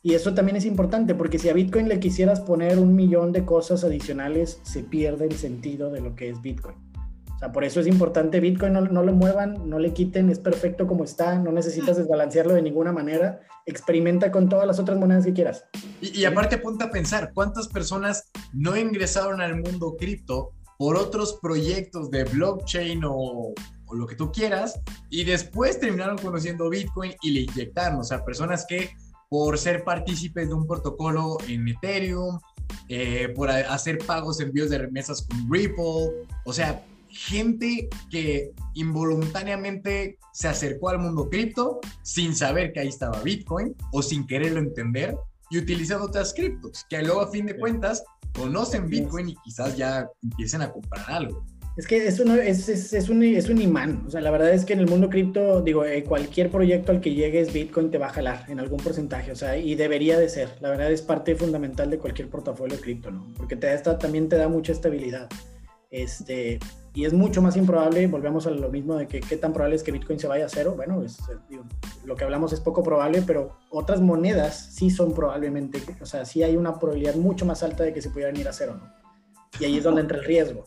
Y 0.02 0.14
eso 0.14 0.34
también 0.34 0.56
es 0.56 0.64
importante, 0.64 1.14
porque 1.14 1.38
si 1.38 1.48
a 1.48 1.52
Bitcoin 1.52 1.88
le 1.88 2.00
quisieras 2.00 2.40
poner 2.40 2.78
un 2.78 2.94
millón 2.94 3.32
de 3.32 3.44
cosas 3.44 3.84
adicionales, 3.84 4.60
se 4.62 4.82
pierde 4.82 5.26
el 5.26 5.34
sentido 5.34 5.90
de 5.90 6.00
lo 6.00 6.14
que 6.14 6.30
es 6.30 6.40
Bitcoin. 6.40 6.76
O 7.40 7.44
sea, 7.44 7.52
por 7.52 7.64
eso 7.64 7.80
es 7.80 7.86
importante 7.86 8.38
Bitcoin, 8.38 8.74
no, 8.74 8.82
no 8.82 9.02
lo 9.02 9.14
muevan, 9.14 9.68
no 9.68 9.78
le 9.78 9.94
quiten, 9.94 10.28
es 10.28 10.38
perfecto 10.38 10.86
como 10.86 11.04
está, 11.04 11.38
no 11.38 11.52
necesitas 11.52 11.96
desbalancearlo 11.96 12.52
de 12.52 12.60
ninguna 12.60 12.92
manera, 12.92 13.40
experimenta 13.64 14.30
con 14.30 14.48
todas 14.48 14.66
las 14.66 14.78
otras 14.78 14.98
monedas 14.98 15.24
que 15.24 15.32
quieras. 15.32 15.64
Y, 16.02 16.20
y 16.20 16.24
aparte 16.26 16.58
ponte 16.58 16.84
a 16.84 16.90
pensar, 16.90 17.32
¿cuántas 17.34 17.68
personas 17.68 18.30
no 18.52 18.76
ingresaron 18.76 19.40
al 19.40 19.56
mundo 19.56 19.96
cripto 19.98 20.52
por 20.80 20.96
otros 20.96 21.38
proyectos 21.42 22.10
de 22.10 22.24
blockchain 22.24 23.02
o, 23.04 23.52
lo 23.92 24.06
que 24.06 24.14
tú 24.14 24.32
quieras, 24.32 24.80
y 25.10 25.24
después 25.24 25.78
terminaron 25.78 26.16
conociendo 26.16 26.70
Bitcoin 26.70 27.12
y 27.20 27.32
le 27.32 27.40
inyectaron, 27.40 28.00
o 28.00 28.04
sea, 28.04 28.24
personas 28.24 28.64
que 28.66 28.88
por 29.28 29.58
ser 29.58 29.84
partícipes 29.84 30.48
de 30.48 30.54
un 30.54 30.66
protocolo 30.66 31.36
en 31.48 31.68
Ethereum, 31.68 32.38
eh, 32.88 33.30
por 33.34 33.50
hacer 33.50 33.98
pagos, 33.98 34.40
envíos 34.40 34.70
de 34.70 34.78
remesas 34.78 35.26
con 35.28 35.52
Ripple, 35.52 36.24
o 36.46 36.52
sea, 36.52 36.82
gente 37.10 37.88
que 38.10 38.52
involuntariamente 38.74 40.18
se 40.32 40.48
acercó 40.48 40.90
al 40.90 40.98
mundo 40.98 41.28
cripto 41.28 41.80
sin 42.02 42.34
saber 42.34 42.72
que 42.72 42.80
ahí 42.80 42.88
estaba 42.88 43.20
Bitcoin 43.22 43.74
o 43.92 44.02
sin 44.02 44.26
quererlo 44.26 44.60
entender 44.60 45.16
y 45.50 45.58
utilizando 45.58 46.06
otras 46.06 46.32
criptos, 46.32 46.86
que 46.88 47.02
luego 47.02 47.20
a 47.20 47.30
fin 47.30 47.46
de 47.46 47.56
cuentas 47.56 48.04
conocen 48.34 48.88
Bitcoin 48.88 49.30
y 49.30 49.36
quizás 49.44 49.76
ya 49.76 50.08
empiecen 50.22 50.62
a 50.62 50.70
comprar 50.70 51.04
algo. 51.10 51.44
Es 51.76 51.86
que 51.86 52.06
es, 52.06 52.18
es, 52.20 52.68
es, 52.68 52.92
es, 52.92 53.08
un, 53.08 53.22
es 53.22 53.48
un 53.48 53.60
imán. 53.60 54.04
O 54.06 54.10
sea, 54.10 54.20
la 54.20 54.30
verdad 54.30 54.52
es 54.52 54.64
que 54.64 54.72
en 54.72 54.80
el 54.80 54.88
mundo 54.88 55.08
cripto, 55.08 55.62
digo, 55.62 55.84
eh, 55.84 56.04
cualquier 56.04 56.50
proyecto 56.50 56.92
al 56.92 57.00
que 57.00 57.14
llegues, 57.14 57.52
Bitcoin 57.52 57.90
te 57.90 57.98
va 57.98 58.08
a 58.08 58.12
jalar 58.12 58.44
en 58.48 58.60
algún 58.60 58.78
porcentaje. 58.80 59.32
O 59.32 59.36
sea, 59.36 59.56
y 59.56 59.76
debería 59.76 60.18
de 60.18 60.28
ser. 60.28 60.50
La 60.60 60.68
verdad 60.68 60.90
es 60.90 61.00
parte 61.00 61.36
fundamental 61.36 61.88
de 61.88 61.98
cualquier 61.98 62.28
portafolio 62.28 62.78
cripto, 62.80 63.10
¿no? 63.10 63.32
Porque 63.36 63.56
te 63.56 63.68
da 63.68 63.98
también 63.98 64.28
te 64.28 64.36
da 64.36 64.48
mucha 64.48 64.72
estabilidad. 64.72 65.28
Este, 65.90 66.60
y 66.94 67.04
es 67.04 67.12
mucho 67.12 67.42
más 67.42 67.56
improbable, 67.56 68.06
volvemos 68.06 68.46
a 68.46 68.50
lo 68.50 68.68
mismo 68.68 68.94
de 68.94 69.06
que 69.06 69.20
qué 69.20 69.36
tan 69.36 69.52
probable 69.52 69.76
es 69.76 69.82
que 69.82 69.92
Bitcoin 69.92 70.18
se 70.18 70.28
vaya 70.28 70.46
a 70.46 70.48
cero. 70.48 70.74
Bueno, 70.76 71.04
lo 72.04 72.16
que 72.16 72.24
hablamos 72.24 72.52
es 72.52 72.60
poco 72.60 72.82
probable, 72.82 73.22
pero 73.22 73.56
otras 73.70 74.00
monedas 74.00 74.70
sí 74.74 74.90
son 74.90 75.14
probablemente, 75.14 75.80
o 76.00 76.06
sea, 76.06 76.24
sí 76.24 76.42
hay 76.42 76.56
una 76.56 76.78
probabilidad 76.78 77.16
mucho 77.16 77.44
más 77.44 77.62
alta 77.62 77.84
de 77.84 77.92
que 77.92 78.02
se 78.02 78.10
pudieran 78.10 78.36
ir 78.36 78.48
a 78.48 78.52
cero, 78.52 78.78
¿no? 78.80 78.92
Y 79.58 79.64
ahí 79.64 79.76
es 79.76 79.84
donde 79.84 80.00
entra 80.00 80.18
el 80.18 80.24
riesgo. 80.24 80.64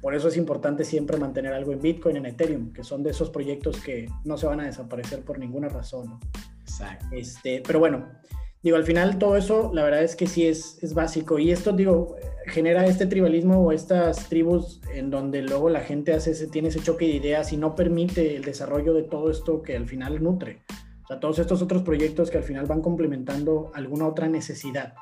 Por 0.00 0.14
eso 0.14 0.28
es 0.28 0.36
importante 0.36 0.84
siempre 0.84 1.16
mantener 1.16 1.52
algo 1.52 1.72
en 1.72 1.80
Bitcoin, 1.80 2.16
en 2.16 2.26
Ethereum, 2.26 2.72
que 2.72 2.84
son 2.84 3.02
de 3.02 3.10
esos 3.10 3.30
proyectos 3.30 3.80
que 3.80 4.08
no 4.24 4.36
se 4.36 4.46
van 4.46 4.60
a 4.60 4.64
desaparecer 4.64 5.22
por 5.24 5.38
ninguna 5.38 5.68
razón, 5.68 6.10
¿no? 6.10 6.20
Exacto. 6.62 7.06
Este, 7.12 7.62
pero 7.66 7.78
bueno, 7.78 8.06
digo, 8.62 8.76
al 8.76 8.84
final 8.84 9.18
todo 9.18 9.36
eso, 9.36 9.70
la 9.74 9.84
verdad 9.84 10.02
es 10.02 10.16
que 10.16 10.26
sí 10.26 10.46
es, 10.46 10.82
es 10.82 10.94
básico. 10.94 11.38
Y 11.38 11.50
esto, 11.50 11.72
digo, 11.72 12.16
genera 12.46 12.86
este 12.86 13.06
tribalismo 13.06 13.60
o 13.60 13.72
estas 13.72 14.28
tribus 14.28 14.80
en 14.94 15.10
donde 15.10 15.42
luego 15.42 15.68
la 15.68 15.80
gente 15.80 16.12
hace 16.12 16.30
ese, 16.30 16.46
tiene 16.46 16.68
ese 16.68 16.80
choque 16.80 17.06
de 17.06 17.14
ideas 17.14 17.52
y 17.52 17.56
no 17.56 17.74
permite 17.74 18.36
el 18.36 18.42
desarrollo 18.42 18.94
de 18.94 19.02
todo 19.02 19.30
esto 19.30 19.62
que 19.62 19.76
al 19.76 19.86
final 19.86 20.22
nutre. 20.22 20.62
O 21.04 21.06
sea, 21.06 21.20
todos 21.20 21.38
estos 21.38 21.62
otros 21.62 21.82
proyectos 21.82 22.30
que 22.30 22.38
al 22.38 22.44
final 22.44 22.66
van 22.66 22.82
complementando 22.82 23.70
alguna 23.74 24.08
otra 24.08 24.28
necesidad. 24.28 24.94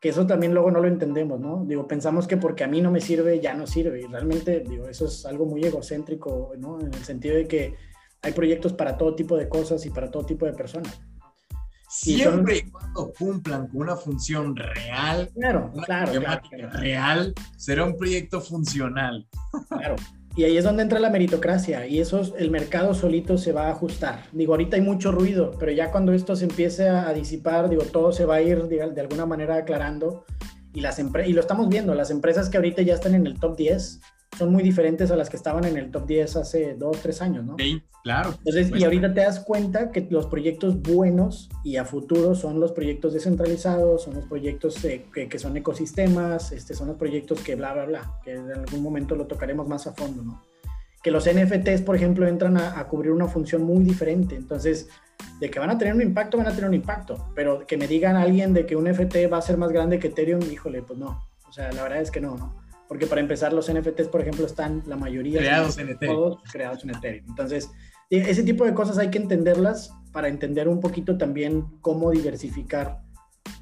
Que 0.00 0.10
eso 0.10 0.26
también 0.26 0.52
luego 0.52 0.70
no 0.70 0.80
lo 0.80 0.88
entendemos, 0.88 1.40
¿no? 1.40 1.64
Digo, 1.66 1.86
pensamos 1.86 2.26
que 2.26 2.36
porque 2.36 2.64
a 2.64 2.68
mí 2.68 2.82
no 2.82 2.90
me 2.90 3.00
sirve, 3.00 3.40
ya 3.40 3.54
no 3.54 3.66
sirve. 3.66 4.02
Y 4.02 4.06
realmente, 4.06 4.60
digo, 4.60 4.86
eso 4.88 5.06
es 5.06 5.24
algo 5.24 5.46
muy 5.46 5.64
egocéntrico, 5.64 6.52
¿no? 6.58 6.80
En 6.80 6.92
el 6.92 7.04
sentido 7.04 7.36
de 7.36 7.46
que 7.46 7.74
hay 8.20 8.32
proyectos 8.32 8.74
para 8.74 8.98
todo 8.98 9.14
tipo 9.14 9.36
de 9.36 9.48
cosas 9.48 9.86
y 9.86 9.90
para 9.90 10.10
todo 10.10 10.26
tipo 10.26 10.44
de 10.44 10.52
personas. 10.52 11.00
Siempre 11.88 12.58
y 12.58 12.70
cuando 12.70 13.12
cumplan 13.12 13.68
con 13.68 13.82
una 13.82 13.96
función 13.96 14.56
real, 14.56 15.30
claro, 15.34 15.72
claro, 15.84 16.12
real, 16.72 17.32
será 17.56 17.84
un 17.84 17.96
proyecto 17.96 18.40
funcional. 18.40 19.26
Claro. 19.68 19.96
Y 20.36 20.44
ahí 20.44 20.58
es 20.58 20.64
donde 20.64 20.82
entra 20.82 20.98
la 20.98 21.08
meritocracia 21.08 21.86
y 21.86 21.98
eso 21.98 22.36
el 22.36 22.50
mercado 22.50 22.92
solito 22.92 23.38
se 23.38 23.52
va 23.52 23.68
a 23.68 23.70
ajustar. 23.70 24.24
Digo, 24.32 24.52
ahorita 24.52 24.76
hay 24.76 24.82
mucho 24.82 25.10
ruido, 25.10 25.52
pero 25.58 25.72
ya 25.72 25.90
cuando 25.90 26.12
esto 26.12 26.36
se 26.36 26.44
empiece 26.44 26.88
a, 26.90 27.10
disipar, 27.14 27.70
digo, 27.70 27.84
todo 27.84 28.12
se 28.12 28.26
va 28.26 28.36
a 28.36 28.42
ir 28.42 28.64
de, 28.64 28.90
de 28.90 29.00
alguna 29.00 29.24
manera 29.24 29.56
aclarando 29.56 30.26
y 30.74 30.80
las 30.82 30.98
y 30.98 31.32
lo 31.32 31.40
estamos 31.40 31.70
viendo, 31.70 31.94
las 31.94 32.10
empresas 32.10 32.50
que 32.50 32.58
ahorita 32.58 32.82
ya 32.82 32.92
están 32.92 33.14
en 33.14 33.26
el 33.26 33.40
top 33.40 33.56
10 33.56 34.00
son 34.36 34.52
muy 34.52 34.62
diferentes 34.62 35.10
a 35.10 35.16
las 35.16 35.30
que 35.30 35.36
estaban 35.36 35.64
en 35.64 35.76
el 35.76 35.90
top 35.90 36.06
10 36.06 36.36
hace 36.36 36.74
dos, 36.74 37.00
tres 37.00 37.22
años, 37.22 37.44
¿no? 37.44 37.56
Sí, 37.58 37.82
claro. 38.02 38.34
Entonces, 38.38 38.70
y 38.78 38.84
ahorita 38.84 39.14
te 39.14 39.20
das 39.20 39.40
cuenta 39.40 39.90
que 39.90 40.06
los 40.10 40.26
proyectos 40.26 40.80
buenos 40.82 41.48
y 41.64 41.76
a 41.76 41.84
futuro 41.84 42.34
son 42.34 42.60
los 42.60 42.72
proyectos 42.72 43.14
descentralizados, 43.14 44.02
son 44.02 44.14
los 44.14 44.24
proyectos 44.26 44.76
que, 44.76 45.28
que, 45.28 45.38
son 45.38 45.56
ecosistemas, 45.56 46.52
este, 46.52 46.74
son 46.74 46.88
los 46.88 46.96
proyectos 46.96 47.40
que 47.40 47.54
bla, 47.54 47.72
bla, 47.72 47.86
bla, 47.86 48.20
que 48.24 48.34
en 48.34 48.50
algún 48.50 48.82
momento 48.82 49.14
lo 49.16 49.26
tocaremos 49.26 49.66
más 49.66 49.86
a 49.86 49.92
fondo, 49.92 50.22
¿no? 50.22 50.42
Que 51.02 51.10
los 51.10 51.24
NFTs, 51.24 51.82
por 51.82 51.94
ejemplo, 51.94 52.26
entran 52.26 52.56
a, 52.56 52.78
a 52.78 52.88
cubrir 52.88 53.12
una 53.12 53.28
función 53.28 53.62
muy 53.62 53.84
diferente. 53.84 54.34
Entonces, 54.34 54.88
de 55.40 55.50
que 55.50 55.58
van 55.58 55.70
a 55.70 55.78
tener 55.78 55.94
un 55.94 56.02
impacto, 56.02 56.36
van 56.36 56.48
a 56.48 56.50
tener 56.50 56.68
un 56.68 56.74
impacto, 56.74 57.30
pero 57.34 57.66
que 57.66 57.76
me 57.76 57.86
digan 57.86 58.16
alguien 58.16 58.52
de 58.52 58.66
que 58.66 58.74
un 58.74 58.90
NFT 58.90 59.32
va 59.32 59.38
a 59.38 59.42
ser 59.42 59.56
más 59.56 59.70
grande 59.70 59.98
que 59.98 60.08
Ethereum, 60.08 60.42
híjole, 60.50 60.82
pues 60.82 60.98
no. 60.98 61.26
O 61.48 61.52
sea, 61.52 61.70
la 61.72 61.84
verdad 61.84 62.00
es 62.00 62.10
que 62.10 62.20
no, 62.20 62.36
¿no? 62.36 62.65
Porque 62.88 63.06
para 63.06 63.20
empezar, 63.20 63.52
los 63.52 63.72
NFTs, 63.72 64.08
por 64.08 64.20
ejemplo, 64.20 64.46
están 64.46 64.82
la 64.86 64.96
mayoría 64.96 65.38
creados 65.38 65.78
en 65.78 65.88
Ethereum. 65.90 66.16
Todos 66.16 66.42
creados 66.50 66.84
en 66.84 66.90
Ethereum. 66.90 67.26
Entonces, 67.28 67.70
ese 68.10 68.42
tipo 68.42 68.64
de 68.64 68.74
cosas 68.74 68.98
hay 68.98 69.10
que 69.10 69.18
entenderlas 69.18 69.92
para 70.12 70.28
entender 70.28 70.68
un 70.68 70.80
poquito 70.80 71.18
también 71.18 71.64
cómo 71.80 72.10
diversificar 72.10 73.00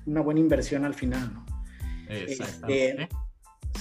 una 0.07 0.21
buena 0.21 0.41
inversión 0.41 0.85
al 0.85 0.95
final, 0.95 1.33
¿no? 1.33 1.47
Este, 2.09 3.09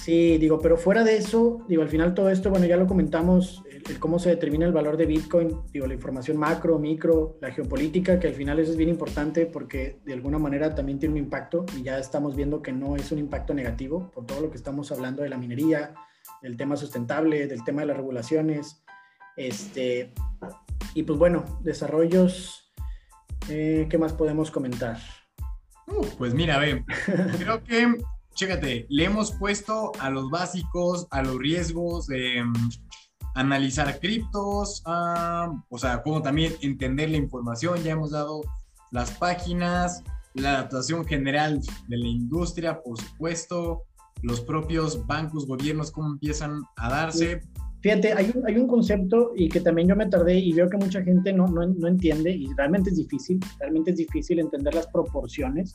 sí, 0.02 0.38
digo, 0.38 0.60
pero 0.60 0.78
fuera 0.78 1.04
de 1.04 1.18
eso, 1.18 1.66
digo, 1.68 1.82
al 1.82 1.90
final 1.90 2.14
todo 2.14 2.30
esto, 2.30 2.50
bueno, 2.50 2.66
ya 2.66 2.78
lo 2.78 2.88
comentamos, 2.88 3.64
el, 3.70 4.00
cómo 4.00 4.20
se 4.20 4.30
determina 4.30 4.66
el 4.66 4.74
valor 4.74 4.98
de 4.98 5.06
Bitcoin, 5.06 5.62
digo, 5.72 5.88
la 5.88 5.94
información 5.94 6.38
macro, 6.38 6.80
micro, 6.80 7.38
la 7.42 7.52
geopolítica, 7.52 8.20
que 8.20 8.28
al 8.28 8.34
final 8.34 8.60
eso 8.60 8.72
es 8.72 8.78
bien 8.78 8.90
importante 8.90 9.46
porque 9.46 10.00
de 10.06 10.14
alguna 10.14 10.40
manera 10.40 10.76
también 10.76 11.00
tiene 11.00 11.14
un 11.14 11.20
impacto 11.20 11.66
y 11.78 11.84
ya 11.84 11.98
estamos 12.00 12.36
viendo 12.36 12.62
que 12.62 12.72
no 12.72 12.96
es 12.96 13.12
un 13.12 13.20
impacto 13.20 13.54
negativo 13.54 14.12
por 14.12 14.26
todo 14.26 14.42
lo 14.42 14.50
que 14.50 14.58
estamos 14.58 14.92
hablando 14.92 15.24
de 15.24 15.30
la 15.30 15.38
minería, 15.38 15.94
del 16.42 16.58
tema 16.58 16.76
sustentable, 16.76 17.48
del 17.48 17.64
tema 17.64 17.82
de 17.82 17.88
las 17.88 17.98
regulaciones, 17.98 18.84
este, 19.36 20.14
y 20.94 21.04
pues 21.04 21.18
bueno, 21.18 21.44
desarrollos, 21.62 22.72
eh, 23.50 23.88
¿qué 23.90 23.98
más 23.98 24.14
podemos 24.14 24.52
comentar? 24.52 24.98
Uh, 25.88 26.06
pues 26.18 26.34
mira, 26.34 26.58
ve, 26.60 26.84
creo 27.40 27.64
que 27.64 27.98
chécate, 28.34 28.86
le 28.90 29.06
hemos 29.06 29.32
puesto 29.32 29.92
a 30.00 30.10
los 30.10 30.30
básicos, 30.30 31.08
a 31.12 31.22
los 31.22 31.38
riesgos, 31.38 32.08
mm, 32.10 32.54
analizar 33.36 34.00
criptos, 34.00 34.84
o 34.86 35.78
sea, 35.78 36.02
como 36.04 36.22
también 36.22 36.54
entender 36.62 37.10
la 37.10 37.18
información, 37.18 37.82
ya 37.84 37.92
hemos 37.92 38.12
dado 38.12 38.42
las 38.92 39.12
páginas, 39.12 40.04
la 40.36 40.52
adaptación 40.52 41.06
general 41.06 41.62
de 41.88 41.98
la 41.98 42.08
industria, 42.08 42.82
por 42.82 43.00
supuesto, 43.00 43.84
los 44.22 44.42
propios 44.42 45.06
bancos, 45.06 45.48
gobiernos, 45.48 45.92
cómo 45.92 46.12
empiezan 46.12 46.62
a 46.78 46.90
darse. 46.90 47.42
Fíjate, 47.82 48.14
hay 48.14 48.32
un, 48.34 48.48
hay 48.48 48.58
un 48.58 48.68
concepto 48.68 49.32
y 49.36 49.50
que 49.50 49.60
también 49.60 49.90
yo 49.90 49.96
me 49.96 50.08
tardé 50.08 50.40
y 50.40 50.54
veo 50.54 50.70
que 50.70 50.78
mucha 50.78 51.04
gente 51.04 51.34
no, 51.34 51.48
no, 51.48 51.68
no 51.68 51.88
entiende 51.88 52.32
y 52.32 52.48
realmente 52.56 52.92
es 52.92 52.96
difícil, 52.96 53.40
realmente 53.60 53.92
es 53.92 53.98
difícil 53.98 54.40
entender 54.40 54.74
las 54.74 54.88
proporciones 54.88 55.74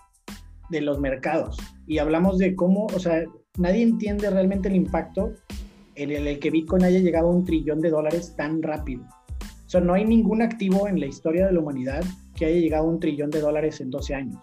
de 0.71 0.81
los 0.81 0.99
mercados. 0.99 1.57
Y 1.87 1.99
hablamos 1.99 2.39
de 2.39 2.55
cómo, 2.55 2.87
o 2.87 2.99
sea, 2.99 3.25
nadie 3.59 3.83
entiende 3.83 4.31
realmente 4.31 4.69
el 4.69 4.77
impacto 4.77 5.33
en 5.95 6.11
el, 6.11 6.39
que 6.39 6.51
Bitcoin 6.51 6.85
haya 6.85 7.01
llegado 7.01 7.29
a 7.29 7.35
un 7.35 7.45
trillón 7.45 7.81
de 7.81 7.91
dólares 7.91 8.35
tan 8.37 8.63
rápido. 8.63 9.05
O 9.43 9.71
sea, 9.71 9.81
no 9.81 9.95
hay 9.95 10.05
ningún 10.05 10.43
activo 10.43 10.89
en 10.89 11.01
la 11.01 11.07
historia 11.07 11.47
de 11.47 11.53
la 11.53 11.61
humanidad 11.61 12.03
que 12.35 12.47
haya 12.47 12.61
llegado 12.61 12.85
a 12.85 12.91
un 12.91 13.01
trillón 13.01 13.31
de 13.31 13.41
dólares 13.41 13.81
en 13.81 13.91
12 13.91 14.15
años. 14.15 14.39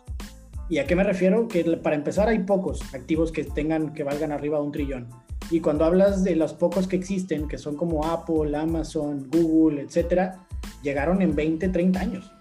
¿Y 0.69 0.79
a 0.79 0.85
qué 0.85 0.95
me 0.95 1.03
refiero? 1.03 1.47
Que 1.47 1.63
para 1.77 1.95
empezar 1.95 2.27
hay 2.27 2.39
pocos 2.39 2.81
activos 2.93 3.31
que 3.31 3.43
tengan, 3.43 3.93
que 3.93 4.03
valgan 4.03 4.31
arriba 4.31 4.59
de 4.59 4.65
un 4.65 4.71
trillón. 4.71 5.07
Y 5.51 5.59
cuando 5.59 5.85
hablas 5.85 6.23
de 6.23 6.35
los 6.35 6.53
pocos 6.53 6.87
que 6.87 6.95
existen, 6.95 7.47
que 7.47 7.57
son 7.57 7.75
como 7.75 8.05
Apple, 8.05 8.55
Amazon, 8.57 9.29
Google, 9.31 9.81
etcétera, 9.81 10.45
llegaron 10.81 11.21
en 11.21 11.35
20, 11.35 11.69
30 11.69 11.99
años. 11.99 12.31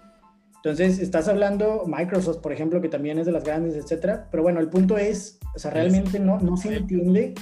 Entonces, 0.65 0.97
estás 0.97 1.27
hablando 1.27 1.83
Microsoft, 1.85 2.39
por 2.39 2.51
ejemplo, 2.51 2.81
que 2.81 2.89
también 2.89 3.19
es 3.19 3.27
de 3.27 3.31
las 3.31 3.43
grandes, 3.43 3.75
etcétera. 3.75 4.27
Pero 4.31 4.41
bueno, 4.41 4.59
el 4.59 4.67
punto 4.67 4.97
es, 4.97 5.37
o 5.55 5.59
sea, 5.59 5.69
realmente 5.69 6.19
no, 6.19 6.39
no 6.39 6.57
se 6.57 6.75
entiende 6.75 7.35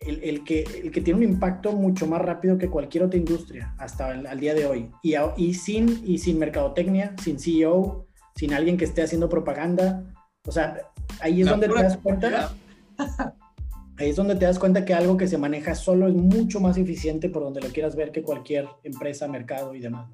el, 0.00 0.24
el, 0.24 0.44
que, 0.44 0.62
el 0.82 0.90
que 0.90 1.02
tiene 1.02 1.18
un 1.18 1.32
impacto 1.34 1.72
mucho 1.72 2.06
más 2.06 2.22
rápido 2.22 2.56
que 2.56 2.70
cualquier 2.70 3.04
otra 3.04 3.18
industria 3.18 3.74
hasta 3.76 4.12
el 4.12 4.40
día 4.40 4.54
de 4.54 4.64
hoy. 4.64 4.90
Y, 5.02 5.12
y, 5.36 5.52
sin, 5.52 6.00
y 6.06 6.16
sin 6.16 6.38
mercadotecnia, 6.38 7.14
sin 7.22 7.38
CEO, 7.38 8.06
sin 8.34 8.54
alguien 8.54 8.78
que 8.78 8.86
esté 8.86 9.02
haciendo 9.02 9.28
propaganda. 9.28 10.02
O 10.46 10.50
sea, 10.50 10.90
ahí 11.20 11.42
es 11.42 11.46
donde 11.46 11.68
te 11.68 11.74
das 11.74 11.98
cuenta. 11.98 12.54
Ahí 13.96 14.10
es 14.10 14.16
donde 14.16 14.34
te 14.34 14.44
das 14.44 14.58
cuenta 14.58 14.84
que 14.84 14.92
algo 14.92 15.16
que 15.16 15.28
se 15.28 15.38
maneja 15.38 15.76
solo 15.76 16.08
es 16.08 16.14
mucho 16.14 16.58
más 16.58 16.76
eficiente 16.78 17.28
por 17.28 17.44
donde 17.44 17.60
lo 17.60 17.68
quieras 17.68 17.94
ver 17.94 18.10
que 18.10 18.22
cualquier 18.22 18.66
empresa, 18.82 19.28
mercado 19.28 19.72
y 19.72 19.80
demás. 19.80 20.10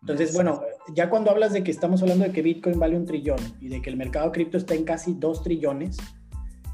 Entonces, 0.00 0.32
bueno, 0.32 0.62
ya 0.94 1.10
cuando 1.10 1.30
hablas 1.30 1.52
de 1.52 1.64
que 1.64 1.70
estamos 1.70 2.02
hablando 2.02 2.24
de 2.24 2.32
que 2.32 2.42
Bitcoin 2.42 2.78
vale 2.78 2.96
un 2.96 3.04
trillón 3.04 3.38
y 3.60 3.68
de 3.68 3.82
que 3.82 3.90
el 3.90 3.96
mercado 3.96 4.30
cripto 4.32 4.56
está 4.56 4.74
en 4.74 4.84
casi 4.84 5.14
dos 5.14 5.42
trillones, 5.42 5.96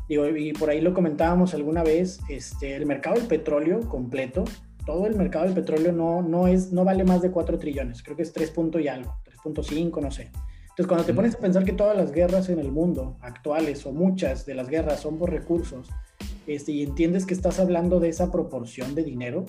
digo, 0.09 0.29
y 0.29 0.53
por 0.53 0.71
ahí 0.71 0.81
lo 0.81 0.93
comentábamos 0.93 1.55
alguna 1.55 1.83
vez, 1.83 2.21
este, 2.29 2.77
el 2.77 2.87
mercado 2.87 3.17
del 3.17 3.27
petróleo 3.27 3.81
completo, 3.89 4.45
todo 4.85 5.07
el 5.07 5.17
mercado 5.17 5.47
del 5.47 5.55
petróleo 5.55 5.93
no, 5.93 6.23
no, 6.23 6.47
es, 6.47 6.73
no 6.73 6.85
vale 6.85 7.05
más 7.05 7.23
de 7.23 7.31
4 7.31 7.59
trillones, 7.59 8.03
creo 8.03 8.17
que 8.17 8.23
es 8.23 8.33
3 8.33 8.51
punto 8.51 8.79
y 8.79 8.89
algo, 8.89 9.17
3.5, 9.45 10.03
no 10.03 10.11
sé. 10.11 10.31
Entonces, 10.75 10.89
cuando 10.89 11.07
te 11.07 11.15
pones 11.15 11.37
a 11.37 11.39
pensar 11.39 11.65
que 11.65 11.73
todas 11.73 11.97
las 11.97 12.11
guerras 12.11 12.49
en 12.49 12.59
el 12.59 12.73
mundo 12.73 13.17
actuales 13.21 13.87
o 13.87 13.93
muchas 13.93 14.45
de 14.45 14.55
las 14.55 14.69
guerras 14.69 15.01
son 15.01 15.19
por 15.19 15.31
recursos, 15.31 15.89
este, 16.47 16.73
y 16.73 16.83
entiendes 16.83 17.27
que 17.27 17.35
estás 17.35 17.61
hablando 17.61 18.01
de 18.01 18.09
esa 18.09 18.31
proporción 18.31 18.95
de 18.95 19.05
dinero, 19.05 19.47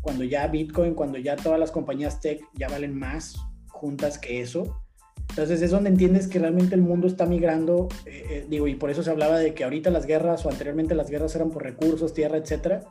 cuando 0.00 0.24
ya 0.24 0.46
Bitcoin, 0.46 0.94
cuando 0.94 1.18
ya 1.18 1.36
todas 1.36 1.58
las 1.58 1.70
compañías 1.70 2.20
tech 2.20 2.40
ya 2.54 2.68
valen 2.68 2.98
más 2.98 3.36
juntas 3.68 4.18
que 4.18 4.40
eso. 4.40 4.82
Entonces 5.30 5.62
es 5.62 5.70
donde 5.70 5.90
entiendes 5.90 6.26
que 6.26 6.40
realmente 6.40 6.74
el 6.74 6.82
mundo 6.82 7.06
está 7.06 7.24
migrando, 7.24 7.88
eh, 8.04 8.24
eh, 8.30 8.46
digo, 8.48 8.66
y 8.66 8.74
por 8.74 8.90
eso 8.90 9.02
se 9.02 9.10
hablaba 9.10 9.38
de 9.38 9.54
que 9.54 9.62
ahorita 9.62 9.90
las 9.90 10.04
guerras 10.04 10.44
o 10.44 10.50
anteriormente 10.50 10.94
las 10.96 11.08
guerras 11.08 11.34
eran 11.36 11.50
por 11.50 11.62
recursos, 11.62 12.12
tierra, 12.12 12.36
etcétera. 12.36 12.82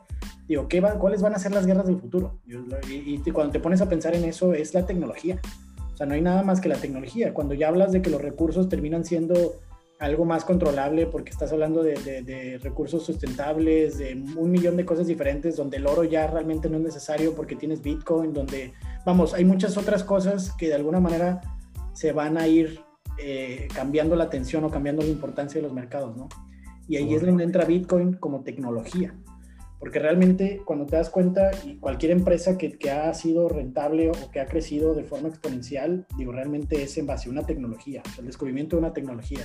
Digo, 0.48 0.66
¿qué 0.66 0.80
va, 0.80 0.98
¿cuáles 0.98 1.20
van 1.20 1.34
a 1.34 1.38
ser 1.38 1.52
las 1.52 1.66
guerras 1.66 1.86
del 1.86 2.00
futuro? 2.00 2.40
Y, 2.88 3.14
y, 3.14 3.30
cuando 3.30 3.52
te 3.52 3.60
pones 3.60 3.82
a 3.82 3.88
pensar 3.88 4.14
en 4.14 4.24
eso 4.24 4.54
es 4.54 4.72
la 4.72 4.86
tecnología. 4.86 5.38
O 5.92 5.96
sea, 5.96 6.06
no 6.06 6.14
hay 6.14 6.22
nada 6.22 6.42
más 6.42 6.62
que 6.62 6.70
la 6.70 6.76
tecnología. 6.76 7.34
Cuando 7.34 7.52
ya 7.52 7.68
hablas 7.68 7.92
de 7.92 8.00
que 8.00 8.08
los 8.08 8.22
recursos 8.22 8.70
terminan 8.70 9.04
siendo 9.04 9.60
algo 10.00 10.24
más 10.24 10.46
controlable 10.46 11.06
porque 11.06 11.30
estás 11.30 11.52
hablando 11.52 11.82
de, 11.82 12.58
recursos 12.62 13.04
sustentables, 13.04 13.98
de 13.98 14.14
un 14.34 14.50
millón 14.50 14.76
de 14.78 14.86
cosas 14.86 15.06
diferentes, 15.06 15.56
donde 15.56 15.76
el 15.76 15.86
oro 15.86 16.04
ya 16.04 16.26
realmente 16.26 16.70
no 16.70 16.78
es 16.78 16.82
necesario 16.82 17.34
porque 17.34 17.54
tienes 17.54 17.82
Bitcoin, 17.82 18.32
donde, 18.32 18.72
vamos, 19.04 19.34
hay 19.34 19.44
muchas 19.44 19.76
otras 19.76 20.02
cosas 20.02 20.52
que 20.56 20.68
de 20.68 20.74
alguna 20.74 21.00
manera 21.00 21.42
se 21.92 22.12
van 22.12 22.38
a 22.38 22.48
ir 22.48 22.80
eh, 23.18 23.68
cambiando 23.74 24.16
la 24.16 24.24
atención 24.24 24.64
o 24.64 24.70
cambiando 24.70 25.02
la 25.02 25.10
importancia 25.10 25.60
de 25.60 25.66
los 25.66 25.74
mercados, 25.74 26.16
¿no? 26.16 26.28
Y 26.88 26.96
ahí 26.96 27.14
es 27.14 27.24
donde 27.24 27.44
entra 27.44 27.66
Bitcoin 27.66 28.14
como 28.14 28.42
tecnología. 28.42 29.14
Porque 29.78 29.98
realmente 29.98 30.60
cuando 30.64 30.86
te 30.86 30.96
das 30.96 31.08
cuenta, 31.08 31.50
y 31.64 31.76
cualquier 31.76 32.12
empresa 32.12 32.58
que, 32.58 32.72
que, 32.72 32.90
ha 32.90 33.12
sido 33.14 33.48
rentable 33.48 34.10
o 34.10 34.30
que 34.30 34.40
ha 34.40 34.46
crecido 34.46 34.94
de 34.94 35.04
forma 35.04 35.28
exponencial, 35.28 36.06
digo, 36.18 36.32
realmente 36.32 36.82
es 36.82 36.98
en 36.98 37.06
base 37.06 37.28
a 37.28 37.32
una 37.32 37.46
tecnología, 37.46 38.02
el 38.18 38.26
descubrimiento 38.26 38.76
de 38.76 38.80
una 38.80 38.92
tecnología 38.92 39.40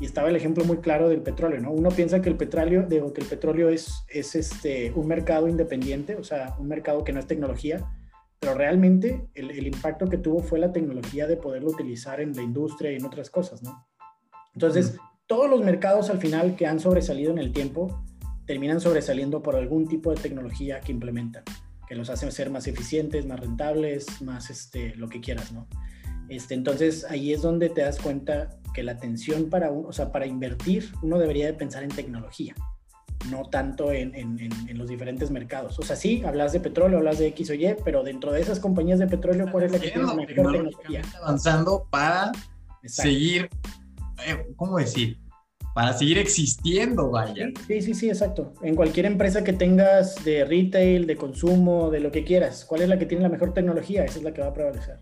y 0.00 0.04
estaba 0.04 0.28
el 0.28 0.36
ejemplo 0.36 0.64
muy 0.64 0.78
claro 0.78 1.08
del 1.08 1.22
petróleo, 1.22 1.60
¿no? 1.60 1.70
Uno 1.70 1.90
piensa 1.90 2.20
que 2.20 2.28
el 2.28 2.36
petróleo, 2.36 2.86
digo, 2.88 3.12
que 3.12 3.20
el 3.20 3.26
petróleo 3.26 3.68
es, 3.68 4.04
es 4.08 4.34
este, 4.34 4.92
un 4.92 5.06
mercado 5.06 5.48
independiente, 5.48 6.16
o 6.16 6.24
sea, 6.24 6.56
un 6.58 6.68
mercado 6.68 7.04
que 7.04 7.12
no 7.12 7.20
es 7.20 7.26
tecnología, 7.26 7.84
pero 8.40 8.54
realmente 8.54 9.28
el, 9.34 9.50
el, 9.52 9.66
impacto 9.66 10.08
que 10.08 10.18
tuvo 10.18 10.42
fue 10.42 10.58
la 10.58 10.72
tecnología 10.72 11.26
de 11.26 11.36
poderlo 11.36 11.70
utilizar 11.70 12.20
en 12.20 12.34
la 12.34 12.42
industria 12.42 12.92
y 12.92 12.96
en 12.96 13.04
otras 13.04 13.30
cosas, 13.30 13.62
¿no? 13.62 13.86
Entonces, 14.52 14.98
todos 15.26 15.48
los 15.48 15.62
mercados 15.62 16.10
al 16.10 16.18
final 16.18 16.56
que 16.56 16.66
han 16.66 16.80
sobresalido 16.80 17.32
en 17.32 17.38
el 17.38 17.52
tiempo 17.52 18.04
terminan 18.46 18.80
sobresaliendo 18.80 19.42
por 19.42 19.56
algún 19.56 19.88
tipo 19.88 20.10
de 20.10 20.20
tecnología 20.20 20.80
que 20.80 20.92
implementan, 20.92 21.44
que 21.88 21.94
los 21.94 22.10
hace 22.10 22.30
ser 22.30 22.50
más 22.50 22.66
eficientes, 22.66 23.26
más 23.26 23.40
rentables, 23.40 24.20
más 24.22 24.50
este, 24.50 24.94
lo 24.96 25.08
que 25.08 25.20
quieras, 25.20 25.52
¿no? 25.52 25.66
Este, 26.28 26.54
entonces 26.54 27.04
ahí 27.08 27.32
es 27.32 27.42
donde 27.42 27.68
te 27.68 27.82
das 27.82 27.98
cuenta 27.98 28.50
que 28.74 28.82
la 28.82 28.92
atención 28.92 29.50
para, 29.50 29.70
o 29.70 29.92
sea, 29.92 30.10
para 30.10 30.26
invertir 30.26 30.92
uno 31.02 31.18
debería 31.18 31.46
de 31.46 31.54
pensar 31.54 31.82
en 31.82 31.90
tecnología, 31.90 32.54
no 33.30 33.48
tanto 33.48 33.92
en, 33.92 34.14
en, 34.14 34.38
en, 34.40 34.78
los 34.78 34.88
diferentes 34.88 35.30
mercados. 35.30 35.78
O 35.78 35.82
sea, 35.82 35.96
sí, 35.96 36.22
hablas 36.26 36.52
de 36.52 36.60
petróleo, 36.60 36.98
hablas 36.98 37.18
de 37.18 37.28
X 37.28 37.50
o 37.50 37.54
Y, 37.54 37.76
pero 37.84 38.02
dentro 38.02 38.32
de 38.32 38.40
esas 38.40 38.58
compañías 38.58 38.98
de 38.98 39.06
petróleo, 39.06 39.46
¿cuál 39.50 39.64
es 39.64 39.72
la 39.72 39.78
que 39.78 39.90
tiene 39.90 40.06
la 40.06 40.14
mejor 40.14 40.34
tecnología? 40.34 41.02
Avanzando 41.22 41.86
para 41.90 42.32
seguir, 42.84 43.48
eh, 44.26 44.52
¿cómo 44.56 44.78
decir? 44.78 45.18
Para 45.74 45.92
seguir 45.92 46.18
existiendo, 46.18 47.10
vaya. 47.10 47.48
Sí, 47.66 47.82
sí, 47.82 47.94
sí, 47.94 48.08
exacto. 48.08 48.52
En 48.62 48.76
cualquier 48.76 49.06
empresa 49.06 49.42
que 49.42 49.52
tengas 49.52 50.24
de 50.24 50.44
retail, 50.44 51.06
de 51.06 51.16
consumo, 51.16 51.90
de 51.90 51.98
lo 51.98 52.12
que 52.12 52.22
quieras, 52.22 52.64
¿cuál 52.64 52.82
es 52.82 52.88
la 52.88 52.98
que 52.98 53.06
tiene 53.06 53.24
la 53.24 53.28
mejor 53.28 53.52
tecnología? 53.52 54.04
Esa 54.04 54.18
es 54.18 54.24
la 54.24 54.32
que 54.32 54.40
va 54.40 54.48
a 54.48 54.54
prevalecer. 54.54 55.00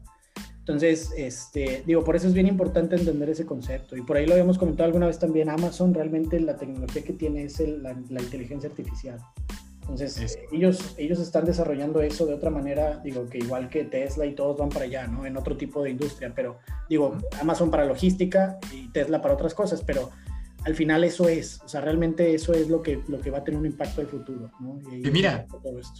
Entonces, 0.63 1.13
este, 1.17 1.83
digo, 1.85 2.05
por 2.05 2.15
eso 2.15 2.29
es 2.29 2.35
bien 2.35 2.47
importante 2.47 2.95
entender 2.95 3.29
ese 3.31 3.45
concepto. 3.45 3.97
Y 3.97 4.03
por 4.03 4.17
ahí 4.17 4.27
lo 4.27 4.35
habíamos 4.35 4.59
comentado 4.59 4.87
alguna 4.87 5.09
vez 5.09 5.19
también, 5.19 5.49
Amazon 5.49 5.93
realmente 5.93 6.39
la 6.39 6.57
tecnología 6.57 7.03
que 7.03 7.13
tiene 7.13 7.43
es 7.43 7.59
la, 7.59 7.93
inteligencia 7.93 8.71
artificial. 8.71 9.19
Entonces, 9.81 10.39
ellos, 10.53 10.95
ellos 10.99 11.19
están 11.19 11.45
desarrollando 11.45 12.01
eso 12.01 12.27
de 12.27 12.35
otra 12.35 12.51
manera, 12.51 12.99
digo, 12.99 13.27
que 13.27 13.39
igual 13.39 13.69
que 13.69 13.83
Tesla 13.83 14.25
y 14.25 14.37
todos 14.37 14.57
van 14.57 14.69
para 14.69 14.85
allá, 14.85 15.09
¿no? 15.09 15.27
En 15.27 15.37
otro 15.37 15.57
tipo 15.57 15.83
de 15.83 15.91
industria, 15.91 16.33
pero 16.33 16.59
digo, 16.89 17.19
Amazon 17.41 17.69
para 17.69 17.85
logística 17.85 18.61
y 18.73 18.89
Tesla 18.93 19.21
para 19.21 19.35
otras 19.35 19.55
cosas, 19.55 19.83
pero 19.83 20.11
al 20.65 20.77
final 20.77 21.03
eso 21.03 21.29
es, 21.29 21.61
o 21.65 21.69
sea, 21.69 21.81
realmente 21.81 22.33
eso 22.33 22.53
es 22.53 22.69
lo 22.69 22.81
que, 22.81 23.03
lo 23.09 23.21
que 23.21 23.33
va 23.33 23.39
a 23.39 23.45
tener 23.45 23.59
un 23.59 23.67
impacto 23.67 24.01
al 24.01 24.07
futuro, 24.07 24.53
¿no? 24.61 24.79
Y, 24.93 25.09
y 25.09 25.11
mira, 25.11 25.45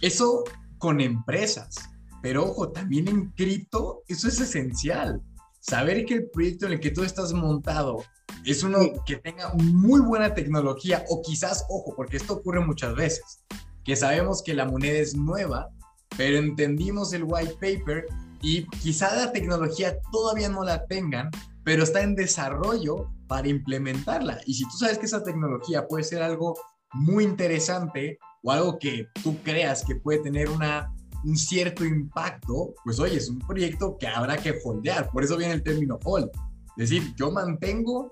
eso 0.01 0.45
con 0.77 1.01
empresas, 1.01 1.92
pero 2.23 2.45
ojo, 2.45 2.69
también 2.69 3.09
en 3.09 3.31
cripto, 3.31 4.03
eso 4.07 4.29
es 4.29 4.39
esencial. 4.39 5.21
Saber 5.59 6.05
que 6.05 6.13
el 6.13 6.29
proyecto 6.29 6.65
en 6.65 6.71
el 6.71 6.79
que 6.79 6.91
tú 6.91 7.03
estás 7.03 7.33
montado 7.33 8.01
es 8.45 8.63
uno 8.63 8.79
que 9.05 9.17
tenga 9.17 9.53
muy 9.55 9.99
buena 9.99 10.33
tecnología 10.33 11.03
o 11.09 11.21
quizás, 11.21 11.65
ojo, 11.67 11.93
porque 11.97 12.15
esto 12.15 12.35
ocurre 12.35 12.61
muchas 12.65 12.95
veces, 12.95 13.43
que 13.83 13.97
sabemos 13.97 14.41
que 14.41 14.53
la 14.53 14.63
moneda 14.63 14.99
es 14.99 15.15
nueva, 15.15 15.69
pero 16.15 16.37
entendimos 16.37 17.11
el 17.11 17.25
white 17.25 17.55
paper 17.55 18.05
y 18.41 18.67
quizá 18.67 19.13
la 19.17 19.33
tecnología 19.33 19.97
todavía 20.13 20.47
no 20.47 20.63
la 20.63 20.85
tengan, 20.85 21.29
pero 21.65 21.83
está 21.83 22.03
en 22.03 22.15
desarrollo 22.15 23.09
para 23.27 23.49
implementarla. 23.49 24.39
Y 24.45 24.53
si 24.53 24.63
tú 24.63 24.77
sabes 24.77 24.97
que 24.97 25.07
esa 25.07 25.23
tecnología 25.23 25.89
puede 25.89 26.05
ser 26.05 26.23
algo 26.23 26.57
muy 26.93 27.25
interesante 27.25 28.17
o 28.43 28.51
algo 28.53 28.79
que 28.79 29.09
tú 29.21 29.37
creas 29.43 29.83
que 29.83 29.97
puede 29.97 30.19
tener 30.19 30.49
una 30.49 30.89
un 31.23 31.37
cierto 31.37 31.85
impacto, 31.85 32.73
pues 32.83 32.99
oye, 32.99 33.17
es 33.17 33.29
un 33.29 33.39
proyecto 33.39 33.97
que 33.97 34.07
habrá 34.07 34.37
que 34.37 34.59
holdear. 34.63 35.09
Por 35.11 35.23
eso 35.23 35.37
viene 35.37 35.53
el 35.53 35.63
término 35.63 35.99
hold. 36.03 36.29
Es 36.77 36.89
decir, 36.89 37.13
yo 37.15 37.31
mantengo 37.31 38.11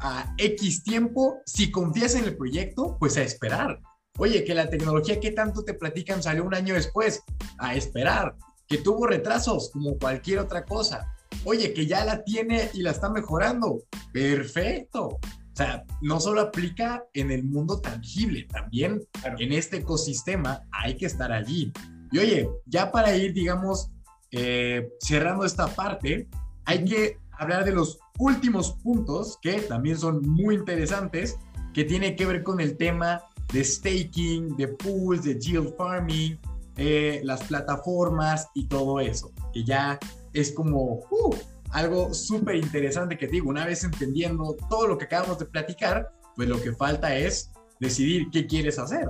a 0.00 0.34
X 0.36 0.82
tiempo, 0.82 1.38
si 1.46 1.70
confías 1.70 2.14
en 2.14 2.24
el 2.24 2.36
proyecto, 2.36 2.96
pues 2.98 3.16
a 3.16 3.22
esperar. 3.22 3.80
Oye, 4.18 4.44
que 4.44 4.54
la 4.54 4.68
tecnología 4.68 5.20
que 5.20 5.30
tanto 5.30 5.64
te 5.64 5.74
platican 5.74 6.22
salió 6.22 6.44
un 6.44 6.54
año 6.54 6.74
después, 6.74 7.22
a 7.58 7.74
esperar. 7.74 8.36
Que 8.66 8.78
tuvo 8.78 9.06
retrasos, 9.06 9.70
como 9.70 9.98
cualquier 9.98 10.40
otra 10.40 10.64
cosa. 10.64 11.14
Oye, 11.44 11.72
que 11.72 11.86
ya 11.86 12.04
la 12.04 12.22
tiene 12.24 12.70
y 12.74 12.82
la 12.82 12.90
está 12.90 13.08
mejorando. 13.10 13.82
Perfecto. 14.12 15.18
O 15.52 15.56
sea, 15.56 15.84
no 16.00 16.18
solo 16.18 16.40
aplica 16.40 17.04
en 17.12 17.30
el 17.30 17.44
mundo 17.44 17.78
tangible, 17.80 18.44
también 18.44 19.02
en 19.38 19.52
este 19.52 19.78
ecosistema 19.78 20.62
hay 20.70 20.96
que 20.96 21.04
estar 21.04 21.30
allí. 21.30 21.70
Y 22.12 22.18
oye, 22.18 22.50
ya 22.66 22.92
para 22.92 23.16
ir, 23.16 23.32
digamos, 23.32 23.90
eh, 24.30 24.92
cerrando 25.00 25.44
esta 25.44 25.66
parte, 25.68 26.28
hay 26.66 26.84
que 26.84 27.18
hablar 27.32 27.64
de 27.64 27.72
los 27.72 27.98
últimos 28.18 28.72
puntos 28.82 29.38
que 29.42 29.60
también 29.62 29.98
son 29.98 30.22
muy 30.22 30.54
interesantes, 30.54 31.38
que 31.72 31.84
tiene 31.84 32.14
que 32.14 32.26
ver 32.26 32.42
con 32.42 32.60
el 32.60 32.76
tema 32.76 33.22
de 33.52 33.64
staking, 33.64 34.56
de 34.56 34.68
pools, 34.68 35.24
de 35.24 35.38
yield 35.38 35.74
farming, 35.76 36.38
eh, 36.76 37.20
las 37.24 37.42
plataformas 37.44 38.48
y 38.54 38.66
todo 38.66 39.00
eso, 39.00 39.32
que 39.52 39.64
ya 39.64 39.98
es 40.32 40.52
como 40.52 41.00
uh, 41.10 41.34
algo 41.70 42.14
súper 42.14 42.56
interesante 42.56 43.18
que 43.18 43.26
digo, 43.26 43.50
una 43.50 43.66
vez 43.66 43.84
entendiendo 43.84 44.56
todo 44.70 44.86
lo 44.86 44.98
que 44.98 45.04
acabamos 45.04 45.38
de 45.38 45.46
platicar, 45.46 46.10
pues 46.36 46.48
lo 46.48 46.60
que 46.60 46.72
falta 46.72 47.14
es 47.14 47.51
decidir 47.82 48.30
qué 48.30 48.46
quieres 48.46 48.78
hacer. 48.78 49.08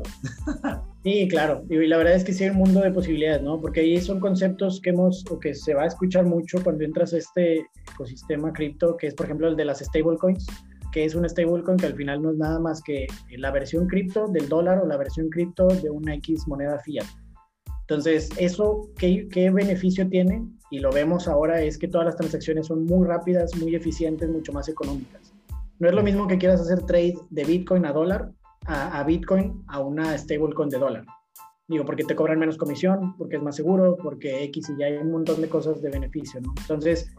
Sí, 1.04 1.26
claro, 1.28 1.64
y 1.68 1.76
la 1.88 1.96
verdad 1.96 2.14
es 2.14 2.22
que 2.22 2.32
sí 2.32 2.44
hay 2.44 2.50
un 2.50 2.58
mundo 2.58 2.80
de 2.80 2.92
posibilidades, 2.92 3.42
¿no? 3.42 3.60
Porque 3.60 3.80
ahí 3.80 4.00
son 4.00 4.20
conceptos 4.20 4.80
que 4.80 4.90
hemos, 4.90 5.24
o 5.30 5.38
que 5.40 5.52
se 5.52 5.74
va 5.74 5.82
a 5.82 5.86
escuchar 5.86 6.24
mucho 6.24 6.62
cuando 6.62 6.84
entras 6.84 7.12
a 7.12 7.18
este 7.18 7.66
ecosistema 7.92 8.52
cripto, 8.52 8.96
que 8.96 9.08
es 9.08 9.14
por 9.14 9.26
ejemplo 9.26 9.48
el 9.48 9.56
de 9.56 9.64
las 9.64 9.80
stablecoins, 9.80 10.46
que 10.92 11.04
es 11.04 11.16
un 11.16 11.28
stablecoin 11.28 11.76
que 11.76 11.86
al 11.86 11.96
final 11.96 12.22
no 12.22 12.30
es 12.30 12.36
nada 12.36 12.60
más 12.60 12.80
que 12.82 13.08
la 13.36 13.50
versión 13.50 13.88
cripto 13.88 14.28
del 14.28 14.48
dólar 14.48 14.78
o 14.78 14.86
la 14.86 14.96
versión 14.96 15.28
cripto 15.28 15.66
de 15.66 15.90
una 15.90 16.14
X 16.14 16.46
moneda 16.46 16.78
fiat. 16.78 17.06
Entonces, 17.80 18.30
¿eso 18.38 18.88
qué, 18.96 19.26
qué 19.28 19.50
beneficio 19.50 20.08
tiene? 20.08 20.46
Y 20.70 20.78
lo 20.78 20.92
vemos 20.92 21.26
ahora 21.26 21.60
es 21.60 21.76
que 21.76 21.88
todas 21.88 22.06
las 22.06 22.16
transacciones 22.16 22.68
son 22.68 22.86
muy 22.86 23.06
rápidas, 23.08 23.54
muy 23.56 23.74
eficientes, 23.74 24.30
mucho 24.30 24.52
más 24.52 24.68
económicas. 24.68 25.34
No 25.80 25.88
es 25.88 25.94
lo 25.94 26.02
mismo 26.04 26.28
que 26.28 26.38
quieras 26.38 26.60
hacer 26.60 26.82
trade 26.82 27.16
de 27.30 27.44
Bitcoin 27.44 27.84
a 27.86 27.92
dólar 27.92 28.30
a, 28.66 29.02
Bitcoin 29.04 29.62
a 29.68 29.80
una 29.80 30.16
stablecoin 30.16 30.68
de 30.68 30.78
dólar. 30.78 31.04
Digo, 31.68 31.84
porque 31.84 32.04
te 32.04 32.14
cobran 32.14 32.38
menos 32.38 32.58
comisión, 32.58 33.16
porque 33.16 33.36
es 33.36 33.42
más 33.42 33.56
seguro, 33.56 33.96
porque 34.02 34.44
X 34.44 34.70
y 34.70 34.80
ya 34.80 34.86
hay 34.86 34.96
un 34.96 35.10
montón 35.10 35.40
de 35.40 35.48
cosas 35.48 35.80
de 35.80 35.90
beneficio, 35.90 36.40
¿no? 36.40 36.52
Entonces, 36.60 37.10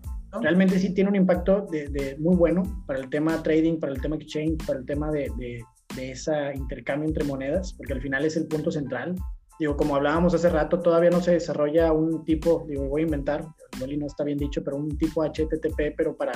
realmente 0.41 0.79
sí 0.79 0.93
tiene 0.93 1.09
un 1.09 1.15
impacto 1.15 1.65
de, 1.71 2.15
muy 2.19 2.35
bueno 2.35 2.63
para 2.85 2.99
el 2.99 3.09
tema 3.09 3.41
trading, 3.41 3.79
para 3.79 3.93
el 3.93 4.01
tema 4.01 4.15
exchange, 4.15 4.65
para 4.65 4.79
el 4.79 4.85
tema 4.85 5.11
de, 5.11 5.31
de, 5.37 5.63
de 5.95 6.11
ese 6.11 6.53
intercambio 6.55 7.07
entre 7.07 7.23
monedas, 7.23 7.73
porque 7.73 7.93
al 7.93 8.01
final 8.01 8.25
es 8.25 8.37
el 8.37 8.47
punto 8.47 8.71
central. 8.71 9.15
Digo, 9.59 9.77
como 9.77 9.95
hablábamos 9.95 10.33
hace 10.33 10.49
rato, 10.49 10.79
todavía 10.79 11.11
no 11.11 11.21
se 11.21 11.31
desarrolla 11.31 11.93
un 11.93 12.25
tipo, 12.25 12.65
digo, 12.67 12.87
voy 12.89 13.01
a 13.01 13.05
inventar, 13.05 13.45
no 13.79 14.05
está 14.05 14.23
bien 14.23 14.37
dicho, 14.37 14.63
pero 14.63 14.77
un 14.77 14.97
tipo 14.97 15.23
HTTP, 15.23 15.95
pero 15.95 16.15
para 16.15 16.33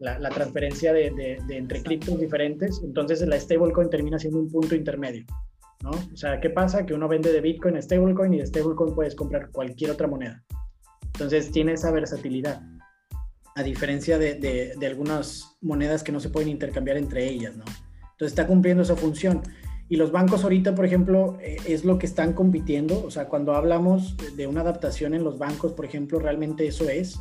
la, 0.00 0.30
transferencia 0.30 0.92
de, 0.92 1.38
entre 1.50 1.82
criptos 1.82 2.18
diferentes, 2.18 2.80
entonces 2.82 3.20
la 3.26 3.38
stablecoin 3.38 3.90
termina 3.90 4.18
siendo 4.18 4.40
un 4.40 4.50
punto 4.50 4.74
intermedio, 4.74 5.24
¿no? 5.82 5.90
O 5.90 6.16
sea, 6.16 6.40
¿qué 6.40 6.50
pasa? 6.50 6.84
Que 6.86 6.94
uno 6.94 7.06
vende 7.06 7.32
de 7.32 7.40
Bitcoin 7.40 7.76
a 7.76 7.82
stablecoin 7.82 8.34
y 8.34 8.38
de 8.38 8.46
stablecoin 8.46 8.94
puedes 8.94 9.14
comprar 9.14 9.50
cualquier 9.50 9.90
otra 9.90 10.08
moneda. 10.08 10.42
Entonces 11.12 11.50
tiene 11.50 11.74
esa 11.74 11.90
versatilidad, 11.90 12.62
a 13.54 13.62
diferencia 13.62 14.18
de, 14.18 14.34
de 14.34 14.86
algunas 14.86 15.58
monedas 15.60 16.02
que 16.02 16.12
no 16.12 16.20
se 16.20 16.30
pueden 16.30 16.48
intercambiar 16.48 16.96
entre 16.96 17.28
ellas, 17.28 17.56
¿no? 17.56 17.64
Entonces 18.12 18.32
está 18.32 18.46
cumpliendo 18.46 18.82
esa 18.82 18.96
función. 18.96 19.42
Y 19.90 19.96
los 19.96 20.12
bancos 20.12 20.44
ahorita, 20.44 20.74
por 20.74 20.86
ejemplo, 20.86 21.36
eh, 21.40 21.56
es 21.66 21.84
lo 21.84 21.98
que 21.98 22.06
están 22.06 22.32
compitiendo. 22.32 23.02
O 23.04 23.10
sea, 23.10 23.26
cuando 23.28 23.54
hablamos 23.54 24.16
de 24.36 24.46
una 24.46 24.60
adaptación 24.60 25.14
en 25.14 25.24
los 25.24 25.36
bancos, 25.38 25.72
por 25.72 25.84
ejemplo, 25.84 26.20
realmente 26.20 26.66
eso 26.66 26.88
es. 26.88 27.18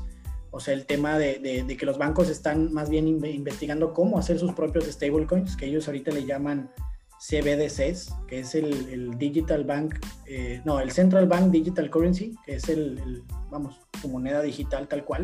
O 0.51 0.59
sea, 0.59 0.73
el 0.73 0.85
tema 0.85 1.17
de, 1.17 1.65
que 1.77 1.85
los 1.85 1.97
bancos 1.97 2.29
están 2.29 2.73
más 2.73 2.89
bien 2.89 3.07
investigando 3.07 3.93
cómo 3.93 4.17
hacer 4.17 4.39
sus 4.39 4.53
propios 4.53 4.85
stablecoins, 4.85 5.55
que 5.55 5.65
ellos 5.65 5.87
ahorita 5.87 6.11
le 6.11 6.25
llaman 6.25 6.71
CBDCs, 7.19 8.13
que 8.27 8.39
es 8.39 8.55
el, 8.55 9.17
Digital 9.17 9.63
Bank, 9.63 9.95
eh, 10.25 10.61
no, 10.65 10.79
el 10.79 10.91
Central 10.91 11.27
Bank 11.27 11.51
Digital 11.51 11.89
Currency, 11.89 12.35
que 12.45 12.55
es 12.55 12.69
el, 12.69 13.23
vamos, 13.49 13.79
su 14.01 14.09
moneda 14.09 14.41
digital 14.41 14.87
tal 14.87 15.03
cual. 15.03 15.23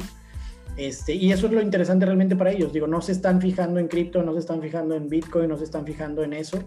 Este, 0.78 1.14
y 1.14 1.32
eso 1.32 1.48
es 1.48 1.54
lo 1.54 1.62
interesante 1.62 2.06
realmente 2.06 2.36
para 2.36 2.52
ellos. 2.52 2.74
Digo, 2.74 2.86
no 2.86 3.02
se 3.02 3.14
están 3.14 3.42
fijando 3.42 3.80
en 3.80 3.88
cripto, 3.88 4.24
no 4.24 4.34
se 4.34 4.40
están 4.40 4.62
fijando 4.62 4.96
en 4.96 5.10
Bitcoin, 5.10 5.48
no 5.48 5.58
se 5.58 5.64
están 5.64 5.86
fijando 5.86 6.24
en 6.24 6.34
eso, 6.34 6.64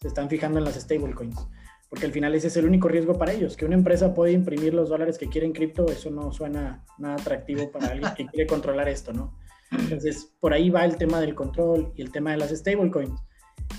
se 0.00 0.08
están 0.08 0.28
fijando 0.28 0.58
en 0.58 0.64
las 0.64 0.76
stablecoins 0.76 1.48
porque 1.88 2.06
al 2.06 2.12
final 2.12 2.34
ese 2.34 2.48
es 2.48 2.56
el 2.56 2.66
único 2.66 2.88
riesgo 2.88 3.18
para 3.18 3.32
ellos, 3.32 3.56
que 3.56 3.64
una 3.64 3.74
empresa 3.74 4.14
puede 4.14 4.32
imprimir 4.32 4.74
los 4.74 4.88
dólares 4.88 5.18
que 5.18 5.28
quiere 5.28 5.46
en 5.46 5.52
cripto, 5.52 5.86
eso 5.86 6.10
no 6.10 6.32
suena 6.32 6.84
nada 6.98 7.14
atractivo 7.14 7.70
para 7.70 7.88
alguien 7.88 8.12
que 8.16 8.26
quiere 8.26 8.46
controlar 8.46 8.88
esto, 8.88 9.12
¿no? 9.12 9.34
Entonces, 9.70 10.32
por 10.40 10.52
ahí 10.52 10.70
va 10.70 10.84
el 10.84 10.96
tema 10.96 11.20
del 11.20 11.34
control 11.34 11.92
y 11.96 12.02
el 12.02 12.10
tema 12.10 12.32
de 12.32 12.38
las 12.38 12.50
stablecoins. 12.50 13.20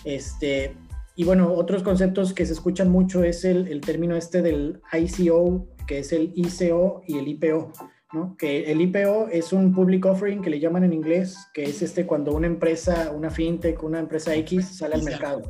Este, 0.03 0.76
y 1.15 1.23
bueno, 1.23 1.53
otros 1.53 1.84
conceptos 1.84 2.34
que 2.34 2.45
se 2.45 2.53
escuchan 2.53 2.90
mucho 2.90 3.23
es 3.23 3.44
el, 3.45 3.68
el 3.68 3.81
término 3.81 4.15
este 4.15 4.41
del 4.41 4.81
ICO, 4.94 5.68
que 5.88 5.99
es 5.99 6.11
el 6.11 6.31
ICO 6.36 7.02
y 7.07 7.18
el 7.18 7.27
IPO, 7.27 7.72
¿no? 8.14 8.36
Que 8.38 8.72
el 8.72 8.81
IPO 8.81 9.27
es 9.31 9.52
un 9.53 9.73
public 9.73 10.06
offering 10.06 10.41
que 10.41 10.49
le 10.49 10.60
llaman 10.60 10.84
en 10.84 10.94
inglés, 10.94 11.38
que 11.53 11.64
es 11.64 11.81
este 11.81 12.06
cuando 12.06 12.34
una 12.34 12.48
empresa, 12.48 13.11
una 13.11 13.30
fintech, 13.30 13.84
una 13.84 13.99
empresa 13.99 14.36
X 14.36 14.77
sale 14.77 14.95
al 14.95 15.03
mercado. 15.03 15.41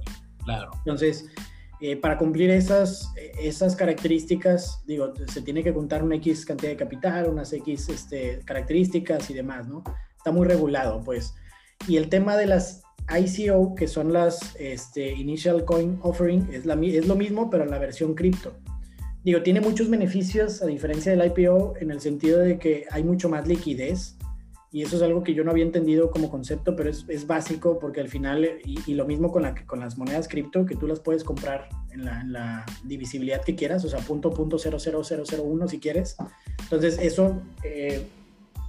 Claro. 0.44 0.72
Entonces, 0.80 1.30
eh, 1.82 1.96
para 1.96 2.18
cumplir 2.18 2.50
esas, 2.50 3.14
esas 3.40 3.76
características, 3.76 4.84
digo, 4.86 5.14
se 5.32 5.42
tiene 5.42 5.64
que 5.64 5.74
contar 5.74 6.04
una 6.04 6.16
X 6.16 6.46
cantidad 6.46 6.72
de 6.72 6.78
capital, 6.78 7.30
unas 7.30 7.54
X 7.54 7.90
este, 7.90 8.40
características 8.46 9.30
y 9.30 9.34
demás, 9.34 9.68
¿no? 9.68 9.84
Está 10.18 10.32
muy 10.32 10.46
regulado, 10.46 11.02
pues. 11.04 11.34
Y 11.88 11.98
el 11.98 12.10
tema 12.10 12.36
de 12.36 12.48
las 12.48 12.84
ICO, 13.10 13.76
que 13.76 13.88
son 13.88 14.14
las 14.14 14.56
este, 14.60 15.14
Initial 15.14 15.66
Coin 15.66 16.00
Offering, 16.02 16.50
es, 16.52 16.66
es 16.66 17.08
lo 17.08 17.16
mismo, 17.16 17.50
pero 17.50 17.64
en 17.64 17.72
la 17.72 17.80
versión 17.80 18.14
cripto. 18.14 18.54
Digo, 19.24 19.42
tiene 19.42 19.62
muchos 19.62 19.90
beneficios 19.90 20.62
a 20.62 20.66
diferencia 20.66 21.12
del 21.16 21.26
IPO 21.26 21.76
en 21.80 21.92
el 21.92 22.00
sentido 22.00 22.40
de 22.40 22.58
que 22.58 22.86
hay 22.92 23.04
mucho 23.04 23.30
más 23.30 23.48
liquidez 23.48 24.19
y 24.72 24.84
eso 24.84 24.98
es 24.98 25.02
algo 25.02 25.24
que 25.24 25.34
yo 25.34 25.44
no 25.44 25.50
había 25.50 25.64
entendido 25.64 26.12
como 26.12 26.30
concepto, 26.30 26.76
pero 26.76 26.92
es, 26.92 27.04
es 27.08 27.26
básico 27.26 27.80
porque 27.80 28.02
al 28.02 28.08
final, 28.08 28.48
y, 28.64 28.94
lo 28.94 29.06
mismo 29.06 29.32
con, 29.32 29.42
la, 29.42 29.56
con 29.66 29.80
las 29.80 29.98
monedas 29.98 30.28
cripto, 30.28 30.66
que 30.66 30.76
tú 30.76 30.86
las 30.86 31.00
puedes 31.00 31.24
comprar 31.24 31.70
en 31.92 32.06
la, 32.06 32.22
en 32.22 32.34
la 32.34 32.66
divisibilidad 32.84 33.44
que 33.44 33.56
quieras, 33.56 33.84
o 33.84 33.90
sea, 33.90 34.00
punto, 34.00 34.30
punto, 34.30 34.60
cero, 34.60 34.78
cero, 34.80 35.02
cero, 35.04 35.24
cero, 35.26 35.44
uno 35.44 35.68
si 35.68 35.80
quieres. 35.80 36.18
Entonces, 36.62 37.00
eso 37.02 37.42
eh, 37.64 38.06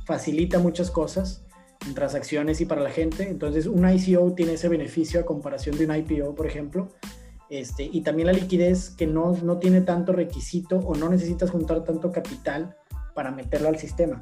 facilita 0.06 0.59
muchas 0.59 0.90
cosas 0.90 1.44
en 1.86 1.94
transacciones 1.94 2.62
y 2.62 2.64
para 2.64 2.81
la 2.81 2.90
gente. 2.90 3.28
Entonces, 3.28 3.66
un 3.66 3.86
ICO 3.86 4.32
tiene 4.32 4.55
ese 4.55 4.68
beneficio 4.68 5.20
a 5.20 5.27
comparación 5.27 5.77
de 5.77 5.85
un 5.85 5.94
IPO, 5.94 6.35
por 6.35 6.47
ejemplo. 6.47 6.93
Este, 7.51 7.82
y 7.93 8.01
también 8.01 8.27
la 8.27 8.32
liquidez 8.32 8.90
que 8.90 9.06
no, 9.06 9.36
no 9.43 9.59
tiene 9.59 9.82
tanto 9.82 10.12
requisito 10.12 10.78
o 10.78 10.94
no 10.94 11.10
necesitas 11.10 11.51
juntar 11.51 11.85
tanto 11.85 12.10
capital 12.10 12.77
para 13.14 13.32
meterlo 13.32 13.68
al 13.68 13.77
sistema. 13.77 14.20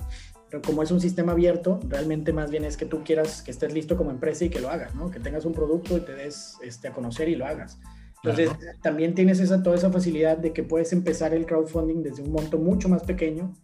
Pero 0.51 0.63
como 0.63 0.83
es 0.83 0.91
un 0.91 1.01
sistema 1.01 1.33
abierto, 1.33 1.79
realmente 1.89 2.33
más 2.33 2.51
bien 2.51 2.65
es 2.65 2.77
que 2.77 2.87
tú 2.87 3.05
quieras 3.05 3.43
que 3.43 3.51
estés 3.51 3.73
listo 3.73 3.97
como 3.97 4.11
empresa 4.11 4.45
y 4.45 4.51
que 4.51 4.61
lo 4.61 4.71
hagas, 4.71 4.95
¿no? 4.95 5.11
Que 5.11 5.21
tengas 5.21 5.45
un 5.45 5.53
producto 5.53 5.97
y 5.97 6.01
te 6.01 6.15
des 6.15 6.57
este, 6.63 6.89
a 6.89 6.93
conocer 6.93 7.29
y 7.29 7.37
lo 7.37 7.47
hagas. 7.47 7.79
Entonces, 8.23 8.51
también 8.83 9.15
tienes 9.15 9.39
esa, 9.41 9.63
toda 9.63 9.77
esa 9.77 9.93
facilidad 9.93 10.39
de 10.39 10.53
que 10.53 10.63
puedes 10.63 10.93
empezar 10.93 11.35
el 11.35 11.47
crowdfunding 11.47 12.03
desde 12.03 12.23
un 12.23 12.33
monto 12.33 12.59
mucho 12.59 12.89
más 12.89 13.03
pequeño. 13.05 13.55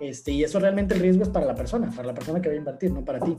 Este, 0.00 0.32
y 0.32 0.42
eso 0.42 0.58
realmente 0.58 0.94
el 0.94 1.00
riesgo 1.00 1.22
es 1.22 1.28
para 1.28 1.46
la 1.46 1.54
persona, 1.54 1.90
para 1.90 2.08
la 2.08 2.14
persona 2.14 2.40
que 2.40 2.48
va 2.48 2.54
a 2.54 2.58
invertir, 2.58 2.90
no 2.90 3.04
para 3.04 3.20
ti. 3.20 3.36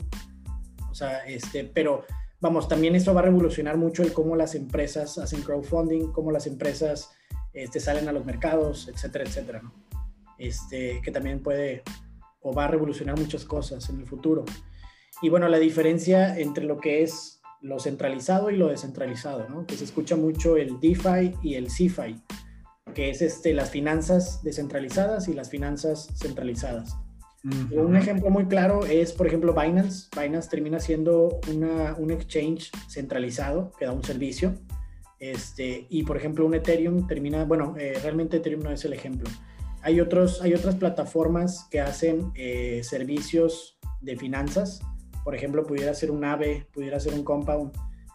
O 0.90 0.94
sea, 0.94 1.20
este, 1.26 1.66
pero 1.66 2.06
vamos, 2.40 2.68
también 2.68 2.96
eso 2.96 3.14
va 3.14 3.22
a 3.22 3.24
revolucionar 3.24 3.78
mucho 3.78 4.04
el 4.04 4.14
cómo 4.14 4.36
las 4.36 4.56
empresas 4.56 5.18
hacen 5.18 5.42
crowdfunding, 5.42 6.12
cómo 6.12 6.32
las 6.32 6.48
empresas 6.48 7.12
este, 7.54 7.80
salen 7.80 8.08
a 8.08 8.12
los 8.12 8.26
mercados, 8.26 8.88
etcétera, 8.88 9.26
etcétera, 9.26 9.62
¿no? 9.62 9.74
Este, 10.38 11.02
que 11.04 11.12
también 11.12 11.42
puede, 11.42 11.84
o 12.42 12.54
va 12.54 12.66
a 12.66 12.68
revolucionar 12.68 13.18
muchas 13.18 13.46
cosas 13.46 13.90
en 13.90 14.00
el 14.00 14.06
futuro. 14.06 14.46
Y 15.22 15.30
bueno, 15.30 15.48
la 15.48 15.60
diferencia 15.60 16.38
entre 16.38 16.66
lo 16.66 16.80
que 16.80 17.04
es 17.04 17.42
lo 17.62 17.80
centralizado 17.80 18.50
y 18.50 18.58
lo 18.58 18.68
descentralizado, 18.68 19.48
¿no? 19.48 19.66
Que 19.68 19.76
se 19.76 19.84
escucha 19.84 20.16
mucho 20.16 20.58
el 20.58 20.80
DeFi 20.80 21.36
y 21.44 21.56
el 21.56 21.70
CeFi, 21.70 22.20
que 22.96 23.12
es 23.12 23.22
este, 23.22 23.54
las 23.54 23.70
finanzas 23.70 24.42
descentralizadas 24.44 25.28
y 25.28 25.34
las 25.34 25.50
finanzas 25.50 26.10
centralizadas. 26.16 26.98
Un 27.44 27.96
ejemplo 27.96 28.30
muy 28.30 28.46
claro 28.46 28.86
es, 28.86 29.14
por 29.14 29.26
ejemplo, 29.26 29.54
Binance. 29.54 30.10
Binance 30.16 30.50
termina 30.50 30.80
siendo 30.80 31.40
una, 31.52 31.96
un 31.98 32.12
exchange 32.12 32.72
centralizado 32.88 33.72
que 33.80 33.86
da 33.86 33.94
un 33.94 34.04
servicio. 34.04 34.54
Este, 35.20 35.88
y, 35.90 36.04
por 36.04 36.18
ejemplo, 36.18 36.46
un 36.46 36.54
Ethereum 36.54 37.08
termina, 37.08 37.46
bueno, 37.46 37.76
eh, 37.80 37.94
realmente 38.02 38.38
Ethereum 38.38 38.64
no 38.64 38.72
es 38.72 38.86
el 38.86 38.94
ejemplo. 38.94 39.30
Hay, 39.84 40.00
otros, 40.00 40.42
hay 40.42 40.54
otras 40.54 40.76
plataformas 40.76 41.68
que 41.72 41.80
hacen 41.80 42.32
eh, 42.36 42.82
servicios 42.84 43.80
de 44.02 44.16
finanzas. 44.16 44.82
Por 45.24 45.36
ejemplo, 45.36 45.66
pudiera 45.66 45.94
ser 45.94 46.12
un 46.12 46.24
AVE, 46.24 46.68
pudiera 46.72 47.00
ser 47.00 47.14
un 47.14 47.24
Compound, 47.24 47.72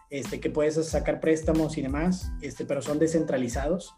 este, 0.09 0.39
que 0.39 0.49
puedes 0.49 0.75
sacar 0.87 1.19
préstamos 1.19 1.77
y 1.77 1.81
demás, 1.81 2.31
este, 2.41 2.65
pero 2.65 2.81
son 2.81 2.99
descentralizados, 2.99 3.93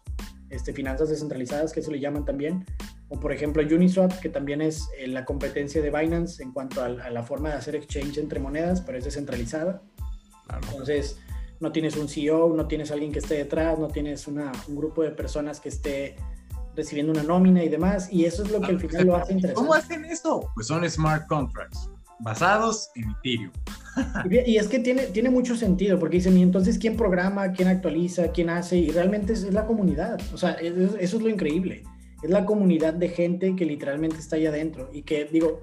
este, 0.48 0.72
finanzas 0.72 1.08
descentralizadas, 1.08 1.72
que 1.72 1.82
se 1.82 1.90
le 1.90 2.00
llaman 2.00 2.24
también. 2.24 2.64
O 3.08 3.18
por 3.18 3.32
ejemplo 3.32 3.62
Uniswap, 3.62 4.18
que 4.20 4.28
también 4.28 4.60
es 4.60 4.88
eh, 4.98 5.06
la 5.08 5.24
competencia 5.24 5.82
de 5.82 5.90
Binance 5.90 6.42
en 6.42 6.52
cuanto 6.52 6.82
a, 6.82 6.88
la 6.88 7.22
forma 7.22 7.50
de 7.50 7.56
hacer 7.56 7.74
exchange 7.76 8.18
entre 8.18 8.40
monedas, 8.40 8.80
pero 8.80 8.98
es 8.98 9.04
descentralizada. 9.04 9.82
Entonces, 10.52 11.18
no 11.60 11.72
tienes 11.72 11.96
un 11.96 12.08
CEO, 12.08 12.54
no 12.56 12.66
tienes 12.66 12.90
alguien 12.90 13.12
que 13.12 13.18
esté 13.20 13.34
detrás, 13.34 13.78
no 13.78 13.88
tienes 13.88 14.26
una, 14.26 14.50
un 14.68 14.76
grupo 14.76 15.02
de 15.02 15.10
personas 15.10 15.60
que 15.60 15.68
esté 15.68 16.16
recibiendo 16.76 17.12
una 17.12 17.22
nómina 17.22 17.62
y 17.62 17.68
demás, 17.68 18.08
y 18.12 18.24
eso 18.24 18.42
es 18.42 18.50
lo 18.50 18.60
que 18.60 18.72
al 18.72 18.80
final 18.80 19.06
lo 19.06 19.16
hace 19.16 19.32
interesante. 19.32 19.54
¿Cómo 19.54 19.74
hacen 19.74 20.04
eso? 20.04 20.50
Pues 20.54 20.66
son 20.66 20.88
smart 20.88 21.26
contracts 21.26 21.90
basados 22.20 22.90
en 22.94 23.10
Ethereum. 23.10 23.52
Y, 24.30 24.56
es 24.56 24.68
que 24.68 24.78
tiene, 24.78 25.06
tiene 25.06 25.30
mucho 25.30 25.56
sentido, 25.56 25.98
porque 25.98 26.18
dicen, 26.18 26.38
y 26.38 26.42
entonces, 26.42 26.78
¿quién 26.78 26.96
programa, 26.96 27.52
quién 27.52 27.68
actualiza, 27.68 28.28
quién 28.28 28.50
hace? 28.50 28.78
Y 28.78 28.90
realmente 28.90 29.32
es, 29.32 29.52
la 29.52 29.66
comunidad. 29.66 30.20
O 30.32 30.38
sea, 30.38 30.52
eso 30.52 30.96
es 30.98 31.22
lo 31.22 31.28
increíble. 31.28 31.82
Es 32.22 32.30
la 32.30 32.46
comunidad 32.46 32.94
de 32.94 33.08
gente 33.08 33.56
que 33.56 33.64
literalmente 33.64 34.18
está 34.18 34.36
ahí 34.36 34.46
adentro. 34.46 34.90
Y 34.92 35.02
que, 35.02 35.24
digo, 35.24 35.60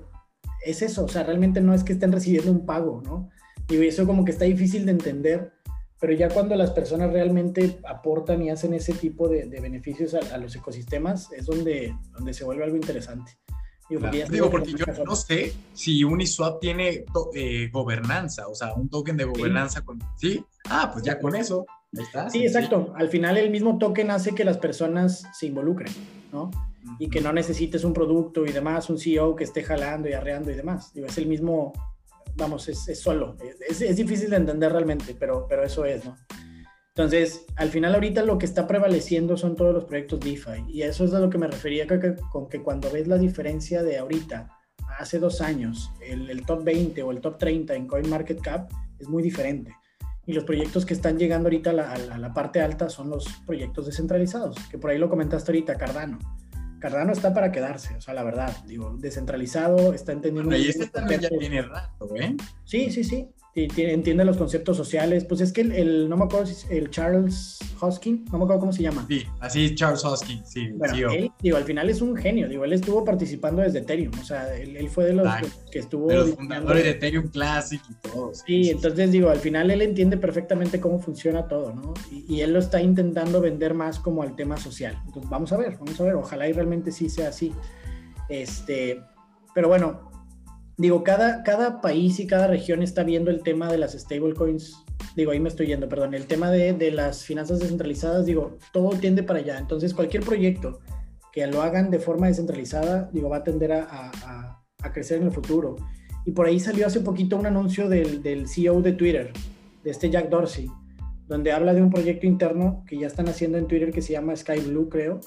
es 0.66 0.82
eso. 0.82 1.06
O 1.06 1.08
sea, 1.08 1.24
realmente 1.24 1.62
no 1.62 1.74
es 1.74 1.84
que 1.84 1.94
estén 1.94 2.12
recibiendo 2.12 2.52
un 2.52 2.66
pago, 2.66 3.02
¿no? 3.04 3.30
Digo, 3.68 3.84
y 3.84 3.88
eso 3.88 4.06
como 4.06 4.26
que 4.26 4.32
está 4.32 4.46
difícil 4.46 4.86
de 4.86 4.92
entender. 4.92 5.54
Pero 6.00 6.14
ya 6.14 6.30
cuando 6.30 6.56
las 6.56 6.72
personas 6.72 7.12
realmente 7.12 7.80
aportan 7.88 8.44
y 8.44 8.50
hacen 8.50 8.74
ese 8.74 8.94
tipo 8.94 9.28
de, 9.28 9.46
beneficios 9.60 10.14
a, 10.14 10.36
a, 10.36 10.38
los 10.38 10.56
ecosistemas, 10.56 11.32
es 11.32 11.46
donde, 11.46 11.96
donde 12.14 12.34
se 12.34 12.44
vuelve 12.44 12.64
algo 12.64 12.76
interesante. 12.76 13.38
Digo, 13.90 14.52
porque, 14.52 14.74
yo 14.74 14.86
no 15.06 15.16
sé 15.16 15.54
si 15.74 16.04
Uniswap 16.04 16.60
tiene 16.60 17.06
eh, 17.34 17.70
gobernanza, 17.72 18.48
o 18.50 18.56
sea, 18.56 18.74
un 18.74 18.90
token 18.90 19.16
de 19.16 19.24
gobernanza. 19.24 19.82
Con, 19.82 20.00
¿Sí? 20.18 20.44
Ah, 20.70 20.90
pues 20.92 21.06
ya 21.06 21.20
con 21.20 21.36
eso. 21.36 21.66
está. 21.94 22.30
Sí, 22.30 22.46
exacto. 22.46 22.94
Al 22.98 23.08
final 23.08 23.38
el 23.38 23.50
mismo 23.50 23.78
token 23.78 24.12
hace 24.12 24.36
que 24.36 24.44
las 24.44 24.58
personas 24.58 25.24
se 25.34 25.46
involucren, 25.46 25.94
¿no? 26.34 26.52
Y 27.00 27.10
que 27.10 27.22
no 27.22 27.32
necesites 27.32 27.86
un 27.86 27.94
producto 27.94 28.46
y 28.46 28.52
demás, 28.52 28.90
un 28.90 28.98
CEO 28.98 29.36
que 29.38 29.46
esté 29.46 29.64
jalando 29.64 30.10
y 30.10 30.14
arreando 30.14 30.52
y 30.52 30.56
demás. 30.56 30.94
Digo, 30.94 31.08
es 31.08 31.18
el 31.18 31.28
mismo, 31.28 31.72
vamos, 32.38 32.68
es, 32.70 32.88
es 32.88 33.00
solo. 33.00 33.36
Es, 33.68 33.82
es, 33.82 33.96
difícil 33.96 34.30
de 34.30 34.38
entender 34.38 34.72
realmente, 34.72 35.16
pero, 35.20 35.46
pero 35.48 35.64
eso 35.64 35.86
es, 35.86 36.06
¿no? 36.06 36.16
Entonces, 36.90 37.46
al 37.56 37.70
final 37.70 37.94
ahorita 37.94 38.24
lo 38.24 38.40
que 38.40 38.48
está 38.48 38.66
prevaleciendo 38.66 39.38
son 39.38 39.56
todos 39.56 39.74
los 39.74 39.86
proyectos 39.86 40.20
DeFi 40.20 40.66
y 40.68 40.82
eso 40.82 41.06
es 41.06 41.14
a 41.14 41.20
lo 41.20 41.30
que 41.30 41.38
me 41.38 41.46
refería 41.46 41.86
con 42.32 42.50
que 42.50 42.64
cuando 42.64 42.90
ves 42.90 43.08
la 43.08 43.20
diferencia 43.20 43.84
de 43.84 44.00
ahorita, 44.00 44.50
hace 44.98 45.20
dos 45.20 45.42
años, 45.42 45.92
el, 46.02 46.44
top 46.46 46.64
20 46.64 47.04
o 47.04 47.12
el 47.12 47.22
top 47.22 47.38
30 47.38 47.76
en 47.76 47.88
CoinMarketCap 47.88 48.72
es 48.98 49.08
muy 49.08 49.22
diferente. 49.22 49.76
Y 50.26 50.34
los 50.34 50.44
proyectos 50.44 50.88
que 50.88 50.96
están 50.96 51.20
llegando 51.20 51.48
ahorita 51.48 51.70
a 51.70 51.74
la, 51.74 51.92
a 51.94 52.18
la 52.18 52.34
parte 52.34 52.62
alta 52.62 52.90
son 52.90 53.12
los 53.12 53.28
proyectos 53.46 53.86
descentralizados, 53.86 54.58
que 54.72 54.80
por 54.80 54.90
ahí 54.90 54.98
lo 54.98 55.08
comentaste 55.08 55.52
ahorita, 55.52 55.76
Cardano. 55.76 56.18
Cardano 56.80 57.12
está 57.12 57.34
para 57.34 57.52
quedarse, 57.52 57.96
o 57.96 58.02
sea, 58.02 58.14
la 58.14 58.24
verdad, 58.24 58.56
digo, 58.66 58.96
descentralizado, 58.98 59.94
está 59.94 60.12
entendiendo... 60.12 60.56
y 60.56 60.68
este 60.68 60.88
también 60.88 61.22
ya 61.22 61.30
tiene 61.30 61.62
rato, 61.62 62.16
¿eh? 62.16 62.36
Sí, 62.66 62.92
sí, 62.92 63.04
sí 63.04 63.30
entiende 63.66 64.24
los 64.24 64.38
conceptos 64.38 64.78
sociales. 64.78 65.26
Pues 65.26 65.42
es 65.42 65.52
que 65.52 65.62
el, 65.62 66.08
no 66.10 66.18
me 66.18 66.26
acuerdo 66.26 66.46
si 66.46 66.74
el 66.74 66.90
Charles 66.90 67.60
Hoskin, 67.80 68.26
no 68.32 68.38
me 68.38 68.44
acuerdo 68.44 68.62
cómo 68.62 68.72
se 68.72 68.84
llama. 68.84 69.06
Sí, 69.08 69.26
así 69.40 69.76
Charles 69.76 70.04
Hoskin, 70.06 70.46
sí. 70.46 70.70
Bueno, 70.76 71.12
él, 71.12 71.32
digo, 71.42 71.58
al 71.58 71.64
final 71.64 71.90
es 71.90 72.02
un 72.02 72.16
genio, 72.16 72.48
digo, 72.48 72.66
él 72.66 72.74
estuvo 72.74 73.04
participando 73.04 73.62
desde 73.62 73.80
Ethereum, 73.80 74.14
o 74.20 74.24
sea, 74.24 74.56
él, 74.56 74.90
fue 74.90 75.06
de 75.06 75.14
los 75.14 75.28
que, 75.72 75.80
estuvo... 75.80 76.08
De 76.08 76.16
los 76.16 76.36
fundadores 76.36 76.84
de 76.84 76.90
Ethereum 76.92 77.30
Classic 77.30 77.82
y 77.90 78.10
todo. 78.10 78.32
Sí, 78.34 78.70
entonces 78.70 79.12
digo, 79.12 79.30
al 79.30 79.40
final 79.40 79.72
él 79.72 79.82
entiende 79.82 80.18
perfectamente 80.18 80.80
cómo 80.80 81.00
funciona 81.00 81.48
todo, 81.48 81.74
¿no? 81.74 81.94
Y, 82.12 82.36
y, 82.36 82.42
él 82.42 82.54
lo 82.54 82.60
está 82.60 82.82
intentando 82.82 83.42
vender 83.42 83.74
más 83.74 84.00
como 84.00 84.22
al 84.22 84.36
tema 84.36 84.58
social. 84.58 84.98
Entonces, 85.06 85.30
vamos 85.30 85.52
a 85.52 85.58
ver, 85.58 85.78
vamos 85.78 86.00
a 86.00 86.04
ver, 86.04 86.16
ojalá 86.16 86.48
y 86.48 86.54
realmente 86.54 86.92
sí 86.92 87.10
sea 87.10 87.30
así. 87.30 87.54
Este, 88.30 89.02
pero 89.54 89.70
bueno, 89.70 90.07
digo, 90.78 91.04
cada, 91.04 91.44
cada 91.44 91.82
país 91.82 92.20
y 92.20 92.28
cada 92.28 92.48
región 92.48 92.84
está 92.84 93.04
viendo 93.04 93.32
el 93.32 93.44
tema 93.44 93.72
de 93.72 93.78
las 93.78 93.94
stablecoins. 93.94 94.84
Digo, 95.16 95.32
ahí 95.32 95.40
me 95.40 95.50
estoy 95.50 95.68
yendo, 95.68 95.90
perdón. 95.90 96.14
El 96.14 96.28
tema 96.28 96.52
de, 96.52 96.74
de, 96.74 96.92
las 96.92 97.24
finanzas 97.24 97.60
descentralizadas, 97.60 98.26
digo, 98.26 98.58
todo 98.72 98.90
tiende 98.92 99.24
para 99.24 99.40
allá. 99.40 99.58
Entonces, 99.58 99.94
cualquier 99.94 100.24
proyecto 100.24 100.80
que 101.34 101.46
lo 101.48 101.62
hagan 101.62 101.90
de 101.90 102.00
forma 102.00 102.28
descentralizada, 102.28 103.10
digo, 103.12 103.30
va 103.30 103.38
a 103.38 103.44
tender 103.44 103.74
a, 103.74 103.88
a, 103.90 104.64
a 104.82 104.94
crecer 104.94 105.20
en 105.20 105.26
el 105.26 105.32
futuro. 105.32 105.76
Y 106.26 106.32
por 106.32 106.46
ahí 106.46 106.60
salió 106.60 106.86
hace 106.86 107.00
poquito 107.00 107.38
un 107.38 107.46
anuncio 107.46 107.90
del, 107.90 108.22
del 108.22 108.48
CEO 108.48 108.82
de 108.82 108.94
Twitter, 108.94 109.32
de 109.84 109.92
este 109.92 110.10
Jack 110.10 110.30
Dorsey, 110.30 110.70
donde 111.28 111.52
habla 111.52 111.74
de 111.74 111.82
un 111.82 111.90
proyecto 111.90 112.28
interno 112.28 112.84
que 112.88 112.98
ya 112.98 113.08
están 113.08 113.28
haciendo 113.28 113.58
en 113.58 113.68
Twitter 113.68 113.92
que 113.92 114.02
se 114.02 114.14
llama 114.14 114.36
Sky 114.36 114.60
Blue, 114.60 114.90
creo, 114.90 115.20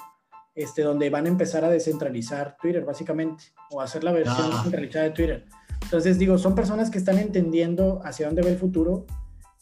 este, 0.60 0.82
donde 0.82 1.08
van 1.08 1.24
a 1.24 1.28
empezar 1.30 1.64
a 1.64 1.70
descentralizar 1.70 2.56
Twitter, 2.60 2.84
básicamente, 2.84 3.44
o 3.70 3.80
hacer 3.80 4.04
la 4.04 4.12
versión 4.12 4.36
ah. 4.38 4.56
descentralizada 4.56 5.04
de 5.06 5.10
Twitter. 5.12 5.44
Entonces, 5.82 6.18
digo, 6.18 6.36
son 6.36 6.54
personas 6.54 6.90
que 6.90 6.98
están 6.98 7.18
entendiendo 7.18 8.02
hacia 8.04 8.26
dónde 8.26 8.42
va 8.42 8.50
el 8.50 8.58
futuro 8.58 9.06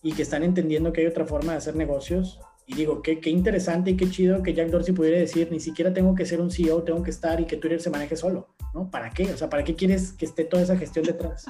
y 0.03 0.13
que 0.13 0.23
están 0.23 0.43
entendiendo 0.43 0.93
que 0.93 1.03
hay 1.03 1.07
otra 1.07 1.25
forma 1.25 1.53
de 1.53 1.59
hacer 1.59 1.77
negocios. 1.77 2.41
Y 2.67 2.75
digo, 2.75 3.01
qué, 3.01 3.21
qué 3.21 3.31
interesante 3.31 3.93
y 3.93 3.97
qué 3.97 4.11
chido 4.11 4.43
que 4.43 4.55
Jack 4.55 4.71
Dorsey 4.71 4.93
pudiera 4.93 5.19
decir, 5.19 5.49
ni 5.53 5.61
siquiera 5.61 5.95
tengo 5.95 6.17
que 6.17 6.27
ser 6.27 6.41
un 6.41 6.51
CEO, 6.51 6.83
tengo 6.83 7.03
que 7.05 7.11
estar 7.11 7.41
y 7.41 7.47
que 7.47 7.57
Twitter 7.57 7.81
se 7.81 7.91
maneje 7.91 8.17
solo, 8.17 8.49
¿no? 8.75 8.91
¿Para 8.91 9.11
qué? 9.11 9.33
O 9.33 9.37
sea, 9.37 9.49
¿para 9.49 9.63
qué 9.63 9.77
quieres 9.77 10.13
que 10.13 10.27
esté 10.27 10.45
toda 10.45 10.65
esa 10.65 10.77
gestión 10.77 11.05
detrás? 11.05 11.47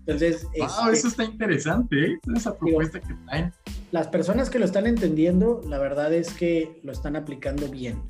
Entonces... 0.00 0.46
Wow, 0.58 0.66
este, 0.86 0.92
eso 0.92 1.08
está 1.08 1.24
interesante, 1.24 2.06
¿eh? 2.06 2.18
Esa 2.34 2.56
propuesta 2.56 2.98
que 3.00 3.14
traen. 3.26 3.52
Las 3.92 4.08
personas 4.08 4.48
que 4.48 4.58
lo 4.58 4.64
están 4.64 4.86
entendiendo, 4.86 5.60
la 5.68 5.78
verdad 5.78 6.12
es 6.14 6.32
que 6.32 6.80
lo 6.82 6.90
están 6.90 7.16
aplicando 7.16 7.68
bien 7.68 8.02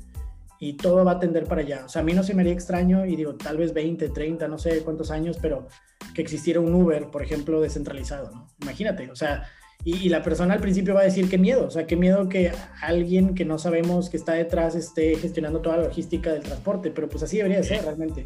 y 0.59 0.73
todo 0.73 1.05
va 1.05 1.13
a 1.13 1.19
tender 1.19 1.45
para 1.45 1.61
allá. 1.61 1.83
O 1.85 1.89
sea, 1.89 2.01
a 2.01 2.05
mí 2.05 2.13
no 2.13 2.23
se 2.23 2.33
me 2.33 2.41
haría 2.41 2.53
extraño, 2.53 3.05
y 3.05 3.15
digo, 3.15 3.35
tal 3.35 3.57
vez 3.57 3.73
20, 3.73 4.09
30, 4.09 4.47
no 4.47 4.57
sé 4.57 4.83
cuántos 4.83 5.09
años, 5.09 5.37
pero 5.41 5.67
que 6.13 6.21
existiera 6.21 6.59
un 6.59 6.73
Uber, 6.73 7.09
por 7.09 7.23
ejemplo, 7.23 7.61
descentralizado, 7.61 8.31
¿no? 8.31 8.47
Imagínate, 8.61 9.09
o 9.09 9.15
sea, 9.15 9.47
y, 9.85 10.09
la 10.09 10.21
persona 10.21 10.55
al 10.55 10.59
principio 10.59 10.93
va 10.93 11.01
a 11.01 11.05
decir, 11.05 11.29
qué 11.29 11.37
miedo, 11.37 11.65
o 11.65 11.71
sea, 11.71 11.87
qué 11.87 11.95
miedo 11.95 12.27
que 12.27 12.51
alguien 12.81 13.33
que 13.33 13.45
no 13.45 13.57
sabemos 13.57 14.09
que 14.09 14.17
está 14.17 14.33
detrás 14.33 14.75
esté 14.75 15.15
gestionando 15.15 15.61
toda 15.61 15.77
la 15.77 15.83
logística 15.83 16.33
del 16.33 16.43
transporte, 16.43 16.91
pero 16.91 17.07
pues 17.07 17.23
así 17.23 17.37
debería 17.37 17.63
ser 17.63 17.83
realmente. 17.83 18.25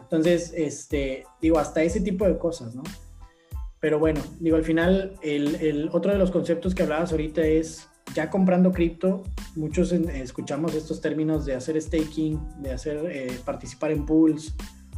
Entonces, 0.00 0.52
este, 0.56 1.24
digo, 1.40 1.60
hasta 1.60 1.82
ese 1.82 2.00
tipo 2.00 2.26
de 2.26 2.36
cosas, 2.36 2.74
¿no? 2.74 2.82
Pero 3.78 4.00
bueno, 4.00 4.20
digo, 4.40 4.56
al 4.56 4.64
final, 4.64 5.14
el, 5.22 5.54
el 5.56 5.88
otro 5.92 6.10
de 6.10 6.18
los 6.18 6.32
conceptos 6.32 6.74
que 6.74 6.82
hablabas 6.82 7.12
ahorita 7.12 7.42
es 7.42 7.88
ya 8.14 8.30
comprando 8.30 8.72
cripto, 8.72 9.22
muchos 9.56 9.92
escuchamos 9.92 10.74
estos 10.74 11.00
términos 11.00 11.44
de 11.44 11.54
hacer 11.54 11.80
staking, 11.80 12.40
de 12.60 12.72
hacer 12.72 13.06
eh, 13.10 13.38
participar 13.44 13.90
en 13.90 14.06
pools 14.06 14.54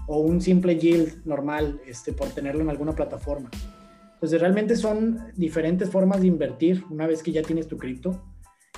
o 0.06 0.20
un 0.20 0.40
simple 0.40 0.78
yield 0.78 1.24
normal 1.24 1.80
este, 1.86 2.12
por 2.12 2.28
tenerlo 2.30 2.62
en 2.62 2.70
alguna 2.70 2.94
plataforma. 2.94 3.50
Entonces 4.14 4.40
realmente 4.40 4.76
son 4.76 5.32
diferentes 5.36 5.88
formas 5.88 6.20
de 6.20 6.26
invertir 6.26 6.84
una 6.90 7.06
vez 7.06 7.22
que 7.22 7.32
ya 7.32 7.42
tienes 7.42 7.66
tu 7.66 7.78
cripto. 7.78 8.22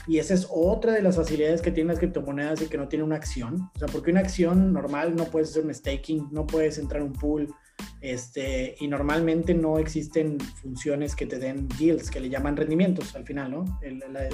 Y 0.07 0.19
esa 0.19 0.35
es 0.35 0.49
otra 0.51 0.93
de 0.93 1.03
las 1.03 1.17
facilidades 1.17 1.63
que 1.63 1.71
tienen 1.71 1.89
las 1.89 1.99
criptomonedas 1.99 2.61
y 2.63 2.67
que 2.67 2.77
no 2.77 2.89
tiene 2.89 3.05
una 3.05 3.17
acción. 3.17 3.71
O 3.75 3.79
sea, 3.79 3.89
porque 3.89 4.11
una 4.11 4.21
acción 4.21 4.73
normal 4.73 5.15
no 5.17 5.25
puedes 5.27 5.51
hacer 5.51 5.65
un 5.65 5.75
staking, 5.75 6.29
no 6.33 6.47
puedes 6.47 6.79
entrar 6.79 7.03
a 7.03 7.05
un 7.05 7.13
pool, 7.13 7.53
este, 8.01 8.77
y 8.81 8.89
normalmente 8.89 9.55
no 9.55 9.79
existen 9.79 10.39
funciones 10.41 11.15
que 11.15 11.27
te 11.27 11.39
den 11.39 11.69
yields, 11.79 12.11
que 12.11 12.21
le 12.21 12.29
llaman 12.29 12.57
rendimientos 12.57 13.15
al 13.15 13.25
final, 13.25 13.51
¿no? 13.51 13.79
la, 14.11 14.29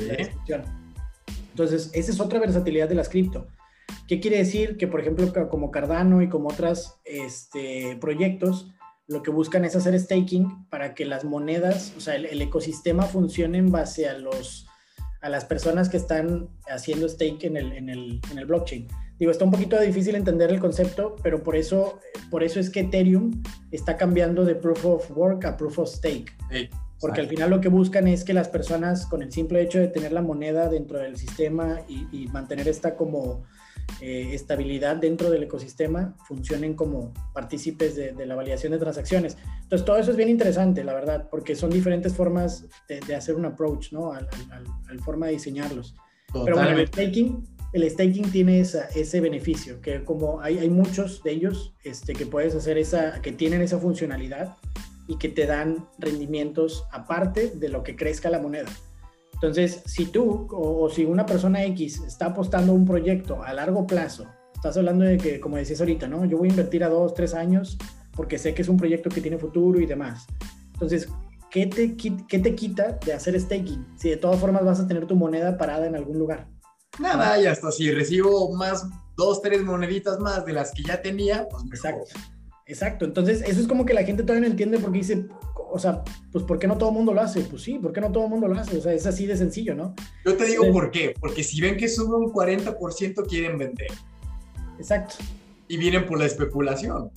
Entonces, 1.50 1.90
esa 1.94 2.12
es 2.12 2.20
otra 2.20 2.40
versatilidad 2.40 2.88
de 2.88 2.94
las 2.94 3.08
cripto. 3.08 3.48
¿Qué 4.06 4.20
quiere 4.20 4.38
decir? 4.38 4.76
Que, 4.76 4.86
por 4.86 5.00
ejemplo, 5.00 5.30
como 5.50 5.70
Cardano 5.70 6.22
y 6.22 6.28
como 6.28 6.48
otros 6.48 6.94
este, 7.04 7.96
proyectos, 8.00 8.72
lo 9.06 9.22
que 9.22 9.30
buscan 9.30 9.64
es 9.64 9.74
hacer 9.74 9.98
staking 9.98 10.66
para 10.68 10.94
que 10.94 11.04
las 11.04 11.24
monedas, 11.24 11.94
o 11.96 12.00
sea, 12.00 12.14
el, 12.14 12.40
ecosistema 12.40 13.04
funcione 13.04 13.58
en 13.58 13.72
base 13.72 14.06
a, 14.06 14.18
los, 14.18 14.66
a 15.22 15.30
las 15.30 15.46
personas 15.46 15.88
que 15.88 15.96
están 15.96 16.48
haciendo 16.68 17.08
stake 17.08 17.44
en 17.44 17.56
el, 17.56 17.72
en 17.72 17.88
el, 17.88 18.20
en 18.30 18.38
el 18.38 18.46
blockchain. 18.46 18.86
Digo, 19.18 19.32
está 19.32 19.44
un 19.44 19.50
poquito 19.50 19.78
difícil 19.80 20.14
entender 20.14 20.50
el 20.50 20.60
concepto, 20.60 21.16
pero 21.22 21.42
por 21.42 21.56
eso, 21.56 21.98
por 22.30 22.44
eso 22.44 22.60
es 22.60 22.70
que 22.70 22.80
Ethereum 22.80 23.42
está 23.72 23.96
cambiando 23.96 24.44
de 24.44 24.54
Proof 24.54 24.84
of 24.84 25.10
Work 25.16 25.44
a 25.44 25.56
Proof 25.56 25.80
of 25.80 25.88
Stake. 25.88 26.32
porque 27.00 27.20
al 27.20 27.28
final 27.28 27.50
lo 27.50 27.60
que 27.60 27.68
buscan 27.68 28.06
es 28.06 28.24
que 28.24 28.32
las 28.32 28.48
personas, 28.48 29.06
con 29.06 29.22
el 29.22 29.32
simple 29.32 29.60
hecho 29.62 29.78
de 29.78 29.88
tener 29.88 30.12
la 30.12 30.22
moneda 30.22 30.68
dentro 30.68 30.98
del 30.98 31.16
sistema 31.16 31.80
y, 31.88 32.26
mantener 32.28 32.68
esta 32.68 32.94
como 32.94 33.44
eh, 34.00 34.30
estabilidad 34.34 34.96
dentro 34.96 35.30
del 35.30 35.42
ecosistema, 35.42 36.16
funcionen 36.26 36.74
como 36.74 37.12
partícipes 37.32 37.96
de, 37.96 38.26
la 38.26 38.36
validación 38.36 38.72
de 38.72 38.78
transacciones. 38.78 39.36
Entonces, 39.62 39.84
todo 39.84 39.96
eso 39.96 40.12
es 40.12 40.16
bien 40.16 40.28
interesante, 40.28 40.84
la 40.84 40.94
verdad, 40.94 41.28
porque 41.28 41.56
son 41.56 41.70
diferentes 41.70 42.14
formas 42.14 42.66
de, 42.88 43.14
hacer 43.16 43.34
un 43.34 43.46
approach, 43.46 43.92
¿no? 43.92 44.12
Al, 44.12 44.28
forma 45.00 45.26
de 45.26 45.32
diseñarlos. 45.32 45.96
Pero 46.32 46.56
bueno, 46.56 46.78
el 46.78 46.86
staking 46.86 47.57
el 47.72 47.88
staking 47.88 48.30
tiene 48.30 48.60
ese 48.60 49.20
beneficio, 49.20 49.80
que 49.80 50.04
como 50.04 50.40
hay, 50.40 50.70
muchos 50.70 51.22
de 51.22 51.32
ellos 51.32 51.74
este, 51.84 52.14
que 52.14 52.26
puedes 52.26 52.54
hacer 52.54 52.78
esa, 52.78 53.20
que 53.20 53.32
tienen 53.32 53.60
esa 53.60 53.78
funcionalidad 53.78 54.56
y 55.06 55.16
que 55.18 55.28
te 55.28 55.46
dan 55.46 55.86
rendimientos 55.98 56.84
aparte 56.92 57.50
de 57.50 57.68
lo 57.68 57.82
que 57.82 57.96
crezca 57.96 58.30
la 58.30 58.40
moneda. 58.40 58.68
Entonces, 59.34 59.82
si 59.86 60.06
tú 60.06 60.48
o, 60.50 60.88
si 60.90 61.04
una 61.04 61.24
persona 61.24 61.64
X 61.64 62.02
está 62.06 62.26
apostando 62.26 62.72
un 62.72 62.84
proyecto 62.84 63.42
a 63.42 63.52
largo 63.52 63.86
plazo, 63.86 64.26
estás 64.54 64.76
hablando 64.76 65.04
de 65.04 65.16
que, 65.16 65.38
como 65.38 65.56
decías 65.56 65.80
ahorita, 65.80 66.08
¿no? 66.08 66.24
Yo 66.24 66.38
voy 66.38 66.48
a 66.48 66.50
invertir 66.50 66.82
a 66.82 66.88
dos, 66.88 67.14
tres 67.14 67.34
años 67.34 67.78
porque 68.16 68.38
sé 68.38 68.52
que 68.52 68.62
es 68.62 68.68
un 68.68 68.76
proyecto 68.76 69.10
que 69.10 69.20
tiene 69.20 69.38
futuro 69.38 69.80
y 69.80 69.86
demás. 69.86 70.26
Entonces, 70.72 71.08
¿qué 71.50 71.66
te, 71.66 71.96
¿qué 71.96 72.38
te 72.38 72.54
quita 72.54 72.98
de 73.04 73.12
hacer 73.12 73.38
staking? 73.38 73.86
Si 73.96 74.10
de 74.10 74.16
todas 74.16 74.40
formas 74.40 74.64
vas 74.64 74.80
a 74.80 74.88
tener 74.88 75.06
tu 75.06 75.14
moneda 75.14 75.56
parada 75.56 75.86
en 75.86 75.94
algún 75.94 76.18
lugar. 76.18 76.48
Nada, 76.98 77.40
y 77.40 77.46
hasta 77.46 77.70
si 77.70 77.90
recibo 77.90 78.52
más, 78.54 78.86
dos, 79.16 79.40
tres 79.42 79.62
moneditas 79.62 80.18
más 80.18 80.44
de 80.44 80.52
las 80.52 80.72
que 80.72 80.82
ya 80.82 81.00
tenía, 81.00 81.48
pues 81.48 81.64
Exacto. 81.64 82.18
Exacto. 82.68 83.06
Entonces, 83.06 83.42
eso 83.46 83.60
es 83.60 83.66
como 83.66 83.86
que 83.86 83.94
la 83.94 84.04
gente 84.04 84.22
todavía 84.22 84.46
no 84.46 84.52
entiende 84.52 84.78
porque 84.78 84.98
dice, 84.98 85.26
o 85.70 85.78
sea, 85.78 86.04
pues 86.30 86.44
¿por 86.44 86.58
qué 86.58 86.66
no 86.66 86.76
todo 86.76 86.90
el 86.90 86.94
mundo 86.96 87.14
lo 87.14 87.22
hace? 87.22 87.40
Pues 87.40 87.62
sí, 87.62 87.78
¿por 87.78 87.94
qué 87.94 88.00
no 88.02 88.12
todo 88.12 88.24
el 88.24 88.30
mundo 88.30 88.46
lo 88.46 88.60
hace? 88.60 88.76
O 88.76 88.80
sea, 88.82 88.92
es 88.92 89.06
así 89.06 89.26
de 89.26 89.38
sencillo, 89.38 89.74
¿no? 89.74 89.94
Yo 90.26 90.36
te 90.36 90.44
digo 90.44 90.70
por 90.70 90.90
qué. 90.90 91.14
Porque 91.18 91.42
si 91.42 91.62
ven 91.62 91.78
que 91.78 91.88
sube 91.88 92.14
un 92.14 92.30
40%, 92.30 93.26
quieren 93.26 93.56
vender. 93.56 93.90
Exacto. 94.78 95.16
Y 95.66 95.78
vienen 95.78 96.04
por 96.04 96.18
la 96.18 96.26
especulación. 96.26 97.10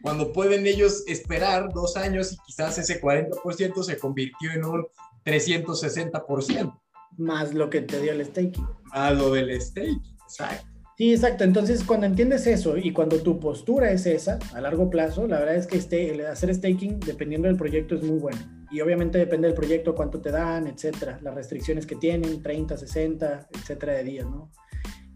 Cuando 0.00 0.32
pueden 0.32 0.64
ellos 0.64 1.02
esperar 1.08 1.72
dos 1.72 1.96
años 1.96 2.32
y 2.32 2.36
quizás 2.46 2.78
ese 2.78 3.00
40% 3.00 3.82
se 3.82 3.98
convirtió 3.98 4.52
en 4.52 4.64
un 4.64 4.86
360%. 5.24 6.80
Más 7.16 7.54
lo 7.54 7.70
que 7.70 7.80
te 7.82 8.00
dio 8.00 8.12
el 8.12 8.24
staking. 8.24 8.66
Más 8.92 9.16
lo 9.16 9.32
del 9.32 9.60
staking, 9.60 10.02
exacto. 10.22 10.74
Sí, 10.96 11.12
exacto. 11.12 11.42
Entonces, 11.42 11.82
cuando 11.82 12.06
entiendes 12.06 12.46
eso 12.46 12.76
y 12.76 12.92
cuando 12.92 13.20
tu 13.20 13.40
postura 13.40 13.90
es 13.90 14.06
esa, 14.06 14.38
a 14.54 14.60
largo 14.60 14.90
plazo, 14.90 15.26
la 15.26 15.40
verdad 15.40 15.56
es 15.56 15.66
que 15.66 15.76
este, 15.76 16.14
el 16.14 16.24
hacer 16.24 16.54
staking, 16.54 17.00
dependiendo 17.00 17.48
del 17.48 17.56
proyecto, 17.56 17.96
es 17.96 18.02
muy 18.04 18.18
bueno. 18.18 18.38
Y 18.70 18.80
obviamente 18.80 19.18
depende 19.18 19.48
del 19.48 19.56
proyecto, 19.56 19.94
cuánto 19.94 20.20
te 20.20 20.30
dan, 20.30 20.68
etcétera, 20.68 21.18
las 21.20 21.34
restricciones 21.34 21.84
que 21.84 21.96
tienen, 21.96 22.42
30, 22.42 22.76
60, 22.76 23.48
etcétera, 23.52 23.94
de 23.94 24.04
días, 24.04 24.26
¿no? 24.26 24.52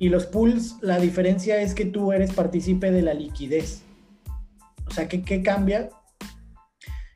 Y 0.00 0.08
los 0.08 0.26
pools, 0.26 0.76
la 0.80 0.98
diferencia 0.98 1.60
es 1.60 1.74
que 1.74 1.84
tú 1.84 2.12
eres 2.12 2.32
partícipe 2.32 2.90
de 2.90 3.02
la 3.02 3.14
liquidez. 3.14 3.82
O 4.86 4.90
sea, 4.90 5.08
¿qué, 5.08 5.22
qué 5.22 5.42
cambia? 5.42 5.90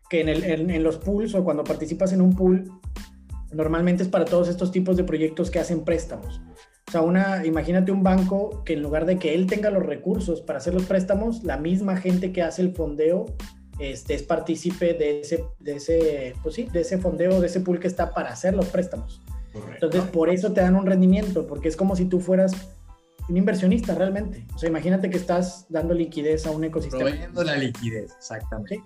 Que 0.08 0.20
en, 0.20 0.28
el, 0.28 0.44
en, 0.44 0.70
en 0.70 0.82
los 0.84 0.98
pools 0.98 1.34
o 1.34 1.42
cuando 1.42 1.64
participas 1.64 2.12
en 2.12 2.20
un 2.20 2.34
pool, 2.36 2.70
normalmente 3.52 4.02
es 4.02 4.08
para 4.08 4.24
todos 4.24 4.48
estos 4.48 4.72
tipos 4.72 4.96
de 4.96 5.04
proyectos 5.04 5.50
que 5.50 5.58
hacen 5.58 5.84
préstamos. 5.84 6.40
O 6.88 6.90
sea, 6.90 7.00
una, 7.02 7.46
imagínate 7.46 7.92
un 7.92 8.02
banco 8.02 8.62
que 8.64 8.74
en 8.74 8.82
lugar 8.82 9.06
de 9.06 9.18
que 9.18 9.34
él 9.34 9.46
tenga 9.46 9.70
los 9.70 9.84
recursos 9.84 10.40
para 10.40 10.58
hacer 10.58 10.74
los 10.74 10.84
préstamos, 10.84 11.42
la 11.42 11.56
misma 11.56 11.96
gente 11.96 12.32
que 12.32 12.42
hace 12.42 12.62
el 12.62 12.74
fondeo 12.74 13.26
este, 13.78 14.14
es 14.14 14.22
partícipe 14.22 14.94
de 14.94 15.20
ese, 15.20 15.44
de 15.58 15.76
ese, 15.76 16.34
pues 16.42 16.54
sí, 16.54 16.68
de 16.72 16.82
ese 16.82 16.98
fondeo, 16.98 17.40
de 17.40 17.46
ese 17.46 17.60
pool 17.60 17.80
que 17.80 17.86
está 17.86 18.12
para 18.12 18.30
hacer 18.30 18.54
los 18.54 18.66
préstamos. 18.66 19.22
Correcto. 19.52 19.86
Entonces, 19.86 20.10
por 20.10 20.28
eso 20.28 20.52
te 20.52 20.60
dan 20.60 20.76
un 20.76 20.86
rendimiento, 20.86 21.46
porque 21.46 21.68
es 21.68 21.76
como 21.76 21.96
si 21.96 22.06
tú 22.06 22.20
fueras 22.20 22.52
un 23.28 23.36
inversionista 23.36 23.94
realmente. 23.94 24.46
O 24.54 24.58
sea, 24.58 24.68
imagínate 24.68 25.08
que 25.10 25.16
estás 25.16 25.66
dando 25.68 25.94
liquidez 25.94 26.46
a 26.46 26.50
un 26.50 26.64
ecosistema. 26.64 27.04
Proveyendo 27.04 27.44
la 27.44 27.56
liquidez, 27.56 28.12
exactamente. 28.16 28.82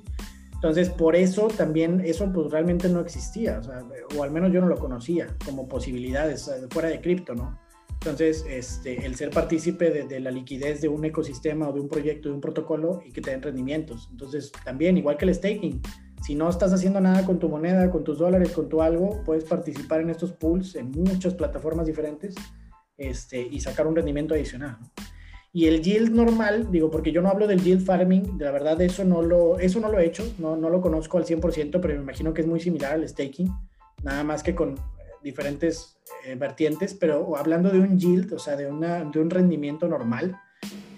Entonces, 0.66 0.92
por 0.92 1.14
eso 1.14 1.46
también, 1.46 2.00
eso 2.04 2.28
pues 2.32 2.50
realmente 2.50 2.88
no 2.88 2.98
existía, 2.98 3.60
o, 3.60 3.62
sea, 3.62 3.84
o 4.18 4.22
al 4.24 4.32
menos 4.32 4.52
yo 4.52 4.60
no 4.60 4.66
lo 4.66 4.76
conocía 4.76 5.28
como 5.44 5.68
posibilidades 5.68 6.50
fuera 6.70 6.88
de 6.88 7.00
cripto, 7.00 7.36
¿no? 7.36 7.56
Entonces, 8.00 8.44
este, 8.48 9.06
el 9.06 9.14
ser 9.14 9.30
partícipe 9.30 9.90
de, 9.90 10.08
de, 10.08 10.18
la 10.18 10.32
liquidez 10.32 10.80
de 10.80 10.88
un 10.88 11.04
ecosistema 11.04 11.68
o 11.68 11.72
de 11.72 11.80
un 11.80 11.88
proyecto, 11.88 12.30
de 12.30 12.34
un 12.34 12.40
protocolo 12.40 13.00
y 13.06 13.12
que 13.12 13.20
te 13.20 13.30
den 13.30 13.42
rendimientos. 13.42 14.08
Entonces, 14.10 14.50
también, 14.64 14.96
igual 14.96 15.16
que 15.16 15.26
el 15.26 15.34
staking, 15.36 15.80
si 16.20 16.34
no 16.34 16.48
estás 16.48 16.72
haciendo 16.72 17.00
nada 17.00 17.24
con 17.24 17.38
tu 17.38 17.48
moneda, 17.48 17.88
con 17.92 18.02
tus 18.02 18.18
dólares, 18.18 18.50
con 18.50 18.68
tu 18.68 18.82
algo, 18.82 19.22
puedes 19.24 19.44
participar 19.44 20.00
en 20.00 20.10
estos 20.10 20.32
pools 20.32 20.74
en 20.74 20.90
muchas 20.90 21.34
plataformas 21.34 21.86
diferentes 21.86 22.34
este, 22.96 23.40
y 23.40 23.60
sacar 23.60 23.86
un 23.86 23.94
rendimiento 23.94 24.34
adicional. 24.34 24.78
¿no? 24.80 24.90
Y 25.56 25.68
el 25.68 25.80
yield 25.80 26.10
normal, 26.10 26.70
digo, 26.70 26.90
porque 26.90 27.12
yo 27.12 27.22
no 27.22 27.30
hablo 27.30 27.46
del 27.46 27.62
yield 27.62 27.82
farming, 27.82 28.36
de 28.36 28.44
la 28.44 28.50
verdad 28.50 28.78
eso 28.82 29.04
no 29.04 29.22
lo, 29.22 29.58
eso 29.58 29.80
no 29.80 29.88
lo 29.90 29.98
he 29.98 30.04
hecho, 30.04 30.22
no, 30.36 30.54
no 30.54 30.68
lo 30.68 30.82
conozco 30.82 31.16
al 31.16 31.24
100%, 31.24 31.80
pero 31.80 31.94
me 31.94 32.02
imagino 32.02 32.34
que 32.34 32.42
es 32.42 32.46
muy 32.46 32.60
similar 32.60 32.92
al 32.92 33.08
staking, 33.08 33.50
nada 34.02 34.22
más 34.22 34.42
que 34.42 34.54
con 34.54 34.74
diferentes 35.22 35.96
eh, 36.26 36.34
vertientes, 36.34 36.92
pero 36.92 37.38
hablando 37.38 37.70
de 37.70 37.78
un 37.78 37.98
yield, 37.98 38.34
o 38.34 38.38
sea, 38.38 38.54
de, 38.54 38.66
una, 38.66 39.02
de 39.02 39.18
un 39.18 39.30
rendimiento 39.30 39.88
normal, 39.88 40.38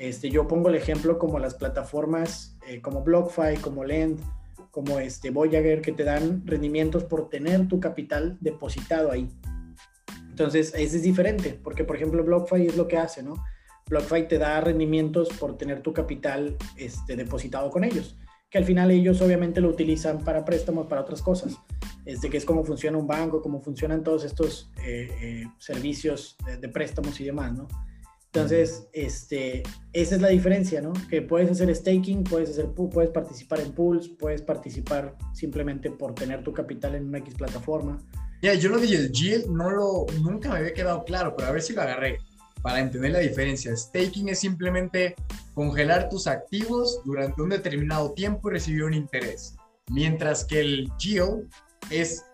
este, 0.01 0.29
yo 0.29 0.49
pongo 0.49 0.71
el 0.71 0.75
ejemplo 0.75 1.21
como 1.21 1.39
las 1.39 1.55
plataformas 1.55 2.59
eh, 2.67 2.81
como 2.81 3.05
BlockFi, 3.05 3.59
como 3.61 3.85
Lend, 3.85 4.19
como 4.73 4.99
este 4.99 5.31
Voyager, 5.31 5.83
que 5.83 5.93
te 5.93 6.03
dan 6.03 6.45
rendimientos 6.45 7.05
por 7.05 7.29
tener 7.29 7.69
tu 7.69 7.79
capital 7.79 8.37
depositado 8.41 9.13
ahí. 9.13 9.31
Entonces, 10.31 10.75
ese 10.75 10.97
es 10.97 11.03
diferente, 11.05 11.57
porque 11.63 11.85
por 11.85 11.95
ejemplo 11.95 12.25
BlockFi 12.25 12.67
es 12.67 12.77
lo 12.77 12.89
que 12.89 12.97
hace, 12.97 13.23
¿no? 13.23 13.37
BlockFi 13.89 14.29
te 14.29 14.39
da 14.39 14.61
rendimientos 14.61 15.29
por 15.31 15.57
tener 15.57 15.83
tu 15.83 15.93
capital 15.93 16.57
este, 16.77 17.17
depositado 17.17 17.71
con 17.71 17.85
ellos, 17.85 18.17
que 18.51 18.59
al 18.59 18.65
final 18.65 18.91
ellos 18.91 19.21
obviamente 19.21 19.61
lo 19.61 19.69
utilizan 19.69 20.25
para 20.25 20.45
préstamos, 20.45 20.87
para 20.87 21.03
otras 21.03 21.23
cosas, 21.23 21.57
este, 22.05 22.31
que 22.31 22.37
es 22.37 22.45
cómo 22.45 22.65
funciona 22.65 22.99
un 22.99 23.07
banco, 23.07 23.43
cómo 23.43 23.61
funcionan 23.61 24.03
todos 24.03 24.25
estos 24.25 24.71
eh, 24.85 25.09
eh, 25.21 25.45
servicios 25.59 26.37
de, 26.47 26.57
de, 26.59 26.69
préstamos 26.69 27.21
y 27.21 27.25
demás, 27.25 27.53
¿no? 27.55 27.69
Entonces, 28.33 28.89
este, 28.93 29.63
esa 29.95 30.17
es 30.17 30.21
la 30.21 30.29
diferencia, 30.29 30.83
¿no? 30.83 30.93
Que 31.09 31.23
puedes 31.23 31.51
hacer 31.51 31.75
staking, 31.75 32.25
puedes, 32.25 32.51
hacer, 32.51 32.67
puedes 32.73 33.11
participar 33.11 33.61
en 33.61 33.73
pools, 33.73 34.09
puedes 34.09 34.43
participar 34.43 35.17
simplemente 35.33 35.91
por 35.91 36.15
tener 36.15 36.45
tu 36.45 36.53
capital 36.53 36.95
en 36.95 37.09
una 37.09 37.19
X 37.19 37.35
plataforma. 37.35 37.99
Ya, 38.43 38.53
yo 38.55 38.69
lo 38.69 38.79
dije, 38.79 38.97
el 38.97 39.11
yield 39.11 39.47
no 39.47 39.71
lo, 39.71 40.07
nunca 40.23 40.51
me 40.51 40.59
había 40.59 40.75
quedado 40.75 41.05
claro, 41.05 41.35
pero 41.37 41.49
a 41.49 41.53
ver 41.53 41.63
si 41.63 41.73
lo 41.73 41.81
agarré 41.81 42.19
para 42.63 42.81
entender 42.81 43.13
la 43.13 43.19
diferencia. 43.21 43.77
Staking 43.77 44.29
es 44.29 44.41
simplemente 44.41 45.15
congelar 45.55 46.09
tus 46.09 46.27
activos 46.27 47.01
durante 47.05 47.43
un 47.43 47.51
determinado 47.51 48.13
tiempo 48.13 48.49
y 48.49 48.55
recibir 48.55 48.85
un 48.85 48.95
interés. 48.95 49.57
Mientras 49.91 50.45
que 50.45 50.61
el 50.61 50.91
yield 50.99 51.49
es 51.91 52.25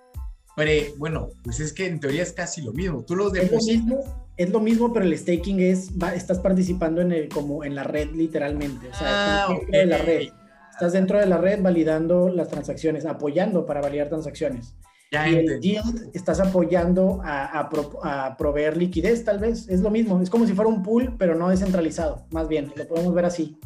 pre, 0.57 0.93
bueno, 0.99 1.29
pues 1.43 1.61
es 1.61 1.73
que 1.73 1.87
en 1.87 2.01
teoría 2.01 2.23
es 2.23 2.33
casi 2.33 2.63
lo 2.63 2.73
mismo. 2.73 3.05
Tú 3.05 3.17
los 3.17 3.33
depositas. 3.33 4.05
Es 4.37 4.51
lo 4.51 4.59
mismo, 4.59 4.93
pero 4.93 5.05
el 5.05 5.17
staking 5.17 5.61
es, 5.61 5.91
va, 5.93 6.13
estás 6.13 6.41
participando 6.41 7.01
en 7.01 7.13
el, 7.13 7.29
como 7.29 7.63
en 7.63 7.77
la 7.77 7.85
red 7.85 8.11
literalmente. 8.11 8.89
O 8.89 8.95
sea, 8.95 9.45
Ah, 9.45 9.49
dentro 9.49 9.79
de 9.79 9.87
la 9.87 9.99
red. 9.99 10.29
Estás 10.73 10.93
dentro 10.93 11.21
de 11.21 11.27
la 11.27 11.39
red 11.39 11.63
validando 11.63 12.29
las 12.29 12.49
transacciones, 12.49 13.07
apoyando 13.07 13.65
para 13.65 13.81
validar 13.81 14.09
transacciones. 14.09 14.75
Ya 15.15 15.29
y 15.29 15.35
el 15.37 15.61
yield 15.61 16.11
estás 16.13 16.41
apoyando 16.41 17.21
a, 17.23 17.59
a, 17.59 17.69
pro- 17.69 18.01
a 18.03 18.37
proveer 18.37 18.77
liquidez, 18.77 19.25
tal 19.25 19.39
vez. 19.39 19.69
Es 19.69 19.81
lo 19.81 19.91
mismo. 19.91 20.21
Es 20.21 20.29
como 20.29 20.45
si 20.47 20.53
fuera 20.53 20.69
un 20.69 20.83
pool, 20.83 21.15
pero 21.19 21.37
no 21.37 21.49
descentralizado. 21.49 22.27
Más 22.31 22.49
bien, 22.49 22.73
lo 22.75 22.87
podemos 22.89 23.15
ver 23.15 23.25
así. 23.25 23.57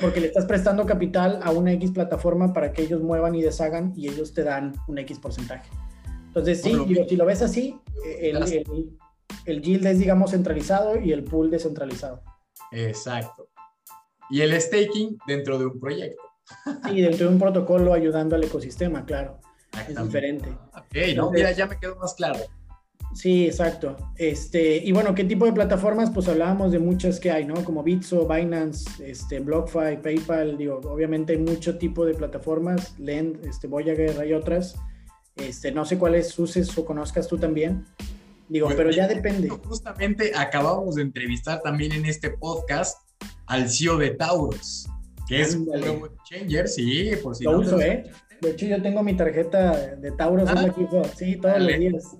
Porque 0.00 0.20
le 0.20 0.28
estás 0.28 0.46
prestando 0.46 0.86
capital 0.86 1.40
a 1.42 1.50
una 1.52 1.72
X 1.72 1.92
plataforma 1.92 2.52
para 2.52 2.72
que 2.72 2.82
ellos 2.82 3.02
muevan 3.02 3.34
y 3.34 3.42
deshagan 3.42 3.92
y 3.94 4.08
ellos 4.08 4.32
te 4.32 4.42
dan 4.42 4.72
un 4.88 4.98
X 4.98 5.18
porcentaje. 5.18 5.70
Entonces, 6.26 6.62
sí, 6.62 6.76
digo, 6.88 7.04
si 7.08 7.16
lo 7.16 7.26
ves 7.26 7.42
así, 7.42 7.78
el, 8.20 8.36
el, 8.36 8.98
el 9.44 9.62
yield 9.62 9.86
es, 9.86 9.98
digamos, 9.98 10.32
centralizado 10.32 10.98
y 10.98 11.12
el 11.12 11.22
pool 11.22 11.50
descentralizado. 11.50 12.22
Exacto. 12.72 13.50
Y 14.30 14.40
el 14.40 14.60
staking 14.60 15.18
dentro 15.28 15.58
de 15.58 15.66
un 15.66 15.78
proyecto. 15.78 16.22
Y 16.92 17.02
dentro 17.02 17.26
de 17.28 17.32
un 17.34 17.38
protocolo 17.38 17.92
ayudando 17.94 18.34
al 18.34 18.42
ecosistema, 18.42 19.04
claro. 19.04 19.38
Es 19.88 20.02
diferente. 20.02 20.48
Ok, 20.76 21.16
no, 21.16 21.30
mira, 21.30 21.52
ya 21.52 21.66
me 21.66 21.78
quedó 21.78 21.96
más 21.96 22.14
claro. 22.14 22.40
Sí, 23.14 23.46
exacto. 23.46 23.96
Este, 24.16 24.76
y 24.76 24.90
bueno, 24.90 25.14
¿qué 25.14 25.24
tipo 25.24 25.46
de 25.46 25.52
plataformas? 25.52 26.10
Pues 26.10 26.26
hablábamos 26.28 26.72
de 26.72 26.80
muchas 26.80 27.20
que 27.20 27.30
hay, 27.30 27.44
¿no? 27.44 27.54
Como 27.64 27.82
Bitso, 27.82 28.26
Binance, 28.26 29.08
este, 29.08 29.38
BlockFi, 29.38 29.98
PayPal, 30.02 30.58
digo, 30.58 30.80
obviamente 30.84 31.34
hay 31.34 31.38
mucho 31.38 31.78
tipo 31.78 32.04
de 32.04 32.14
plataformas, 32.14 32.98
Lend, 32.98 33.44
este, 33.46 33.68
Voyager, 33.68 34.18
hay 34.20 34.32
otras. 34.32 34.74
Este, 35.36 35.70
no 35.70 35.84
sé 35.84 35.96
cuáles 35.96 36.36
uses 36.38 36.76
o 36.76 36.84
conozcas 36.84 37.28
tú 37.28 37.38
también. 37.38 37.86
Digo, 38.48 38.66
Pues, 38.66 38.76
pero 38.76 38.90
ya 38.90 39.06
depende. 39.06 39.48
Justamente 39.48 40.32
acabamos 40.34 40.96
de 40.96 41.02
entrevistar 41.02 41.62
también 41.62 41.92
en 41.92 42.06
este 42.06 42.30
podcast 42.30 42.98
al 43.46 43.68
CEO 43.68 43.96
de 43.96 44.10
Taurus, 44.10 44.86
que 45.28 45.40
es 45.40 45.54
un 45.54 45.68
changer, 46.28 46.68
sí, 46.68 47.12
por 47.22 47.34
si 47.36 47.44
Lo 47.44 47.52
no 47.52 47.58
uso, 47.60 47.80
¿eh? 47.80 48.10
De 48.40 48.50
hecho, 48.50 48.66
yo 48.66 48.82
tengo 48.82 49.02
mi 49.02 49.14
tarjeta 49.16 49.76
de 49.96 50.10
Tauros, 50.12 50.48
es 50.50 50.56
Ah. 50.56 50.74
uso, 50.76 51.02
sí, 51.16 51.36
todos 51.36 51.54
Dale. 51.54 51.70
los 51.72 51.80
días. 51.80 52.16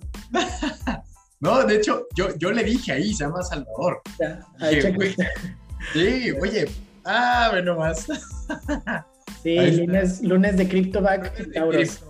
No, 1.41 1.63
de 1.65 1.77
hecho, 1.77 2.07
yo, 2.17 2.35
yo 2.39 2.53
le 2.53 2.65
dije 2.65 2.93
ahí, 2.93 3.13
se 3.13 3.25
llama 3.25 3.43
Salvador. 3.43 4.01
Ya, 4.19 4.41
Dije, 4.71 4.93
güey, 4.93 5.15
Sí, 5.93 6.31
oye, 6.41 6.67
ah, 7.05 7.49
bueno, 7.53 7.77
más. 7.77 8.07
Sí, 9.43 9.57
lunes, 9.73 10.23
lunes 10.23 10.57
de 10.57 10.67
CryptoBack, 10.69 11.53
Tauros. 11.53 12.03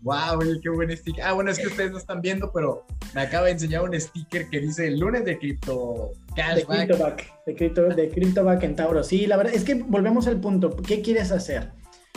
Wow, 0.00 0.40
qué 0.62 0.68
buen 0.68 0.94
sticker. 0.96 1.24
Ah, 1.24 1.32
bueno, 1.32 1.50
es 1.50 1.58
que 1.58 1.68
ustedes 1.68 1.90
no 1.92 1.98
están 1.98 2.20
viendo, 2.20 2.50
pero 2.52 2.84
me 3.14 3.22
acaba 3.22 3.46
de 3.46 3.52
enseñar 3.52 3.82
un 3.82 3.98
sticker 3.98 4.48
que 4.50 4.60
dice 4.60 4.90
lunes 4.90 5.24
de 5.24 5.38
cripto 5.38 6.10
De 6.34 6.42
cashback. 6.42 6.86
CryptoBack, 6.86 7.44
de, 7.46 7.54
Crypto, 7.54 7.82
de 7.84 8.08
CryptoBack 8.10 8.62
en 8.64 8.76
Tauros. 8.76 9.06
Sí, 9.06 9.26
la 9.26 9.36
verdad 9.36 9.54
es 9.54 9.64
que 9.64 9.74
volvemos 9.74 10.26
al 10.26 10.40
punto. 10.40 10.76
¿Qué 10.76 11.00
quieres 11.02 11.30
hacer? 11.32 11.70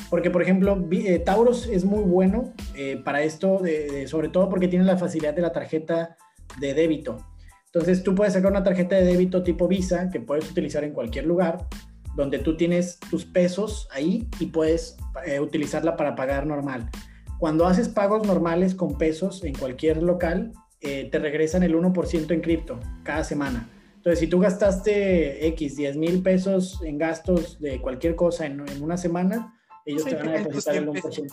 Porque, 0.10 0.32
por 0.32 0.42
ejemplo, 0.42 0.88
eh, 0.92 1.20
Tauros 1.20 1.68
es 1.68 1.86
muy 1.86 2.04
bueno 2.04 2.54
eh, 2.76 3.02
para 3.04 3.24
esto, 3.24 3.62
sobre 4.08 4.30
todo 4.30 4.50
porque 4.50 4.68
tiene 4.68 4.86
la 4.86 4.98
facilidad 4.98 5.34
de 5.34 5.42
la 5.42 5.52
tarjeta 5.52 6.18
de 6.60 6.74
débito. 6.74 7.18
Entonces, 7.66 8.04
tú 8.04 8.16
puedes 8.16 8.34
sacar 8.34 8.52
una 8.52 8.64
tarjeta 8.64 8.96
de 8.96 9.04
débito 9.04 9.44
tipo 9.44 9.68
Visa 9.68 10.10
que 10.10 10.20
puedes 10.20 10.50
utilizar 10.50 10.84
en 10.84 10.94
cualquier 10.94 11.26
lugar, 11.26 11.68
donde 12.16 12.40
tú 12.40 12.58
tienes 12.58 13.00
tus 13.12 13.26
pesos 13.26 13.88
ahí 13.92 14.28
y 14.40 14.48
puedes 14.48 14.98
eh, 15.26 15.40
utilizarla 15.40 15.96
para 15.96 16.16
pagar 16.16 16.48
normal. 16.48 16.90
Cuando 17.38 17.68
haces 17.68 17.88
pagos 17.88 18.26
normales 18.26 18.76
con 18.76 18.98
pesos 18.98 19.44
en 19.44 19.54
cualquier 19.56 20.02
local, 20.02 20.52
te 20.82 21.20
regresan 21.20 21.64
el 21.64 21.76
1% 21.76 22.32
en 22.32 22.40
cripto 22.40 22.80
cada 23.04 23.26
semana. 23.26 23.70
Entonces, 24.00 24.20
si 24.22 24.28
tú 24.28 24.40
gastaste 24.40 25.46
X, 25.48 25.76
10 25.76 25.98
mil 25.98 26.24
pesos 26.24 26.82
en 26.84 26.98
gastos 26.98 27.60
de 27.60 27.82
cualquier 27.82 28.16
cosa 28.16 28.46
en, 28.46 28.62
una 28.82 28.96
semana, 28.96 29.59
ellos 29.92 30.06
te 30.06 30.16
van 30.16 30.30
a 30.30 30.32
depositar 30.34 30.76
el 30.76 30.88
1%. 30.88 31.28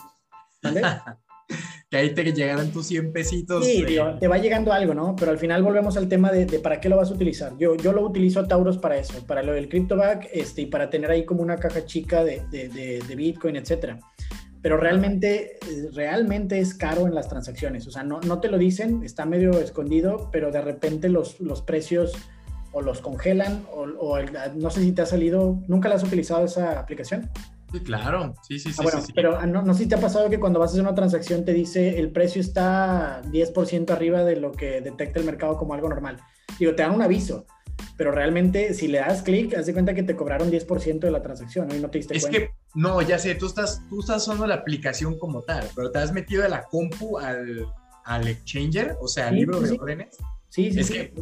que 1.89 1.97
ahí 1.97 2.13
te 2.13 2.23
llegarán 2.33 2.71
tus 2.71 2.87
100 2.87 3.13
pesitos. 3.13 3.65
Sí, 3.65 3.85
te 4.19 4.27
va 4.27 4.37
llegando 4.37 4.73
algo, 4.73 4.93
¿no? 4.93 5.15
Pero 5.15 5.31
al 5.31 5.37
final 5.37 5.63
volvemos 5.63 5.95
al 5.97 6.09
tema 6.09 6.31
de, 6.31 6.45
para 6.59 6.81
qué 6.81 6.89
lo 6.89 6.97
vas 6.97 7.09
a 7.11 7.13
utilizar. 7.13 7.57
Yo, 7.57 7.75
yo 7.75 7.93
lo 7.93 8.05
utilizo 8.05 8.41
a 8.41 8.47
Tauros 8.47 8.77
para 8.77 8.97
eso, 8.97 9.25
para 9.25 9.43
lo 9.43 9.53
del 9.53 9.69
CryptoBack 9.69 10.29
este, 10.33 10.63
y 10.63 10.65
para 10.65 10.89
tener 10.89 11.09
ahí 11.11 11.25
como 11.25 11.41
una 11.41 11.57
caja 11.57 11.85
chica 11.85 12.23
de, 12.23 12.45
de, 12.49 12.69
de 13.07 13.15
Bitcoin, 13.15 13.55
etcétera 13.55 13.99
pero 14.67 14.77
realmente, 14.77 15.59
realmente 15.93 16.59
es 16.59 16.73
caro 16.73 17.07
en 17.07 17.15
las 17.15 17.29
transacciones. 17.29 17.87
O 17.87 17.91
sea, 17.91 18.03
no, 18.03 18.19
no 18.19 18.41
te 18.41 18.49
lo 18.49 18.57
dicen, 18.57 19.01
está 19.03 19.25
medio 19.25 19.51
escondido, 19.59 20.29
pero 20.29 20.51
de 20.51 20.61
repente 20.61 21.07
los, 21.07 21.39
los 21.39 21.61
precios 21.61 22.13
o 22.73 22.81
los 22.81 22.99
congelan 22.99 23.65
o, 23.71 23.87
no 24.55 24.69
sé 24.69 24.81
si 24.81 24.91
te 24.91 25.01
ha 25.01 25.05
salido, 25.05 25.59
¿nunca 25.67 25.89
la 25.89 25.95
has 25.95 26.03
utilizado 26.03 26.43
esa 26.43 26.79
aplicación? 26.79 27.29
Sí, 27.71 27.81
claro, 27.81 28.33
sí, 28.47 28.59
sí, 28.59 28.69
ah, 28.79 29.01
sí. 29.01 29.11
pero 29.13 29.45
no, 29.45 29.61
no 29.61 29.73
sé 29.73 29.83
si 29.83 29.89
te 29.89 29.95
ha 29.95 29.99
pasado 29.99 30.29
que 30.29 30.39
cuando 30.39 30.57
vas 30.59 30.69
a 30.69 30.73
hacer 30.73 30.81
una 30.81 30.95
transacción 30.95 31.43
te 31.43 31.53
dice 31.53 31.99
el 31.99 32.11
precio 32.11 32.39
está 32.39 33.21
10% 33.23 33.89
arriba 33.91 34.23
de 34.23 34.37
lo 34.37 34.53
que 34.53 34.79
detecta 34.79 35.19
el 35.19 35.25
mercado 35.25 35.57
como 35.57 35.73
algo 35.73 35.89
normal. 35.89 36.17
Digo, 36.57 36.75
te 36.75 36.83
dan 36.83 36.95
un 36.95 37.01
aviso, 37.01 37.45
pero 37.97 38.11
realmente 38.11 38.73
si 38.73 38.87
le 38.87 38.99
das 38.99 39.21
clic, 39.21 39.53
haz 39.53 39.65
de 39.65 39.73
cuenta 39.73 39.93
que 39.93 40.03
te 40.03 40.15
cobraron 40.15 40.49
10% 40.49 40.99
de 40.99 41.11
la 41.11 41.21
transacción 41.21 41.67
¿no? 41.67 41.75
y 41.75 41.79
no 41.79 41.89
te 41.89 41.97
diste 41.97 42.15
es 42.15 42.23
cuenta. 42.23 42.39
Es 42.39 42.45
que, 42.45 42.55
no, 42.75 43.01
ya 43.01 43.19
sé, 43.19 43.35
tú 43.35 43.47
estás, 43.47 43.81
tú 43.89 43.99
estás 43.99 44.23
usando 44.23 44.47
la 44.47 44.55
aplicación 44.55 45.19
como 45.19 45.41
tal, 45.41 45.67
pero 45.75 45.91
te 45.91 45.99
has 45.99 46.13
metido 46.13 46.43
de 46.43 46.49
la 46.49 46.63
compu 46.63 47.17
al, 47.17 47.65
al 48.05 48.27
exchanger, 48.29 48.95
o 49.01 49.09
sea, 49.09 49.27
al 49.27 49.35
libro 49.35 49.59
de 49.59 49.77
órdenes. 49.77 50.15
Sí, 50.47 50.71
sí. 50.71 50.79
Es 50.79 50.89
que 50.89 51.13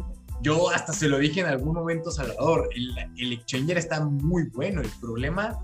yo 0.42 0.70
hasta 0.70 0.92
se 0.92 1.08
lo 1.08 1.18
dije 1.18 1.40
en 1.40 1.46
algún 1.46 1.74
momento, 1.74 2.12
Salvador, 2.12 2.68
el, 2.72 2.96
el 3.16 3.32
exchanger 3.32 3.78
está 3.78 4.04
muy 4.04 4.44
bueno, 4.50 4.80
el 4.80 4.90
problema 5.00 5.58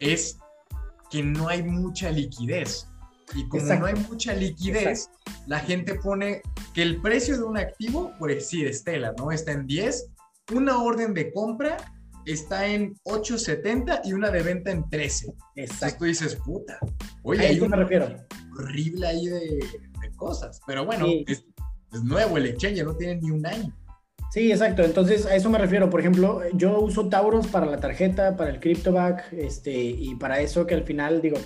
es 0.00 0.38
que 1.10 1.22
no 1.22 1.48
hay 1.48 1.62
mucha 1.62 2.10
liquidez. 2.10 2.88
Y 3.34 3.48
como 3.48 3.64
no 3.64 3.86
hay 3.86 3.94
mucha 3.94 4.34
liquidez, 4.34 5.10
la 5.46 5.58
gente 5.58 5.96
pone 5.96 6.42
que 6.74 6.82
el 6.82 7.00
precio 7.00 7.36
de 7.36 7.42
un 7.42 7.58
activo, 7.58 8.12
por 8.18 8.32
decir 8.32 8.66
Estela, 8.68 9.14
¿no? 9.18 9.32
Está 9.32 9.52
en 9.52 9.66
10, 9.66 10.10
una 10.52 10.78
orden 10.78 11.12
de 11.12 11.32
compra 11.32 11.76
está 12.26 12.66
en 12.66 12.94
8.70 13.04 14.02
y 14.04 14.12
una 14.12 14.30
de 14.30 14.42
venta 14.42 14.70
en 14.70 14.88
13. 14.88 15.32
Exacto. 15.54 15.98
tú 16.00 16.04
dices, 16.04 16.36
puta. 16.36 16.78
Oye, 17.22 17.46
hay 17.46 17.60
un 17.60 17.70
me 17.70 17.76
refiero. 17.76 18.14
horrible 18.58 19.06
ahí 19.06 19.26
de, 19.26 19.60
cosas. 20.16 20.60
Pero 20.66 20.84
bueno, 20.84 21.06
es, 21.26 21.44
es, 21.92 22.02
nuevo 22.02 22.36
el 22.38 22.46
exchange, 22.46 22.82
no 22.84 22.96
tiene 22.96 23.16
ni 23.16 23.30
un 23.30 23.46
año. 23.46 23.74
Sí, 24.30 24.50
exacto. 24.50 24.82
Entonces, 24.82 25.26
a 25.26 25.34
eso 25.34 25.50
me 25.50 25.58
refiero. 25.58 25.88
Por 25.88 26.00
ejemplo, 26.00 26.42
yo 26.52 26.80
uso 26.80 27.08
Tauros 27.08 27.46
para 27.46 27.66
la 27.66 27.78
tarjeta, 27.78 28.36
para 28.36 28.50
el 28.50 28.60
CryptoBack, 28.60 29.32
este, 29.32 29.72
y 29.72 30.14
para 30.16 30.40
eso 30.40 30.66
que 30.66 30.74
al 30.74 30.82
final, 30.82 31.22
digo, 31.22 31.38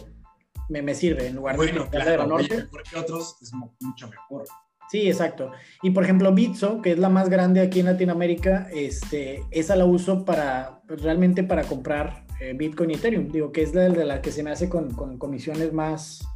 me, 0.69 0.83
me 0.83 0.95
sirve 0.95 1.27
en 1.27 1.37
lugar 1.37 1.57
de 1.59 1.71
claro, 1.91 2.27
norte. 2.27 2.67
porque 2.71 2.97
otros 2.97 3.37
es 3.43 3.53
mucho 3.53 4.09
mejor. 4.09 4.45
Sí, 4.91 5.09
exacto. 5.09 5.53
Y 5.83 5.91
por 5.91 6.03
ejemplo, 6.03 6.33
Bitso, 6.35 6.83
que 6.83 6.91
es 6.91 6.99
la 6.99 7.09
más 7.09 7.29
grande 7.29 7.61
aquí 7.61 7.79
en 7.79 7.87
Latinoamérica, 7.87 8.69
este, 8.73 9.45
esa 9.53 9.77
la 9.77 9.85
uso 9.85 10.25
para 10.25 10.81
realmente 10.89 11.45
para 11.45 11.63
comprar 11.63 12.25
eh, 12.41 12.55
Bitcoin 12.57 12.91
y 12.91 12.95
Ethereum. 12.95 13.29
Digo, 13.29 13.53
que 13.53 13.63
es 13.63 13.73
la 13.73 13.83
de 13.89 14.05
la 14.05 14.21
que 14.21 14.33
se 14.33 14.43
me 14.43 14.51
hace 14.51 14.69
con, 14.69 14.91
con 14.93 15.17
comisiones 15.17 15.73
más 15.73 16.27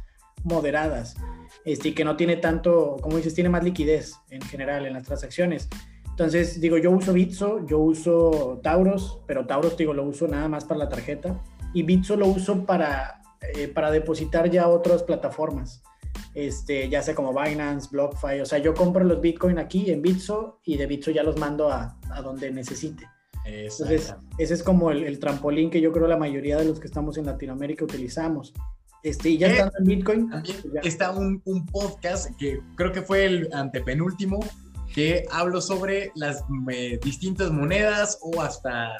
moderadas. 0.45 1.17
Este, 1.65 1.89
y 1.89 1.93
que 1.93 2.05
no 2.05 2.15
tiene 2.15 2.37
tanto, 2.37 2.95
como 3.01 3.17
dices, 3.17 3.33
tiene 3.33 3.49
más 3.49 3.63
liquidez 3.63 4.15
en 4.29 4.41
general 4.41 4.85
en 4.85 4.93
las 4.93 5.03
transacciones. 5.03 5.67
Entonces, 6.15 6.61
digo, 6.61 6.77
yo 6.77 6.91
uso 6.91 7.11
Bitso, 7.11 7.65
yo 7.65 7.77
uso 7.79 8.61
Tauros, 8.63 9.19
pero 9.27 9.45
Tauros, 9.45 9.75
digo, 9.75 9.93
lo 9.93 10.05
uso 10.05 10.29
nada 10.29 10.47
más 10.47 10.63
para 10.63 10.77
la 10.77 10.87
tarjeta. 10.87 11.43
Y 11.73 11.83
Bitso 11.83 12.15
lo 12.15 12.27
uso 12.27 12.65
para, 12.65 13.21
eh, 13.53 13.67
para 13.67 13.91
depositar 13.91 14.49
ya 14.49 14.69
otras 14.69 15.03
plataformas, 15.03 15.83
este, 16.33 16.87
ya 16.87 17.01
sea 17.01 17.15
como 17.15 17.33
Binance, 17.33 17.89
BlockFi. 17.91 18.39
O 18.39 18.45
sea, 18.45 18.59
yo 18.59 18.73
compro 18.73 19.03
los 19.03 19.19
Bitcoin 19.19 19.59
aquí 19.59 19.91
en 19.91 20.01
Bitso 20.01 20.61
y 20.63 20.77
de 20.77 20.85
Bitso 20.85 21.11
ya 21.11 21.21
los 21.21 21.37
mando 21.37 21.69
a, 21.69 21.99
a 22.09 22.21
donde 22.21 22.49
necesite. 22.49 23.05
Entonces, 23.43 24.15
ese 24.37 24.53
es 24.53 24.63
como 24.63 24.91
el, 24.91 25.19
trampolín 25.19 25.69
que 25.69 25.81
yo 25.81 25.91
creo 25.91 26.07
la 26.07 26.15
mayoría 26.15 26.55
de 26.55 26.63
los 26.63 26.79
que 26.79 26.87
estamos 26.87 27.17
en 27.17 27.25
Latinoamérica 27.25 27.83
utilizamos. 27.83 28.53
Este, 29.03 29.31
y 29.31 29.37
ya 29.37 29.47
estando 29.47 29.77
en 29.79 29.83
Bitcoin. 29.83 30.29
También 30.29 30.57
pues 30.61 30.85
está 30.85 31.11
un, 31.11 31.41
un, 31.43 31.65
podcast 31.65 32.31
que 32.37 32.61
creo 32.75 32.93
que 32.93 33.01
fue 33.01 33.25
el 33.25 33.49
antepenúltimo, 33.53 34.39
que 34.95 35.25
hablo 35.29 35.59
sobre 35.59 36.13
las 36.15 36.45
eh, 36.71 36.97
distintas 37.03 37.51
monedas 37.51 38.17
o 38.21 38.41
hasta 38.41 38.95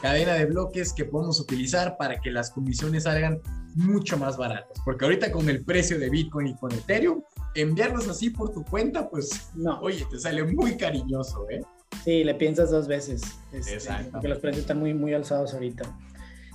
cadena 0.00 0.34
de 0.34 0.46
bloques 0.46 0.92
que 0.92 1.04
podemos 1.04 1.40
utilizar 1.40 1.96
para 1.96 2.20
que 2.20 2.30
las 2.30 2.52
comisiones 2.52 3.02
salgan 3.02 3.40
mucho 3.74 4.16
más 4.16 4.36
baratas. 4.36 4.80
Porque 4.84 5.04
ahorita 5.04 5.32
con 5.32 5.50
el 5.50 5.64
precio 5.64 5.98
de 5.98 6.08
Bitcoin 6.08 6.46
y 6.46 6.54
con 6.54 6.70
Ethereum, 6.70 7.22
enviarlos 7.56 8.08
así 8.08 8.30
por 8.30 8.52
tu 8.52 8.64
cuenta, 8.64 9.10
pues, 9.10 9.50
no. 9.56 9.80
oye, 9.80 10.06
te 10.08 10.20
sale 10.20 10.44
muy 10.44 10.76
cariñoso, 10.76 11.44
¿eh? 11.50 11.60
Sí, 12.04 12.22
le 12.22 12.34
piensas 12.34 12.70
dos 12.70 12.86
veces. 12.86 13.20
Este, 13.52 13.74
Exacto. 13.74 14.12
Porque 14.12 14.28
los 14.28 14.38
precios 14.38 14.62
están 14.62 14.78
muy, 14.78 14.94
muy 14.94 15.14
alzados 15.14 15.52
ahorita. 15.52 15.82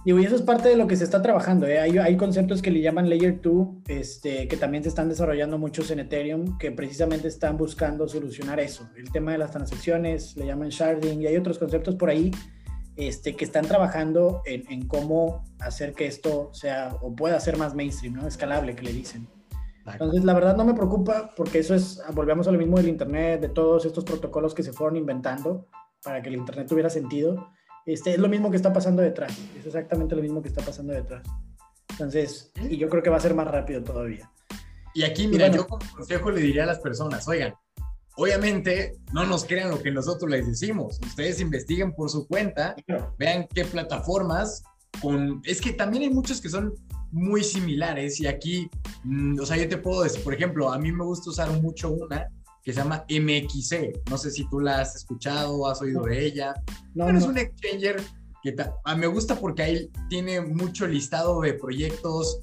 Digo, 0.06 0.20
y 0.20 0.24
eso 0.24 0.36
es 0.36 0.44
parte 0.44 0.70
de 0.70 0.76
lo 0.76 0.86
que 0.86 0.96
se 0.96 1.04
está 1.04 1.24
trabajando. 1.24 1.66
¿eh? 1.66 1.80
Hay, 1.80 1.98
hay, 1.98 2.16
conceptos 2.16 2.62
que 2.62 2.70
le 2.70 2.80
llaman 2.80 3.10
Layer 3.10 3.42
2, 3.42 3.68
este, 3.88 4.48
que 4.48 4.56
también 4.56 4.84
se 4.84 4.90
están 4.90 5.10
desarrollando 5.10 5.58
muchos 5.58 5.90
en 5.90 6.00
Ethereum, 6.00 6.60
que 6.60 6.72
precisamente 6.72 7.28
están 7.28 7.58
buscando 7.58 8.08
solucionar 8.08 8.60
eso. 8.60 8.88
El 8.96 9.12
tema 9.12 9.32
de 9.32 9.40
las 9.40 9.50
transacciones, 9.50 10.38
le 10.38 10.46
llaman 10.46 10.70
sharding, 10.70 11.24
y 11.24 11.26
hay 11.26 11.38
otros 11.38 11.58
conceptos 11.58 11.96
por 11.96 12.12
ahí 12.12 12.30
este, 12.98 13.36
que 13.36 13.46
están 13.46 13.66
trabajando 13.66 14.44
en, 14.46 14.72
en 14.72 14.88
cómo 14.88 15.44
hacer 15.58 15.94
que 15.94 16.06
esto 16.06 16.52
sea 16.54 16.96
o 17.02 17.16
pueda 17.16 17.40
ser 17.40 17.58
más 17.58 17.74
mainstream, 17.74 18.14
¿no? 18.14 18.28
escalable, 18.28 18.76
que 18.76 18.84
le 18.84 18.94
dicen. 18.94 19.28
Entonces, 19.88 20.24
la 20.24 20.34
verdad 20.36 20.56
no 20.56 20.66
me 20.66 20.76
preocupa 20.76 21.34
porque 21.36 21.60
eso 21.60 21.74
es, 21.74 22.00
volvemos 22.14 22.48
a 22.48 22.52
lo 22.52 22.60
mismo 22.60 22.78
del 22.78 22.90
Internet, 22.90 23.42
de 23.42 23.50
todos 23.50 23.86
estos 23.86 24.04
protocolos 24.04 24.54
que 24.54 24.62
se 24.62 24.72
fueron 24.72 24.98
inventando 24.98 25.68
para 26.04 26.22
que 26.22 26.30
el 26.30 26.36
Internet 26.36 26.68
tuviera 26.68 26.92
sentido 26.92 27.50
este, 27.86 28.14
es 28.14 28.20
lo 28.20 28.28
mismo 28.28 28.50
que 28.50 28.58
está 28.58 28.74
pasando 28.74 29.02
detrás, 29.02 29.38
es 29.58 29.66
exactamente 29.66 30.16
lo 30.16 30.22
mismo 30.22 30.42
que 30.42 30.50
está 30.50 30.64
pasando 30.64 30.94
detrás. 30.94 31.24
Entonces, 31.92 32.52
y 32.70 32.78
yo 32.78 32.90
creo 32.90 33.04
que 33.04 33.10
va 33.10 33.18
a 33.18 33.22
ser 33.22 33.34
más 33.34 33.48
rápido 33.48 33.84
todavía. 33.84 34.30
Y 34.94 35.04
aquí, 35.04 35.28
mira, 35.28 35.48
yo 35.50 35.68
como 35.68 35.86
consejo 35.96 36.32
le 36.32 36.42
diría 36.42 36.64
a 36.64 36.68
las 36.68 36.80
personas, 36.80 37.28
oigan, 37.28 37.54
obviamente 38.18 38.98
no 39.14 39.26
nos 39.26 39.46
crean 39.46 39.70
lo 39.70 39.82
que 39.82 39.92
nosotros 39.92 40.30
les 40.30 40.48
decimos, 40.48 41.00
ustedes 41.06 41.40
investiguen 41.40 41.94
por 41.94 42.10
su 42.10 42.28
cuenta, 42.28 42.76
vean 43.18 43.48
qué 43.54 43.66
plataformas, 43.66 44.64
con... 45.02 45.42
es 45.44 45.62
que 45.62 45.74
también 45.74 46.04
hay 46.04 46.10
muchos 46.10 46.42
que 46.42 46.50
son 46.50 46.74
muy 47.12 47.44
similares 47.44 48.20
y 48.20 48.28
aquí, 48.28 48.70
mm, 49.04 49.40
o 49.40 49.46
sea, 49.46 49.58
yo 49.58 49.70
te 49.70 49.78
puedo 49.78 50.04
decir, 50.04 50.24
por 50.24 50.34
ejemplo, 50.34 50.72
a 50.72 50.80
mí 50.80 50.92
me 50.92 51.04
gusta 51.04 51.30
usar 51.30 51.50
mucho 51.62 51.92
una 51.92 52.28
que 52.66 52.74
se 52.74 52.80
llama 52.80 53.06
MXC. 53.08 54.10
No 54.10 54.18
sé 54.18 54.32
si 54.32 54.50
tú 54.50 54.60
la 54.60 54.82
has 54.82 54.96
escuchado 54.96 55.68
has 55.70 55.82
oído 55.82 56.02
de 56.04 56.26
ella. 56.26 56.54
No, 56.96 57.06
pero 57.06 57.20
es 57.20 57.26
un 57.26 57.38
exchanger 57.38 58.02
que 58.42 58.56
a 58.84 58.96
me 58.96 59.08
gusta 59.08 59.36
porque 59.40 59.62
ahí 59.62 59.92
tiene 60.10 60.42
mucho 60.42 60.88
listado 60.88 61.42
de 61.42 61.54
proyectos 61.54 62.40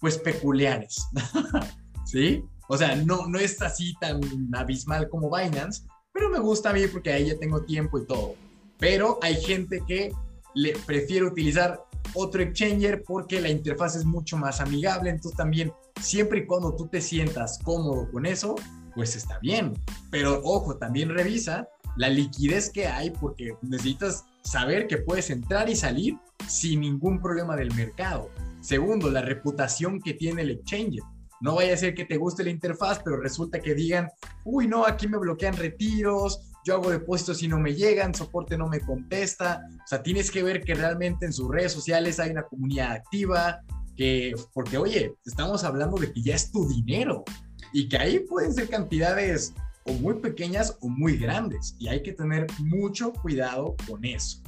pues 0.00 0.16
peculiares. 0.16 1.06
¿Sí? 2.06 2.42
O 2.68 2.76
sea, 2.78 2.96
no, 2.96 3.28
no 3.28 3.38
es 3.38 3.60
así 3.60 3.94
tan 4.00 4.20
abismal 4.54 5.08
como 5.10 5.30
Binance, 5.30 5.84
pero 6.10 6.30
me 6.30 6.38
gusta 6.38 6.70
a 6.70 6.72
mí 6.72 6.86
porque 6.86 7.12
ahí 7.12 7.26
ya 7.26 7.38
tengo 7.38 7.62
tiempo 7.62 7.98
y 7.98 8.06
todo. 8.06 8.34
Pero 8.78 9.18
hay 9.20 9.36
gente 9.36 9.82
que 9.86 10.10
le 10.54 10.72
prefiere 10.86 11.26
utilizar 11.26 11.84
otro 12.14 12.42
exchanger 12.42 13.04
porque 13.04 13.42
la 13.42 13.50
interfaz 13.50 13.96
es 13.96 14.06
mucho 14.06 14.38
más 14.38 14.60
amigable. 14.60 15.10
Entonces 15.10 15.36
también, 15.36 15.70
siempre 16.00 16.40
y 16.40 16.46
cuando 16.46 16.74
tú 16.74 16.88
te 16.88 17.02
sientas 17.02 17.58
cómodo 17.62 18.10
con 18.10 18.24
eso, 18.24 18.56
pues 18.96 19.14
está 19.14 19.38
bien. 19.38 19.74
Pero 20.10 20.40
ojo, 20.42 20.78
también 20.78 21.10
revisa 21.10 21.68
la 21.96 22.08
liquidez 22.08 22.70
que 22.70 22.86
hay 22.86 23.10
porque 23.10 23.54
necesitas 23.62 24.24
saber 24.42 24.88
que 24.88 24.96
puedes 24.96 25.30
entrar 25.30 25.68
y 25.68 25.76
salir 25.76 26.18
sin 26.48 26.80
ningún 26.80 27.20
problema 27.20 27.54
del 27.54 27.72
mercado. 27.74 28.30
Segundo, 28.60 29.10
la 29.10 29.20
reputación 29.22 30.00
que 30.00 30.14
tiene 30.14 30.42
el 30.42 30.50
exchange. 30.50 31.00
No 31.42 31.56
vaya 31.56 31.74
a 31.74 31.76
ser 31.76 31.94
que 31.94 32.06
te 32.06 32.16
guste 32.16 32.42
la 32.42 32.50
interfaz, 32.50 33.00
pero 33.04 33.20
resulta 33.20 33.60
que 33.60 33.74
digan, 33.74 34.08
uy, 34.44 34.66
no, 34.66 34.86
aquí 34.86 35.06
me 35.06 35.18
bloquean 35.18 35.54
retiros, 35.54 36.40
yo 36.64 36.76
hago 36.76 36.90
depósitos 36.90 37.42
y 37.42 37.48
no 37.48 37.60
me 37.60 37.74
llegan, 37.74 38.14
soporte 38.14 38.56
no 38.56 38.68
me 38.68 38.80
contesta. 38.80 39.60
O 39.84 39.86
sea, 39.86 40.02
tienes 40.02 40.30
que 40.30 40.42
ver 40.42 40.62
que 40.62 40.74
realmente 40.74 41.26
en 41.26 41.34
sus 41.34 41.50
redes 41.50 41.72
sociales 41.72 42.18
hay 42.18 42.30
una 42.30 42.44
comunidad 42.44 42.92
activa, 42.92 43.60
que, 43.94 44.34
porque 44.54 44.78
oye, 44.78 45.14
estamos 45.26 45.64
hablando 45.64 45.98
de 45.98 46.12
que 46.12 46.22
ya 46.22 46.34
es 46.34 46.50
tu 46.50 46.66
dinero 46.66 47.24
y 47.72 47.88
que 47.88 47.98
ahí 47.98 48.18
pueden 48.20 48.52
ser 48.52 48.68
cantidades 48.68 49.54
o 49.84 49.92
muy 49.92 50.14
pequeñas 50.14 50.76
o 50.80 50.88
muy 50.88 51.16
grandes 51.16 51.76
y 51.78 51.88
hay 51.88 52.02
que 52.02 52.12
tener 52.12 52.46
mucho 52.58 53.12
cuidado 53.12 53.76
con 53.88 54.04
eso. 54.04 54.42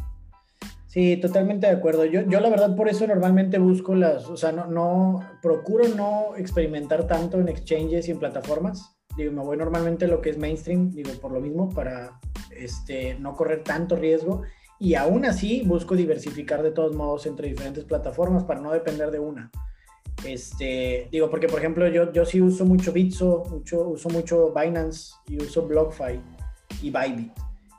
Sí, 0.89 1.19
totalmente 1.19 1.67
de 1.67 1.75
acuerdo. 1.75 2.07
Yo, 2.07 2.23
yo 2.23 2.41
la 2.41 2.49
verdad 2.49 2.75
por 2.75 2.89
eso 2.89 3.07
normalmente 3.07 3.59
busco 3.59 3.95
las, 3.95 4.27
o 4.27 4.37
sea, 4.37 4.53
no, 4.53 4.67
no, 4.67 5.21
procuro 5.43 5.87
no 5.89 6.35
experimentar 6.37 7.07
tanto 7.07 7.39
en 7.39 7.49
exchanges 7.49 8.09
y 8.09 8.11
en 8.11 8.19
plataformas. 8.19 8.97
Digo, 9.17 9.33
me 9.33 9.43
voy 9.43 9.59
normalmente 9.59 10.07
a 10.07 10.09
lo 10.09 10.21
que 10.23 10.31
es 10.31 10.39
mainstream, 10.39 10.91
digo, 10.91 11.11
por 11.21 11.33
lo 11.33 11.41
mismo, 11.41 11.69
para 11.69 12.19
este, 12.51 13.17
no 13.19 13.35
correr 13.35 13.65
tanto 13.65 13.97
riesgo. 13.97 14.43
Y 14.81 14.95
aún 14.95 15.27
así 15.27 15.63
busco 15.67 15.95
diversificar 15.95 16.63
de 16.63 16.71
todos 16.71 16.97
modos 16.97 17.27
entre 17.27 17.49
diferentes 17.49 17.85
plataformas 17.85 18.45
para 18.45 18.61
no 18.61 18.73
depender 18.73 19.11
de 19.11 19.19
una. 19.19 19.51
Este, 20.25 21.09
digo, 21.13 21.31
porque 21.31 21.47
por 21.47 21.61
ejemplo 21.61 21.89
yo, 21.89 22.13
yo 22.13 22.25
sí 22.25 22.41
uso 22.41 22.65
mucho 22.65 22.93
Bitso, 22.93 23.45
mucho, 23.51 23.89
uso 23.89 24.09
mucho 24.09 24.53
Binance 24.53 25.13
y 25.29 25.41
uso 25.41 25.67
BlockFi 25.67 26.21
y 26.83 26.91
Bybit. 26.91 27.33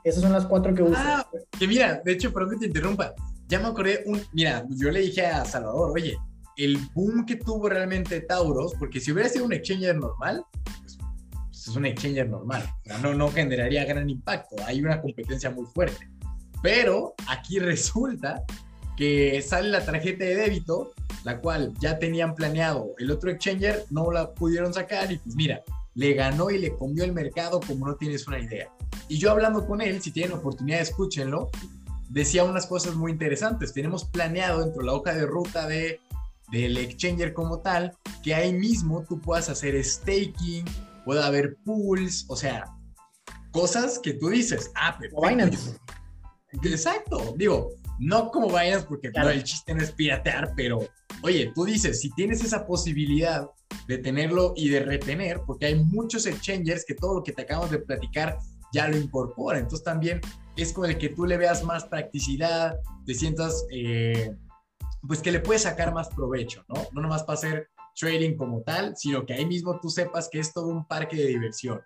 Esas 0.04 0.22
son 0.22 0.32
las 0.32 0.46
cuatro 0.46 0.74
que 0.74 0.82
uso. 0.82 0.96
Ah, 0.96 1.28
que 1.58 1.68
mira, 1.68 2.00
de 2.04 2.12
hecho, 2.12 2.32
perdón 2.32 2.52
que 2.52 2.60
te 2.60 2.66
interrumpa. 2.66 3.14
Ya 3.48 3.58
me 3.60 3.66
acordé, 3.66 4.02
un, 4.06 4.22
mira, 4.32 4.64
yo 4.70 4.90
le 4.90 5.00
dije 5.00 5.26
a 5.26 5.44
Salvador, 5.44 5.92
oye, 5.94 6.16
el 6.56 6.78
boom 6.94 7.26
que 7.26 7.36
tuvo 7.36 7.68
realmente 7.68 8.20
Tauros, 8.20 8.74
porque 8.78 9.00
si 9.00 9.12
hubiera 9.12 9.28
sido 9.28 9.44
un 9.44 9.52
exchanger 9.52 9.96
normal, 9.96 10.44
pues, 10.80 10.98
pues 11.48 11.68
es 11.68 11.76
un 11.76 11.84
exchanger 11.84 12.28
normal, 12.28 12.62
no, 13.02 13.12
no 13.14 13.30
generaría 13.30 13.84
gran 13.84 14.08
impacto, 14.08 14.56
hay 14.64 14.80
una 14.80 15.00
competencia 15.00 15.50
muy 15.50 15.66
fuerte. 15.66 16.08
Pero 16.62 17.14
aquí 17.28 17.58
resulta 17.58 18.44
que 19.00 19.40
sale 19.40 19.70
la 19.70 19.82
tarjeta 19.82 20.26
de 20.26 20.36
débito, 20.36 20.92
la 21.24 21.40
cual 21.40 21.72
ya 21.80 21.98
tenían 21.98 22.34
planeado 22.34 22.94
el 22.98 23.10
otro 23.10 23.30
exchanger, 23.30 23.86
no 23.88 24.12
la 24.12 24.34
pudieron 24.34 24.74
sacar 24.74 25.10
y 25.10 25.16
pues 25.16 25.34
mira, 25.36 25.62
le 25.94 26.12
ganó 26.12 26.50
y 26.50 26.58
le 26.58 26.76
comió 26.76 27.04
el 27.04 27.14
mercado 27.14 27.60
como 27.60 27.86
no 27.86 27.94
tienes 27.96 28.28
una 28.28 28.38
idea. 28.38 28.68
Y 29.08 29.16
yo 29.16 29.30
hablando 29.30 29.66
con 29.66 29.80
él, 29.80 30.02
si 30.02 30.10
tienen 30.10 30.36
oportunidad, 30.36 30.82
escúchenlo, 30.82 31.48
decía 32.10 32.44
unas 32.44 32.66
cosas 32.66 32.94
muy 32.94 33.12
interesantes. 33.12 33.72
Tenemos 33.72 34.04
planeado 34.04 34.60
dentro 34.60 34.82
de 34.82 34.86
la 34.88 34.92
hoja 34.92 35.14
de 35.14 35.24
ruta 35.24 35.66
de, 35.66 35.98
del 36.52 36.76
exchanger 36.76 37.32
como 37.32 37.60
tal, 37.60 37.96
que 38.22 38.34
ahí 38.34 38.52
mismo 38.52 39.06
tú 39.08 39.18
puedas 39.18 39.48
hacer 39.48 39.82
staking, 39.82 40.66
pueda 41.06 41.26
haber 41.26 41.56
pools, 41.64 42.26
o 42.28 42.36
sea, 42.36 42.66
cosas 43.50 43.98
que 43.98 44.12
tú 44.12 44.28
dices, 44.28 44.70
ah, 44.74 44.98
pero... 45.00 45.16
Exacto, 46.64 47.32
digo, 47.38 47.70
no 48.00 48.30
como 48.30 48.48
vayas 48.48 48.86
porque 48.86 49.10
el 49.14 49.44
chiste 49.44 49.74
no 49.74 49.82
es 49.82 49.92
piratear, 49.92 50.54
pero 50.56 50.78
oye, 51.22 51.52
tú 51.54 51.66
dices, 51.66 52.00
si 52.00 52.10
tienes 52.14 52.42
esa 52.42 52.66
posibilidad 52.66 53.48
de 53.86 53.98
tenerlo 53.98 54.54
y 54.56 54.70
de 54.70 54.80
retener, 54.80 55.42
porque 55.46 55.66
hay 55.66 55.84
muchos 55.84 56.24
exchangers 56.24 56.84
que 56.86 56.94
todo 56.94 57.16
lo 57.16 57.22
que 57.22 57.32
te 57.32 57.42
acabamos 57.42 57.70
de 57.70 57.78
platicar 57.78 58.38
ya 58.72 58.88
lo 58.88 58.96
incorpora, 58.96 59.58
entonces 59.58 59.84
también 59.84 60.22
es 60.56 60.72
con 60.72 60.88
el 60.88 60.96
que 60.96 61.10
tú 61.10 61.26
le 61.26 61.36
veas 61.36 61.62
más 61.62 61.84
practicidad, 61.84 62.78
te 63.04 63.12
sientas, 63.12 63.66
eh, 63.70 64.34
pues 65.06 65.20
que 65.20 65.30
le 65.30 65.40
puedes 65.40 65.62
sacar 65.62 65.92
más 65.92 66.08
provecho, 66.08 66.64
¿no? 66.68 66.86
No 66.92 67.02
nomás 67.02 67.22
para 67.24 67.38
hacer 67.38 67.68
trading 67.98 68.34
como 68.34 68.62
tal, 68.62 68.96
sino 68.96 69.26
que 69.26 69.34
ahí 69.34 69.44
mismo 69.44 69.78
tú 69.78 69.90
sepas 69.90 70.30
que 70.30 70.38
es 70.38 70.54
todo 70.54 70.68
un 70.68 70.86
parque 70.86 71.16
de 71.16 71.26
diversiones. 71.26 71.84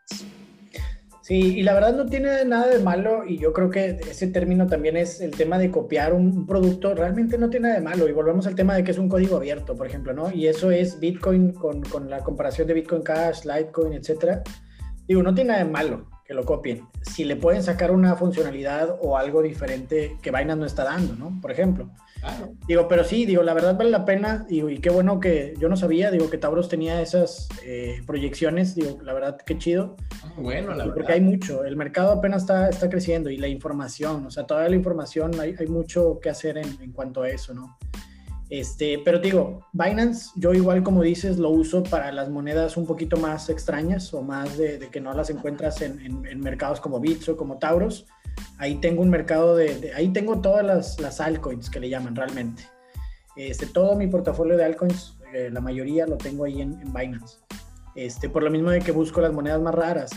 Sí, 1.25 1.57
y 1.57 1.63
la 1.63 1.73
verdad 1.73 1.97
no 1.97 2.05
tiene 2.05 2.45
nada 2.45 2.67
de 2.67 2.81
malo 2.81 3.25
y 3.27 3.39
yo 3.39 3.55
creo 3.55 3.71
que 3.71 3.99
ese 4.11 4.27
término 4.27 4.67
también 4.67 4.95
es 4.95 5.23
el 5.23 5.31
tema 5.31 5.57
de 5.57 5.71
copiar 5.71 6.13
un, 6.13 6.47
producto, 6.47 6.95
realmente 6.95 7.39
no 7.39 7.49
tiene 7.49 7.69
nada 7.69 7.81
de 7.81 7.87
malo 7.87 8.07
y 8.07 8.13
volvemos 8.13 8.47
al 8.47 8.55
tema 8.55 8.75
de 8.75 8.85
que 8.85 8.91
es 8.91 8.99
un 8.99 9.09
código 9.09 9.39
abierto, 9.39 9.75
por 9.75 9.87
ejemplo, 9.87 10.13
¿no? 10.13 10.31
Y 10.31 10.49
eso 10.49 10.71
es 10.71 11.01
Bitcoin 11.01 11.55
con, 11.55 11.81
con 11.81 12.11
la 12.11 12.19
comparación 12.19 12.69
de 12.69 12.75
Bitcoin 12.75 13.01
Cash, 13.01 13.47
Litecoin, 13.47 13.95
etcétera. 13.95 14.43
Digo, 15.09 15.23
no 15.23 15.35
tiene 15.35 15.53
nada 15.53 15.65
de 15.65 15.71
malo 15.71 16.11
que 16.27 16.35
lo 16.35 16.45
copien. 16.45 16.83
Si 17.01 17.25
le 17.25 17.37
pueden 17.37 17.63
sacar 17.63 17.91
una 17.91 18.17
funcionalidad 18.17 18.99
o 19.01 19.17
algo 19.17 19.41
diferente 19.41 20.19
que 20.21 20.31
Binance 20.31 20.61
no 20.61 20.67
está 20.67 20.85
dando, 20.85 21.15
¿no? 21.15 21.41
Por 21.41 21.51
ejemplo. 21.51 21.89
Digo, 22.67 22.89
pero 22.89 23.05
sí, 23.05 23.27
digo, 23.27 23.43
la 23.43 23.55
verdad 23.55 23.77
vale 23.77 23.91
la 23.91 24.05
pena, 24.05 24.47
digo, 24.49 24.71
y 24.71 24.79
qué 24.79 24.91
bueno 24.91 25.21
que 25.21 25.55
yo 25.59 25.69
no 25.69 25.77
sabía, 25.77 26.11
digo, 26.11 26.31
que 26.31 26.39
Tauros 26.39 26.69
tenía 26.69 27.01
esas 27.03 27.49
eh, 27.65 28.03
proyecciones, 28.07 28.75
digo, 28.75 28.99
la 29.03 29.13
verdad, 29.13 29.39
qué 29.45 29.59
chido. 29.59 29.97
Bueno, 30.37 30.71
la 30.71 30.85
verdad. 30.85 30.95
Porque 30.95 31.13
hay 31.13 31.21
mucho, 31.21 31.65
el 31.65 31.77
mercado 31.77 32.13
apenas 32.13 32.43
está, 32.43 32.69
está 32.69 32.89
creciendo 32.89 33.31
y 33.31 33.37
la 33.37 33.49
información, 33.49 34.27
o 34.27 34.31
sea, 34.31 34.47
toda 34.47 34.69
la 34.69 34.77
información, 34.77 35.39
hay, 35.39 35.55
hay 35.59 35.67
mucho 35.67 36.19
que 36.21 36.31
hacer 36.31 36.57
en, 36.59 36.69
en, 36.81 36.93
cuanto 36.93 37.23
a 37.23 37.29
eso, 37.29 37.53
¿no? 37.53 37.77
Este, 38.51 39.01
pero 39.05 39.19
digo, 39.19 39.67
Binance, 39.73 40.31
yo 40.37 40.53
igual 40.53 40.83
como 40.83 41.03
dices, 41.03 41.39
lo 41.39 41.51
uso 41.51 41.83
para 41.83 42.13
las 42.13 42.29
monedas 42.29 42.77
un 42.77 42.87
poquito 42.87 43.17
más 43.17 43.49
extrañas 43.49 44.13
o 44.15 44.23
más 44.23 44.57
de, 44.59 44.79
que 44.93 45.01
no 45.01 45.13
las 45.15 45.31
encuentras 45.31 45.81
en, 45.83 46.01
en, 46.27 46.41
mercados 46.41 46.81
como 46.81 47.01
Bitso, 47.01 47.37
como 47.37 47.59
Tauros 47.59 48.07
Ahí 48.59 48.77
tengo 48.77 49.03
un 49.03 49.11
mercado 49.11 49.57
de, 49.57 49.93
ahí 49.95 50.09
tengo 50.09 50.41
todas 50.41 50.65
las, 50.65 51.01
las, 51.01 51.21
altcoins 51.21 51.69
que 51.71 51.81
le 51.81 51.89
llaman 51.89 52.15
realmente. 52.15 52.63
Este, 53.37 53.67
todo 53.67 53.97
mi 53.97 54.07
portafolio 54.07 54.57
de 54.57 54.65
altcoins, 54.65 55.19
eh, 55.33 55.51
la 55.53 55.61
mayoría 55.61 56.07
lo 56.07 56.17
tengo 56.17 56.45
ahí 56.45 56.63
en, 56.63 56.79
Binance. 56.93 57.39
Este, 57.97 58.29
por 58.29 58.43
lo 58.43 58.51
mismo 58.51 58.71
de 58.71 58.81
que 58.81 58.93
busco 58.93 59.21
las 59.21 59.33
monedas 59.33 59.61
más 59.61 59.75
raras. 59.75 60.11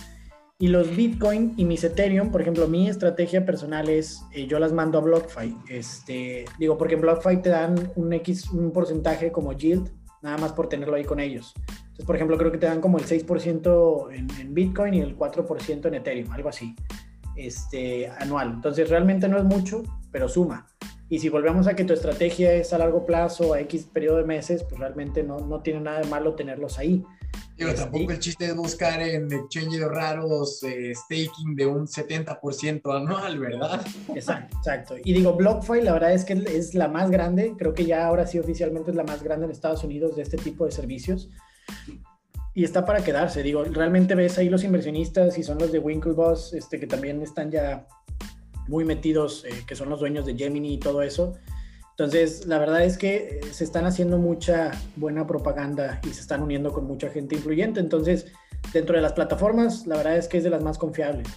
Y 0.60 0.68
los 0.70 0.96
Bitcoin 0.96 1.54
y 1.58 1.66
mis 1.66 1.84
Ethereum, 1.84 2.32
por 2.32 2.42
ejemplo, 2.42 2.68
mi 2.68 2.90
estrategia 2.90 3.46
personal 3.46 3.90
es, 3.90 4.22
eh, 4.34 4.48
yo 4.48 4.60
las 4.60 4.72
mando 4.72 4.98
a 4.98 5.02
BlockFi. 5.02 5.56
Este, 5.70 6.46
digo, 6.58 6.78
porque 6.78 6.96
en 6.96 7.02
BlockFi 7.02 7.42
te 7.42 7.50
dan 7.50 7.92
un 7.96 8.14
X, 8.14 8.50
un 8.52 8.72
porcentaje 8.72 9.32
como 9.32 9.54
yield, 9.54 9.92
nada 10.22 10.38
más 10.38 10.54
por 10.54 10.70
tenerlo 10.70 10.96
ahí 10.96 11.04
con 11.04 11.20
ellos. 11.20 11.54
Entonces, 11.68 12.06
por 12.06 12.16
ejemplo, 12.16 12.38
creo 12.38 12.52
que 12.52 12.58
te 12.58 12.66
dan 12.66 12.82
como 12.82 12.98
el 12.98 13.06
6% 13.06 14.14
en, 14.14 14.28
en 14.40 14.54
Bitcoin 14.54 14.94
y 14.94 15.02
el 15.02 15.18
4% 15.18 15.88
en 15.88 15.94
Ethereum, 15.94 16.32
algo 16.32 16.50
así 16.50 16.76
este, 17.38 18.10
anual. 18.10 18.52
Entonces 18.56 18.90
realmente 18.90 19.28
no 19.28 19.38
es 19.38 19.44
mucho, 19.44 19.84
pero 20.12 20.28
suma. 20.28 20.68
Y 21.10 21.20
si 21.20 21.30
volvemos 21.30 21.68
a 21.68 21.76
que 21.76 21.86
tu 21.86 21.94
estrategia 21.94 22.54
es 22.54 22.74
a 22.74 22.78
largo 22.78 23.06
plazo, 23.06 23.54
a 23.54 23.62
X 23.62 23.88
periodo 23.94 24.18
de 24.18 24.26
meses, 24.26 24.64
pues 24.64 24.80
realmente 24.80 25.24
no, 25.24 25.40
no 25.40 25.62
tiene 25.62 25.80
nada 25.80 26.02
de 26.02 26.08
malo 26.08 26.36
tenerlos 26.36 26.78
ahí. 26.78 27.06
Digo, 27.56 27.70
este, 27.70 27.82
tampoco 27.82 28.12
el 28.12 28.20
chiste 28.20 28.46
es 28.46 28.56
buscar 28.56 29.02
en 29.02 29.32
exchanges 29.32 29.88
raros 29.88 30.62
eh, 30.64 30.94
staking 30.94 31.56
de 31.56 31.66
un 31.66 31.88
70% 31.88 32.96
anual, 32.96 33.40
¿verdad? 33.40 33.86
Exacto, 34.14 34.58
exacto. 34.58 34.96
Y 35.04 35.14
digo, 35.14 35.34
BlockFi 35.34 35.82
la 35.82 35.94
verdad 35.94 36.14
es 36.14 36.26
que 36.26 36.34
es 36.34 36.76
la 36.76 36.88
más 36.88 37.10
grande, 37.10 37.54
creo 37.58 37.74
que 37.74 37.86
ya 37.86 38.06
ahora 38.06 38.28
sí 38.28 38.38
oficialmente 38.38 38.92
es 38.92 38.98
la 38.98 39.04
más 39.04 39.24
grande 39.24 39.46
en 39.46 39.52
Estados 39.52 39.84
Unidos 39.84 40.16
de 40.16 40.24
este 40.24 40.38
tipo 40.38 40.66
de 40.66 40.72
servicios 40.72 41.30
y 42.58 42.64
está 42.64 42.86
para 42.86 43.04
quedarse. 43.04 43.44
Digo, 43.44 43.64
realmente 43.66 44.16
ves 44.16 44.40
ahí 44.40 44.50
los 44.50 44.64
inversionistas 44.64 45.38
y 45.38 45.44
son 45.44 45.60
los 45.60 45.72
de 45.72 45.78
Winklevoss, 45.78 46.56
este, 46.56 46.80
que 46.80 46.88
también 46.88 47.22
están 47.22 47.52
ya 47.52 47.86
muy 48.68 48.84
metidos, 48.84 49.46
eh, 49.46 49.64
que 49.68 49.76
son 49.76 49.90
los 49.90 50.00
dueños 50.00 50.26
de 50.26 50.36
Gemini 50.36 50.74
y 50.74 50.80
todo 50.80 51.04
eso. 51.04 51.36
Entonces, 51.92 52.48
la 52.48 52.58
verdad 52.58 52.84
es 52.84 52.98
que 52.98 53.16
eh, 53.16 53.42
se 53.52 53.64
están 53.64 53.86
haciendo 53.86 54.18
mucha 54.18 54.72
buena 54.96 55.28
propaganda 55.28 56.02
y 56.04 56.08
se 56.08 56.22
están 56.22 56.42
uniendo 56.42 56.74
con 56.74 56.88
mucha 56.88 57.12
gente 57.12 57.36
influyente. 57.36 57.80
Entonces, 57.80 58.26
dentro 58.74 58.96
de 58.96 59.04
las 59.04 59.14
plataformas, 59.14 59.86
la 59.86 59.98
verdad 59.98 60.18
es 60.18 60.28
que 60.28 60.40
es 60.40 60.44
de 60.44 60.50
las 60.50 60.64
más 60.64 60.80
confiables. 60.80 61.28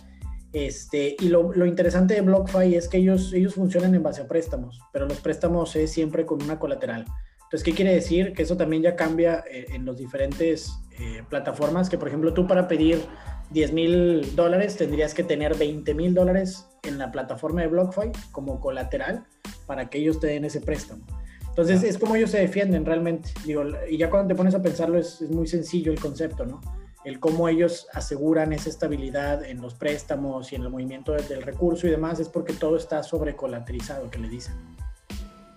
Este, 0.54 1.16
y 1.20 1.28
lo, 1.28 1.52
lo, 1.52 1.66
interesante 1.66 2.14
de 2.14 2.22
BlockFi 2.22 2.76
es 2.76 2.88
que 2.88 2.96
ellos, 2.96 3.34
ellos 3.34 3.56
funcionan 3.56 3.94
en 3.94 4.02
base 4.02 4.22
a 4.22 4.26
préstamos, 4.26 4.80
pero 4.90 5.04
los 5.04 5.20
préstamos 5.20 5.76
es 5.76 5.92
siempre 5.92 6.24
con 6.24 6.42
una 6.42 6.58
colateral. 6.58 7.04
Entonces, 7.50 7.64
¿qué 7.64 7.72
quiere 7.74 7.92
decir? 7.92 8.32
Que 8.32 8.44
eso 8.44 8.56
también 8.56 8.80
ya 8.80 8.94
cambia 8.94 9.42
eh, 9.50 9.66
en 9.70 9.84
los 9.84 9.98
diferentes 9.98 10.72
eh, 11.00 11.24
plataformas, 11.28 11.90
que 11.90 11.98
por 11.98 12.06
ejemplo 12.06 12.32
tú 12.32 12.46
para 12.46 12.68
pedir 12.68 13.04
10 13.50 13.72
mil 13.72 14.36
dólares 14.36 14.76
tendrías 14.76 15.14
que 15.14 15.24
tener 15.24 15.56
20 15.56 15.92
mil 15.94 16.14
dólares 16.14 16.68
en 16.84 16.96
la 16.96 17.10
plataforma 17.10 17.62
de 17.62 17.66
BlockFi 17.66 18.12
como 18.30 18.60
colateral 18.60 19.24
para 19.66 19.90
que 19.90 19.98
ellos 19.98 20.20
te 20.20 20.28
den 20.28 20.44
ese 20.44 20.60
préstamo. 20.60 21.04
Entonces 21.48 21.82
es 21.82 21.98
como 21.98 22.14
ellos 22.14 22.30
se 22.30 22.38
defienden 22.38 22.86
realmente. 22.86 23.30
Digo, 23.44 23.64
y 23.90 23.98
ya 23.98 24.10
cuando 24.10 24.28
te 24.28 24.36
pones 24.36 24.54
a 24.54 24.62
pensarlo 24.62 24.96
es, 24.96 25.20
es 25.20 25.30
muy 25.30 25.48
sencillo 25.48 25.90
el 25.90 25.98
concepto, 25.98 26.46
¿no? 26.46 26.60
El 27.04 27.18
cómo 27.18 27.48
ellos 27.48 27.88
aseguran 27.92 28.52
esa 28.52 28.70
estabilidad 28.70 29.44
en 29.44 29.60
los 29.60 29.74
préstamos 29.74 30.52
y 30.52 30.54
en 30.54 30.62
el 30.62 30.70
movimiento 30.70 31.14
del 31.14 31.42
recurso 31.42 31.88
y 31.88 31.90
demás 31.90 32.20
es 32.20 32.28
porque 32.28 32.52
todo 32.52 32.76
está 32.76 33.02
sobrecolaterizado, 33.02 34.08
que 34.08 34.20
le 34.20 34.28
dicen. 34.28 34.54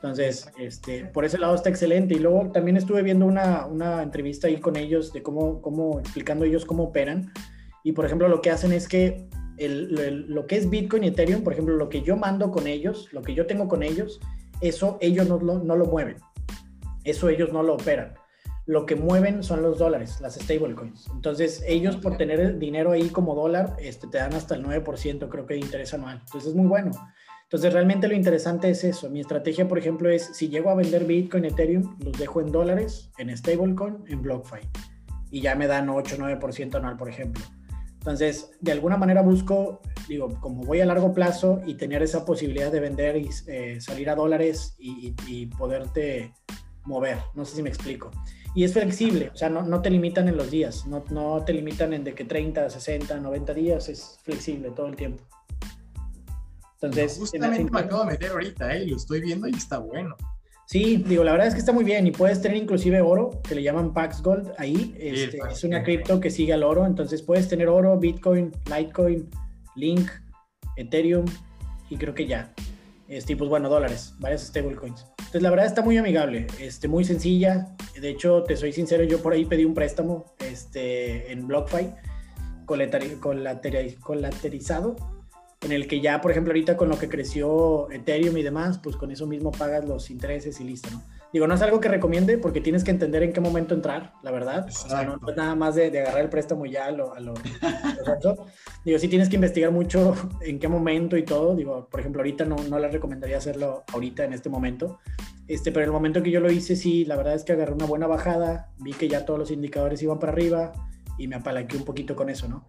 Entonces, 0.03 0.51
este, 0.57 1.05
por 1.05 1.23
ese 1.23 1.37
lado 1.37 1.55
está 1.55 1.69
excelente. 1.69 2.13
Y 2.13 2.19
luego 2.19 2.51
también 2.51 2.75
estuve 2.75 3.03
viendo 3.03 3.25
una, 3.25 3.65
una 3.65 4.03
entrevista 4.03 4.47
ahí 4.47 4.57
con 4.57 4.75
ellos 4.75 5.13
de 5.13 5.23
cómo, 5.23 5.61
cómo, 5.61 6.01
explicando 6.01 6.43
ellos 6.43 6.65
cómo 6.65 6.83
operan. 6.83 7.31
Y 7.85 7.93
por 7.93 8.05
ejemplo, 8.05 8.27
lo 8.27 8.41
que 8.41 8.51
hacen 8.51 8.73
es 8.73 8.89
que 8.89 9.29
el, 9.57 10.25
lo 10.27 10.45
que 10.45 10.57
es 10.57 10.69
Bitcoin 10.69 11.05
y 11.05 11.07
Ethereum, 11.07 11.41
por 11.41 11.53
ejemplo, 11.53 11.77
lo 11.77 11.87
que 11.87 12.01
yo 12.01 12.17
mando 12.17 12.51
con 12.51 12.67
ellos, 12.67 13.07
lo 13.13 13.21
que 13.21 13.33
yo 13.33 13.45
tengo 13.45 13.69
con 13.69 13.81
ellos, 13.81 14.19
eso 14.59 14.97
ellos 14.99 15.29
no, 15.29 15.39
no 15.39 15.75
lo 15.77 15.85
mueven. 15.85 16.17
Eso 17.05 17.29
ellos 17.29 17.53
no 17.53 17.63
lo 17.63 17.75
operan. 17.75 18.13
Lo 18.65 18.85
que 18.85 18.97
mueven 18.97 19.41
son 19.41 19.61
los 19.61 19.79
dólares, 19.79 20.19
las 20.19 20.35
stablecoins. 20.35 21.07
Entonces, 21.13 21.63
ellos 21.65 21.95
por 21.95 22.17
tener 22.17 22.41
el 22.41 22.59
dinero 22.59 22.91
ahí 22.91 23.07
como 23.07 23.35
dólar, 23.35 23.77
este, 23.79 24.07
te 24.07 24.17
dan 24.17 24.33
hasta 24.33 24.55
el 24.55 24.65
9%, 24.65 25.29
creo 25.29 25.45
que 25.45 25.53
de 25.53 25.61
interés 25.61 25.93
anual. 25.93 26.19
Entonces, 26.25 26.49
es 26.49 26.55
muy 26.55 26.67
bueno. 26.67 26.91
Entonces, 27.53 27.71
realmente 27.71 28.07
lo 28.07 28.15
interesante 28.15 28.67
es 28.71 28.83
eso. 28.83 29.11
Mi 29.11 29.19
estrategia, 29.19 29.67
por 29.67 29.77
ejemplo, 29.77 30.09
es 30.09 30.31
si 30.33 30.49
llego 30.49 30.71
a 30.71 30.73
vender 30.73 31.05
Bitcoin, 31.05 31.45
Ethereum, 31.45 31.95
los 31.99 32.17
dejo 32.17 32.41
en 32.41 32.51
dólares, 32.51 33.11
en 33.19 33.29
stablecoin, 33.37 34.03
en 34.07 34.23
BlockFi. 34.23 34.67
Y 35.29 35.41
ya 35.41 35.53
me 35.53 35.67
dan 35.67 35.87
8 35.87 36.17
9% 36.17 36.73
anual, 36.73 36.97
por 36.97 37.09
ejemplo. 37.09 37.43
Entonces, 37.99 38.49
de 38.59 38.71
alguna 38.71 38.97
manera 38.97 39.21
busco 39.21 39.81
digo, 40.07 40.29
como 40.41 40.63
voy 40.63 40.81
a 40.81 40.87
largo 40.87 41.13
plazo 41.13 41.61
y 41.63 41.75
tener 41.75 42.01
esa 42.01 42.25
posibilidad 42.25 42.71
de 42.71 42.79
vender 42.79 43.17
y 43.17 43.29
eh, 43.45 43.79
salir 43.79 44.09
a 44.09 44.15
dólares 44.15 44.75
y, 44.79 45.13
y, 45.27 45.45
poderte 45.45 46.33
mover, 46.85 47.19
no 47.35 47.45
sé 47.45 47.55
si 47.55 47.61
me 47.61 47.69
explico. 47.69 48.09
Y 48.55 48.63
es 48.63 48.73
flexible, 48.73 49.29
o 49.31 49.37
sea, 49.37 49.49
no, 49.49 49.61
no 49.61 49.83
te 49.83 49.91
limitan 49.91 50.27
en 50.27 50.37
los 50.37 50.49
días, 50.49 50.87
no, 50.87 51.03
no, 51.11 51.45
te 51.45 51.53
limitan 51.53 51.93
en 51.93 52.03
de 52.03 52.15
que 52.15 52.25
30, 52.25 52.67
60, 52.67 53.19
90 53.19 53.53
días, 53.53 53.89
es 53.89 54.17
flexible 54.23 54.71
todo 54.71 54.87
el 54.87 54.95
tiempo. 54.95 55.23
Entonces, 56.83 57.17
justamente 57.17 57.71
me 57.71 57.79
acabo 57.79 58.03
de 58.03 58.11
meter 58.11 58.31
ahorita, 58.31 58.75
¿eh? 58.75 58.85
lo 58.85 58.97
estoy 58.97 59.21
viendo 59.21 59.47
y 59.47 59.51
está 59.51 59.77
bueno. 59.77 60.17
Sí, 60.65 60.97
digo, 61.07 61.23
la 61.23 61.31
verdad 61.31 61.47
es 61.47 61.53
que 61.53 61.59
está 61.59 61.71
muy 61.71 61.85
bien 61.85 62.05
y 62.07 62.11
puedes 62.11 62.41
tener 62.41 62.57
inclusive 62.57 62.99
oro, 63.01 63.41
que 63.47 63.55
le 63.55 63.63
llaman 63.63 63.93
Pax 63.93 64.21
Gold 64.21 64.51
ahí. 64.57 64.93
Este, 64.97 65.39
es 65.49 65.63
una 65.63 65.81
cripto 65.83 66.19
que 66.19 66.29
sigue 66.29 66.51
al 66.53 66.63
oro, 66.63 66.85
entonces 66.85 67.21
puedes 67.21 67.47
tener 67.47 67.69
oro, 67.69 67.97
Bitcoin, 67.97 68.51
Litecoin, 68.65 69.29
Link, 69.75 70.09
Ethereum 70.75 71.23
y 71.89 71.95
creo 71.97 72.13
que 72.13 72.27
ya. 72.27 72.53
Este, 73.07 73.37
pues 73.37 73.49
bueno, 73.49 73.69
dólares, 73.69 74.13
varias 74.19 74.43
stablecoins. 74.43 75.05
Entonces 75.19 75.41
la 75.41 75.49
verdad 75.49 75.65
está 75.65 75.81
muy 75.83 75.97
amigable, 75.97 76.47
este, 76.59 76.87
muy 76.87 77.03
sencilla. 77.05 77.75
De 77.99 78.09
hecho, 78.09 78.43
te 78.43 78.55
soy 78.57 78.73
sincero, 78.73 79.03
yo 79.03 79.21
por 79.21 79.33
ahí 79.33 79.45
pedí 79.45 79.65
un 79.65 79.73
préstamo 79.73 80.35
este, 80.39 81.31
en 81.31 81.47
BlockFi 81.47 81.89
colaterizado 82.65 84.95
en 85.63 85.71
el 85.71 85.87
que 85.87 86.01
ya, 86.01 86.21
por 86.21 86.31
ejemplo, 86.31 86.51
ahorita 86.51 86.77
con 86.77 86.89
lo 86.89 86.97
que 86.97 87.09
creció 87.09 87.89
Ethereum 87.91 88.37
y 88.37 88.43
demás, 88.43 88.79
pues 88.79 88.95
con 88.95 89.11
eso 89.11 89.27
mismo 89.27 89.51
pagas 89.51 89.85
los 89.85 90.09
intereses 90.09 90.59
y 90.59 90.63
listo, 90.63 90.89
¿no? 90.91 91.01
Digo, 91.33 91.47
no 91.47 91.55
es 91.55 91.61
algo 91.63 91.79
que 91.79 91.87
recomiende 91.89 92.37
porque 92.37 92.61
tienes 92.61 92.83
que 92.83 92.91
entender 92.91 93.23
en 93.23 93.33
qué 93.33 93.41
momento 93.41 93.73
entrar, 93.73 94.13
la 94.21 94.29
verdad. 94.29 94.67
O 94.67 94.71
sea, 94.71 95.03
no, 95.03 95.19
es 95.27 95.35
nada 95.35 95.55
más 95.55 95.73
de, 95.73 95.87
agarrar 95.87 96.21
el 96.21 96.29
préstamo 96.29 96.67
ya 96.67 96.85
a 96.85 96.91
lo, 96.91 97.15
a 97.15 97.19
lo, 97.19 97.33
Digo, 98.85 98.99
sí 98.99 99.07
tienes 99.07 99.29
que 99.29 99.35
investigar 99.35 99.71
mucho 99.71 100.13
en 100.41 100.59
qué 100.59 100.67
momento 100.67 101.17
y 101.17 101.23
todo. 101.23 101.55
Digo, 101.55 101.87
por 101.89 102.01
ejemplo, 102.01 102.21
ahorita 102.21 102.45
no, 102.45 102.57
no 102.69 102.77
les 102.77 102.93
recomendaría 102.93 103.37
hacerlo 103.37 103.83
ahorita 103.91 104.25
en 104.25 104.33
este 104.33 104.49
momento. 104.49 104.99
Este, 105.47 105.71
pero 105.71 105.83
en 105.83 105.89
el 105.89 105.93
momento 105.93 106.21
que 106.21 106.29
yo 106.29 106.39
lo 106.39 106.51
hice, 106.51 106.75
sí, 106.75 107.03
la 107.05 107.15
verdad 107.15 107.33
es 107.33 107.43
que 107.43 107.53
agarré 107.53 107.73
una 107.73 107.87
buena 107.87 108.05
bajada, 108.05 108.69
vi 108.77 108.93
que 108.93 109.07
ya 109.07 109.25
todos 109.25 109.39
los 109.39 109.49
indicadores 109.49 110.03
iban 110.03 110.19
para 110.19 110.33
arriba, 110.33 110.71
y 111.17 111.27
me 111.27 111.35
apalanqué 111.35 111.77
un 111.77 111.85
poquito 111.85 112.15
con 112.15 112.29
eso, 112.29 112.47
¿no? 112.47 112.67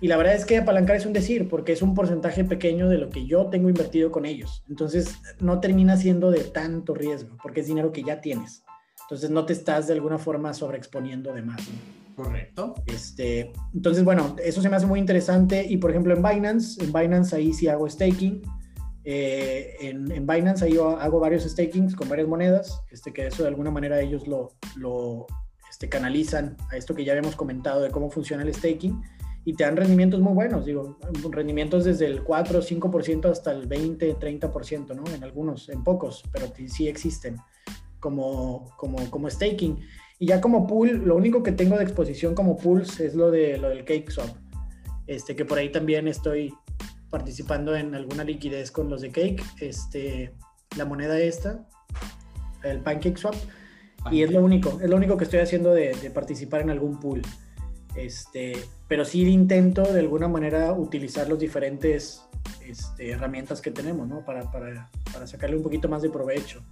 Y 0.00 0.08
la 0.08 0.16
verdad 0.16 0.34
es 0.34 0.44
que 0.44 0.58
apalancar 0.58 0.96
es 0.96 1.06
un 1.06 1.12
decir, 1.12 1.48
porque 1.48 1.72
es 1.72 1.82
un 1.82 1.94
porcentaje 1.94 2.44
pequeño 2.44 2.88
de 2.88 2.98
lo 2.98 3.08
que 3.08 3.26
yo 3.26 3.46
tengo 3.46 3.68
invertido 3.68 4.10
con 4.10 4.26
ellos. 4.26 4.64
Entonces, 4.68 5.18
no 5.40 5.60
termina 5.60 5.96
siendo 5.96 6.30
de 6.30 6.40
tanto 6.40 6.94
riesgo, 6.94 7.36
porque 7.42 7.60
es 7.60 7.66
dinero 7.66 7.92
que 7.92 8.02
ya 8.02 8.20
tienes. 8.20 8.64
Entonces, 9.02 9.30
no 9.30 9.46
te 9.46 9.52
estás 9.52 9.86
de 9.86 9.94
alguna 9.94 10.18
forma 10.18 10.52
sobreexponiendo 10.52 11.32
de 11.32 11.42
más. 11.42 11.60
Correcto. 12.16 12.74
Este, 12.86 13.52
entonces, 13.74 14.04
bueno, 14.04 14.36
eso 14.42 14.60
se 14.60 14.68
me 14.68 14.76
hace 14.76 14.86
muy 14.86 15.00
interesante. 15.00 15.64
Y, 15.68 15.76
por 15.76 15.90
ejemplo, 15.90 16.14
en 16.14 16.22
Binance, 16.22 16.82
en 16.82 16.92
Binance 16.92 17.36
ahí 17.36 17.52
sí 17.52 17.68
hago 17.68 17.88
staking. 17.88 18.42
Eh, 19.04 19.76
en, 19.80 20.10
en, 20.10 20.26
Binance 20.26 20.64
ahí 20.64 20.74
yo 20.74 20.98
hago 20.98 21.20
varios 21.20 21.44
stakings 21.44 21.94
con 21.94 22.08
varias 22.08 22.26
monedas, 22.26 22.82
este, 22.90 23.12
que 23.12 23.28
eso 23.28 23.44
de 23.44 23.50
alguna 23.50 23.70
manera 23.70 24.00
ellos 24.00 24.26
lo, 24.26 24.48
lo 24.74 25.28
este, 25.76 25.90
canalizan 25.90 26.56
a 26.72 26.76
esto 26.78 26.94
que 26.94 27.04
ya 27.04 27.12
habíamos 27.12 27.36
comentado 27.36 27.82
de 27.82 27.90
cómo 27.90 28.08
funciona 28.10 28.42
el 28.42 28.54
staking 28.54 29.02
y 29.44 29.52
te 29.52 29.64
dan 29.64 29.76
rendimientos 29.76 30.20
muy 30.20 30.32
buenos, 30.32 30.64
digo, 30.64 30.98
rendimientos 31.30 31.84
desde 31.84 32.06
el 32.06 32.22
4 32.22 32.60
o 32.60 32.62
5% 32.62 33.30
hasta 33.30 33.52
el 33.52 33.66
20, 33.66 34.18
30%, 34.18 34.96
¿no? 34.96 35.04
En 35.14 35.22
algunos, 35.22 35.68
en 35.68 35.84
pocos, 35.84 36.24
pero 36.32 36.50
sí 36.66 36.88
existen 36.88 37.36
como, 38.00 38.74
como, 38.78 39.10
como 39.10 39.28
staking. 39.28 39.78
Y 40.18 40.28
ya 40.28 40.40
como 40.40 40.66
pool, 40.66 41.02
lo 41.04 41.14
único 41.14 41.42
que 41.42 41.52
tengo 41.52 41.76
de 41.76 41.84
exposición 41.84 42.34
como 42.34 42.56
pools 42.56 42.98
es 42.98 43.14
lo, 43.14 43.30
de, 43.30 43.58
lo 43.58 43.68
del 43.68 43.84
CakeSwap, 43.84 44.34
este, 45.06 45.36
que 45.36 45.44
por 45.44 45.58
ahí 45.58 45.70
también 45.70 46.08
estoy 46.08 46.54
participando 47.10 47.76
en 47.76 47.94
alguna 47.94 48.24
liquidez 48.24 48.70
con 48.70 48.88
los 48.88 49.02
de 49.02 49.10
Cake, 49.10 49.44
este, 49.60 50.32
la 50.78 50.86
moneda 50.86 51.20
esta, 51.20 51.68
el 52.62 52.80
PancakeSwap. 52.80 53.34
Swap 53.34 53.65
y 54.10 54.22
es 54.22 54.30
lo 54.30 54.42
único, 54.42 54.78
es 54.82 54.88
lo 54.88 54.96
único 54.96 55.16
que 55.16 55.24
estoy 55.24 55.40
haciendo 55.40 55.72
de, 55.72 55.94
participar 56.14 56.62
en 56.62 56.70
algún 56.70 56.98
pool. 57.00 57.22
Este, 57.94 58.52
pero 58.88 59.04
sí 59.04 59.26
intento 59.26 59.82
de 59.82 60.00
alguna 60.00 60.28
manera 60.28 60.72
utilizar 60.72 61.28
los 61.28 61.38
diferentes 61.38 62.22
este, 62.66 63.10
herramientas 63.10 63.60
que 63.60 63.70
tenemos, 63.70 64.06
¿no? 64.06 64.24
Para, 64.24 64.50
para, 64.50 64.90
para, 65.12 65.26
sacarle 65.26 65.56
un 65.56 65.62
poquito 65.62 65.88
más 65.88 66.02
de 66.02 66.10
provecho. 66.10 66.62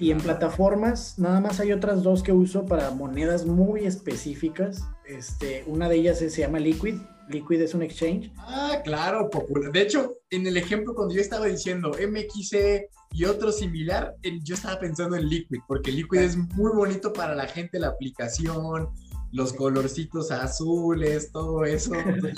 Y 0.00 0.12
en 0.12 0.18
plataformas, 0.18 1.18
nada 1.18 1.40
más 1.40 1.58
hay 1.58 1.72
otras 1.72 2.02
dos 2.02 2.22
que 2.22 2.32
uso 2.32 2.64
para 2.66 2.90
monedas 2.92 3.44
muy 3.46 3.84
específicas. 3.84 4.84
Este, 5.04 5.64
una 5.66 5.88
de 5.88 5.96
ellas 5.96 6.18
se 6.18 6.28
llama 6.30 6.60
Liquid. 6.60 6.96
Liquid 7.28 7.60
es 7.60 7.74
un 7.74 7.82
exchange. 7.82 8.32
Ah, 8.38 8.80
claro, 8.84 9.28
popular. 9.28 9.72
De 9.72 9.82
hecho, 9.82 10.18
en 10.30 10.46
el 10.46 10.56
ejemplo 10.56 10.94
cuando 10.94 11.14
yo 11.14 11.20
estaba 11.20 11.46
diciendo 11.46 11.90
MXC 11.90 12.88
y 13.12 13.24
otro 13.24 13.50
similar, 13.50 14.14
yo 14.44 14.54
estaba 14.54 14.78
pensando 14.78 15.16
en 15.16 15.28
Liquid, 15.28 15.58
porque 15.66 15.90
Liquid 15.90 16.20
es 16.20 16.36
muy 16.36 16.72
bonito 16.72 17.12
para 17.12 17.34
la 17.34 17.46
gente, 17.46 17.78
la 17.78 17.88
aplicación, 17.88 18.90
los 19.32 19.52
colorcitos 19.52 20.30
azules, 20.30 21.30
todo 21.32 21.64
eso, 21.64 21.92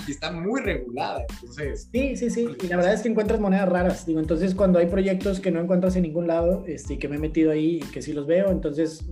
y 0.06 0.10
está 0.10 0.32
muy 0.32 0.60
regulada, 0.60 1.24
entonces... 1.28 1.88
Sí, 1.92 2.16
sí, 2.16 2.30
sí, 2.30 2.48
y 2.62 2.66
la 2.66 2.76
verdad 2.76 2.94
es 2.94 3.02
que 3.02 3.08
encuentras 3.08 3.38
monedas 3.40 3.68
raras, 3.68 4.06
digo, 4.06 4.18
entonces 4.18 4.54
cuando 4.54 4.78
hay 4.78 4.86
proyectos 4.86 5.40
que 5.40 5.52
no 5.52 5.60
encuentras 5.60 5.94
en 5.96 6.02
ningún 6.02 6.26
lado, 6.26 6.64
este, 6.66 6.98
que 6.98 7.08
me 7.08 7.16
he 7.16 7.18
metido 7.20 7.52
ahí 7.52 7.76
y 7.76 7.90
que 7.90 8.02
sí 8.02 8.12
los 8.12 8.26
veo, 8.26 8.50
entonces 8.50 9.04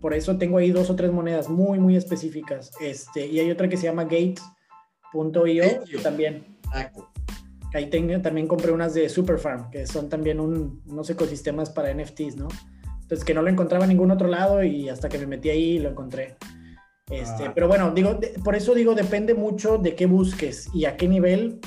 por 0.00 0.12
eso 0.12 0.36
tengo 0.36 0.58
ahí 0.58 0.70
dos 0.70 0.90
o 0.90 0.96
tres 0.96 1.12
monedas 1.12 1.48
muy, 1.48 1.78
muy 1.78 1.96
específicas, 1.96 2.70
este, 2.80 3.26
y 3.26 3.40
hay 3.40 3.50
otra 3.50 3.68
que 3.68 3.76
se 3.76 3.84
llama 3.84 4.04
Gates.io 4.04 5.64
también. 6.02 6.58
Exacto. 6.64 7.08
Ahí 7.72 7.90
tengo, 7.90 8.20
también 8.20 8.46
compré 8.46 8.70
unas 8.70 8.94
de 8.94 9.08
Superfarm, 9.08 9.70
que 9.70 9.86
son 9.86 10.08
también 10.08 10.38
unos 10.38 11.10
ecosistemas 11.10 11.70
para 11.70 11.92
NFTs, 11.92 12.36
¿no? 12.36 12.48
Entonces 13.02 13.24
que 13.24 13.34
no 13.34 13.42
lo 13.42 13.48
encontraba 13.48 13.84
en 13.84 13.90
ningún 13.90 14.12
otro 14.12 14.28
lado 14.28 14.62
y 14.62 14.88
hasta 14.88 15.08
que 15.08 15.18
me 15.18 15.26
metí 15.26 15.50
ahí 15.50 15.78
lo 15.80 15.90
encontré. 15.90 16.36
Este, 17.10 17.46
ah. 17.46 17.52
Pero 17.54 17.68
bueno, 17.68 17.90
digo, 17.92 18.18
por 18.42 18.56
eso 18.56 18.74
digo, 18.74 18.94
depende 18.94 19.34
mucho 19.34 19.78
de 19.78 19.94
qué 19.94 20.06
busques 20.06 20.68
y 20.72 20.86
a 20.86 20.96
qué 20.96 21.08
nivel, 21.08 21.60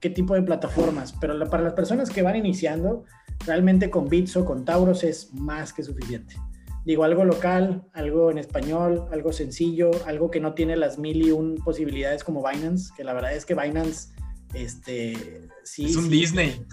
qué 0.00 0.10
tipo 0.10 0.34
de 0.34 0.42
plataformas. 0.42 1.14
Pero 1.20 1.38
para 1.48 1.62
las 1.62 1.74
personas 1.74 2.10
que 2.10 2.22
van 2.22 2.36
iniciando, 2.36 3.04
realmente 3.46 3.90
con 3.90 4.08
Bits 4.08 4.36
o 4.36 4.44
con 4.44 4.64
Tauros 4.64 5.04
es 5.04 5.32
más 5.32 5.72
que 5.72 5.82
suficiente. 5.82 6.36
Digo, 6.84 7.04
algo 7.04 7.24
local, 7.24 7.84
algo 7.92 8.30
en 8.30 8.38
español, 8.38 9.06
algo 9.12 9.32
sencillo, 9.32 9.90
algo 10.06 10.30
que 10.30 10.40
no 10.40 10.54
tiene 10.54 10.76
las 10.76 10.98
mil 10.98 11.24
y 11.26 11.30
un 11.30 11.56
posibilidades 11.56 12.24
como 12.24 12.42
Binance, 12.42 12.92
que 12.96 13.04
la 13.04 13.12
verdad 13.12 13.34
es 13.34 13.44
que 13.44 13.54
Binance 13.54 14.08
este, 14.54 15.48
sí. 15.62 15.86
Es 15.86 15.96
un 15.96 16.08
Disney. 16.08 16.64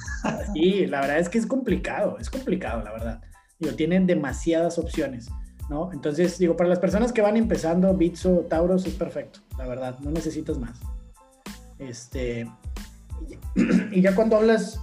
Sí, 0.54 0.86
la 0.88 1.02
verdad 1.02 1.20
es 1.20 1.30
que 1.30 1.38
es 1.38 1.46
complicado, 1.46 2.18
es 2.20 2.30
complicado, 2.30 2.84
la 2.84 2.92
verdad. 2.92 3.22
Digo, 3.60 3.76
tienen 3.76 4.08
demasiadas 4.08 4.78
opciones, 4.78 5.30
¿no? 5.70 5.92
Entonces, 5.94 6.38
digo, 6.38 6.56
para 6.56 6.70
las 6.70 6.80
personas 6.80 7.12
que 7.12 7.22
van 7.22 7.38
empezando, 7.38 7.94
Bitso, 7.94 8.46
Tauros 8.50 8.86
es 8.86 8.96
perfecto, 8.96 9.40
la 9.58 9.68
verdad, 9.68 10.00
no 10.00 10.12
necesitas 10.12 10.58
más. 10.58 10.80
Este, 11.80 12.48
y 13.92 14.02
ya 14.02 14.16
cuando 14.16 14.38
hablas 14.38 14.80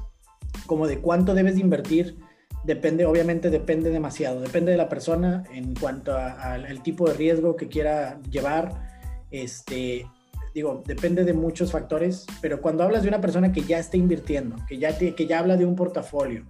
como 0.66 0.86
de 0.86 0.98
cuánto 0.98 1.34
debes 1.34 1.54
de 1.54 1.60
invertir, 1.60 2.16
depende, 2.64 3.06
obviamente 3.06 3.50
depende 3.50 3.90
demasiado, 3.90 4.40
depende 4.40 4.72
de 4.72 4.78
la 4.78 4.88
persona 4.88 5.44
en 5.52 5.74
cuanto 5.74 6.16
al 6.16 6.82
tipo 6.82 7.08
de 7.08 7.14
riesgo 7.14 7.56
que 7.56 7.68
quiera 7.68 8.20
llevar, 8.30 8.94
este, 9.30 10.06
digo, 10.54 10.82
depende 10.86 11.24
de 11.24 11.32
muchos 11.32 11.72
factores, 11.72 12.26
pero 12.40 12.62
cuando 12.62 12.84
hablas 12.84 13.02
de 13.02 13.08
una 13.08 13.20
persona 13.20 13.52
que 13.52 13.62
ya 13.62 13.78
está 13.78 13.96
invirtiendo, 13.96 14.56
que 14.68 14.78
ya, 14.78 14.96
que 14.96 15.26
ya 15.26 15.40
habla 15.40 15.56
de 15.56 15.66
un 15.66 15.74
portafolio, 15.74 16.46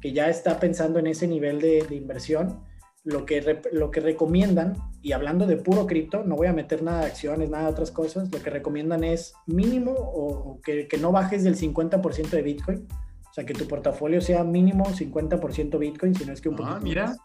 que 0.00 0.12
ya 0.12 0.28
está 0.28 0.58
pensando 0.60 0.98
en 0.98 1.06
ese 1.06 1.28
nivel 1.28 1.60
de, 1.60 1.86
inversión, 1.92 2.60
lo 3.04 3.26
que, 3.26 3.60
lo 3.70 3.90
que 3.90 4.00
recomiendan, 4.00 4.76
y 5.02 5.12
hablando 5.12 5.46
de 5.46 5.58
puro 5.58 5.86
cripto, 5.86 6.24
no 6.24 6.36
voy 6.36 6.46
a 6.46 6.54
meter 6.54 6.82
nada 6.82 7.00
de 7.00 7.06
acciones, 7.06 7.50
nada 7.50 7.64
de 7.64 7.70
otras 7.70 7.90
cosas, 7.90 8.32
lo 8.32 8.42
que 8.42 8.48
recomiendan 8.48 9.04
es 9.04 9.34
mínimo 9.46 9.92
o, 9.92 10.60
que, 10.62 10.88
que, 10.88 10.96
no 10.96 11.12
bajes 11.12 11.44
del 11.44 11.56
50% 11.56 12.30
de 12.30 12.42
Bitcoin, 12.42 12.88
o 13.30 13.34
sea, 13.34 13.44
que 13.44 13.52
tu 13.52 13.68
portafolio 13.68 14.22
sea 14.22 14.42
mínimo 14.42 14.86
50% 14.86 15.78
Bitcoin, 15.78 16.14
si 16.14 16.24
no 16.24 16.32
es 16.32 16.40
que 16.40 16.48
un 16.48 16.54
ah, 16.54 16.78
poquito 16.78 16.80
mira. 16.80 17.16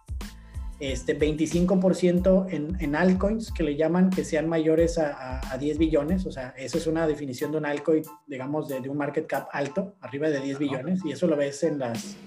este 0.82 1.18
25% 1.18 2.48
en, 2.52 2.76
en, 2.82 2.96
altcoins 2.96 3.54
que 3.54 3.64
le 3.64 3.78
llaman 3.78 4.10
que 4.10 4.26
sean 4.26 4.50
mayores 4.50 4.98
a, 4.98 5.40
a, 5.50 5.58
10 5.58 5.78
billones, 5.78 6.26
o 6.26 6.32
sea, 6.32 6.54
eso 6.58 6.78
es 6.78 6.88
una 6.88 7.08
definición 7.08 7.54
de 7.54 7.58
un 7.60 7.66
altcoin, 7.66 8.04
digamos, 8.28 8.68
de, 8.68 8.82
de 8.82 8.90
un 8.90 8.98
market 8.98 9.28
cap 9.28 9.48
alto, 9.54 9.96
arriba 10.02 10.30
de 10.30 10.42
10 10.42 10.60
billones, 10.60 11.06
y 11.06 11.14
eso 11.14 11.26
lo 11.26 11.38
ves 11.38 11.64
en 11.64 11.80
las... 11.80 12.18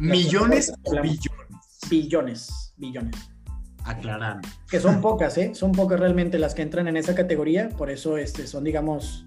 ¿Millones 0.00 0.72
o 0.82 1.00
billones? 1.00 1.20
Billones, 1.88 2.65
billones. 2.76 3.16
Aclarando. 3.84 4.48
Que 4.68 4.80
son 4.80 5.00
pocas, 5.00 5.38
¿eh? 5.38 5.54
Son 5.54 5.72
pocas 5.72 6.00
realmente 6.00 6.38
las 6.38 6.54
que 6.54 6.62
entran 6.62 6.88
en 6.88 6.96
esa 6.96 7.14
categoría, 7.14 7.68
por 7.68 7.90
eso 7.90 8.18
este, 8.18 8.46
son, 8.46 8.64
digamos, 8.64 9.26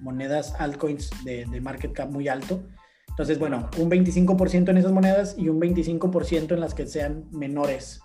monedas 0.00 0.54
altcoins 0.58 1.10
de, 1.24 1.46
de 1.46 1.60
market 1.60 1.92
cap 1.92 2.10
muy 2.10 2.28
alto. 2.28 2.64
Entonces, 3.08 3.38
bueno, 3.38 3.68
un 3.78 3.90
25% 3.90 4.70
en 4.70 4.76
esas 4.78 4.90
monedas 4.90 5.36
y 5.38 5.48
un 5.48 5.60
25% 5.60 6.52
en 6.52 6.60
las 6.60 6.74
que 6.74 6.86
sean 6.86 7.26
menores 7.30 8.00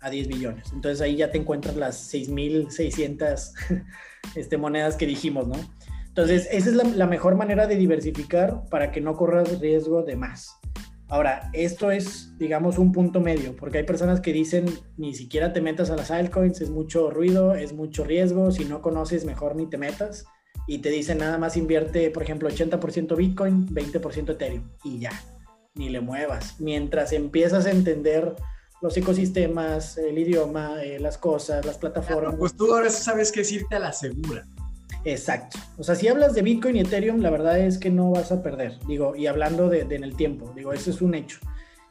a 0.00 0.10
10 0.10 0.28
billones. 0.28 0.72
Entonces 0.72 1.00
ahí 1.00 1.16
ya 1.16 1.30
te 1.30 1.38
encuentras 1.38 1.76
las 1.76 2.12
6.600 2.12 3.84
este, 4.34 4.56
monedas 4.56 4.96
que 4.96 5.06
dijimos, 5.06 5.46
¿no? 5.46 5.56
Entonces, 6.08 6.48
esa 6.50 6.70
es 6.70 6.74
la, 6.74 6.84
la, 6.84 7.06
mejor 7.06 7.36
manera 7.36 7.68
de 7.68 7.76
diversificar 7.76 8.64
para 8.68 8.90
que 8.90 9.00
no 9.00 9.14
corras 9.14 9.60
riesgo 9.60 10.02
de 10.02 10.16
más. 10.16 10.59
Ahora, 11.10 11.50
esto 11.52 11.90
es, 11.90 12.38
digamos, 12.38 12.78
un 12.78 12.92
punto 12.92 13.20
medio, 13.20 13.56
porque 13.56 13.78
hay 13.78 13.84
personas 13.84 14.20
que 14.20 14.32
dicen, 14.32 14.66
ni 14.96 15.12
siquiera 15.12 15.52
te 15.52 15.60
metas 15.60 15.90
a 15.90 15.96
las 15.96 16.12
altcoins, 16.12 16.60
es 16.60 16.70
mucho 16.70 17.10
ruido, 17.10 17.56
es 17.56 17.72
mucho 17.72 18.04
riesgo, 18.04 18.52
si 18.52 18.64
no 18.64 18.80
conoces, 18.80 19.24
mejor 19.24 19.56
ni 19.56 19.66
te 19.66 19.76
metas. 19.76 20.24
Y 20.68 20.78
te 20.78 20.90
dicen 20.90 21.18
nada 21.18 21.36
más 21.36 21.56
invierte, 21.56 22.10
por 22.10 22.22
ejemplo, 22.22 22.48
80% 22.48 23.16
Bitcoin, 23.16 23.66
20% 23.66 24.30
Ethereum, 24.30 24.70
y 24.84 25.00
ya, 25.00 25.10
ni 25.74 25.88
le 25.88 26.00
muevas. 26.00 26.60
Mientras 26.60 27.12
empiezas 27.12 27.66
a 27.66 27.72
entender 27.72 28.36
los 28.80 28.96
ecosistemas, 28.96 29.98
el 29.98 30.16
idioma, 30.16 30.80
eh, 30.80 31.00
las 31.00 31.18
cosas, 31.18 31.66
las 31.66 31.76
plataformas. 31.76 32.36
pues 32.38 32.56
tú 32.56 32.72
ahora 32.72 32.88
sabes 32.88 33.32
qué 33.32 33.40
es 33.40 33.50
irte 33.50 33.74
a 33.74 33.80
la 33.80 33.92
segura. 33.92 34.46
Exacto. 35.04 35.58
O 35.78 35.82
sea, 35.82 35.94
si 35.94 36.08
hablas 36.08 36.34
de 36.34 36.42
Bitcoin 36.42 36.76
y 36.76 36.80
Ethereum, 36.80 37.20
la 37.20 37.30
verdad 37.30 37.58
es 37.58 37.78
que 37.78 37.90
no 37.90 38.10
vas 38.10 38.32
a 38.32 38.42
perder. 38.42 38.78
Digo, 38.86 39.16
y 39.16 39.26
hablando 39.26 39.68
de, 39.68 39.80
en 39.80 40.04
el 40.04 40.16
tiempo, 40.16 40.52
digo, 40.54 40.72
eso 40.72 40.90
es 40.90 41.00
un 41.00 41.14
hecho. 41.14 41.38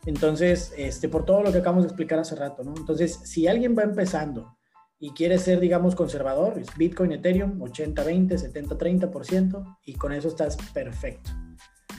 Entonces, 0.05 0.73
este, 0.77 1.09
por 1.09 1.25
todo 1.25 1.43
lo 1.43 1.51
que 1.51 1.59
acabamos 1.59 1.83
de 1.83 1.89
explicar 1.89 2.19
hace 2.19 2.35
rato, 2.35 2.63
¿no? 2.63 2.73
Entonces, 2.77 3.19
si 3.23 3.47
alguien 3.47 3.75
va 3.77 3.83
empezando 3.83 4.57
y 4.99 5.11
quiere 5.11 5.37
ser, 5.37 5.59
digamos, 5.59 5.95
conservador, 5.95 6.61
Bitcoin, 6.77 7.13
Ethereum, 7.13 7.59
80-20, 7.59 8.37
70-30%, 8.37 9.77
y 9.85 9.93
con 9.93 10.11
eso 10.11 10.27
estás 10.27 10.57
perfecto. 10.73 11.31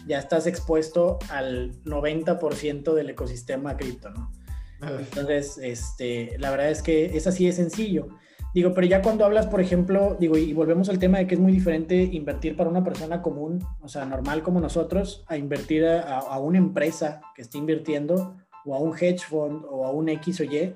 Ya 0.06 0.18
estás 0.18 0.46
expuesto 0.46 1.18
al 1.28 1.82
90% 1.84 2.94
del 2.94 3.10
ecosistema 3.10 3.76
cripto, 3.76 4.10
¿no? 4.10 4.30
Entonces, 4.82 5.58
este, 5.58 6.38
la 6.38 6.50
verdad 6.50 6.70
es 6.70 6.82
que 6.82 7.16
es 7.16 7.26
así 7.26 7.44
de 7.46 7.52
sencillo. 7.52 8.08
Digo, 8.52 8.74
pero 8.74 8.86
ya 8.86 9.00
cuando 9.00 9.24
hablas, 9.24 9.46
por 9.46 9.60
ejemplo, 9.60 10.16
digo, 10.18 10.36
y 10.36 10.52
volvemos 10.52 10.88
al 10.88 10.98
tema 10.98 11.18
de 11.18 11.26
que 11.28 11.34
es 11.34 11.40
muy 11.40 11.52
diferente 11.52 12.02
invertir 12.02 12.56
para 12.56 12.68
una 12.68 12.82
persona 12.82 13.22
común, 13.22 13.64
o 13.80 13.88
sea, 13.88 14.04
normal 14.04 14.42
como 14.42 14.60
nosotros, 14.60 15.24
a 15.28 15.36
invertir 15.36 15.86
a, 15.86 16.38
una 16.40 16.58
empresa 16.58 17.20
que 17.36 17.42
esté 17.42 17.58
invirtiendo, 17.58 18.34
o 18.64 18.74
a 18.74 18.80
un 18.80 18.96
hedge 18.96 19.20
fund, 19.20 19.64
o 19.70 19.86
a 19.86 19.92
un 19.92 20.08
X 20.08 20.40
o 20.40 20.44
Y. 20.44 20.74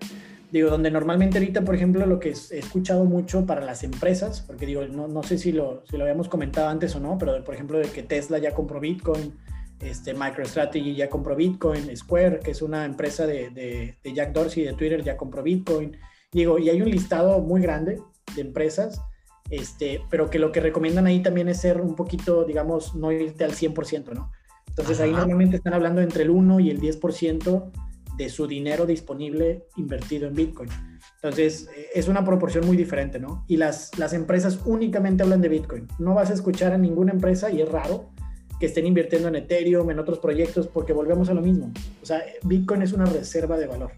Digo, 0.53 0.71
donde 0.71 0.89
normalmente 0.89 1.39
ahorita, 1.39 1.63
por 1.63 1.75
ejemplo, 1.75 2.07
lo 2.07 2.21
que 2.21 2.29
he 2.29 2.59
escuchado 2.59 3.05
mucho 3.07 3.45
para 3.45 3.61
las 3.61 3.83
empresas, 3.83 4.41
porque 4.47 4.67
digo, 4.67 4.87
no, 4.87 5.09
no 5.09 5.25
sé 5.25 5.37
si 5.37 5.51
lo, 5.51 5.83
si 5.91 5.97
lo 5.97 6.05
habíamos 6.05 6.29
comentado 6.29 6.69
antes 6.69 6.95
o 6.95 7.01
no, 7.01 7.19
pero 7.19 7.43
por 7.43 7.55
ejemplo, 7.55 7.79
de 7.79 7.89
que 7.89 8.05
Tesla 8.05 8.39
ya 8.39 8.53
compró 8.53 8.79
Bitcoin, 8.79 9.35
este, 9.81 10.15
MicroStrategy 10.15 10.95
ya 10.95 11.11
compró 11.11 11.35
Bitcoin, 11.35 11.95
Square, 11.97 12.39
que 12.39 12.53
es 12.53 12.63
una 12.63 12.85
empresa 12.85 13.27
de, 13.27 13.51
de, 13.51 13.97
de 14.03 14.13
Jack 14.13 14.33
Dorsey 14.33 14.63
de 14.63 14.75
Twitter, 14.75 15.03
ya 15.03 15.17
compró 15.17 15.43
Bitcoin. 15.43 15.97
Digo, 16.35 16.59
y 16.59 16.69
hay 16.69 16.83
un 16.83 16.91
listado 16.91 17.41
muy 17.41 17.63
grande 17.63 18.03
de 18.35 18.43
empresas, 18.43 19.01
este, 19.49 20.03
pero 20.11 20.29
que 20.29 20.39
lo 20.39 20.53
que 20.53 20.61
recomiendan 20.61 21.07
ahí 21.07 21.23
también 21.23 21.49
es 21.49 21.61
ser 21.61 21.81
un 21.81 21.95
poquito, 21.95 22.45
digamos, 22.45 22.95
no 22.95 23.13
irte 23.13 23.45
al 23.45 23.53
100%, 23.53 24.13
¿no? 24.13 24.31
Entonces 24.69 25.01
ahí 25.01 25.13
normalmente 25.13 25.57
están 25.57 25.75
hablando 25.75 26.01
entre 26.01 26.25
el 26.25 26.31
1 26.31 26.59
y 26.59 26.71
el 26.71 26.81
10% 26.81 27.71
de 28.17 28.29
su 28.29 28.47
dinero 28.49 28.87
disponible 28.87 29.67
invertido 29.77 30.27
en 30.27 30.35
Bitcoin. 30.35 30.69
Entonces, 31.17 31.69
eh, 31.77 31.91
es 31.95 32.09
una 32.09 32.25
proporción 32.25 32.67
muy 32.67 32.77
diferente, 32.77 33.21
¿no? 33.21 33.45
Y 33.47 33.57
las, 33.57 33.97
las 33.99 34.13
empresas 34.13 34.59
únicamente 34.65 35.23
hablan 35.23 35.41
de 35.41 35.49
Bitcoin. 35.49 35.87
No 36.01 36.15
vas 36.15 36.31
a 36.31 36.35
escuchar 36.35 36.73
a 36.73 36.79
ninguna 36.79 37.13
empresa, 37.13 37.51
y 37.51 37.63
es 37.63 37.69
raro, 37.69 38.11
que 38.59 38.67
estén 38.67 38.87
invirtiendo 38.87 39.29
en 39.29 39.37
Ethereum, 39.37 39.91
en 39.91 39.99
otros 40.01 40.19
proyectos, 40.19 40.67
porque 40.67 40.93
volvemos 40.93 41.29
a 41.29 41.35
lo 41.35 41.41
mismo. 41.41 41.73
O 42.03 42.07
sea, 42.07 42.23
Bitcoin 42.43 42.83
es 42.83 42.93
una 42.93 43.05
reserva 43.05 43.57
de 43.57 43.67
valor. 43.67 43.93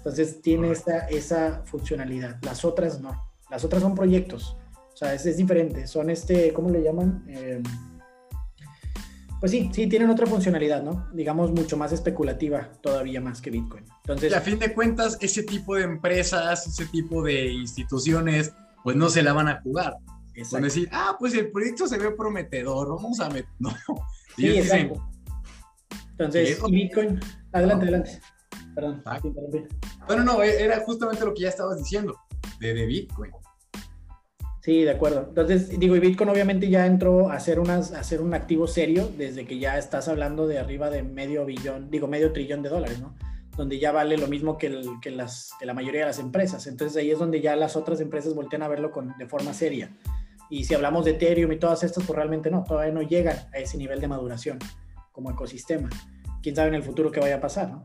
Entonces 0.00 0.40
tiene 0.40 0.70
esa, 0.72 1.08
esa 1.08 1.62
funcionalidad. 1.66 2.38
Las 2.42 2.64
otras 2.64 3.00
no. 3.00 3.30
Las 3.50 3.64
otras 3.64 3.82
son 3.82 3.94
proyectos. 3.94 4.56
O 4.94 4.96
sea, 4.96 5.12
es, 5.12 5.26
es 5.26 5.36
diferente. 5.36 5.86
Son 5.86 6.08
este, 6.08 6.54
¿cómo 6.54 6.70
le 6.70 6.82
llaman? 6.82 7.22
Em, 7.28 7.62
pues 9.40 9.52
sí, 9.52 9.70
sí, 9.74 9.86
tienen 9.88 10.08
otra 10.08 10.26
funcionalidad, 10.26 10.82
¿no? 10.82 11.06
Digamos, 11.12 11.50
mucho 11.52 11.76
más 11.76 11.92
especulativa 11.92 12.70
todavía 12.80 13.20
más 13.20 13.42
que 13.42 13.50
Bitcoin. 13.50 13.84
Entonces, 14.04 14.32
y 14.32 14.34
a 14.34 14.40
fin 14.40 14.58
de 14.58 14.72
cuentas, 14.72 15.18
ese 15.20 15.42
tipo 15.42 15.74
de 15.76 15.84
empresas, 15.84 16.66
ese 16.66 16.86
tipo 16.86 17.22
de 17.22 17.52
instituciones, 17.52 18.52
pues 18.82 18.96
no 18.96 19.10
se 19.10 19.22
la 19.22 19.34
van 19.34 19.48
a 19.48 19.60
jugar. 19.60 19.96
Van 20.52 20.62
a 20.62 20.66
decir, 20.66 20.88
ah, 20.92 21.16
pues 21.18 21.34
el 21.34 21.50
proyecto 21.50 21.86
se 21.86 21.98
ve 21.98 22.12
prometedor, 22.12 22.88
vamos 22.88 23.20
a 23.20 23.28
meter. 23.28 23.48
No. 23.58 23.70
Sí, 24.36 24.48
exacto. 24.48 25.06
Entonces, 26.12 26.58
¿y 26.66 26.72
Bitcoin? 26.72 27.20
Adelante, 27.52 27.84
adelante. 27.84 28.20
Perdón. 28.74 29.02
Bueno, 30.06 30.24
no, 30.24 30.42
e-, 30.42 30.62
era 30.62 30.80
justamente 30.80 31.24
lo 31.24 31.34
que 31.34 31.42
ya 31.42 31.48
estabas 31.48 31.78
diciendo, 31.78 32.16
de, 32.60 32.74
de 32.74 32.86
Bitcoin. 32.86 33.32
Sí, 34.62 34.82
de 34.82 34.90
acuerdo. 34.90 35.24
Entonces, 35.28 35.78
digo, 35.78 35.96
y 35.96 36.00
Bitcoin 36.00 36.28
obviamente 36.28 36.68
ya 36.68 36.84
entró 36.84 37.30
a 37.30 37.40
ser, 37.40 37.60
unas, 37.60 37.92
a 37.92 38.04
ser 38.04 38.20
un 38.20 38.34
activo 38.34 38.66
serio 38.66 39.10
desde 39.16 39.46
que 39.46 39.58
ya 39.58 39.78
estás 39.78 40.06
hablando 40.06 40.46
de 40.46 40.58
arriba 40.58 40.90
de 40.90 41.02
medio 41.02 41.46
billón, 41.46 41.90
digo, 41.90 42.08
medio 42.08 42.32
trillón 42.32 42.62
de 42.62 42.68
dólares, 42.68 43.00
¿no? 43.00 43.14
Donde 43.56 43.78
ya 43.78 43.90
vale 43.90 44.18
lo 44.18 44.26
mismo 44.26 44.58
que, 44.58 44.66
el, 44.66 44.86
que, 45.00 45.10
las, 45.10 45.50
que 45.58 45.64
la 45.64 45.72
mayoría 45.72 46.00
de 46.00 46.08
las 46.08 46.18
empresas. 46.18 46.66
Entonces 46.66 46.96
ahí 46.98 47.10
es 47.10 47.18
donde 47.18 47.40
ya 47.40 47.56
las 47.56 47.74
otras 47.74 48.00
empresas 48.02 48.34
voltean 48.34 48.62
a 48.62 48.68
verlo 48.68 48.90
con, 48.90 49.14
de 49.18 49.26
forma 49.26 49.54
seria. 49.54 49.96
Y 50.50 50.64
si 50.64 50.74
hablamos 50.74 51.06
de 51.06 51.12
Ethereum 51.12 51.52
y 51.52 51.58
todas 51.58 51.82
estas, 51.82 52.04
pues 52.04 52.16
realmente 52.16 52.50
no, 52.50 52.62
todavía 52.64 52.92
no 52.92 53.02
llegan 53.02 53.36
a 53.54 53.58
ese 53.58 53.78
nivel 53.78 54.00
de 54.00 54.08
maduración 54.08 54.58
como 55.12 55.30
ecosistema. 55.30 55.88
Quién 56.42 56.54
sabe 56.54 56.68
en 56.68 56.74
el 56.74 56.82
futuro 56.82 57.10
qué 57.10 57.20
vaya 57.20 57.36
a 57.36 57.40
pasar, 57.40 57.70
¿no? 57.70 57.84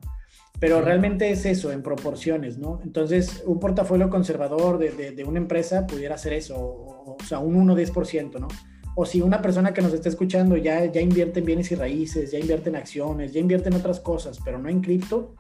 Pero 0.60 0.82
realmente 0.82 1.30
es 1.32 1.46
eso, 1.46 1.72
en 1.72 1.82
proporciones, 1.82 2.58
¿no? 2.58 2.80
Entonces, 2.84 3.44
un 3.46 3.60
portafolio 3.60 4.10
conservador 4.10 4.78
de, 4.78 5.12
de, 5.12 5.24
una 5.24 5.40
empresa 5.40 5.86
pudiera 5.86 6.18
ser 6.18 6.34
eso, 6.34 6.56
o, 6.58 7.18
sea, 7.26 7.40
un 7.40 7.68
1-10%, 7.68 8.40
¿no? 8.40 8.48
O 8.96 9.06
si 9.06 9.22
una 9.22 9.42
persona 9.42 9.74
que 9.74 9.82
nos 9.82 9.94
está 9.94 10.08
escuchando 10.08 10.56
ya, 10.56 10.86
ya 10.86 11.02
invierte 11.02 11.40
en 11.40 11.46
bienes 11.46 11.72
y 11.72 11.76
raíces, 11.76 12.32
ya 12.32 12.40
invierte 12.40 12.70
en 12.70 12.78
acciones, 12.78 13.34
ya 13.34 13.42
invierte 13.42 13.68
en 13.68 13.76
otras 13.76 14.00
cosas, 14.00 14.40
pero 14.46 14.58
no 14.58 14.70
en 14.70 14.80
cripto, 14.80 15.36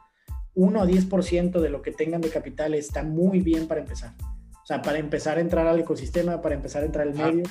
1 0.55 0.81
o 0.81 0.85
10% 0.85 1.59
de 1.61 1.69
lo 1.69 1.81
que 1.81 1.91
tengan 1.91 2.19
de 2.19 2.29
capital 2.29 2.73
está 2.73 3.03
muy 3.03 3.39
bien 3.39 3.67
para 3.67 3.79
empezar. 3.79 4.13
O 4.61 4.65
sea, 4.65 4.81
para 4.81 4.97
empezar 4.97 5.37
a 5.37 5.41
entrar 5.41 5.67
al 5.67 5.79
ecosistema, 5.79 6.41
para 6.41 6.55
empezar 6.55 6.83
a 6.83 6.87
entrar 6.87 7.07
al 7.07 7.13
medio 7.13 7.43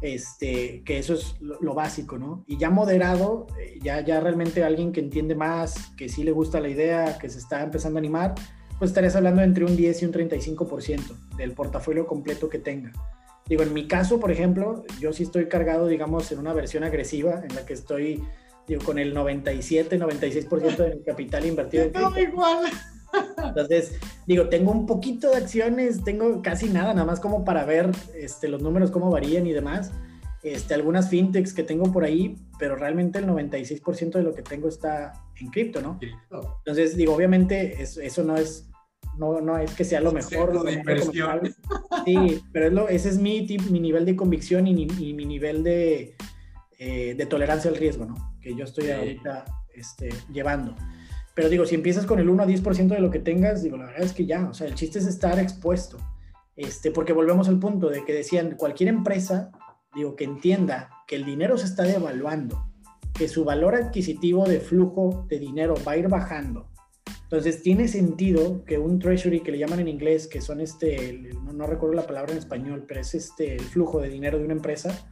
este, 0.00 0.82
que 0.84 0.98
eso 0.98 1.14
es 1.14 1.36
lo, 1.40 1.74
básico, 1.74 2.18
¿no? 2.18 2.44
Y 2.46 2.56
ya 2.58 2.70
moderado, 2.70 3.46
eh, 3.58 3.78
ya, 3.82 4.00
ya 4.00 4.20
realmente 4.20 4.62
alguien 4.62 4.92
que 4.92 5.00
entiende 5.00 5.34
más, 5.34 5.92
que 5.96 6.08
sí 6.08 6.24
le 6.24 6.32
gusta 6.32 6.60
la 6.60 6.68
idea, 6.68 7.18
que 7.18 7.28
se 7.28 7.38
está 7.38 7.62
empezando 7.62 7.98
a 7.98 8.00
animar, 8.00 8.34
pues 8.78 8.90
estarías 8.90 9.16
hablando 9.16 9.42
entre 9.42 9.64
un 9.64 9.76
10 9.76 10.02
y 10.02 10.04
un 10.06 10.12
35% 10.12 11.36
del 11.36 11.52
portafolio 11.52 12.06
completo 12.06 12.48
que 12.48 12.58
tenga. 12.58 12.92
Digo, 13.46 13.62
en 13.62 13.74
mi 13.74 13.86
caso, 13.86 14.20
por 14.20 14.30
ejemplo, 14.30 14.84
yo 15.00 15.12
sí 15.12 15.22
estoy 15.22 15.48
cargado, 15.48 15.86
digamos, 15.86 16.30
en 16.32 16.38
una 16.38 16.52
versión 16.52 16.82
agresiva 16.82 17.42
en 17.48 17.54
la 17.54 17.66
que 17.66 17.74
estoy, 17.74 18.22
digo, 18.66 18.82
con 18.84 18.98
el 18.98 19.12
97, 19.12 19.98
96% 19.98 20.76
de 20.76 20.96
mi 20.96 21.02
capital 21.02 21.44
invertido. 21.44 21.84
En 21.84 22.30
igual. 22.30 22.70
Entonces, 23.44 23.92
digo, 24.26 24.48
tengo 24.48 24.72
un 24.72 24.86
poquito 24.86 25.30
de 25.30 25.36
acciones, 25.36 26.02
tengo 26.04 26.42
casi 26.42 26.68
nada, 26.68 26.94
nada 26.94 27.06
más 27.06 27.20
como 27.20 27.44
para 27.44 27.64
ver 27.64 27.90
este, 28.14 28.48
los 28.48 28.62
números, 28.62 28.90
cómo 28.90 29.10
varían 29.10 29.46
y 29.46 29.52
demás. 29.52 29.92
Este, 30.42 30.74
algunas 30.74 31.08
fintechs 31.08 31.54
que 31.54 31.62
tengo 31.62 31.90
por 31.90 32.04
ahí, 32.04 32.36
pero 32.58 32.76
realmente 32.76 33.18
el 33.18 33.26
96% 33.26 34.12
de 34.12 34.22
lo 34.22 34.34
que 34.34 34.42
tengo 34.42 34.68
está 34.68 35.24
en 35.40 35.48
cripto, 35.48 35.80
¿no? 35.80 35.98
Entonces, 36.58 36.96
digo, 36.96 37.14
obviamente 37.14 37.80
eso, 37.80 38.22
no 38.24 38.36
es 38.36 38.68
no, 39.16 39.40
no 39.40 39.56
es 39.56 39.72
que 39.74 39.84
sea 39.84 40.00
lo 40.00 40.12
mejor. 40.12 40.54
Lo 40.54 40.64
sí, 42.04 42.42
pero 42.52 42.66
es 42.66 42.72
lo, 42.72 42.88
ese 42.88 43.08
es 43.08 43.18
mi, 43.18 43.46
mi 43.70 43.80
nivel 43.80 44.04
de 44.04 44.16
convicción 44.16 44.66
y, 44.66 44.74
mi, 44.74 45.24
nivel 45.24 45.62
de, 45.62 46.14
eh, 46.78 47.14
de, 47.16 47.26
tolerancia 47.26 47.70
al 47.70 47.76
riesgo, 47.76 48.04
¿no? 48.04 48.36
Que 48.42 48.54
yo 48.54 48.64
estoy 48.64 48.90
ahorita 48.90 49.44
este, 49.74 50.10
llevando. 50.30 50.74
Pero 51.34 51.48
digo, 51.48 51.66
si 51.66 51.74
empiezas 51.74 52.06
con 52.06 52.20
el 52.20 52.28
1 52.28 52.42
a 52.42 52.46
10% 52.46 52.88
de 52.88 53.00
lo 53.00 53.10
que 53.10 53.18
tengas, 53.18 53.62
digo, 53.62 53.76
la 53.76 53.86
verdad 53.86 54.02
es 54.02 54.12
que 54.12 54.24
ya, 54.24 54.48
o 54.48 54.54
sea, 54.54 54.68
el 54.68 54.74
chiste 54.74 55.00
es 55.00 55.06
estar 55.06 55.38
expuesto. 55.38 55.98
Este, 56.56 56.92
porque 56.92 57.12
volvemos 57.12 57.48
al 57.48 57.58
punto 57.58 57.88
de 57.88 58.04
que 58.04 58.12
decían, 58.12 58.54
cualquier 58.56 58.88
empresa, 58.88 59.50
digo, 59.94 60.14
que 60.14 60.24
entienda 60.24 60.90
que 61.08 61.16
el 61.16 61.24
dinero 61.24 61.58
se 61.58 61.66
está 61.66 61.82
devaluando, 61.82 62.70
que 63.12 63.28
su 63.28 63.44
valor 63.44 63.74
adquisitivo 63.74 64.46
de 64.46 64.60
flujo 64.60 65.26
de 65.28 65.40
dinero 65.40 65.74
va 65.86 65.92
a 65.92 65.96
ir 65.96 66.08
bajando. 66.08 66.68
Entonces, 67.24 67.62
tiene 67.62 67.88
sentido 67.88 68.64
que 68.64 68.78
un 68.78 69.00
treasury 69.00 69.40
que 69.40 69.50
le 69.50 69.58
llaman 69.58 69.80
en 69.80 69.88
inglés, 69.88 70.28
que 70.28 70.40
son 70.40 70.60
este, 70.60 71.32
no, 71.52 71.66
recuerdo 71.66 71.96
la 71.96 72.06
palabra 72.06 72.30
en 72.30 72.38
español, 72.38 72.84
pero 72.86 73.00
es 73.00 73.14
este, 73.16 73.56
el 73.56 73.62
flujo 73.62 74.00
de 74.00 74.08
dinero 74.08 74.38
de 74.38 74.44
una 74.44 74.52
empresa, 74.52 75.10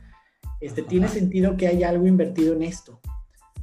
este, 0.61 0.83
tiene 0.83 1.09
sentido 1.09 1.57
que 1.57 1.67
haya 1.67 1.89
algo 1.89 2.07
invertido 2.07 2.55
en 2.55 2.63
esto. 2.63 3.01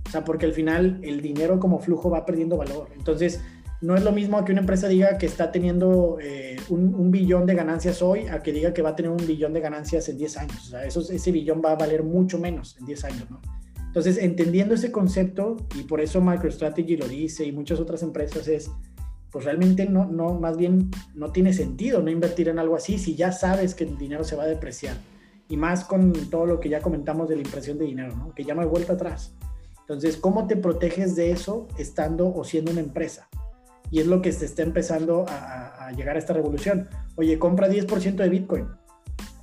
O 0.10 0.12
sea, 0.12 0.26
porque 0.26 0.48
al 0.48 0.54
final 0.54 1.00
el 1.04 1.22
dinero 1.22 1.60
como 1.60 1.80
flujo 1.80 2.10
va 2.10 2.26
perdiendo 2.26 2.58
valor. 2.58 2.90
Entonces, 2.98 3.42
no 3.80 3.96
es 3.96 4.04
lo 4.04 4.12
mismo 4.12 4.44
que 4.44 4.52
una 4.52 4.62
empresa 4.62 4.88
diga 4.88 5.20
que 5.20 5.28
está 5.28 5.52
teniendo 5.52 6.18
eh, 6.20 6.58
un, 6.70 7.12
billón 7.12 7.46
de 7.46 7.54
ganancias 7.54 8.02
hoy 8.02 8.28
a 8.28 8.42
que 8.42 8.52
diga 8.52 8.74
que 8.74 8.82
va 8.82 8.90
a 8.90 8.96
tener 8.96 9.12
un 9.12 9.26
billón 9.26 9.54
de 9.54 9.62
ganancias 9.62 10.10
en 10.10 10.18
10 10.18 10.38
años. 10.38 10.68
O 10.68 10.70
sea, 10.72 10.84
eso, 10.84 11.02
ese 11.02 11.32
billón 11.32 11.62
va 11.64 11.74
a 11.74 11.76
valer 11.76 12.04
mucho 12.04 12.40
menos 12.40 12.76
en 12.80 12.88
10 12.88 13.06
años, 13.06 13.30
¿no? 13.30 13.40
Entonces, 13.86 14.18
entendiendo 14.18 14.74
ese 14.74 14.92
concepto, 14.92 15.58
y 15.76 15.84
por 15.84 16.02
eso 16.02 16.22
MicroStrategy 16.22 16.98
lo 16.98 17.08
dice 17.08 17.46
y 17.46 17.52
muchas 17.52 17.80
otras 17.80 18.02
empresas, 18.02 18.48
es, 18.48 18.72
pues 19.32 19.46
realmente 19.46 19.88
no, 19.88 20.06
no, 20.06 20.40
más 20.40 20.58
bien 20.58 20.90
no 21.14 21.32
tiene 21.32 21.54
sentido 21.54 22.02
no 22.02 22.10
invertir 22.10 22.50
en 22.50 22.58
algo 22.60 22.76
así 22.76 22.98
si 22.98 23.16
ya 23.16 23.32
sabes 23.32 23.76
que 23.76 23.84
el 23.84 23.98
dinero 23.98 24.24
se 24.24 24.36
va 24.36 24.44
a 24.44 24.48
depreciar. 24.48 24.98
y 25.48 25.58
más 25.58 25.84
con 25.84 26.14
todo 26.30 26.46
lo 26.46 26.60
que 26.60 26.70
ya 26.70 26.80
comentamos 26.80 27.28
de 27.28 27.36
la 27.36 27.42
impresión 27.42 27.80
de 27.80 27.86
dinero, 27.86 28.16
¿no? 28.16 28.34
que 28.36 28.44
ya 28.44 28.54
no 28.54 28.62
hay 28.62 28.68
vuelta 28.68 28.94
atrás. 28.94 29.34
Entonces, 29.90 30.18
¿cómo 30.18 30.46
te 30.46 30.56
proteges 30.56 31.16
de 31.16 31.32
eso 31.32 31.68
estando 31.80 32.32
o 32.32 32.44
siendo 32.44 32.70
una 32.70 32.80
empresa? 32.80 33.28
Y 33.90 34.00
es 34.00 34.06
lo 34.06 34.22
que 34.22 34.32
se 34.32 34.46
está 34.46 34.62
empezando 34.62 35.26
a, 35.28 35.92
llegar 35.98 36.16
a 36.16 36.20
esta 36.20 36.32
revolución. 36.32 36.88
Oye, 37.16 37.40
compra 37.40 37.68
10% 37.68 38.18
de 38.18 38.30
Bitcoin. 38.30 38.68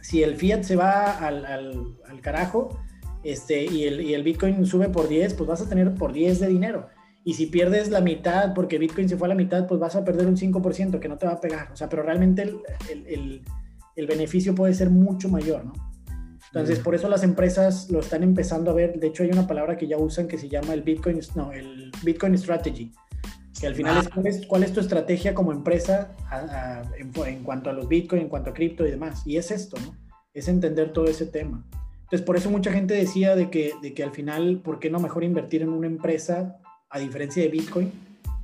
Si 0.01 0.23
el 0.23 0.37
fiat 0.37 0.63
se 0.63 0.77
va 0.77 1.19
al, 1.19 1.45
al, 1.45 2.21
carajo 2.21 2.79
este, 3.25 3.65
y, 3.65 3.87
el, 3.87 4.01
y 4.03 4.15
el 4.15 4.23
Bitcoin 4.23 4.65
sube 4.67 4.89
por 4.89 5.09
10, 5.09 5.35
pues 5.35 5.49
vas 5.49 5.63
a 5.63 5.69
tener 5.69 5.93
por 5.97 6.13
10 6.13 6.39
de 6.39 6.47
dinero. 6.47 6.87
Y 7.25 7.35
si 7.35 7.47
pierdes 7.47 7.91
la 7.91 8.01
mitad, 8.01 8.55
porque 8.55 8.79
Bitcoin 8.79 9.09
se 9.09 9.17
fue 9.17 9.27
a 9.27 9.31
la 9.31 9.35
mitad, 9.35 9.67
pues 9.67 9.81
vas 9.81 9.97
a 9.97 10.05
perder 10.05 10.29
un 10.29 10.37
5% 10.37 11.01
que 11.01 11.09
no 11.09 11.19
te 11.19 11.27
va 11.27 11.33
a 11.33 11.41
pegar. 11.41 11.73
O 11.73 11.77
sea, 11.77 11.89
pero 11.89 12.05
realmente 12.05 12.43
el, 12.43 12.63
el, 12.89 13.43
el 13.97 14.07
beneficio 14.07 14.55
puede 14.55 14.75
ser 14.75 14.91
mucho 14.91 15.29
mayor, 15.29 15.65
¿no? 15.65 15.73
Entonces, 16.57 16.83
por 16.83 16.95
eso 16.95 17.09
las 17.11 17.23
empresas 17.23 17.91
lo 17.91 18.01
están 18.01 18.23
empezando 18.23 18.71
a 18.71 18.75
ver. 18.75 18.99
De 18.99 19.09
hecho, 19.09 19.23
hay 19.23 19.31
una 19.31 19.47
palabra 19.47 19.77
que 19.77 19.87
ya 19.87 19.99
usan 19.99 20.27
que 20.27 20.39
se 20.39 20.49
llama 20.49 20.73
el 20.73 20.81
Bitcoin, 20.81 21.21
no, 21.35 21.53
el 21.53 21.93
Bitcoin 22.03 22.37
Strategy, 22.39 22.93
que 23.61 23.67
al 23.67 23.75
final 23.75 23.99
es, 24.25 24.47
cuál 24.47 24.63
es, 24.63 24.73
tu 24.73 24.81
estrategia 24.81 25.35
como 25.35 25.53
empresa 25.53 26.13
en, 26.99 27.43
cuanto 27.43 27.69
a 27.69 27.75
los 27.75 27.87
Bitcoin, 27.89 28.23
en 28.23 28.29
cuanto 28.31 28.51
a 28.51 28.55
cripto 28.55 28.87
y 28.87 28.91
demás. 28.91 29.23
Y 29.27 29.37
es 29.37 29.51
esto, 29.51 29.77
¿no? 29.85 29.95
Es 30.33 30.49
entender 30.49 30.95
todo 30.95 31.05
ese 31.05 31.27
tema. 31.27 31.63
Entonces, 32.05 32.23
por 32.23 32.37
eso 32.37 32.51
mucha 32.51 32.73
gente 32.73 32.95
decía 32.95 33.37
de 33.37 33.51
que, 33.51 33.75
de 33.83 33.93
que 33.93 34.03
al 34.03 34.13
final, 34.13 34.63
¿por 34.65 34.79
qué 34.79 34.89
no 34.89 34.99
mejor 34.99 35.25
invertir 35.25 35.61
en 35.61 35.69
una 35.69 35.87
empresa 35.87 36.57
a 36.89 36.99
diferencia 36.99 37.43
de 37.43 37.51
Bitcoin? 37.51 37.93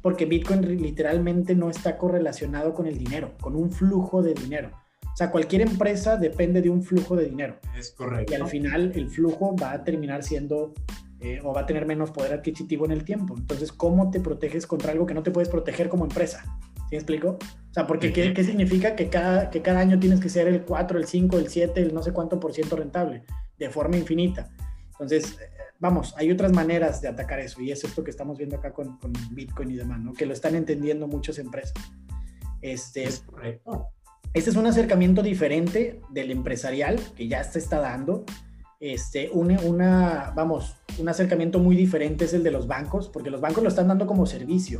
Porque 0.02 0.26
Bitcoin 0.26 0.82
literalmente 0.82 1.54
no 1.54 1.70
está 1.70 1.96
correlacionado 1.96 2.74
con 2.74 2.86
el 2.86 2.98
dinero, 2.98 3.32
con 3.40 3.56
un 3.56 3.72
flujo 3.72 4.20
de 4.22 4.34
dinero. 4.34 4.70
O 5.12 5.16
sea, 5.16 5.30
cualquier 5.30 5.62
empresa 5.62 6.16
depende 6.16 6.62
de 6.62 6.70
un 6.70 6.82
flujo 6.82 7.16
de 7.16 7.26
dinero. 7.26 7.56
Es 7.76 7.90
correcto. 7.90 8.32
Y 8.32 8.36
al 8.36 8.48
final 8.48 8.92
el 8.94 9.10
flujo 9.10 9.54
va 9.54 9.72
a 9.72 9.84
terminar 9.84 10.22
siendo 10.22 10.72
eh, 11.20 11.40
o 11.44 11.52
va 11.52 11.60
a 11.60 11.66
tener 11.66 11.86
menos 11.86 12.10
poder 12.10 12.32
adquisitivo 12.32 12.84
en 12.86 12.92
el 12.92 13.04
tiempo. 13.04 13.34
Entonces, 13.36 13.70
¿cómo 13.70 14.10
te 14.10 14.20
proteges 14.20 14.66
contra 14.66 14.90
algo 14.90 15.06
que 15.06 15.14
no 15.14 15.22
te 15.22 15.30
puedes 15.30 15.48
proteger 15.48 15.88
como 15.88 16.04
empresa? 16.04 16.42
¿Sí 16.74 16.96
me 16.96 16.96
explico? 16.96 17.38
O 17.70 17.74
sea, 17.74 17.86
porque 17.86 18.12
¿qué, 18.12 18.34
¿qué, 18.34 18.42
significa 18.42 18.96
que 18.96 19.08
cada, 19.08 19.48
que 19.48 19.62
cada 19.62 19.80
año 19.80 20.00
tienes 20.00 20.18
que 20.18 20.28
ser 20.28 20.48
el 20.48 20.62
4, 20.62 20.98
el 20.98 21.06
5, 21.06 21.38
el 21.38 21.48
7, 21.48 21.80
el 21.80 21.94
no 21.94 22.02
sé 22.02 22.12
cuánto 22.12 22.40
por 22.40 22.52
ciento 22.52 22.74
rentable, 22.74 23.24
de 23.56 23.70
forma 23.70 23.96
infinita? 23.96 24.50
Entonces, 24.90 25.38
eh, 25.40 25.48
vamos, 25.78 26.12
hay 26.16 26.32
otras 26.32 26.52
maneras 26.52 27.00
de 27.00 27.08
atacar 27.08 27.38
eso 27.38 27.60
y 27.62 27.70
es 27.70 27.84
esto 27.84 28.02
que 28.02 28.10
estamos 28.10 28.36
viendo 28.36 28.56
acá 28.56 28.72
con, 28.72 28.98
con 28.98 29.12
Bitcoin 29.30 29.70
y 29.70 29.76
demás, 29.76 30.00
¿no? 30.00 30.12
Que 30.14 30.26
lo 30.26 30.32
están 30.32 30.56
entendiendo 30.56 31.06
muchas 31.06 31.38
empresas. 31.38 31.74
Este, 32.60 33.04
es 33.04 33.20
correcto. 33.20 33.88
Este 34.34 34.48
es 34.48 34.56
un 34.56 34.66
acercamiento 34.66 35.22
diferente 35.22 36.00
del 36.08 36.30
empresarial 36.30 36.98
que 37.14 37.28
ya 37.28 37.44
se 37.44 37.58
está 37.58 37.80
dando. 37.80 38.24
Este, 38.80 39.28
una, 39.30 39.60
una, 39.60 40.32
vamos, 40.34 40.76
un 40.98 41.08
acercamiento 41.10 41.58
muy 41.58 41.76
diferente 41.76 42.24
es 42.24 42.32
el 42.32 42.42
de 42.42 42.50
los 42.50 42.66
bancos, 42.66 43.10
porque 43.10 43.30
los 43.30 43.42
bancos 43.42 43.62
lo 43.62 43.68
están 43.68 43.88
dando 43.88 44.06
como 44.06 44.24
servicio. 44.24 44.78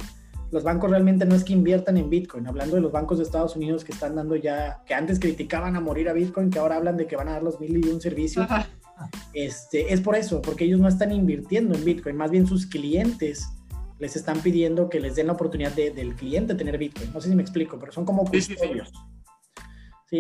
Los 0.51 0.65
bancos 0.65 0.91
realmente 0.91 1.27
no 1.27 1.35
es 1.35 1.45
que 1.45 1.53
inviertan 1.53 1.99
en 1.99 2.09
Bitcoin. 2.09 2.47
Hablando 2.47 2.77
de 2.77 2.83
los 2.83 2.93
bancos 2.93 3.19
de 3.19 3.25
Estados 3.25 3.55
Unidos 3.55 3.85
que 3.85 3.93
están 3.93 4.17
dando 4.17 4.37
ya, 4.37 4.83
que 4.87 4.95
antes 4.95 5.21
criticaban 5.21 5.77
a 5.77 5.81
morir 5.81 6.09
a 6.09 6.15
Bitcoin, 6.15 6.49
que 6.49 6.59
ahora 6.59 6.77
hablan 6.77 6.97
de 6.97 7.07
que 7.07 7.17
van 7.17 7.29
a 7.29 7.33
dar 7.33 7.43
los 7.43 7.61
mil 7.61 7.77
y 7.77 7.91
un 7.91 8.01
servicios. 8.01 8.49
Este, 9.35 9.93
es 9.93 10.01
por 10.01 10.17
eso, 10.17 10.41
porque 10.41 10.65
ellos 10.65 10.81
no 10.81 10.89
están 10.89 11.13
invirtiendo 11.13 11.75
en 11.75 11.85
Bitcoin, 11.85 12.17
más 12.17 12.31
bien 12.31 12.47
sus 12.47 12.67
clientes 12.67 13.49
les 13.99 14.17
están 14.17 14.41
pidiendo 14.41 14.89
que 14.89 14.99
les 14.99 15.15
den 15.15 15.27
la 15.27 15.35
oportunidad 15.35 15.73
del 15.73 16.15
cliente 16.15 16.55
tener 16.55 16.79
Bitcoin. 16.79 17.13
No 17.13 17.21
sé 17.21 17.29
si 17.29 17.35
me 17.35 17.43
explico, 17.43 17.79
pero 17.79 17.93
son 17.93 18.05
como 18.05 18.25
custodios. 18.25 18.89
¿sí? 18.89 19.22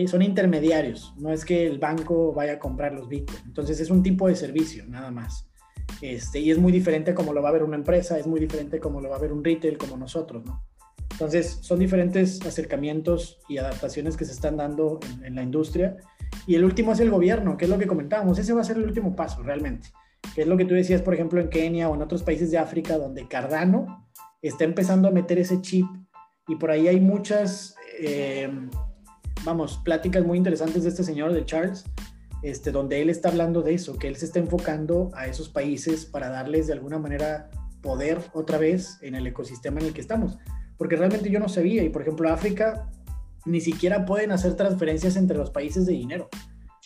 Son 0.06 0.22
intermediarios, 0.22 1.14
no 1.18 1.30
es 1.30 1.44
que 1.44 1.66
el 1.66 1.78
banco 1.78 2.32
vaya 2.32 2.54
a 2.54 2.58
comprar 2.58 2.94
los 2.94 3.08
Bitcoin. 3.10 3.40
Entonces 3.44 3.78
es 3.78 3.90
un 3.90 4.02
tipo 4.02 4.26
de 4.26 4.34
servicio, 4.34 4.84
nada 4.88 5.10
más. 5.10 5.46
Este, 6.00 6.40
y 6.40 6.50
es 6.50 6.56
muy 6.56 6.72
diferente 6.72 7.14
como 7.14 7.34
lo 7.34 7.42
va 7.42 7.50
a 7.50 7.52
ver 7.52 7.62
una 7.62 7.76
empresa, 7.76 8.18
es 8.18 8.26
muy 8.26 8.40
diferente 8.40 8.80
como 8.80 9.02
lo 9.02 9.10
va 9.10 9.16
a 9.16 9.20
ver 9.20 9.32
un 9.32 9.44
retail 9.44 9.76
como 9.76 9.98
nosotros, 9.98 10.44
¿no? 10.46 10.64
Entonces 11.10 11.58
son 11.60 11.78
diferentes 11.78 12.40
acercamientos 12.44 13.38
y 13.50 13.58
adaptaciones 13.58 14.16
que 14.16 14.24
se 14.24 14.32
están 14.32 14.56
dando 14.56 14.98
en, 15.22 15.34
la 15.34 15.42
industria. 15.42 15.98
Y 16.46 16.54
el 16.54 16.64
último 16.64 16.92
es 16.92 17.00
el 17.00 17.10
gobierno, 17.10 17.58
que 17.58 17.66
es 17.66 17.70
lo 17.70 17.78
que 17.78 17.86
comentábamos. 17.86 18.38
Ese 18.38 18.54
va 18.54 18.62
a 18.62 18.64
ser 18.64 18.78
el 18.78 18.84
último 18.84 19.14
paso 19.14 19.42
realmente. 19.42 19.88
Que 20.34 20.42
es 20.42 20.48
lo 20.48 20.56
que 20.56 20.64
tú 20.64 20.74
decías, 20.74 21.02
por 21.02 21.12
ejemplo, 21.12 21.38
en 21.38 21.50
Kenia 21.50 21.90
o 21.90 21.94
en 21.94 22.00
otros 22.00 22.22
países 22.22 22.50
de 22.50 22.56
África, 22.56 22.96
donde 22.96 23.28
Cardano 23.28 24.08
está 24.40 24.64
empezando 24.64 25.06
a 25.06 25.10
meter 25.10 25.38
ese 25.38 25.60
chip 25.60 25.86
y 26.48 26.56
por 26.56 26.70
ahí 26.70 26.88
hay 26.88 26.98
muchas 26.98 27.76
eh, 28.00 28.50
vamos, 29.44 29.78
pláticas 29.78 30.24
muy 30.24 30.38
interesantes 30.38 30.82
de 30.82 30.88
este 30.88 31.04
señor, 31.04 31.32
de 31.32 31.44
Charles, 31.44 31.84
este, 32.42 32.70
donde 32.70 33.00
él 33.02 33.10
está 33.10 33.28
hablando 33.28 33.62
de 33.62 33.74
eso, 33.74 33.98
que 33.98 34.08
él 34.08 34.16
se 34.16 34.26
está 34.26 34.38
enfocando 34.38 35.10
a 35.14 35.26
esos 35.26 35.48
países 35.48 36.04
para 36.06 36.28
darles 36.28 36.66
de 36.66 36.72
alguna 36.72 36.98
manera 36.98 37.50
poder 37.82 38.18
otra 38.32 38.58
vez 38.58 38.98
en 39.02 39.14
el 39.14 39.26
ecosistema 39.26 39.80
en 39.80 39.86
el 39.86 39.92
que 39.92 40.00
estamos. 40.00 40.38
Porque 40.76 40.96
realmente 40.96 41.30
yo 41.30 41.38
no 41.38 41.48
sabía, 41.48 41.82
y 41.82 41.88
por 41.88 42.02
ejemplo 42.02 42.28
África 42.30 42.88
ni 43.44 43.60
siquiera 43.60 44.04
pueden 44.04 44.30
hacer 44.30 44.54
transferencias 44.54 45.16
entre 45.16 45.36
los 45.36 45.50
países 45.50 45.86
de 45.86 45.92
dinero. 45.92 46.28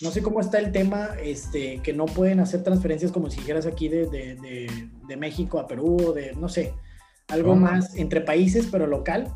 No 0.03 0.11
sé 0.11 0.23
cómo 0.23 0.41
está 0.41 0.59
el 0.59 0.73
tema, 0.73 1.11
este, 1.23 1.81
que 1.83 1.95
no 1.95 2.07
pueden 2.07 2.41
hacer 2.41 2.63
transferencias 2.63 3.13
como 3.13 3.31
si 3.31 3.41
dijeras 3.41 3.67
aquí 3.67 3.89
de, 3.89 4.07
de, 4.07 4.69
de, 5.09 5.17
México 5.17 5.59
a 5.59 5.67
Perú, 5.67 5.97
o 6.09 6.13
de, 6.13 6.35
no 6.35 6.51
sé, 6.51 6.75
algo 7.29 7.57
más 7.57 7.95
entre 7.97 8.21
países, 8.21 8.69
pero 8.71 8.87
local 8.87 9.33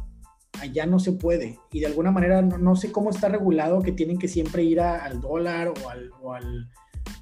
allá 0.61 0.87
no 0.87 0.99
se 0.99 1.13
puede. 1.13 1.59
Y 1.73 1.81
de 1.81 1.87
alguna 1.87 2.11
manera 2.11 2.43
no, 2.43 2.77
sé 2.77 2.93
cómo 2.93 3.11
está 3.11 3.29
regulado 3.29 3.83
que 3.83 3.93
tienen 3.93 4.19
que 4.19 4.29
siempre 4.29 4.63
ir 4.63 4.81
al 4.81 5.21
dólar 5.21 5.69
o 5.69 5.89
al, 5.89 6.11
o 6.21 6.35
al, 6.35 6.71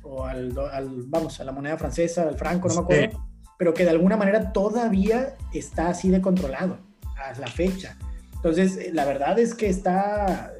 o 0.02 0.24
al, 0.24 0.52
vamos, 1.06 1.40
a 1.40 1.44
la 1.44 1.52
moneda 1.52 1.76
francesa, 1.76 2.22
al 2.22 2.36
franco, 2.36 2.68
no 2.68 2.74
me 2.74 2.80
acuerdo. 2.80 3.24
Pero 3.58 3.74
que 3.74 3.84
de 3.84 3.90
alguna 3.90 4.16
manera 4.16 4.52
todavía 4.52 5.36
está 5.52 5.88
así 5.88 6.10
de 6.10 6.20
controlado 6.20 6.78
a 7.16 7.38
la 7.38 7.48
fecha. 7.48 7.96
Entonces, 8.36 8.76
eh, 8.76 8.90
la 8.92 9.04
verdad 9.04 9.38
es 9.38 9.54
que 9.54 9.68
está, 9.68 10.52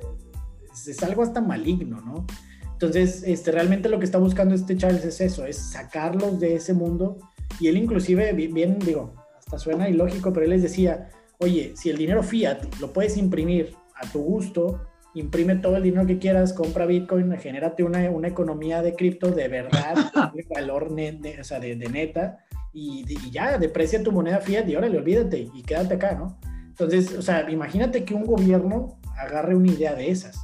es 0.73 1.03
algo 1.03 1.23
hasta 1.23 1.41
maligno, 1.41 2.01
¿no? 2.01 2.27
Entonces, 2.73 3.23
este, 3.25 3.53
realmente 3.53 3.89
lo 3.89 3.99
que 3.99 4.05
está 4.05 4.19
buscando 4.19 4.55
este 4.55 4.77
Charles 4.77 5.05
es 5.05 5.21
eso, 5.21 5.45
es 5.45 5.57
sacarlos 5.57 6.39
de 6.39 6.55
ese 6.55 6.75
mundo. 6.75 7.19
Y 7.61 7.69
él 7.69 7.77
inclusive, 7.77 8.33
bien 8.33 8.79
digo, 8.79 9.15
hasta 9.37 9.59
suena 9.59 9.89
ilógico, 9.89 10.33
pero 10.33 10.45
él 10.45 10.51
les 10.51 10.63
decía, 10.63 11.11
oye, 11.39 11.73
si 11.77 11.91
el 11.91 11.97
dinero 11.97 12.23
fiat 12.23 12.63
lo 12.81 12.93
puedes 12.93 13.17
imprimir 13.17 13.75
a 13.95 14.07
tu 14.11 14.21
gusto, 14.21 14.81
imprime 15.15 15.57
todo 15.57 15.77
el 15.77 15.83
dinero 15.83 16.07
que 16.07 16.19
quieras, 16.19 16.53
compra 16.53 16.87
Bitcoin, 16.87 17.37
genérate 17.39 17.83
una, 17.83 18.11
una 18.11 18.29
economía 18.29 18.83
de 18.83 18.95
cripto 18.95 19.31
de 19.31 19.49
verdad, 19.49 19.97
de 20.35 20.47
valor 20.55 20.93
o 20.93 21.45
sea, 21.45 21.61
de, 21.61 21.77
neta, 21.77 22.45
y, 22.73 23.05
ya, 23.31 23.59
deprecia 23.59 24.03
tu 24.03 24.13
moneda 24.13 24.41
fiat 24.41 24.69
y 24.69 24.77
órale, 24.77 24.99
olvídate 24.99 25.49
y 25.53 25.63
quédate 25.63 25.95
acá, 25.95 26.15
¿no? 26.15 26.39
Entonces, 26.69 27.13
o 27.15 27.23
sea, 27.23 27.51
imagínate 27.51 28.05
que 28.05 28.15
un 28.15 28.25
gobierno 28.25 29.01
agarre 29.17 29.57
una 29.57 29.73
idea 29.73 29.95
de 29.95 30.11
esas. 30.11 30.39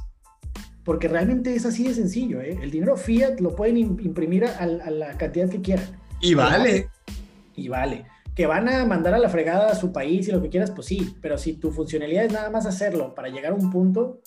Porque 0.83 1.07
realmente 1.07 1.55
es 1.55 1.65
así 1.65 1.87
de 1.87 1.93
sencillo, 1.93 2.41
¿eh? 2.41 2.59
El 2.61 2.71
dinero 2.71 2.97
fiat 2.97 3.39
lo 3.39 3.55
pueden 3.55 3.77
imprimir 3.77 4.45
a, 4.45 4.57
a 4.57 4.65
la 4.67 5.17
cantidad 5.17 5.49
que 5.49 5.61
quieran. 5.61 5.87
Y 6.21 6.33
vale. 6.33 6.89
Y 7.55 7.69
vale 7.69 8.05
que 8.35 8.45
van 8.45 8.67
a 8.67 8.85
mandar 8.85 9.13
a 9.13 9.19
la 9.19 9.29
fregada 9.29 9.71
a 9.71 9.75
su 9.75 9.93
país 9.93 10.27
y 10.27 10.31
lo 10.31 10.41
que 10.41 10.49
quieras, 10.49 10.71
pues 10.71 10.87
sí, 10.87 11.15
pero 11.21 11.37
si 11.37 11.53
tu 11.53 11.71
funcionalidad 11.71 12.25
es 12.25 12.33
nada 12.33 12.49
más 12.49 12.65
hacerlo 12.65 13.15
para 13.15 13.29
llegar 13.29 13.53
a 13.53 13.55
un 13.55 13.71
punto, 13.71 14.19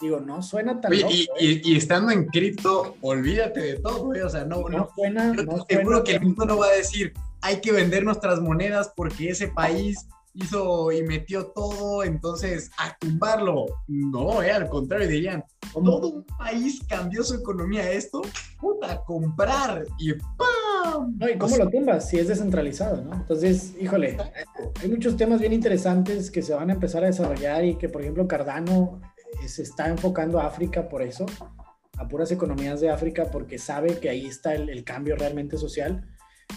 digo, 0.00 0.20
no 0.20 0.42
suena 0.42 0.80
tan 0.80 0.92
Oye, 0.92 1.06
y, 1.10 1.22
¿eh? 1.22 1.60
y, 1.64 1.76
estando 1.76 2.12
en 2.12 2.26
cripto, 2.26 2.96
olvídate 3.00 3.60
de 3.60 3.74
todo, 3.80 4.06
güey. 4.06 4.20
O 4.20 4.30
sea, 4.30 4.44
no, 4.44 4.68
no, 4.68 4.88
suena. 4.94 5.34
Seguro 5.68 6.04
que 6.04 6.12
el 6.12 6.22
mundo 6.22 6.46
no 6.46 6.58
va 6.58 6.66
a 6.66 6.72
decir, 6.72 7.12
hay 7.40 7.60
que 7.60 7.72
vender 7.72 8.04
nuestras 8.04 8.40
monedas 8.40 8.92
porque 8.96 9.30
ese 9.30 9.48
país 9.48 10.06
hizo 10.34 10.90
y 10.92 11.02
metió 11.02 11.46
todo, 11.46 12.04
entonces 12.04 12.70
a 12.78 12.96
tumbarlo. 12.98 13.66
No, 13.86 14.42
eh, 14.42 14.50
al 14.50 14.68
contrario, 14.68 15.08
dirían, 15.08 15.44
todo 15.72 16.08
un 16.08 16.24
país 16.24 16.80
cambió 16.88 17.22
su 17.22 17.34
economía 17.34 17.90
esto, 17.90 18.22
puta, 18.60 19.02
comprar 19.04 19.84
y 19.98 20.12
¡pam! 20.14 21.16
No, 21.18 21.28
¿y 21.28 21.38
cómo 21.38 21.56
lo 21.56 21.68
tumbas 21.68 22.08
si 22.08 22.18
es 22.18 22.28
descentralizado, 22.28 23.02
no? 23.02 23.14
Entonces, 23.14 23.74
híjole, 23.80 24.16
hay 24.80 24.88
muchos 24.88 25.16
temas 25.16 25.40
bien 25.40 25.52
interesantes 25.52 26.30
que 26.30 26.42
se 26.42 26.54
van 26.54 26.70
a 26.70 26.74
empezar 26.74 27.04
a 27.04 27.06
desarrollar 27.06 27.64
y 27.64 27.76
que, 27.76 27.88
por 27.88 28.02
ejemplo, 28.02 28.26
Cardano 28.26 29.00
eh, 29.42 29.48
se 29.48 29.62
está 29.62 29.88
enfocando 29.88 30.40
a 30.40 30.46
África 30.46 30.88
por 30.88 31.02
eso, 31.02 31.26
a 31.98 32.08
puras 32.08 32.30
economías 32.32 32.80
de 32.80 32.90
África, 32.90 33.30
porque 33.30 33.58
sabe 33.58 33.98
que 33.98 34.08
ahí 34.08 34.26
está 34.26 34.54
el 34.54 34.84
cambio 34.84 35.16
realmente 35.16 35.56
social 35.56 36.08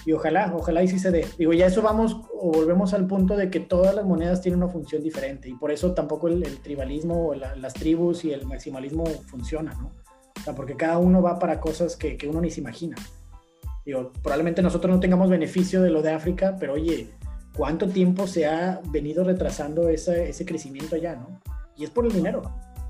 y 0.06 0.12
ojalá, 0.12 0.54
ojalá 0.56 0.84
y 0.84 0.88
sí 0.88 1.00
se 1.00 1.12
dé. 1.12 1.28
Digo, 1.38 1.54
ya 1.54 1.68
eso 1.68 1.82
vamos 1.82 2.18
o 2.34 2.52
volvemos 2.52 2.94
al 2.94 3.08
punto 3.08 3.36
de 3.36 3.50
que 3.50 3.60
todas 3.60 3.96
las 3.96 4.06
monedas 4.06 4.42
tienen 4.42 4.62
una 4.62 4.72
función 4.72 5.04
diferente 5.04 5.50
y 5.50 5.54
por 5.54 5.72
eso 5.72 5.94
tampoco 5.94 6.28
el, 6.28 6.44
tribalismo 6.60 7.30
o 7.30 7.36
las 7.36 7.74
tribus 7.74 8.26
y 8.26 8.34
el 8.34 8.46
maximalismo 8.46 9.06
funciona, 9.28 9.74
¿no? 9.74 9.92
O 10.38 10.44
sea, 10.44 10.54
porque 10.54 10.76
cada 10.76 10.98
uno 10.98 11.22
va 11.22 11.40
para 11.40 11.60
cosas 11.60 11.96
que, 11.96 12.18
que 12.18 12.28
uno 12.28 12.42
ni 12.42 12.52
se 12.52 12.62
imagina. 12.62 12.96
Digo, 13.86 14.12
probablemente 14.22 14.62
nosotros 14.62 14.94
no 14.94 15.00
tengamos 15.00 15.30
beneficio 15.30 15.82
de 15.82 15.92
lo 15.92 16.02
de 16.02 16.12
África, 16.12 16.58
pero 16.60 16.74
oye, 16.74 17.10
¿cuánto 17.56 17.88
tiempo 17.88 18.28
se 18.28 18.48
ha 18.48 18.82
venido 18.90 19.24
retrasando 19.24 19.90
ese, 19.90 20.30
ese 20.30 20.46
crecimiento 20.46 20.96
allá, 20.96 21.16
no? 21.16 21.40
Y 21.78 21.84
es 21.84 21.90
por 21.90 22.06
el 22.06 22.12
dinero, 22.12 22.42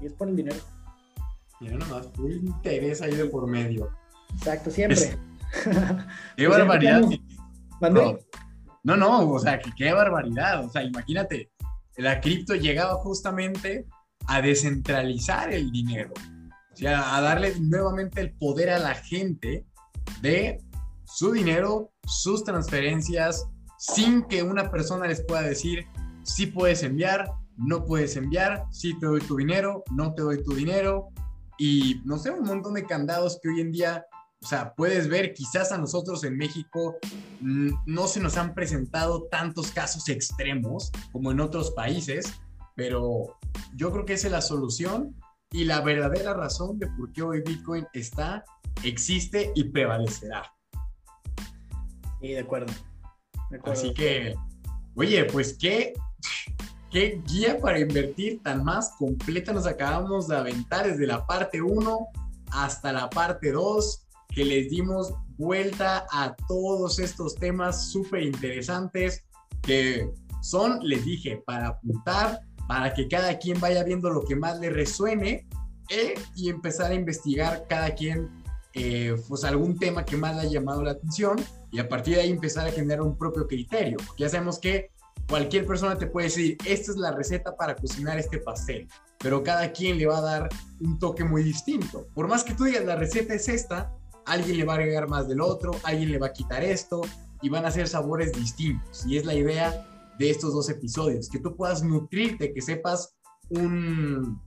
y 0.02 0.06
es 0.06 0.14
por 0.14 0.30
el 0.30 0.36
dinero. 0.36 0.58
Mira 1.60 1.78
nomás, 1.78 2.08
un 2.18 2.32
interés 2.32 3.02
ahí 3.02 3.16
de 3.16 3.26
por 3.26 3.48
medio. 3.48 3.90
Exacto, 4.36 4.70
siempre. 4.70 5.18
qué 6.38 6.48
barbaridad. 6.48 7.02
No, 8.84 8.96
no, 8.96 9.32
o 9.32 9.40
sea, 9.40 9.60
que 9.60 9.72
qué 9.76 9.92
barbaridad. 9.94 10.64
O 10.64 10.70
sea, 10.70 10.84
imagínate, 10.84 11.52
la 11.98 12.22
cripto 12.22 12.56
llegaba 12.56 12.96
justamente 12.96 13.88
a 14.28 14.42
descentralizar 14.42 15.52
el 15.54 15.72
dinero. 15.72 16.14
O 16.72 16.76
sea, 16.76 17.16
a 17.16 17.22
darle 17.22 17.54
nuevamente 17.60 18.22
el 18.22 18.34
poder 18.34 18.70
a 18.70 18.80
la 18.80 18.96
gente 18.96 19.66
de 20.22 20.62
su 21.06 21.32
dinero, 21.32 21.92
sus 22.06 22.44
transferencias, 22.44 23.48
sin 23.78 24.24
que 24.24 24.44
una 24.44 24.70
persona 24.70 25.08
les 25.08 25.24
pueda 25.24 25.42
decir 25.42 25.86
si 26.24 26.48
puedes 26.48 26.84
enviar, 26.84 27.32
no 27.58 27.86
puedes 27.86 28.16
enviar, 28.16 28.66
si 28.72 28.98
te 29.00 29.06
doy 29.06 29.22
tu 29.22 29.38
dinero, 29.38 29.84
no 29.92 30.14
te 30.14 30.24
doy 30.24 30.44
tu 30.44 30.54
dinero. 30.54 31.10
Y 31.58 32.02
no 32.04 32.18
sé, 32.18 32.32
un 32.32 32.46
montón 32.46 32.74
de 32.74 32.86
candados 32.86 33.40
que 33.42 33.50
hoy 33.50 33.62
en 33.62 33.72
día, 33.72 34.06
o 34.46 34.48
sea, 34.48 34.76
puedes 34.76 35.10
ver, 35.10 35.34
quizás 35.34 35.72
a 35.72 35.78
nosotros 35.80 36.24
en 36.24 36.38
México 36.38 36.98
mm, 37.42 37.72
no 37.88 38.06
se 38.06 38.20
nos 38.20 38.38
han 38.38 38.54
presentado 38.54 39.24
tantos 39.24 39.72
casos 39.72 40.08
extremos 40.08 40.92
como 41.12 41.32
en 41.32 41.40
otros 41.40 41.72
países, 41.72 42.32
pero 42.76 43.40
yo 43.76 43.92
creo 43.92 44.06
que 44.06 44.14
esa 44.14 44.28
es 44.28 44.32
la 44.32 44.42
solución 44.42 45.16
y 45.52 45.66
la 45.66 45.82
verdadera 45.82 46.36
razón 46.36 46.78
de 46.78 46.86
por 46.86 47.12
qué 47.12 47.24
hoy 47.24 47.42
Bitcoin 47.42 47.88
está, 47.94 48.46
existe 48.84 49.52
y 49.56 49.64
prevalecerá. 49.64 50.54
Sí, 52.22 52.28
de 52.28 52.40
acuerdo. 52.42 52.72
Así 53.64 53.96
que, 53.96 54.36
oye, 54.94 55.26
pues 55.26 55.58
qué, 55.60 55.94
qué 56.92 57.20
guía 57.26 57.60
para 57.60 57.80
invertir 57.80 58.44
tan 58.44 58.64
más 58.64 58.92
completa 59.00 59.54
nos 59.54 59.66
acabamos 59.66 60.28
de 60.28 60.38
aventar 60.38 60.86
desde 60.86 61.08
la 61.08 61.26
parte 61.26 61.64
1 61.64 61.98
hasta 62.52 62.94
la 62.94 63.10
parte 63.10 63.52
2, 63.52 64.05
que 64.36 64.46
les 64.46 64.70
dimos 64.70 65.14
vuelta 65.38 66.06
a 66.12 66.36
todos 66.48 67.00
estos 67.00 67.36
temas 67.36 67.90
súper 67.90 68.24
interesantes 68.24 69.24
que 69.62 70.10
son, 70.42 70.80
les 70.84 71.04
dije, 71.06 71.42
para 71.46 71.70
apuntar, 71.70 72.42
para 72.68 72.94
que 72.94 73.08
cada 73.08 73.40
quien 73.40 73.60
vaya 73.60 73.84
viendo 73.84 74.10
lo 74.10 74.24
que 74.26 74.36
más 74.36 74.60
le 74.60 74.70
resuene 74.70 75.48
eh, 75.90 76.16
y 76.36 76.50
empezar 76.50 76.92
a 76.92 76.96
investigar 76.96 77.66
cada 77.68 77.96
quien 77.96 78.30
eh, 78.74 79.16
pues 79.30 79.46
algún 79.46 79.80
tema 79.80 80.04
que 80.04 80.18
más 80.18 80.36
le 80.36 80.42
haya 80.42 80.60
llamado 80.60 80.84
la 80.84 80.92
atención 80.92 81.38
y 81.72 81.80
a 81.80 81.88
partir 81.88 82.16
de 82.16 82.22
ahí 82.22 82.30
empezar 82.30 82.68
a 82.68 82.72
generar 82.72 83.02
un 83.02 83.18
propio 83.18 83.48
criterio. 83.48 83.98
ya 84.18 84.28
sabemos 84.28 84.60
que 84.60 84.92
cualquier 85.30 85.66
persona 85.66 85.98
te 85.98 86.08
puede 86.08 86.28
decir, 86.28 86.58
esta 86.66 86.92
es 86.92 86.98
la 86.98 87.12
receta 87.12 87.56
para 87.56 87.76
cocinar 87.76 88.20
este 88.20 88.40
pastel, 88.40 88.88
pero 89.20 89.44
cada 89.44 89.72
quien 89.72 89.98
le 89.98 90.06
va 90.06 90.18
a 90.18 90.22
dar 90.22 90.50
un 90.82 91.00
toque 91.00 91.24
muy 91.24 91.42
distinto. 91.42 92.08
Por 92.14 92.28
más 92.28 92.44
que 92.44 92.54
tú 92.54 92.66
digas, 92.66 92.86
la 92.86 92.96
receta 92.96 93.34
es 93.34 93.48
esta, 93.48 93.92
alguien 94.26 94.58
le 94.58 94.66
va 94.66 94.74
a 94.74 94.78
agregar 94.78 95.08
más 95.08 95.28
del 95.28 95.42
otro, 95.42 95.72
alguien 95.84 96.12
le 96.12 96.18
va 96.18 96.28
a 96.28 96.34
quitar 96.34 96.64
esto 96.64 97.02
y 97.42 97.50
van 97.50 97.66
a 97.66 97.72
ser 97.72 97.88
sabores 97.88 98.32
distintos. 98.34 99.06
Y 99.06 99.18
es 99.18 99.26
la 99.26 99.34
idea 99.34 99.88
de 100.18 100.30
estos 100.30 100.54
dos 100.54 100.70
episodios, 100.70 101.30
que 101.30 101.40
tú 101.40 101.56
puedas 101.56 101.84
nutrirte, 101.84 102.54
que 102.54 102.62
sepas 102.62 103.16
un, 103.50 104.42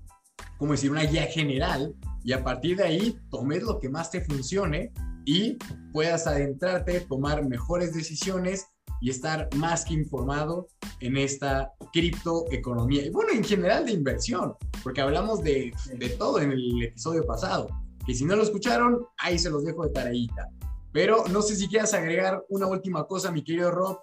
como 0.57 0.73
decir, 0.73 0.91
una 0.91 1.05
guía 1.05 1.27
general 1.27 1.95
y 2.25 2.33
a 2.33 2.43
partir 2.43 2.77
de 2.77 2.85
ahí 2.85 3.19
tomes 3.31 3.63
lo 3.63 3.79
que 3.79 3.89
más 3.89 4.11
te 4.11 4.23
funcione 4.23 4.93
y 5.25 5.57
puedas 5.93 6.27
adentrarte, 6.27 7.01
tomar 7.01 7.47
mejores 7.47 7.95
decisiones 7.95 8.67
y 9.01 9.11
estar 9.11 9.49
más 9.57 9.85
que 9.85 9.95
informado 9.95 10.69
en 11.01 11.17
esta 11.17 11.73
criptoeconomía. 11.93 13.05
Y 13.05 13.11
bueno, 13.11 13.33
en 13.33 13.45
general 13.45 13.87
de 13.87 13.93
inversión, 13.93 14.55
porque 14.83 15.01
hablamos 15.01 15.43
de, 15.43 15.73
de 15.95 16.09
todo 16.11 16.41
en 16.41 16.53
el 16.53 16.83
episodio 16.83 17.25
pasado. 17.25 17.69
Y 18.09 18.15
si 18.15 18.25
no 18.25 18.35
lo 18.37 18.43
escucharon, 18.43 19.07
ahí 19.19 19.39
se 19.39 19.51
los 19.51 19.65
dejo 19.65 19.85
de 19.85 19.93
tareita. 19.93 20.49
Pero 20.93 21.25
no 21.31 21.43
sé 21.43 21.55
si 21.55 21.69
quieras 21.69 21.93
agregar 21.93 22.43
una 22.49 22.67
última 22.67 23.07
cosa, 23.07 23.31
mi 23.31 23.45
querido 23.45 23.71
Rob. 23.71 23.99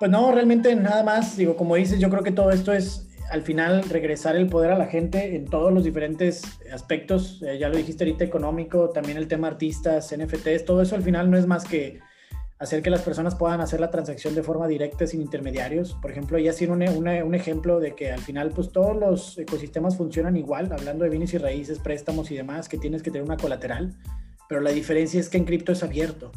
Pues 0.00 0.10
no, 0.10 0.32
realmente 0.32 0.74
nada 0.74 1.04
más. 1.04 1.36
Digo, 1.36 1.56
como 1.56 1.76
dices, 1.76 2.00
yo 2.00 2.10
creo 2.10 2.24
que 2.24 2.32
todo 2.32 2.50
esto 2.50 2.72
es 2.72 3.08
al 3.30 3.42
final 3.42 3.84
regresar 3.88 4.34
el 4.34 4.48
poder 4.48 4.72
a 4.72 4.78
la 4.78 4.86
gente 4.86 5.36
en 5.36 5.44
todos 5.44 5.72
los 5.72 5.84
diferentes 5.84 6.42
aspectos. 6.72 7.40
Eh, 7.42 7.56
ya 7.56 7.68
lo 7.68 7.76
dijiste 7.76 8.02
ahorita, 8.02 8.24
económico, 8.24 8.90
también 8.90 9.16
el 9.16 9.28
tema 9.28 9.46
artistas, 9.46 10.12
NFTs, 10.12 10.64
todo 10.64 10.82
eso 10.82 10.96
al 10.96 11.04
final 11.04 11.30
no 11.30 11.38
es 11.38 11.46
más 11.46 11.64
que 11.64 12.00
hacer 12.62 12.80
que 12.80 12.90
las 12.90 13.02
personas 13.02 13.34
puedan 13.34 13.60
hacer 13.60 13.80
la 13.80 13.90
transacción 13.90 14.36
de 14.36 14.44
forma 14.44 14.68
directa 14.68 15.04
sin 15.08 15.20
intermediarios. 15.20 15.94
Por 15.94 16.12
ejemplo, 16.12 16.38
ya 16.38 16.52
sin 16.52 16.70
un, 16.70 16.82
un, 16.82 17.34
ejemplo 17.34 17.80
de 17.80 17.96
que 17.96 18.12
al 18.12 18.20
final 18.20 18.50
pues 18.50 18.70
todos 18.70 18.96
los 18.96 19.36
ecosistemas 19.36 19.96
funcionan 19.96 20.36
igual, 20.36 20.70
hablando 20.70 21.02
de 21.02 21.10
bienes 21.10 21.34
y 21.34 21.38
raíces, 21.38 21.80
préstamos 21.80 22.30
y 22.30 22.36
demás, 22.36 22.68
que 22.68 22.78
tienes 22.78 23.02
que 23.02 23.10
tener 23.10 23.26
una 23.26 23.36
colateral, 23.36 23.96
pero 24.48 24.60
la 24.60 24.70
diferencia 24.70 25.18
es 25.18 25.28
que 25.28 25.38
en 25.38 25.44
cripto 25.44 25.72
es 25.72 25.82
abierto. 25.82 26.30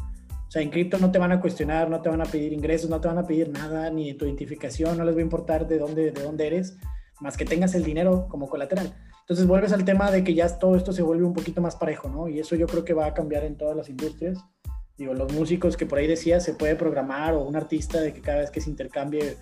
O 0.48 0.50
sea, 0.50 0.62
en 0.62 0.70
cripto 0.70 0.98
no 0.98 1.12
te 1.12 1.18
van 1.20 1.30
a 1.30 1.40
cuestionar, 1.40 1.88
no 1.88 2.00
te 2.00 2.08
van 2.08 2.20
a 2.20 2.24
pedir 2.24 2.52
ingresos, 2.52 2.90
no 2.90 3.00
te 3.00 3.06
van 3.06 3.18
a 3.18 3.26
pedir 3.26 3.48
nada, 3.50 3.88
ni 3.90 4.12
tu 4.14 4.24
identificación, 4.24 4.98
no 4.98 5.04
les 5.04 5.14
va 5.14 5.20
a 5.20 5.22
importar 5.22 5.68
de 5.68 5.78
dónde, 5.78 6.10
de 6.10 6.22
dónde 6.22 6.48
eres, 6.48 6.76
más 7.20 7.36
que 7.36 7.44
tengas 7.44 7.76
el 7.76 7.84
dinero 7.84 8.26
como 8.28 8.48
colateral. 8.48 8.92
Entonces 9.20 9.46
vuelves 9.46 9.72
al 9.72 9.84
tema 9.84 10.10
de 10.10 10.22
que 10.22 10.34
ya 10.34 10.58
todo 10.58 10.76
esto 10.76 10.92
se 10.92 11.02
vuelve 11.02 11.24
un 11.24 11.34
poquito 11.34 11.60
más 11.60 11.74
parejo, 11.74 12.08
¿no? 12.08 12.28
Y 12.28 12.38
eso 12.38 12.54
yo 12.54 12.66
creo 12.66 12.84
que 12.84 12.94
va 12.94 13.06
a 13.06 13.14
cambiar 13.14 13.42
en 13.42 13.56
todas 13.56 13.76
las 13.76 13.88
industrias. 13.88 14.38
Digo, 14.98 15.14
los 15.14 15.32
músicos 15.32 15.76
que 15.76 15.86
por 15.86 15.98
ahí 15.98 16.06
decía, 16.06 16.40
se 16.40 16.54
puede 16.54 16.74
programar, 16.74 17.34
o 17.34 17.42
un 17.42 17.56
artista 17.56 18.00
de 18.00 18.12
que 18.12 18.20
cada 18.20 18.40
vez 18.40 18.50
que 18.50 18.60
se 18.60 18.70
intercambie 18.70 19.36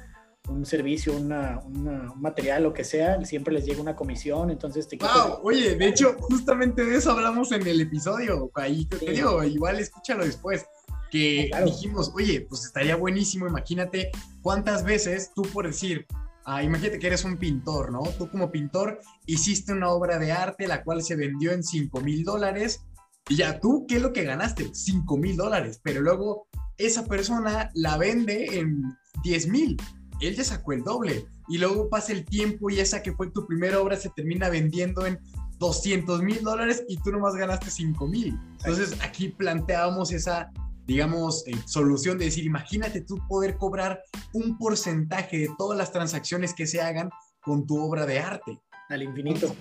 un 0.48 0.66
servicio, 0.66 1.16
una, 1.16 1.60
un 1.64 2.20
material, 2.20 2.64
lo 2.64 2.72
que 2.74 2.84
sea, 2.84 3.24
siempre 3.24 3.54
les 3.54 3.64
llega 3.64 3.80
una 3.80 3.96
comisión, 3.96 4.50
entonces 4.50 4.86
te... 4.86 4.98
Wow, 4.98 5.40
oye, 5.42 5.74
de 5.76 5.88
hecho, 5.88 6.16
justamente 6.18 6.84
de 6.84 6.96
eso 6.96 7.12
hablamos 7.12 7.50
en 7.52 7.66
el 7.66 7.80
episodio, 7.80 8.50
ahí 8.54 8.84
te 8.84 9.10
digo, 9.10 9.42
igual 9.44 9.78
escúchalo 9.78 10.24
después 10.24 10.66
que 11.10 11.50
dijimos, 11.64 12.10
oye, 12.14 12.40
pues 12.48 12.64
estaría 12.64 12.96
buenísimo, 12.96 13.46
imagínate 13.46 14.10
cuántas 14.42 14.84
veces 14.84 15.30
tú 15.32 15.42
por 15.42 15.66
decir, 15.66 16.06
ah, 16.44 16.62
imagínate 16.62 16.98
que 16.98 17.06
eres 17.06 17.24
un 17.24 17.38
pintor, 17.38 17.92
¿no? 17.92 18.02
Tú 18.18 18.28
como 18.28 18.50
pintor 18.50 19.00
hiciste 19.24 19.72
una 19.72 19.90
obra 19.90 20.18
de 20.18 20.32
arte 20.32 20.66
la 20.66 20.82
cual 20.82 21.02
se 21.02 21.14
vendió 21.14 21.52
en 21.52 21.62
5 21.62 22.00
mil 22.00 22.24
dólares 22.24 22.84
y 23.28 23.36
ya 23.36 23.60
tú, 23.60 23.86
¿qué 23.88 23.96
es 23.96 24.02
lo 24.02 24.12
que 24.12 24.24
ganaste? 24.24 24.70
5 24.72 25.16
mil 25.16 25.36
dólares, 25.36 25.80
pero 25.82 26.00
luego 26.02 26.46
esa 26.76 27.04
persona 27.06 27.70
la 27.74 27.96
vende 27.96 28.58
en 28.58 28.82
10 29.22 29.48
mil, 29.48 29.76
él 30.20 30.36
ya 30.36 30.44
sacó 30.44 30.72
el 30.72 30.82
doble 30.82 31.26
y 31.48 31.58
luego 31.58 31.88
pasa 31.88 32.12
el 32.12 32.24
tiempo 32.24 32.70
y 32.70 32.80
esa 32.80 33.02
que 33.02 33.12
fue 33.12 33.30
tu 33.30 33.46
primera 33.46 33.80
obra 33.80 33.96
se 33.96 34.10
termina 34.10 34.48
vendiendo 34.48 35.06
en 35.06 35.18
200 35.58 36.22
mil 36.22 36.42
dólares 36.42 36.84
y 36.88 36.96
tú 36.98 37.12
nomás 37.12 37.34
ganaste 37.34 37.70
5 37.70 38.06
mil. 38.06 38.38
Entonces 38.58 38.96
aquí 39.02 39.28
planteábamos 39.28 40.12
esa 40.12 40.50
digamos, 40.86 41.46
eh, 41.46 41.52
solución 41.66 42.18
de 42.18 42.26
decir, 42.26 42.44
imagínate 42.44 43.00
tú 43.00 43.18
poder 43.28 43.56
cobrar 43.56 44.02
un 44.32 44.58
porcentaje 44.58 45.38
de 45.38 45.50
todas 45.56 45.78
las 45.78 45.92
transacciones 45.92 46.54
que 46.54 46.66
se 46.66 46.80
hagan 46.80 47.10
con 47.42 47.66
tu 47.66 47.78
obra 47.78 48.06
de 48.06 48.18
arte. 48.18 48.60
Al 48.88 49.02
infinito. 49.02 49.54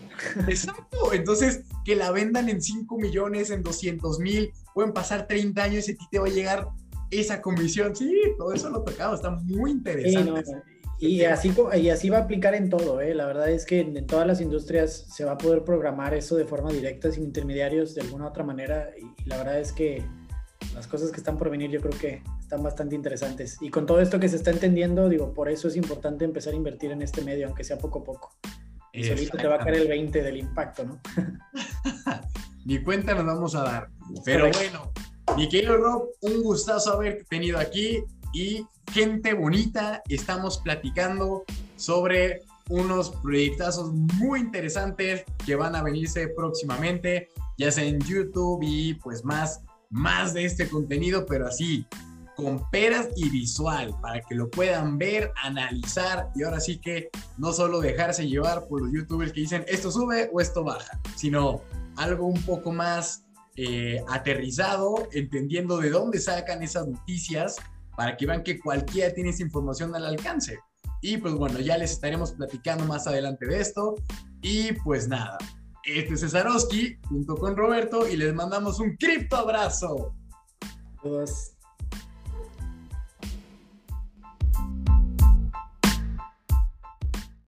Exacto. 0.47 1.13
Entonces, 1.13 1.63
que 1.85 1.95
la 1.95 2.11
vendan 2.11 2.49
en 2.49 2.61
5 2.61 2.97
millones, 2.97 3.49
en 3.51 3.63
200 3.63 4.19
mil, 4.19 4.51
pueden 4.73 4.93
pasar 4.93 5.27
30 5.27 5.63
años 5.63 5.87
y 5.87 5.93
a 5.93 5.95
ti 5.95 6.05
te 6.11 6.19
va 6.19 6.27
a 6.27 6.29
llegar 6.29 6.67
esa 7.11 7.41
comisión. 7.41 7.95
Sí, 7.95 8.11
todo 8.37 8.53
eso 8.53 8.69
lo 8.69 8.83
tocado, 8.83 9.15
está 9.15 9.31
muy 9.31 9.71
interesante. 9.71 10.43
y, 10.99 11.23
así, 11.23 11.53
y 11.75 11.89
así 11.89 12.09
va 12.09 12.17
a 12.17 12.21
aplicar 12.21 12.53
en 12.55 12.69
todo. 12.69 13.01
¿eh? 13.01 13.13
La 13.13 13.25
verdad 13.25 13.49
es 13.49 13.65
que 13.65 13.79
en, 13.79 14.05
todas 14.05 14.27
las 14.27 14.41
industrias 14.41 15.05
se 15.13 15.23
va 15.23 15.33
a 15.33 15.37
poder 15.37 15.63
programar 15.63 16.13
eso 16.13 16.35
de 16.35 16.45
forma 16.45 16.71
directa, 16.71 17.11
sin 17.11 17.23
intermediarios, 17.23 17.95
de 17.95 18.01
alguna 18.01 18.25
u 18.25 18.27
otra 18.27 18.43
manera. 18.43 18.89
y 18.97 19.29
la 19.29 19.37
verdad 19.37 19.59
es 19.59 19.71
que 19.71 20.03
las 20.73 20.87
cosas 20.87 21.11
que 21.11 21.17
están 21.17 21.37
por 21.37 21.49
venir 21.49 21.69
yo 21.69 21.81
creo 21.81 21.97
que 21.99 22.21
están 22.39 22.63
bastante 22.63 22.95
interesantes. 22.95 23.57
Y 23.61 23.69
con 23.69 23.85
todo 23.85 24.01
esto 24.01 24.19
que 24.19 24.29
se 24.29 24.35
está 24.35 24.51
entendiendo, 24.51 25.09
digo, 25.09 25.33
por 25.33 25.49
eso 25.49 25.67
es 25.67 25.75
importante 25.75 26.25
empezar 26.25 26.53
a 26.53 26.55
invertir 26.55 26.91
en 26.91 27.01
este 27.01 27.21
medio, 27.21 27.47
aunque 27.47 27.63
sea 27.63 27.77
poco 27.77 27.99
a 27.99 28.03
poco. 28.03 28.31
Y 28.93 29.03
solito 29.05 29.37
te 29.37 29.47
va 29.47 29.55
a 29.55 29.59
caer 29.59 29.75
el 29.75 29.87
20 29.87 30.21
del 30.21 30.37
impacto, 30.37 30.85
¿no? 30.85 30.99
Ni 32.65 32.81
cuenta 32.81 33.15
nos 33.15 33.25
vamos 33.25 33.55
a 33.55 33.63
dar. 33.63 33.89
Pero 34.23 34.49
bueno, 34.51 34.91
mi 35.35 35.49
querido 35.49 35.77
Rob, 35.77 36.09
un 36.21 36.43
gustazo 36.43 36.93
haberte 36.93 37.23
tenido 37.25 37.57
aquí 37.57 38.03
y 38.33 38.65
gente 38.91 39.33
bonita, 39.33 40.01
estamos 40.07 40.59
platicando 40.59 41.43
sobre 41.75 42.41
unos 42.69 43.09
proyectazos 43.09 43.91
muy 43.91 44.39
interesantes 44.39 45.23
que 45.45 45.55
van 45.55 45.75
a 45.75 45.83
venirse 45.83 46.27
próximamente, 46.29 47.29
ya 47.57 47.71
sea 47.71 47.83
en 47.83 47.99
YouTube 47.99 48.61
y 48.61 48.93
pues 48.95 49.25
más 49.25 49.61
más 49.93 50.33
de 50.33 50.43
este 50.43 50.67
contenido, 50.67 51.25
pero 51.27 51.47
así, 51.47 51.85
con 52.35 52.69
peras 52.71 53.09
y 53.15 53.29
visual, 53.29 53.95
para 54.01 54.21
que 54.21 54.35
lo 54.35 54.49
puedan 54.49 54.97
ver, 54.97 55.31
analizar 55.43 56.29
y 56.35 56.43
ahora 56.43 56.59
sí 56.59 56.79
que 56.79 57.09
no 57.37 57.53
solo 57.53 57.79
dejarse 57.79 58.27
llevar 58.27 58.67
por 58.67 58.81
los 58.81 58.91
youtubers 58.91 59.31
que 59.31 59.41
dicen 59.41 59.65
esto 59.67 59.91
sube 59.91 60.29
o 60.33 60.41
esto 60.41 60.63
baja, 60.63 60.99
sino 61.15 61.61
algo 61.95 62.25
un 62.25 62.41
poco 62.43 62.71
más 62.71 63.23
eh, 63.55 64.03
aterrizado, 64.09 65.07
entendiendo 65.11 65.77
de 65.77 65.91
dónde 65.91 66.19
sacan 66.19 66.63
esas 66.63 66.87
noticias 66.87 67.57
para 67.95 68.17
que 68.17 68.25
vean 68.25 68.43
que 68.43 68.59
cualquiera 68.59 69.13
tiene 69.13 69.29
esa 69.29 69.43
información 69.43 69.95
al 69.95 70.05
alcance. 70.05 70.59
Y 71.01 71.17
pues 71.17 71.33
bueno, 71.35 71.59
ya 71.59 71.77
les 71.77 71.91
estaremos 71.91 72.31
platicando 72.31 72.85
más 72.85 73.05
adelante 73.07 73.45
de 73.45 73.59
esto. 73.59 73.95
Y 74.41 74.71
pues 74.83 75.07
nada, 75.07 75.37
Este 75.83 76.13
es 76.13 76.21
Cesarowski 76.21 76.97
junto 77.09 77.35
con 77.35 77.57
Roberto 77.57 78.07
y 78.07 78.15
les 78.15 78.33
mandamos 78.33 78.79
un 78.79 78.95
cripto 78.95 79.35
abrazo. 79.35 80.15
Todos. 81.01 81.52